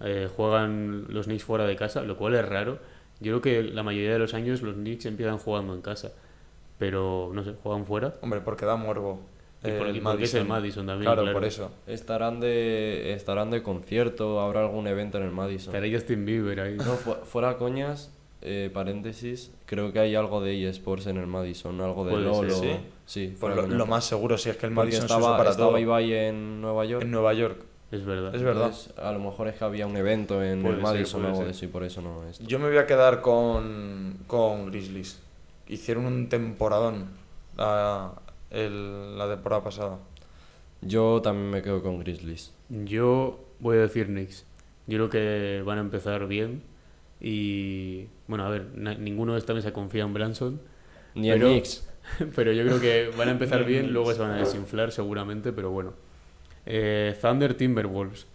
Eh, 0.00 0.28
juegan 0.34 1.06
los 1.08 1.26
Knicks 1.26 1.44
fuera 1.44 1.66
de 1.66 1.76
casa, 1.76 2.02
lo 2.02 2.16
cual 2.16 2.34
es 2.34 2.48
raro. 2.48 2.78
Yo 3.20 3.40
creo 3.40 3.40
que 3.40 3.62
la 3.72 3.82
mayoría 3.82 4.12
de 4.12 4.18
los 4.18 4.34
años 4.34 4.62
los 4.62 4.74
Knicks 4.74 5.06
empiezan 5.06 5.38
jugando 5.38 5.74
en 5.74 5.82
casa. 5.82 6.12
Pero, 6.78 7.30
no 7.32 7.44
sé, 7.44 7.54
juegan 7.62 7.84
fuera. 7.86 8.14
Hombre, 8.20 8.40
porque 8.40 8.66
da 8.66 8.76
morbo. 8.76 9.20
Y 9.62 9.70
por- 9.70 9.86
el 9.86 9.96
y 9.96 10.00
porque 10.00 10.24
es 10.24 10.34
el 10.34 10.44
Madison 10.46 10.86
también, 10.86 11.06
Claro, 11.06 11.22
claro. 11.22 11.36
por 11.38 11.44
eso. 11.46 11.70
estarán 11.86 12.38
de 12.40 13.14
estarán 13.14 13.50
de 13.50 13.62
concierto, 13.62 14.40
habrá 14.40 14.60
algún 14.60 14.86
evento 14.86 15.16
en 15.18 15.24
el 15.24 15.30
Madison. 15.30 15.74
Estará 15.74 15.90
Justin 15.92 16.26
Bieber 16.26 16.60
ahí. 16.60 16.76
No, 16.76 16.84
fu- 16.96 17.14
fuera 17.24 17.56
coñas, 17.56 18.12
eh, 18.42 18.68
paréntesis, 18.74 19.52
creo 19.64 19.90
que 19.92 20.00
hay 20.00 20.14
algo 20.16 20.42
de 20.42 20.68
eSports 20.68 21.06
en 21.06 21.16
el 21.16 21.26
Madison, 21.26 21.80
algo 21.80 22.04
de 22.04 22.12
LOL. 22.18 22.48
Sí, 23.06 23.36
Pues 23.38 23.54
lo, 23.54 23.66
lo 23.66 23.86
más 23.86 24.04
seguro, 24.04 24.38
si 24.38 24.48
es 24.50 24.56
que 24.56 24.66
el 24.66 24.72
Madison 24.72 25.00
se 25.00 25.06
estaba, 25.06 25.28
usa 25.28 25.36
para 25.36 25.50
estaba 25.50 25.68
todo. 25.70 25.78
Ibai 25.78 26.12
en 26.14 26.60
Nueva 26.60 26.84
York. 26.86 27.02
En 27.04 27.10
Nueva 27.10 27.34
York. 27.34 27.58
Es 27.90 28.04
verdad. 28.04 28.34
Es 28.34 28.42
verdad. 28.42 28.64
entonces, 28.66 28.94
a 28.98 29.12
lo 29.12 29.18
mejor 29.20 29.46
es 29.48 29.56
que 29.56 29.64
había 29.64 29.86
un 29.86 29.96
evento 29.96 30.42
en 30.42 30.62
Puede 30.62 30.74
el 30.76 30.80
ser, 30.80 30.90
Madison 30.94 31.22
o 31.22 31.26
algo 31.26 31.36
ser. 31.38 31.44
de 31.46 31.50
eso 31.52 31.64
y 31.66 31.68
por 31.68 31.84
eso 31.84 32.00
no 32.02 32.26
es. 32.26 32.38
Yo 32.40 32.58
me 32.58 32.68
voy 32.68 32.78
a 32.78 32.86
quedar 32.86 33.20
con, 33.20 34.18
con 34.26 34.66
Grizzlies. 34.66 35.20
Hicieron 35.68 36.06
un 36.06 36.28
temporadón 36.28 37.08
la, 37.56 38.12
el- 38.50 39.16
la 39.18 39.28
temporada 39.28 39.62
pasada. 39.62 39.98
Yo 40.80 41.20
también 41.22 41.50
me 41.50 41.62
quedo 41.62 41.82
con 41.82 41.98
Grizzlies. 42.00 42.52
Yo 42.70 43.38
voy 43.60 43.76
a 43.76 43.80
decir 43.80 44.06
Knicks. 44.06 44.44
Yo 44.86 44.96
creo 44.98 45.10
que 45.10 45.62
van 45.64 45.78
a 45.78 45.82
empezar 45.82 46.26
bien. 46.26 46.62
Y 47.20 48.06
bueno, 48.26 48.44
a 48.44 48.50
ver, 48.50 48.66
ninguno 48.98 49.32
de 49.34 49.38
esta 49.38 49.54
mesa 49.54 49.72
confía 49.72 50.02
en 50.04 50.12
Branson. 50.14 50.60
Ni 51.14 51.30
en 51.30 51.34
Pero- 51.38 51.48
Knicks. 51.52 51.88
Pero 52.36 52.52
yo 52.52 52.64
creo 52.64 52.80
que 52.80 53.10
van 53.16 53.28
a 53.28 53.32
empezar 53.32 53.64
bien, 53.64 53.92
luego 53.92 54.12
se 54.12 54.20
van 54.20 54.32
a 54.32 54.36
desinflar 54.36 54.92
seguramente, 54.92 55.52
pero 55.52 55.70
bueno. 55.70 55.94
Eh, 56.66 57.16
Thunder 57.20 57.54
Timberwolves. 57.54 58.26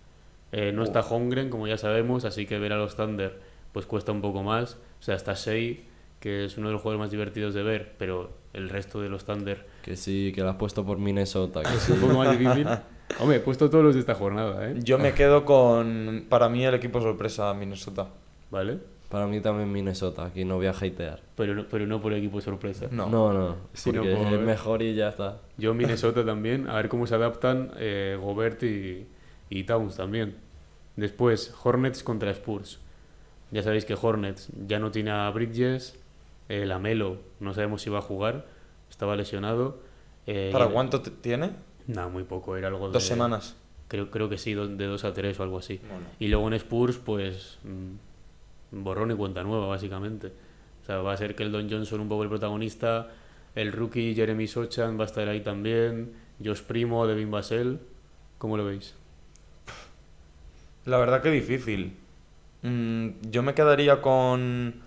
Eh, 0.52 0.72
no 0.72 0.84
está 0.84 1.02
Holmgren, 1.02 1.50
como 1.50 1.68
ya 1.68 1.78
sabemos, 1.78 2.26
así 2.26 2.46
que 2.46 2.58
ver 2.58 2.74
a 2.74 2.78
los 2.78 2.96
Thunder 2.96 3.40
pues 3.72 3.86
cuesta 3.86 4.12
un 4.12 4.22
poco 4.22 4.44
más. 4.44 4.78
O 5.00 5.04
sea, 5.04 5.16
está 5.16 5.34
Shea, 5.34 5.78
que 6.20 6.46
es 6.46 6.58
uno 6.58 6.68
de 6.68 6.74
los 6.74 6.82
juegos 6.82 7.00
más 7.00 7.12
divertidos 7.12 7.54
de 7.54 7.64
ver, 7.64 7.94
pero 7.98 8.32
el 8.54 8.70
resto 8.70 9.00
de 9.00 9.10
los 9.10 9.26
Thunder 9.26 9.68
Que 9.84 9.96
sí, 9.96 10.32
que 10.34 10.42
lo 10.42 10.50
has 10.50 10.56
puesto 10.56 10.86
por 10.86 10.98
Minnesota. 10.98 11.62
Que 11.62 11.76
es 11.76 11.84
sí. 11.84 11.92
un 11.92 12.00
poco 12.00 12.14
más 12.16 12.38
difícil. 12.38 12.68
Hombre, 13.20 13.38
he 13.38 13.40
puesto 13.40 13.70
todos 13.70 13.84
los 13.84 13.94
de 13.96 14.02
esta 14.02 14.16
jornada, 14.16 14.70
¿eh? 14.70 14.76
Yo 14.84 15.00
me 15.00 15.14
quedo 15.14 15.46
con, 15.46 16.26
para 16.30 16.48
mí, 16.50 16.66
el 16.66 16.76
equipo 16.76 17.02
sorpresa 17.02 17.54
Minnesota. 17.54 18.08
¿Vale? 18.52 18.80
Para 19.10 19.26
mí 19.26 19.42
también 19.42 19.72
Minnesota, 19.72 20.26
aquí 20.26 20.46
no 20.46 20.58
voy 20.58 20.68
a 20.68 20.72
hatear. 20.72 21.22
Pero, 21.36 21.56
no- 21.56 21.66
pero 21.68 21.88
no 21.88 22.00
por 22.02 22.14
equipo 22.14 22.40
sorpresa. 22.42 22.88
No. 22.92 23.08
No, 23.10 23.34
no, 23.34 23.56
Sino 23.74 24.02
porque 24.04 24.16
por- 24.16 24.34
es 24.34 24.40
mejor 24.40 24.82
y 24.84 24.94
ya 24.94 25.10
está. 25.10 25.40
Yo 25.58 25.74
Minnesota 25.76 26.24
también, 26.24 26.70
a 26.70 26.76
ver 26.76 26.90
cómo 26.90 27.08
se 27.08 27.16
adaptan 27.16 27.72
eh, 27.78 28.18
Gobert 28.22 28.62
y, 28.64 29.08
y 29.50 29.64
Towns 29.64 29.96
también. 29.98 30.36
Después, 30.96 31.54
Hornets 31.64 32.04
contra 32.04 32.30
Spurs. 32.32 32.80
Ya 33.52 33.64
sabéis 33.64 33.86
que 33.86 33.96
Hornets 34.00 34.50
ya 34.68 34.78
no 34.80 34.92
tiene 34.92 35.10
a 35.12 35.30
Bridges, 35.32 35.98
eh, 36.50 36.66
Lamelo, 36.68 37.18
no 37.40 37.54
sabemos 37.56 37.82
si 37.82 37.90
va 37.90 37.98
a 38.00 38.02
jugar, 38.04 38.46
estaba 38.92 39.16
lesionado. 39.16 39.80
eh, 40.28 40.50
¿Para 40.52 40.68
cuánto 40.68 41.02
tiene? 41.02 41.52
Nada, 41.88 42.10
muy 42.10 42.24
poco, 42.26 42.56
era 42.58 42.68
algo 42.68 42.88
de... 42.88 42.94
Dos 42.94 43.04
semanas. 43.04 43.56
Creo, 43.88 44.12
creo 44.12 44.30
que 44.30 44.38
sí, 44.38 44.54
de 44.54 44.86
dos 44.86 45.04
a 45.04 45.14
tres 45.14 45.40
o 45.40 45.44
algo 45.44 45.58
así. 45.58 45.80
Bueno. 45.90 46.06
Y 46.20 46.28
luego 46.28 46.48
en 46.48 46.54
Spurs, 46.54 46.98
pues 46.98 47.58
mm, 47.64 47.96
borrón 48.72 49.12
y 49.12 49.16
cuenta 49.16 49.44
nueva, 49.44 49.68
básicamente. 49.68 50.28
O 50.82 50.86
sea, 50.86 50.98
va 50.98 51.14
a 51.14 51.18
ser 51.18 51.36
que 51.36 51.44
el 51.44 51.52
Don 51.52 51.70
Johnson 51.70 52.02
un 52.02 52.10
poco 52.10 52.24
el 52.24 52.30
protagonista, 52.30 53.10
el 53.56 53.72
rookie 53.72 54.14
Jeremy 54.16 54.48
Sochan 54.48 54.98
va 54.98 55.04
a 55.04 55.08
estar 55.08 55.28
ahí 55.28 55.42
también, 55.42 56.14
Josh 56.44 56.62
Primo, 56.62 57.06
Devin 57.08 57.30
Basel. 57.32 57.80
¿Cómo 58.38 58.58
lo 58.58 58.66
veis? 58.66 58.96
La 60.86 60.98
verdad 60.98 61.22
que 61.22 61.30
difícil. 61.32 61.94
Mm, 62.62 63.10
yo 63.30 63.44
me 63.44 63.54
quedaría 63.54 64.02
con, 64.02 64.82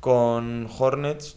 con 0.00 0.68
Hornets 0.78 1.36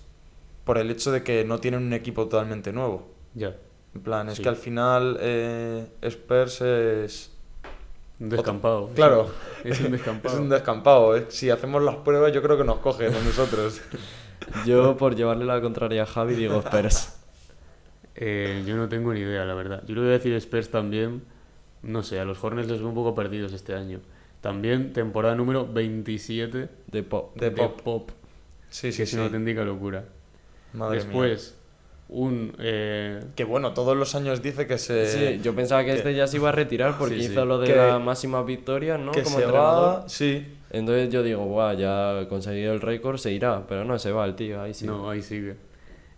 por 0.64 0.78
el 0.78 0.90
hecho 0.92 1.12
de 1.12 1.24
que 1.24 1.44
no 1.44 1.60
tienen 1.60 1.84
un 1.84 1.94
equipo 1.94 2.26
totalmente 2.26 2.72
nuevo. 2.72 3.10
Ya, 3.34 3.56
En 3.96 4.02
plan, 4.02 4.30
es 4.30 4.38
Sí. 4.38 4.44
que 4.44 4.50
al 4.50 4.56
final 4.56 5.18
eh, 5.20 5.88
Spurs 6.02 6.62
es... 6.62 7.36
un 8.22 8.30
descampado. 8.30 8.90
Claro, 8.96 9.30
Es 9.64 9.80
un 9.80 9.88
es 9.88 9.92
descampado. 9.94 10.42
un 10.42 10.50
descampado. 10.50 11.18
¿eh? 11.18 11.26
Si 11.30 11.50
hacemos 11.50 11.82
las 11.84 11.96
pruebas 11.98 12.32
yo 12.34 12.42
creo 12.42 12.58
que 12.58 12.64
nos 12.64 12.80
cogen 12.80 13.14
a 13.14 13.20
nosotros. 13.20 13.82
Yo, 14.66 14.98
por 14.98 15.16
llevarle 15.16 15.46
la 15.46 15.62
contraria 15.62 16.04
a 16.04 16.06
Javi, 16.06 16.36
digo 16.36 16.60
Spurs. 16.60 17.18
Eh, 18.14 18.64
yo 18.68 18.76
no 18.76 18.90
tengo 18.90 19.14
ni 19.14 19.22
idea, 19.22 19.46
la 19.46 19.54
verdad. 19.56 19.84
Yo 19.88 19.96
le 19.96 20.02
voy 20.02 20.10
a 20.10 20.14
decir 20.14 20.34
Spurs 20.34 20.70
también. 20.70 21.24
No 21.82 22.04
sé, 22.04 22.20
a 22.20 22.26
los 22.26 22.44
Hornets 22.44 22.68
los 22.70 22.80
veo 22.80 22.90
un 22.90 22.94
poco 22.94 23.16
perdidos 23.16 23.54
este 23.54 23.74
año. 23.74 24.00
También 24.42 24.92
temporada 24.94 25.34
número 25.34 25.66
27 25.72 26.70
De 26.88 27.04
pop. 27.04 27.36
De 27.38 27.50
pop. 27.52 27.82
pop 27.82 28.12
Sí, 28.70 28.88
que 28.88 28.92
sí, 28.92 29.04
es 29.04 29.10
sí. 29.12 29.16
una 29.16 29.26
auténtica 29.26 29.64
locura. 29.64 30.06
Madre 30.74 30.98
mía. 30.98 31.06
Después, 31.06 31.58
un... 32.12 32.54
eh, 32.60 33.24
Que 33.36 33.44
bueno, 33.46 33.74
todos 33.74 33.98
los 33.98 34.14
años 34.16 34.42
dice 34.44 34.68
que 34.68 34.78
se... 34.78 35.08
Sí, 35.08 35.42
yo 35.42 35.56
pensaba 35.56 35.82
que 35.84 35.92
que- 35.92 35.98
este 35.98 36.14
ya 36.14 36.28
se 36.28 36.38
iba 36.38 36.50
a 36.50 36.52
retirar 36.52 36.98
porque 37.00 37.16
Sí, 37.16 37.24
sí. 37.26 37.32
hizo 37.32 37.46
lo 37.46 37.58
de 37.60 37.68
Que- 37.68 37.76
la 37.76 37.98
máxima 38.00 38.44
victoria, 38.44 38.98
¿no? 39.00 39.12
que 39.12 39.24
Como 39.24 39.38
se 39.38 39.44
entrenador. 39.46 40.00
va... 40.04 40.10
Sí. 40.10 40.46
Entonces 40.72 41.10
yo 41.10 41.24
digo, 41.24 41.44
guau, 41.46 41.76
ya 41.78 42.20
ha 42.20 42.28
conseguido 42.28 42.74
el 42.74 42.82
récord, 42.82 43.18
se 43.18 43.32
irá. 43.32 43.66
Pero 43.68 43.84
no, 43.86 43.98
se 43.98 44.12
va 44.12 44.26
el 44.26 44.36
tío, 44.36 44.62
ahí 44.62 44.74
sí. 44.74 44.86
No, 44.86 45.10
ahí 45.10 45.22
sigue. 45.22 45.56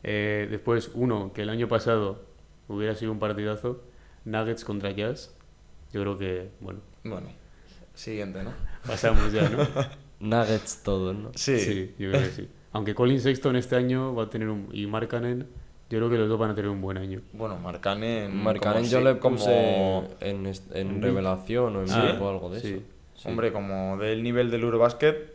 Eh, 0.04 0.48
después, 0.52 0.91
uno 0.96 1.32
que 1.34 1.44
el 1.44 1.50
año 1.50 1.68
pasado 1.68 2.24
hubiera 2.68 2.94
sido 2.96 3.12
un 3.12 3.20
partidazo. 3.20 3.82
Nuggets 4.26 4.64
contra 4.66 4.91
Jazz. 4.91 5.34
Yo 5.91 6.02
creo 6.02 6.18
que, 6.18 6.50
bueno, 6.60 6.80
Bueno, 7.04 7.28
siguiente, 7.94 8.41
¿no? 8.44 8.52
pasamos 8.86 9.32
ya, 9.32 9.48
¿no? 9.50 9.68
Nuggets 10.20 10.82
todos, 10.84 11.16
¿no? 11.16 11.32
Sí. 11.36 11.94
yo 12.00 12.10
creo 12.10 12.22
que 12.24 12.30
sí. 12.30 12.50
Aunque 12.72 12.96
Colin 12.96 13.20
Sexton 13.22 13.56
este 13.56 13.76
año 13.76 14.16
va 14.16 14.24
a 14.24 14.30
tener 14.30 14.50
un... 14.50 14.70
y 14.72 14.88
Markkanen, 14.88 15.48
yo 15.89 15.99
creo 15.99 16.09
que 16.09 16.17
los 16.17 16.27
dos 16.29 16.39
van 16.39 16.51
a 16.51 16.55
tener 16.55 16.69
un 16.71 16.81
buen 16.81 16.97
año. 16.97 17.21
Bueno, 17.34 17.57
Marcanen. 17.57 18.36
Marcanen 18.36 18.79
como 18.84 18.89
yo 18.91 19.01
le 19.01 19.19
como- 19.19 19.36
puse 19.38 19.97
en, 20.21 20.51
en 20.73 21.01
revelación 21.01 21.75
o 21.75 21.81
en 21.81 21.88
¿Sí? 21.88 21.99
O 22.19 22.29
algo 22.29 22.49
de 22.49 22.59
Sí. 22.61 22.67
eso. 22.73 22.84
Sí. 23.15 23.29
Hombre, 23.29 23.51
como 23.53 23.97
del 23.97 24.23
nivel 24.23 24.49
del 24.51 24.63
Eurobasket, 24.63 25.31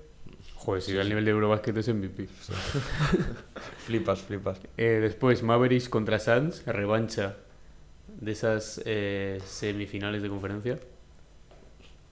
Joder, 0.56 0.82
si 0.82 0.92
da 0.92 1.02
el 1.02 1.08
nivel 1.08 1.24
de 1.24 1.30
Eurobasket 1.30 1.76
es 1.78 1.88
MVP. 1.88 2.26
flipas, 3.86 4.20
flipas. 4.20 4.60
Eh, 4.76 4.98
después 5.00 5.42
Mavericks 5.42 5.88
contra 5.88 6.18
Suns, 6.18 6.64
revancha 6.66 7.36
de 8.20 8.32
esas 8.32 8.82
eh, 8.84 9.40
semifinales 9.44 10.22
de 10.22 10.28
conferencia. 10.28 10.78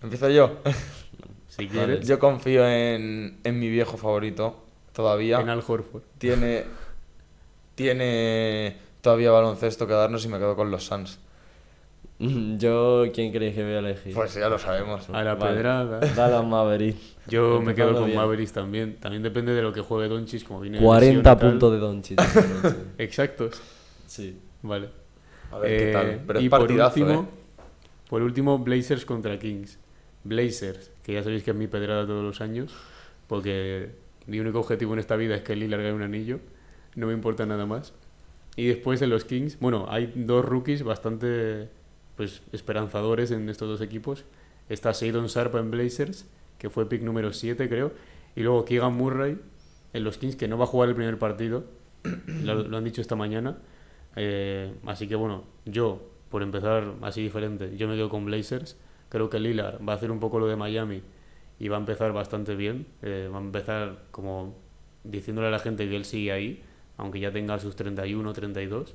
Empiezo 0.03 0.29
yo. 0.31 0.59
Si 1.49 1.69
quieres, 1.69 2.07
Yo 2.07 2.19
confío 2.19 2.67
en, 2.69 3.39
en 3.43 3.59
mi 3.59 3.69
viejo 3.69 3.97
favorito. 3.97 4.63
Todavía. 4.93 5.41
en 5.41 5.49
Al 5.49 5.63
Horford. 5.67 6.03
Tiene. 6.19 6.65
Tiene 7.77 8.77
todavía 9.01 9.31
baloncesto 9.31 9.87
que 9.87 9.93
darnos 9.93 10.25
y 10.25 10.29
me 10.29 10.39
quedo 10.39 10.57
con 10.57 10.71
los 10.73 10.85
Suns. 10.85 11.21
Yo, 12.19 13.05
¿quién 13.15 13.31
creéis 13.33 13.55
que 13.55 13.63
voy 13.63 13.75
a 13.75 13.79
elegir? 13.81 14.15
Pues 14.15 14.35
ya 14.35 14.49
lo 14.49 14.59
sabemos. 14.59 15.09
A 15.11 15.23
la 15.23 15.35
Vale. 15.35 15.55
pedrada. 15.57 16.01
Dallas 16.01 16.45
Maverick. 16.45 16.97
Yo 17.29 17.61
me 17.61 17.75
quedo 17.75 17.93
con 17.95 18.07
bien. 18.07 18.17
Mavericks 18.17 18.53
también. 18.53 18.97
También 18.97 19.23
depende 19.23 19.53
de 19.53 19.61
lo 19.63 19.73
que 19.73 19.83
juegue 19.83 20.09
Doncic, 20.09 20.45
como 20.45 20.61
viene 20.61 20.79
de 20.79 20.85
40 20.85 21.07
lesión 21.07 21.21
y 21.21 21.23
tal. 21.25 21.51
puntos 21.51 21.73
de 21.73 21.79
Doncic. 21.79 22.21
Exactos. 22.99 23.61
sí. 24.07 24.39
Vale. 24.63 24.89
A 25.53 25.59
ver 25.59 25.79
qué 25.79 25.91
Eh, 25.91 25.93
tal. 25.93 26.21
Pero 26.27 26.39
es 26.39 26.45
y 26.45 26.49
por 26.49 26.73
último, 26.73 27.11
¿eh? 27.13 27.25
por 28.09 28.23
último, 28.23 28.59
Blazers 28.59 29.05
contra 29.05 29.39
Kings. 29.39 29.79
Blazers, 30.25 30.91
que 31.05 31.13
ya 31.13 31.23
sabéis 31.23 31.45
que 31.45 31.51
es 31.53 31.57
mi 31.57 31.67
pedrada 31.69 32.05
todos 32.07 32.25
los 32.25 32.41
años, 32.41 32.73
porque 33.29 33.91
mi 34.27 34.41
único 34.41 34.59
objetivo 34.59 34.95
en 34.95 34.99
esta 34.99 35.15
vida 35.15 35.37
es 35.37 35.43
que 35.43 35.55
Lillard 35.55 35.83
gane 35.83 35.93
un 35.93 36.03
anillo, 36.03 36.41
no 36.97 37.07
me 37.07 37.13
importa 37.13 37.47
nada 37.47 37.67
más. 37.67 37.95
Y 38.57 38.67
después 38.67 39.01
en 39.03 39.11
los 39.11 39.25
Kings, 39.25 39.61
bueno, 39.61 39.87
hay 39.89 40.13
dos 40.15 40.45
rookies 40.45 40.83
bastante 40.83 41.69
pues 42.17 42.43
esperanzadores 42.53 43.31
en 43.31 43.49
estos 43.49 43.69
dos 43.69 43.81
equipos. 43.81 44.25
Está 44.69 44.95
Seydon 44.95 45.27
Sharp 45.27 45.55
en 45.57 45.71
Blazers, 45.71 46.27
que 46.59 46.71
fue 46.71 46.89
pick 46.89 47.03
número 47.03 47.33
7 47.33 47.69
creo, 47.69 47.93
y 48.35 48.43
luego 48.43 48.65
Keegan 48.65 48.95
Murray 48.95 49.39
en 49.93 50.05
los 50.05 50.19
Kings, 50.19 50.37
que 50.37 50.49
no 50.49 50.59
va 50.59 50.65
a 50.65 50.67
jugar 50.67 50.89
el 50.89 50.95
primer 50.95 51.19
partido, 51.19 51.65
lo, 52.27 52.63
lo 52.63 52.77
han 52.77 52.85
dicho 52.85 53.01
esta 53.01 53.15
mañana. 53.15 53.59
Eh, 54.17 54.73
así 54.87 55.07
que 55.07 55.15
bueno, 55.15 55.45
yo, 55.67 56.01
por 56.31 56.43
empezar 56.43 56.95
así 57.03 57.23
diferente, 57.23 57.77
yo 57.77 57.87
me 57.87 57.95
quedo 57.95 58.09
con 58.09 58.25
Blazers. 58.25 58.77
Creo 59.11 59.31
que 59.31 59.39
Lillard 59.39 59.87
va 59.87 59.93
a 59.93 59.97
hacer 59.97 60.11
un 60.11 60.19
poco 60.19 60.41
lo 60.41 60.49
de 60.49 60.57
Miami 60.57 61.03
y 61.59 61.69
va 61.69 61.77
a 61.77 61.81
empezar 61.81 62.13
bastante 62.13 62.57
bien. 62.57 62.87
Eh, 63.03 63.29
va 63.33 63.39
a 63.39 63.43
empezar 63.43 64.05
como 64.11 64.57
diciéndole 65.05 65.49
a 65.49 65.51
la 65.51 65.59
gente 65.59 65.89
que 65.89 65.97
él 65.97 66.05
sigue 66.05 66.33
ahí, 66.33 66.63
aunque 66.99 67.21
ya 67.21 67.31
tenga 67.33 67.59
sus 67.59 67.77
31, 67.77 68.33
32. 68.33 68.95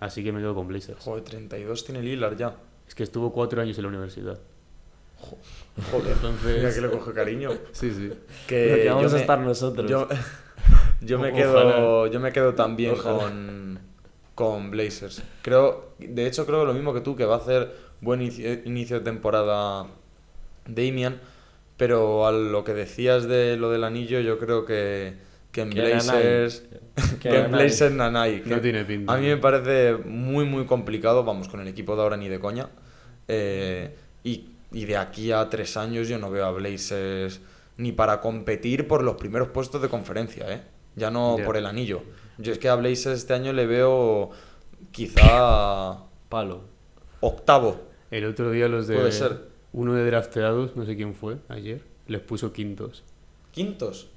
Así 0.00 0.22
que 0.22 0.32
me 0.32 0.40
quedo 0.40 0.54
con 0.54 0.68
Blazers. 0.68 1.02
Joder, 1.02 1.24
32 1.24 1.84
tiene 1.84 2.02
Lillard 2.02 2.36
ya. 2.36 2.54
Es 2.86 2.94
que 2.94 3.02
estuvo 3.02 3.32
cuatro 3.32 3.60
años 3.60 3.76
en 3.78 3.82
la 3.82 3.88
universidad. 3.88 4.38
Joder. 5.90 6.12
Entonces- 6.12 6.56
Mira 6.58 6.72
que 6.74 6.80
le 6.80 6.90
coge 6.90 7.12
cariño. 7.12 7.50
Sí, 7.72 7.92
sí. 7.92 8.12
Que 8.46 8.84
vamos 8.88 9.02
yo 9.04 9.08
a 9.08 9.12
me- 9.14 9.20
estar 9.20 9.38
nosotros. 9.40 9.90
Yo, 9.90 10.08
yo 11.00 11.18
me 11.18 11.32
quedo, 11.32 11.52
ojalá. 11.52 12.12
yo 12.12 12.20
me 12.20 12.32
quedo 12.32 12.54
también 12.54 12.92
Ojalá. 12.92 13.18
con, 13.18 13.78
con 14.34 14.70
Blazers. 14.70 15.22
Creo, 15.42 15.92
de 15.98 16.26
hecho 16.26 16.46
creo 16.46 16.64
lo 16.64 16.74
mismo 16.74 16.94
que 16.94 17.00
tú, 17.00 17.16
que 17.16 17.24
va 17.24 17.34
a 17.34 17.38
hacer 17.38 17.74
buen 18.00 18.22
inicio, 18.22 18.52
inicio 18.64 18.98
de 19.00 19.04
temporada 19.04 19.86
Damian, 20.66 21.20
pero 21.76 22.26
a 22.26 22.32
lo 22.32 22.62
que 22.62 22.74
decías 22.74 23.26
de 23.26 23.56
lo 23.56 23.70
del 23.70 23.82
anillo, 23.84 24.20
yo 24.20 24.38
creo 24.38 24.64
que, 24.64 25.14
que 25.58 25.80
en 25.80 25.90
Blazers, 25.90 26.64
que 27.20 27.28
en. 27.38 27.50
Blazers 27.50 27.94
Nanai, 27.94 28.42
que 28.42 28.50
No 28.50 28.60
tiene 28.60 28.84
pinta. 28.84 29.12
a 29.12 29.16
mí 29.18 29.26
me 29.26 29.36
parece 29.36 29.96
muy 30.04 30.44
muy 30.44 30.66
complicado, 30.66 31.24
vamos, 31.24 31.48
con 31.48 31.60
el 31.60 31.68
equipo 31.68 31.96
de 31.96 32.02
ahora 32.02 32.16
ni 32.16 32.28
de 32.28 32.38
coña. 32.40 32.68
Eh, 33.28 33.94
y, 34.24 34.50
y 34.72 34.84
de 34.84 34.96
aquí 34.96 35.32
a 35.32 35.48
tres 35.50 35.76
años 35.76 36.08
yo 36.08 36.18
no 36.18 36.30
veo 36.30 36.46
a 36.46 36.50
Blazers 36.52 37.40
ni 37.76 37.92
para 37.92 38.20
competir 38.20 38.88
por 38.88 39.02
los 39.02 39.16
primeros 39.16 39.48
puestos 39.48 39.80
de 39.82 39.88
conferencia, 39.88 40.52
¿eh? 40.52 40.62
Ya 40.96 41.10
no 41.10 41.36
por 41.44 41.56
el 41.56 41.66
anillo. 41.66 42.02
Yo 42.38 42.52
es 42.52 42.58
que 42.58 42.68
a 42.68 42.74
Blazers 42.74 43.18
este 43.20 43.34
año 43.34 43.52
le 43.52 43.66
veo 43.66 44.30
quizá 44.92 45.98
Palo. 46.28 46.62
octavo. 47.20 47.80
El 48.10 48.24
otro 48.24 48.50
día 48.50 48.68
los 48.68 48.86
de... 48.86 48.96
Puede 48.96 49.12
ser. 49.12 49.48
Uno 49.72 49.94
de 49.94 50.04
drafteados, 50.06 50.74
no 50.76 50.84
sé 50.86 50.96
quién 50.96 51.14
fue, 51.14 51.36
ayer, 51.48 51.82
les 52.06 52.20
puso 52.20 52.52
quintos. 52.52 53.04
Quintos. 53.52 54.08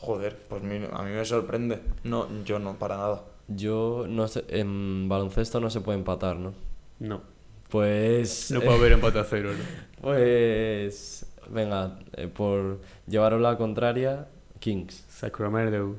Joder, 0.00 0.36
pues 0.48 0.62
mi- 0.62 0.86
a 0.90 1.02
mí 1.02 1.10
me 1.10 1.24
sorprende. 1.24 1.80
No, 2.04 2.26
yo 2.44 2.58
no, 2.58 2.78
para 2.78 2.96
nada. 2.96 3.22
Yo 3.48 4.06
no 4.08 4.28
sé, 4.28 4.44
en 4.48 5.08
baloncesto 5.08 5.60
no 5.60 5.70
se 5.70 5.80
puede 5.80 5.98
empatar, 5.98 6.36
¿no? 6.36 6.54
No. 6.98 7.20
Pues. 7.68 8.50
No 8.50 8.60
puede 8.60 8.78
haber 8.78 8.92
empate 8.92 9.18
a 9.18 9.24
cero, 9.24 9.50
¿no? 9.52 9.64
Pues. 10.00 11.26
Venga, 11.50 11.98
eh, 12.16 12.28
por 12.28 12.80
llevaros 13.06 13.40
la 13.40 13.56
contraria, 13.56 14.28
Kings. 14.60 15.04
Sacramento. 15.08 15.96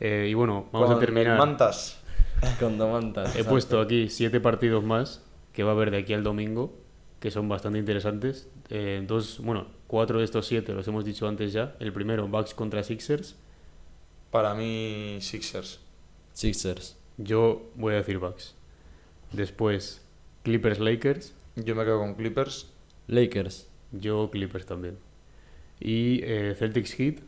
Eh, 0.00 0.28
y 0.30 0.34
bueno, 0.34 0.66
vamos 0.72 0.88
Con 0.88 0.96
a 0.96 1.00
terminar. 1.00 1.36
Mantas. 1.38 2.00
Con 2.60 2.78
Domantas. 2.78 3.26
He 3.28 3.30
exacto. 3.30 3.50
puesto 3.50 3.80
aquí 3.80 4.08
siete 4.08 4.40
partidos 4.40 4.82
más 4.84 5.22
que 5.52 5.62
va 5.64 5.70
a 5.70 5.74
haber 5.74 5.90
de 5.90 5.98
aquí 5.98 6.14
al 6.14 6.22
domingo, 6.24 6.72
que 7.20 7.30
son 7.30 7.48
bastante 7.48 7.78
interesantes. 7.78 8.48
Eh, 8.70 9.04
dos, 9.06 9.38
bueno, 9.40 9.66
cuatro 9.86 10.18
de 10.18 10.24
estos 10.24 10.46
siete 10.46 10.72
los 10.72 10.86
hemos 10.88 11.04
dicho 11.04 11.28
antes 11.28 11.52
ya. 11.52 11.76
El 11.80 11.92
primero, 11.92 12.28
Bucks 12.28 12.54
contra 12.54 12.82
Sixers. 12.82 13.36
Para 14.30 14.54
mí, 14.54 15.18
Sixers. 15.20 15.80
Sixers. 16.32 16.96
Yo 17.18 17.70
voy 17.74 17.94
a 17.94 17.96
decir 17.98 18.18
Bucks. 18.18 18.54
Después, 19.32 20.02
Clippers 20.42 20.78
Lakers. 20.78 21.34
Yo 21.56 21.74
me 21.74 21.84
quedo 21.84 21.98
con 21.98 22.14
Clippers. 22.14 22.70
Lakers. 23.08 23.68
Yo 23.92 24.30
Clippers 24.30 24.66
también. 24.66 24.98
Y 25.80 26.20
eh, 26.22 26.54
Celtics 26.58 26.94
Heat. 26.94 27.20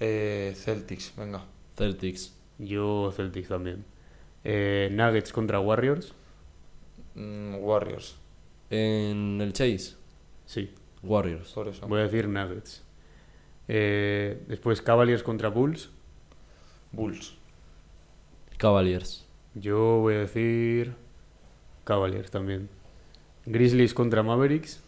Eh, 0.00 0.52
Celtics, 0.56 1.12
venga. 1.16 1.44
Celtics. 1.76 2.34
Yo 2.58 3.12
Celtics 3.14 3.48
también. 3.48 3.84
Eh, 4.44 4.88
Nuggets 4.92 5.32
contra 5.32 5.60
Warriors. 5.60 6.14
Mm, 7.14 7.56
Warriors, 7.56 8.16
En 8.70 9.40
el 9.40 9.52
Chase. 9.52 9.94
Sí, 10.46 10.72
Warriors. 11.02 11.52
por 11.52 11.68
eso. 11.68 11.86
voy 11.88 12.00
a 12.00 12.04
decir 12.04 12.28
Nuggets. 12.28 12.82
Eh, 13.68 14.42
después 14.48 14.80
Cavaliers 14.82 15.22
contra 15.22 15.48
Bulls. 15.48 15.90
Bulls. 16.92 17.34
Cavaliers. 18.56 19.24
Yo 19.54 19.98
voy 20.00 20.14
a 20.14 20.18
decir 20.18 20.94
Cavaliers 21.84 22.30
también. 22.30 22.68
Grizzlies 23.46 23.94
contra 23.94 24.22
Mavericks. 24.22 24.80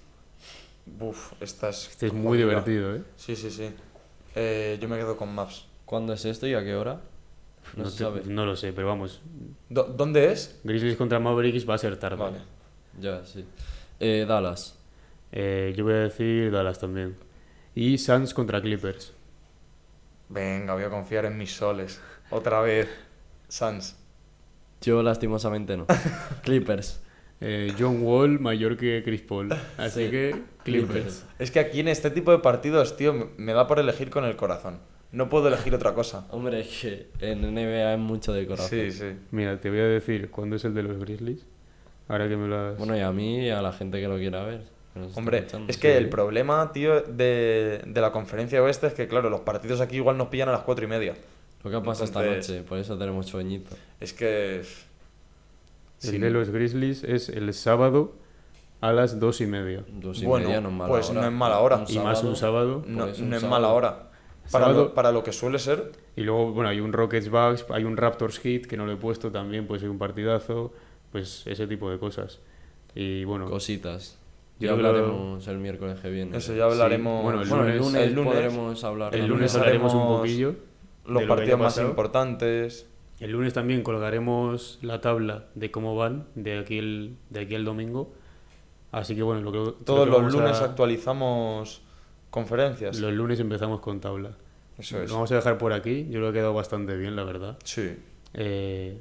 Uf, 1.00 1.32
esta 1.40 1.68
es. 1.70 1.88
Este 1.90 2.06
es 2.08 2.12
muy 2.12 2.38
jodida. 2.38 2.46
divertido, 2.48 2.96
¿eh? 2.96 3.02
Sí, 3.16 3.36
sí, 3.36 3.50
sí. 3.50 3.70
Eh, 4.34 4.78
yo 4.80 4.88
me 4.88 4.96
quedo 4.96 5.16
con 5.16 5.34
Maps. 5.34 5.66
¿Cuándo 5.84 6.12
es 6.12 6.24
esto 6.24 6.46
y 6.46 6.54
a 6.54 6.62
qué 6.64 6.74
hora? 6.74 7.00
No, 7.76 7.84
No, 7.84 7.90
se 7.90 7.98
te- 7.98 8.04
sabe. 8.04 8.22
no 8.26 8.44
lo 8.46 8.56
sé, 8.56 8.72
pero 8.72 8.88
vamos. 8.88 9.20
¿Dónde 9.68 10.32
es? 10.32 10.60
Grizzlies 10.64 10.96
contra 10.96 11.18
Mavericks 11.20 11.68
va 11.68 11.74
a 11.74 11.78
ser 11.78 11.96
tarde. 11.98 12.16
Vale. 12.16 12.38
Ya, 13.00 13.24
sí. 13.24 13.44
Eh, 14.00 14.24
Dallas. 14.28 14.78
Eh, 15.32 15.72
yo 15.76 15.84
voy 15.84 15.94
a 15.94 15.98
decir 15.98 16.50
Dallas 16.50 16.78
también. 16.78 17.16
Y 17.74 17.98
Suns 17.98 18.34
contra 18.34 18.60
Clippers. 18.60 19.12
Venga, 20.28 20.74
voy 20.74 20.84
a 20.84 20.90
confiar 20.90 21.24
en 21.26 21.36
mis 21.38 21.52
soles. 21.54 22.00
Otra 22.30 22.60
vez. 22.60 22.88
Suns. 23.48 23.96
Yo 24.80 25.02
lastimosamente 25.02 25.76
no. 25.76 25.86
Clippers. 26.42 27.00
Eh, 27.40 27.74
John 27.78 28.02
Wall 28.02 28.38
mayor 28.40 28.76
que 28.76 29.02
Chris 29.04 29.22
Paul. 29.22 29.52
Así 29.76 30.04
Sí. 30.04 30.10
que 30.10 30.42
Clippers. 30.64 31.24
Es 31.38 31.50
que 31.50 31.60
aquí 31.60 31.80
en 31.80 31.88
este 31.88 32.10
tipo 32.10 32.30
de 32.30 32.38
partidos, 32.38 32.96
tío, 32.96 33.12
me- 33.12 33.26
me 33.36 33.52
da 33.52 33.66
por 33.66 33.78
elegir 33.78 34.10
con 34.10 34.24
el 34.24 34.36
corazón. 34.36 34.78
No 35.10 35.28
puedo 35.28 35.48
elegir 35.48 35.74
otra 35.74 35.92
cosa. 35.92 36.26
Hombre, 36.30 36.60
es 36.60 36.68
que 36.80 37.10
en 37.20 37.42
NBA 37.54 37.92
es 37.94 37.98
mucho 37.98 38.32
de 38.32 38.46
corazón. 38.46 38.70
Sí, 38.70 38.90
sí. 38.92 39.16
Mira, 39.30 39.60
te 39.60 39.68
voy 39.70 39.80
a 39.80 39.84
decir 39.86 40.30
cuándo 40.30 40.56
es 40.56 40.64
el 40.64 40.72
de 40.72 40.82
los 40.84 40.98
Grizzlies. 40.98 41.44
Ahora 42.08 42.28
que 42.28 42.36
me 42.36 42.48
lo 42.48 42.58
has... 42.58 42.78
Bueno, 42.78 42.96
y 42.96 43.00
a 43.00 43.10
mí 43.12 43.46
y 43.46 43.50
a 43.50 43.62
la 43.62 43.72
gente 43.72 44.00
que 44.00 44.08
lo 44.08 44.16
quiera 44.16 44.44
ver. 44.44 44.62
Hombre, 45.14 45.46
es 45.68 45.78
que 45.78 45.92
sí. 45.92 45.96
el 45.98 46.10
problema, 46.10 46.70
tío, 46.72 47.00
de, 47.00 47.82
de 47.86 48.00
la 48.02 48.12
conferencia 48.12 48.62
oeste 48.62 48.88
es 48.88 48.92
que, 48.94 49.08
claro, 49.08 49.30
los 49.30 49.40
partidos 49.40 49.80
aquí 49.80 49.96
igual 49.96 50.18
nos 50.18 50.28
pillan 50.28 50.50
a 50.50 50.52
las 50.52 50.62
cuatro 50.62 50.84
y 50.84 50.88
media. 50.88 51.14
Lo 51.64 51.70
que 51.70 51.76
ha 51.76 51.82
pasado 51.82 52.04
esta 52.04 52.22
noche, 52.22 52.62
por 52.62 52.76
eso 52.78 52.98
tenemos 52.98 53.26
sueñito. 53.26 53.74
Es 54.00 54.12
que... 54.12 54.56
el 54.58 54.66
sí. 55.98 56.18
de 56.18 56.30
los 56.30 56.50
Grizzlies 56.50 57.04
es 57.04 57.28
el 57.30 57.54
sábado 57.54 58.12
a 58.82 58.92
las 58.92 59.18
dos 59.18 59.40
y 59.40 59.46
media. 59.46 59.84
Dos 59.88 60.20
y 60.20 60.26
Bueno, 60.26 60.48
media 60.48 60.60
no 60.60 60.68
es 60.68 60.74
mala 60.74 60.88
pues 60.90 61.08
hora. 61.10 61.20
no 61.20 61.26
es 61.26 61.32
mala 61.32 61.58
hora. 61.60 61.84
Y 61.88 61.98
más 61.98 62.22
un 62.24 62.36
sábado. 62.36 62.82
No, 62.86 63.04
Pues 63.04 63.20
un 63.20 63.30
no 63.30 63.36
es 63.36 63.40
sábado. 63.42 63.60
mala 63.62 63.72
hora. 63.72 64.08
Para, 64.50 64.68
lo, 64.72 64.92
para 64.92 65.12
lo 65.12 65.22
que 65.22 65.32
suele 65.32 65.58
ser, 65.60 65.92
Y 66.16 66.22
luego, 66.22 66.50
bueno, 66.52 66.68
hay 66.68 66.80
un 66.80 66.92
Rockets 66.92 67.30
Bucks, 67.30 67.64
hay 67.70 67.84
un 67.84 67.96
Raptors 67.96 68.40
Heat 68.40 68.66
que 68.66 68.76
no 68.76 68.84
lo 68.84 68.92
he 68.92 68.96
puesto 68.96 69.30
también, 69.30 69.68
puede 69.68 69.80
ser 69.80 69.88
un 69.88 69.98
partidazo, 69.98 70.72
pues 71.12 71.46
ese 71.46 71.66
tipo 71.66 71.90
de 71.90 71.98
cosas. 71.98 72.40
Y 72.94 73.24
bueno, 73.24 73.46
Cositas. 73.48 74.18
Ya 74.58 74.74
creo- 74.74 74.86
hablaremos 74.86 75.46
el 75.48 75.58
miércoles 75.58 75.98
que 76.00 76.10
viene. 76.10 76.36
eso 76.36 76.54
ya 76.54 76.64
hablaremos. 76.64 77.22
Bueno, 77.22 77.42
el 77.42 77.48
Bueno, 77.48 77.64
el 77.66 77.76
lunes- 77.78 77.86
lunes, 77.92 78.02
el 78.08 78.14
lunes- 78.14 78.32
podremos 78.34 78.84
hablar. 78.84 79.14
el 79.14 79.20
lunes 79.22 79.30
lunes 79.36 79.54
hablaremos 79.56 79.94
un 79.94 80.06
poquillo. 80.06 80.54
los 81.06 81.22
lo 81.22 81.28
partidos 81.28 81.58
más 81.58 81.78
importantes. 81.78 82.86
El 83.18 83.30
lunes 83.32 83.52
también 83.54 83.82
colgaremos 83.82 84.78
la 84.82 85.00
tabla 85.00 85.46
de 85.54 85.70
cómo 85.70 85.94
van 85.96 86.26
de 86.34 86.58
aquí 86.58 86.78
el, 86.78 87.16
de 87.30 87.40
aquí 87.40 87.54
el 87.54 87.64
domingo. 87.64 88.12
Así 88.92 89.14
que 89.16 89.22
bueno, 89.22 89.40
lo 89.40 89.50
que, 89.52 89.58
creo 89.58 89.72
Todos 89.84 90.04
que 90.06 90.10
los 90.10 90.32
lunes 90.32 90.60
a- 90.60 90.64
actualizamos 90.66 91.82
conferencias. 92.30 92.98
Los 93.00 93.12
lunes 93.12 93.40
empezamos 93.40 93.80
con 93.80 94.00
tabla. 94.00 94.36
Eso 94.78 95.02
es. 95.02 95.08
Lo 95.08 95.16
vamos 95.16 95.32
a 95.32 95.36
dejar 95.36 95.58
por 95.58 95.72
aquí. 95.72 96.06
Yo 96.10 96.20
lo 96.20 96.30
he 96.30 96.32
quedado 96.32 96.54
bastante 96.54 96.96
bien, 96.96 97.16
la 97.16 97.24
verdad. 97.24 97.58
Sí, 97.64 97.96
Eh, 98.34 98.98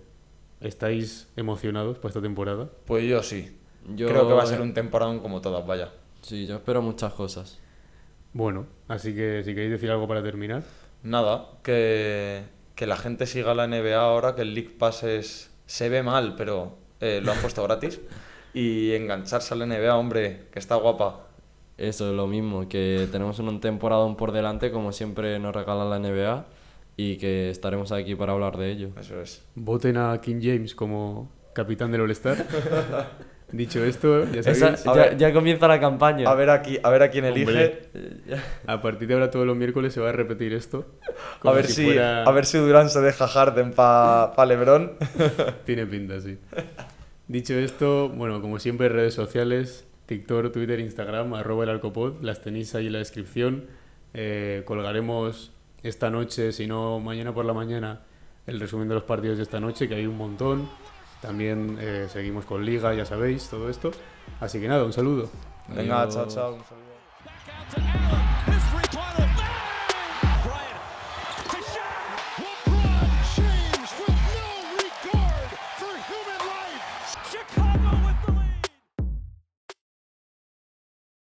¿Estáis 0.61 1.27
emocionados 1.35 1.97
por 1.97 2.09
esta 2.09 2.21
temporada? 2.21 2.69
pues 2.85 3.03
yo 3.05 3.23
sí. 3.23 3.57
Yo- 3.95 4.07
Creo 4.07 4.27
que 4.27 4.33
va 4.33 4.43
a 4.43 4.45
ser 4.45 4.61
un 4.61 4.73
temporadón 4.75 5.19
como 5.19 5.41
todas, 5.41 5.65
vaya. 5.65 5.89
Sí, 6.21 6.45
yo 6.45 6.55
espero 6.57 6.81
muchas 6.83 7.13
cosas. 7.13 7.59
Bueno, 8.33 8.67
así 8.87 9.15
que 9.15 9.41
si 9.43 9.53
queréis 9.55 9.71
decir 9.71 9.89
algo 9.89 10.07
para 10.07 10.21
terminar. 10.21 10.63
Nada, 11.03 11.47
que, 11.63 12.43
que 12.75 12.85
la 12.85 12.95
gente 12.95 13.25
siga 13.25 13.55
la 13.55 13.65
NBA 13.67 13.99
ahora, 13.99 14.35
que 14.35 14.43
el 14.43 14.53
League 14.53 14.75
Pass 14.77 15.03
es- 15.03 15.49
se 15.65 15.89
ve 15.89 16.03
mal, 16.03 16.35
pero 16.35 16.77
eh, 16.99 17.21
lo 17.23 17.31
han 17.31 17.37
puesto 17.41 17.63
gratis. 17.63 17.99
Y 18.53 18.91
engancharse 18.93 19.53
a 19.53 19.57
la 19.57 19.65
NBA, 19.65 19.95
hombre, 19.97 20.47
que 20.51 20.59
está 20.59 20.75
guapa. 20.75 21.21
Eso 21.77 22.11
es 22.11 22.15
lo 22.15 22.27
mismo, 22.27 22.69
que 22.69 23.07
tenemos 23.11 23.39
un 23.39 23.59
temporadón 23.59 24.15
por 24.15 24.31
delante, 24.31 24.71
como 24.71 24.91
siempre 24.91 25.39
nos 25.39 25.55
regala 25.55 25.85
la 25.85 25.97
NBA, 25.97 26.45
y 26.97 27.17
que 27.17 27.49
estaremos 27.49 27.91
aquí 27.91 28.15
para 28.15 28.33
hablar 28.33 28.57
de 28.57 28.71
ello. 28.71 28.89
Eso 28.99 29.19
es. 29.21 29.43
Voten 29.55 29.97
a 29.97 30.19
King 30.21 30.39
James 30.41 30.75
como 30.75 31.31
capitán 31.53 31.91
del 31.91 32.01
All-Star. 32.01 32.37
Dicho 33.51 33.83
esto, 33.83 34.23
ya 34.31 34.39
Esa- 34.39 34.67
a 34.69 34.75
ya, 34.77 34.93
ver- 34.93 35.17
ya 35.17 35.33
comienza 35.33 35.67
la 35.67 35.77
campaña. 35.77 36.29
A 36.29 36.33
ver 36.35 36.49
aquí, 36.49 36.79
a 36.81 36.89
ver 36.89 37.03
a 37.03 37.11
quién 37.11 37.25
elige. 37.25 37.89
Hombre. 37.93 38.37
a 38.65 38.81
partir 38.81 39.09
de 39.09 39.13
ahora 39.15 39.29
todos 39.29 39.45
los 39.45 39.57
miércoles 39.57 39.93
se 39.93 39.99
va 39.99 40.07
a 40.07 40.11
repetir 40.13 40.53
esto. 40.53 40.85
A 41.43 41.51
ver 41.51 41.65
si, 41.67 41.83
fuera- 41.87 42.23
a 42.23 42.31
ver 42.31 42.45
si 42.45 42.57
Durán 42.59 42.89
se 42.89 43.01
deja 43.01 43.27
Harden 43.27 43.73
para 43.73 44.31
pa 44.37 44.45
LeBron. 44.45 44.93
Tiene 45.65 45.85
pinta, 45.85 46.21
sí. 46.21 46.37
Dicho 47.27 47.53
esto, 47.55 48.07
bueno, 48.07 48.39
como 48.41 48.57
siempre, 48.57 48.87
redes 48.87 49.13
sociales, 49.15 49.85
TikTok, 50.05 50.53
Twitter, 50.53 50.79
Instagram, 50.79 51.33
arroba 51.33 51.65
el 51.65 51.71
Alcopod, 51.71 52.21
las 52.21 52.41
tenéis 52.41 52.73
ahí 52.75 52.87
en 52.87 52.93
la 52.93 52.99
descripción. 52.99 53.65
Eh, 54.13 54.63
colgaremos 54.65 55.51
esta 55.83 56.09
noche, 56.09 56.51
si 56.51 56.67
no 56.67 56.99
mañana 56.99 57.33
por 57.33 57.45
la 57.45 57.53
mañana, 57.53 58.01
el 58.47 58.59
resumen 58.59 58.87
de 58.87 58.95
los 58.95 59.03
partidos 59.03 59.37
de 59.37 59.43
esta 59.43 59.59
noche, 59.59 59.87
que 59.87 59.95
hay 59.95 60.05
un 60.05 60.17
montón. 60.17 60.69
También 61.21 61.77
eh, 61.79 62.07
seguimos 62.11 62.45
con 62.45 62.65
Liga, 62.65 62.93
ya 62.93 63.05
sabéis, 63.05 63.49
todo 63.49 63.69
esto. 63.69 63.91
Así 64.39 64.59
que 64.59 64.67
nada, 64.67 64.83
un 64.83 64.93
saludo. 64.93 65.29
Venga, 65.67 66.01
Adiós. 66.01 66.15
chao, 66.15 66.27
chao. 66.27 66.53
Un 66.55 66.63
saludo. 66.63 68.50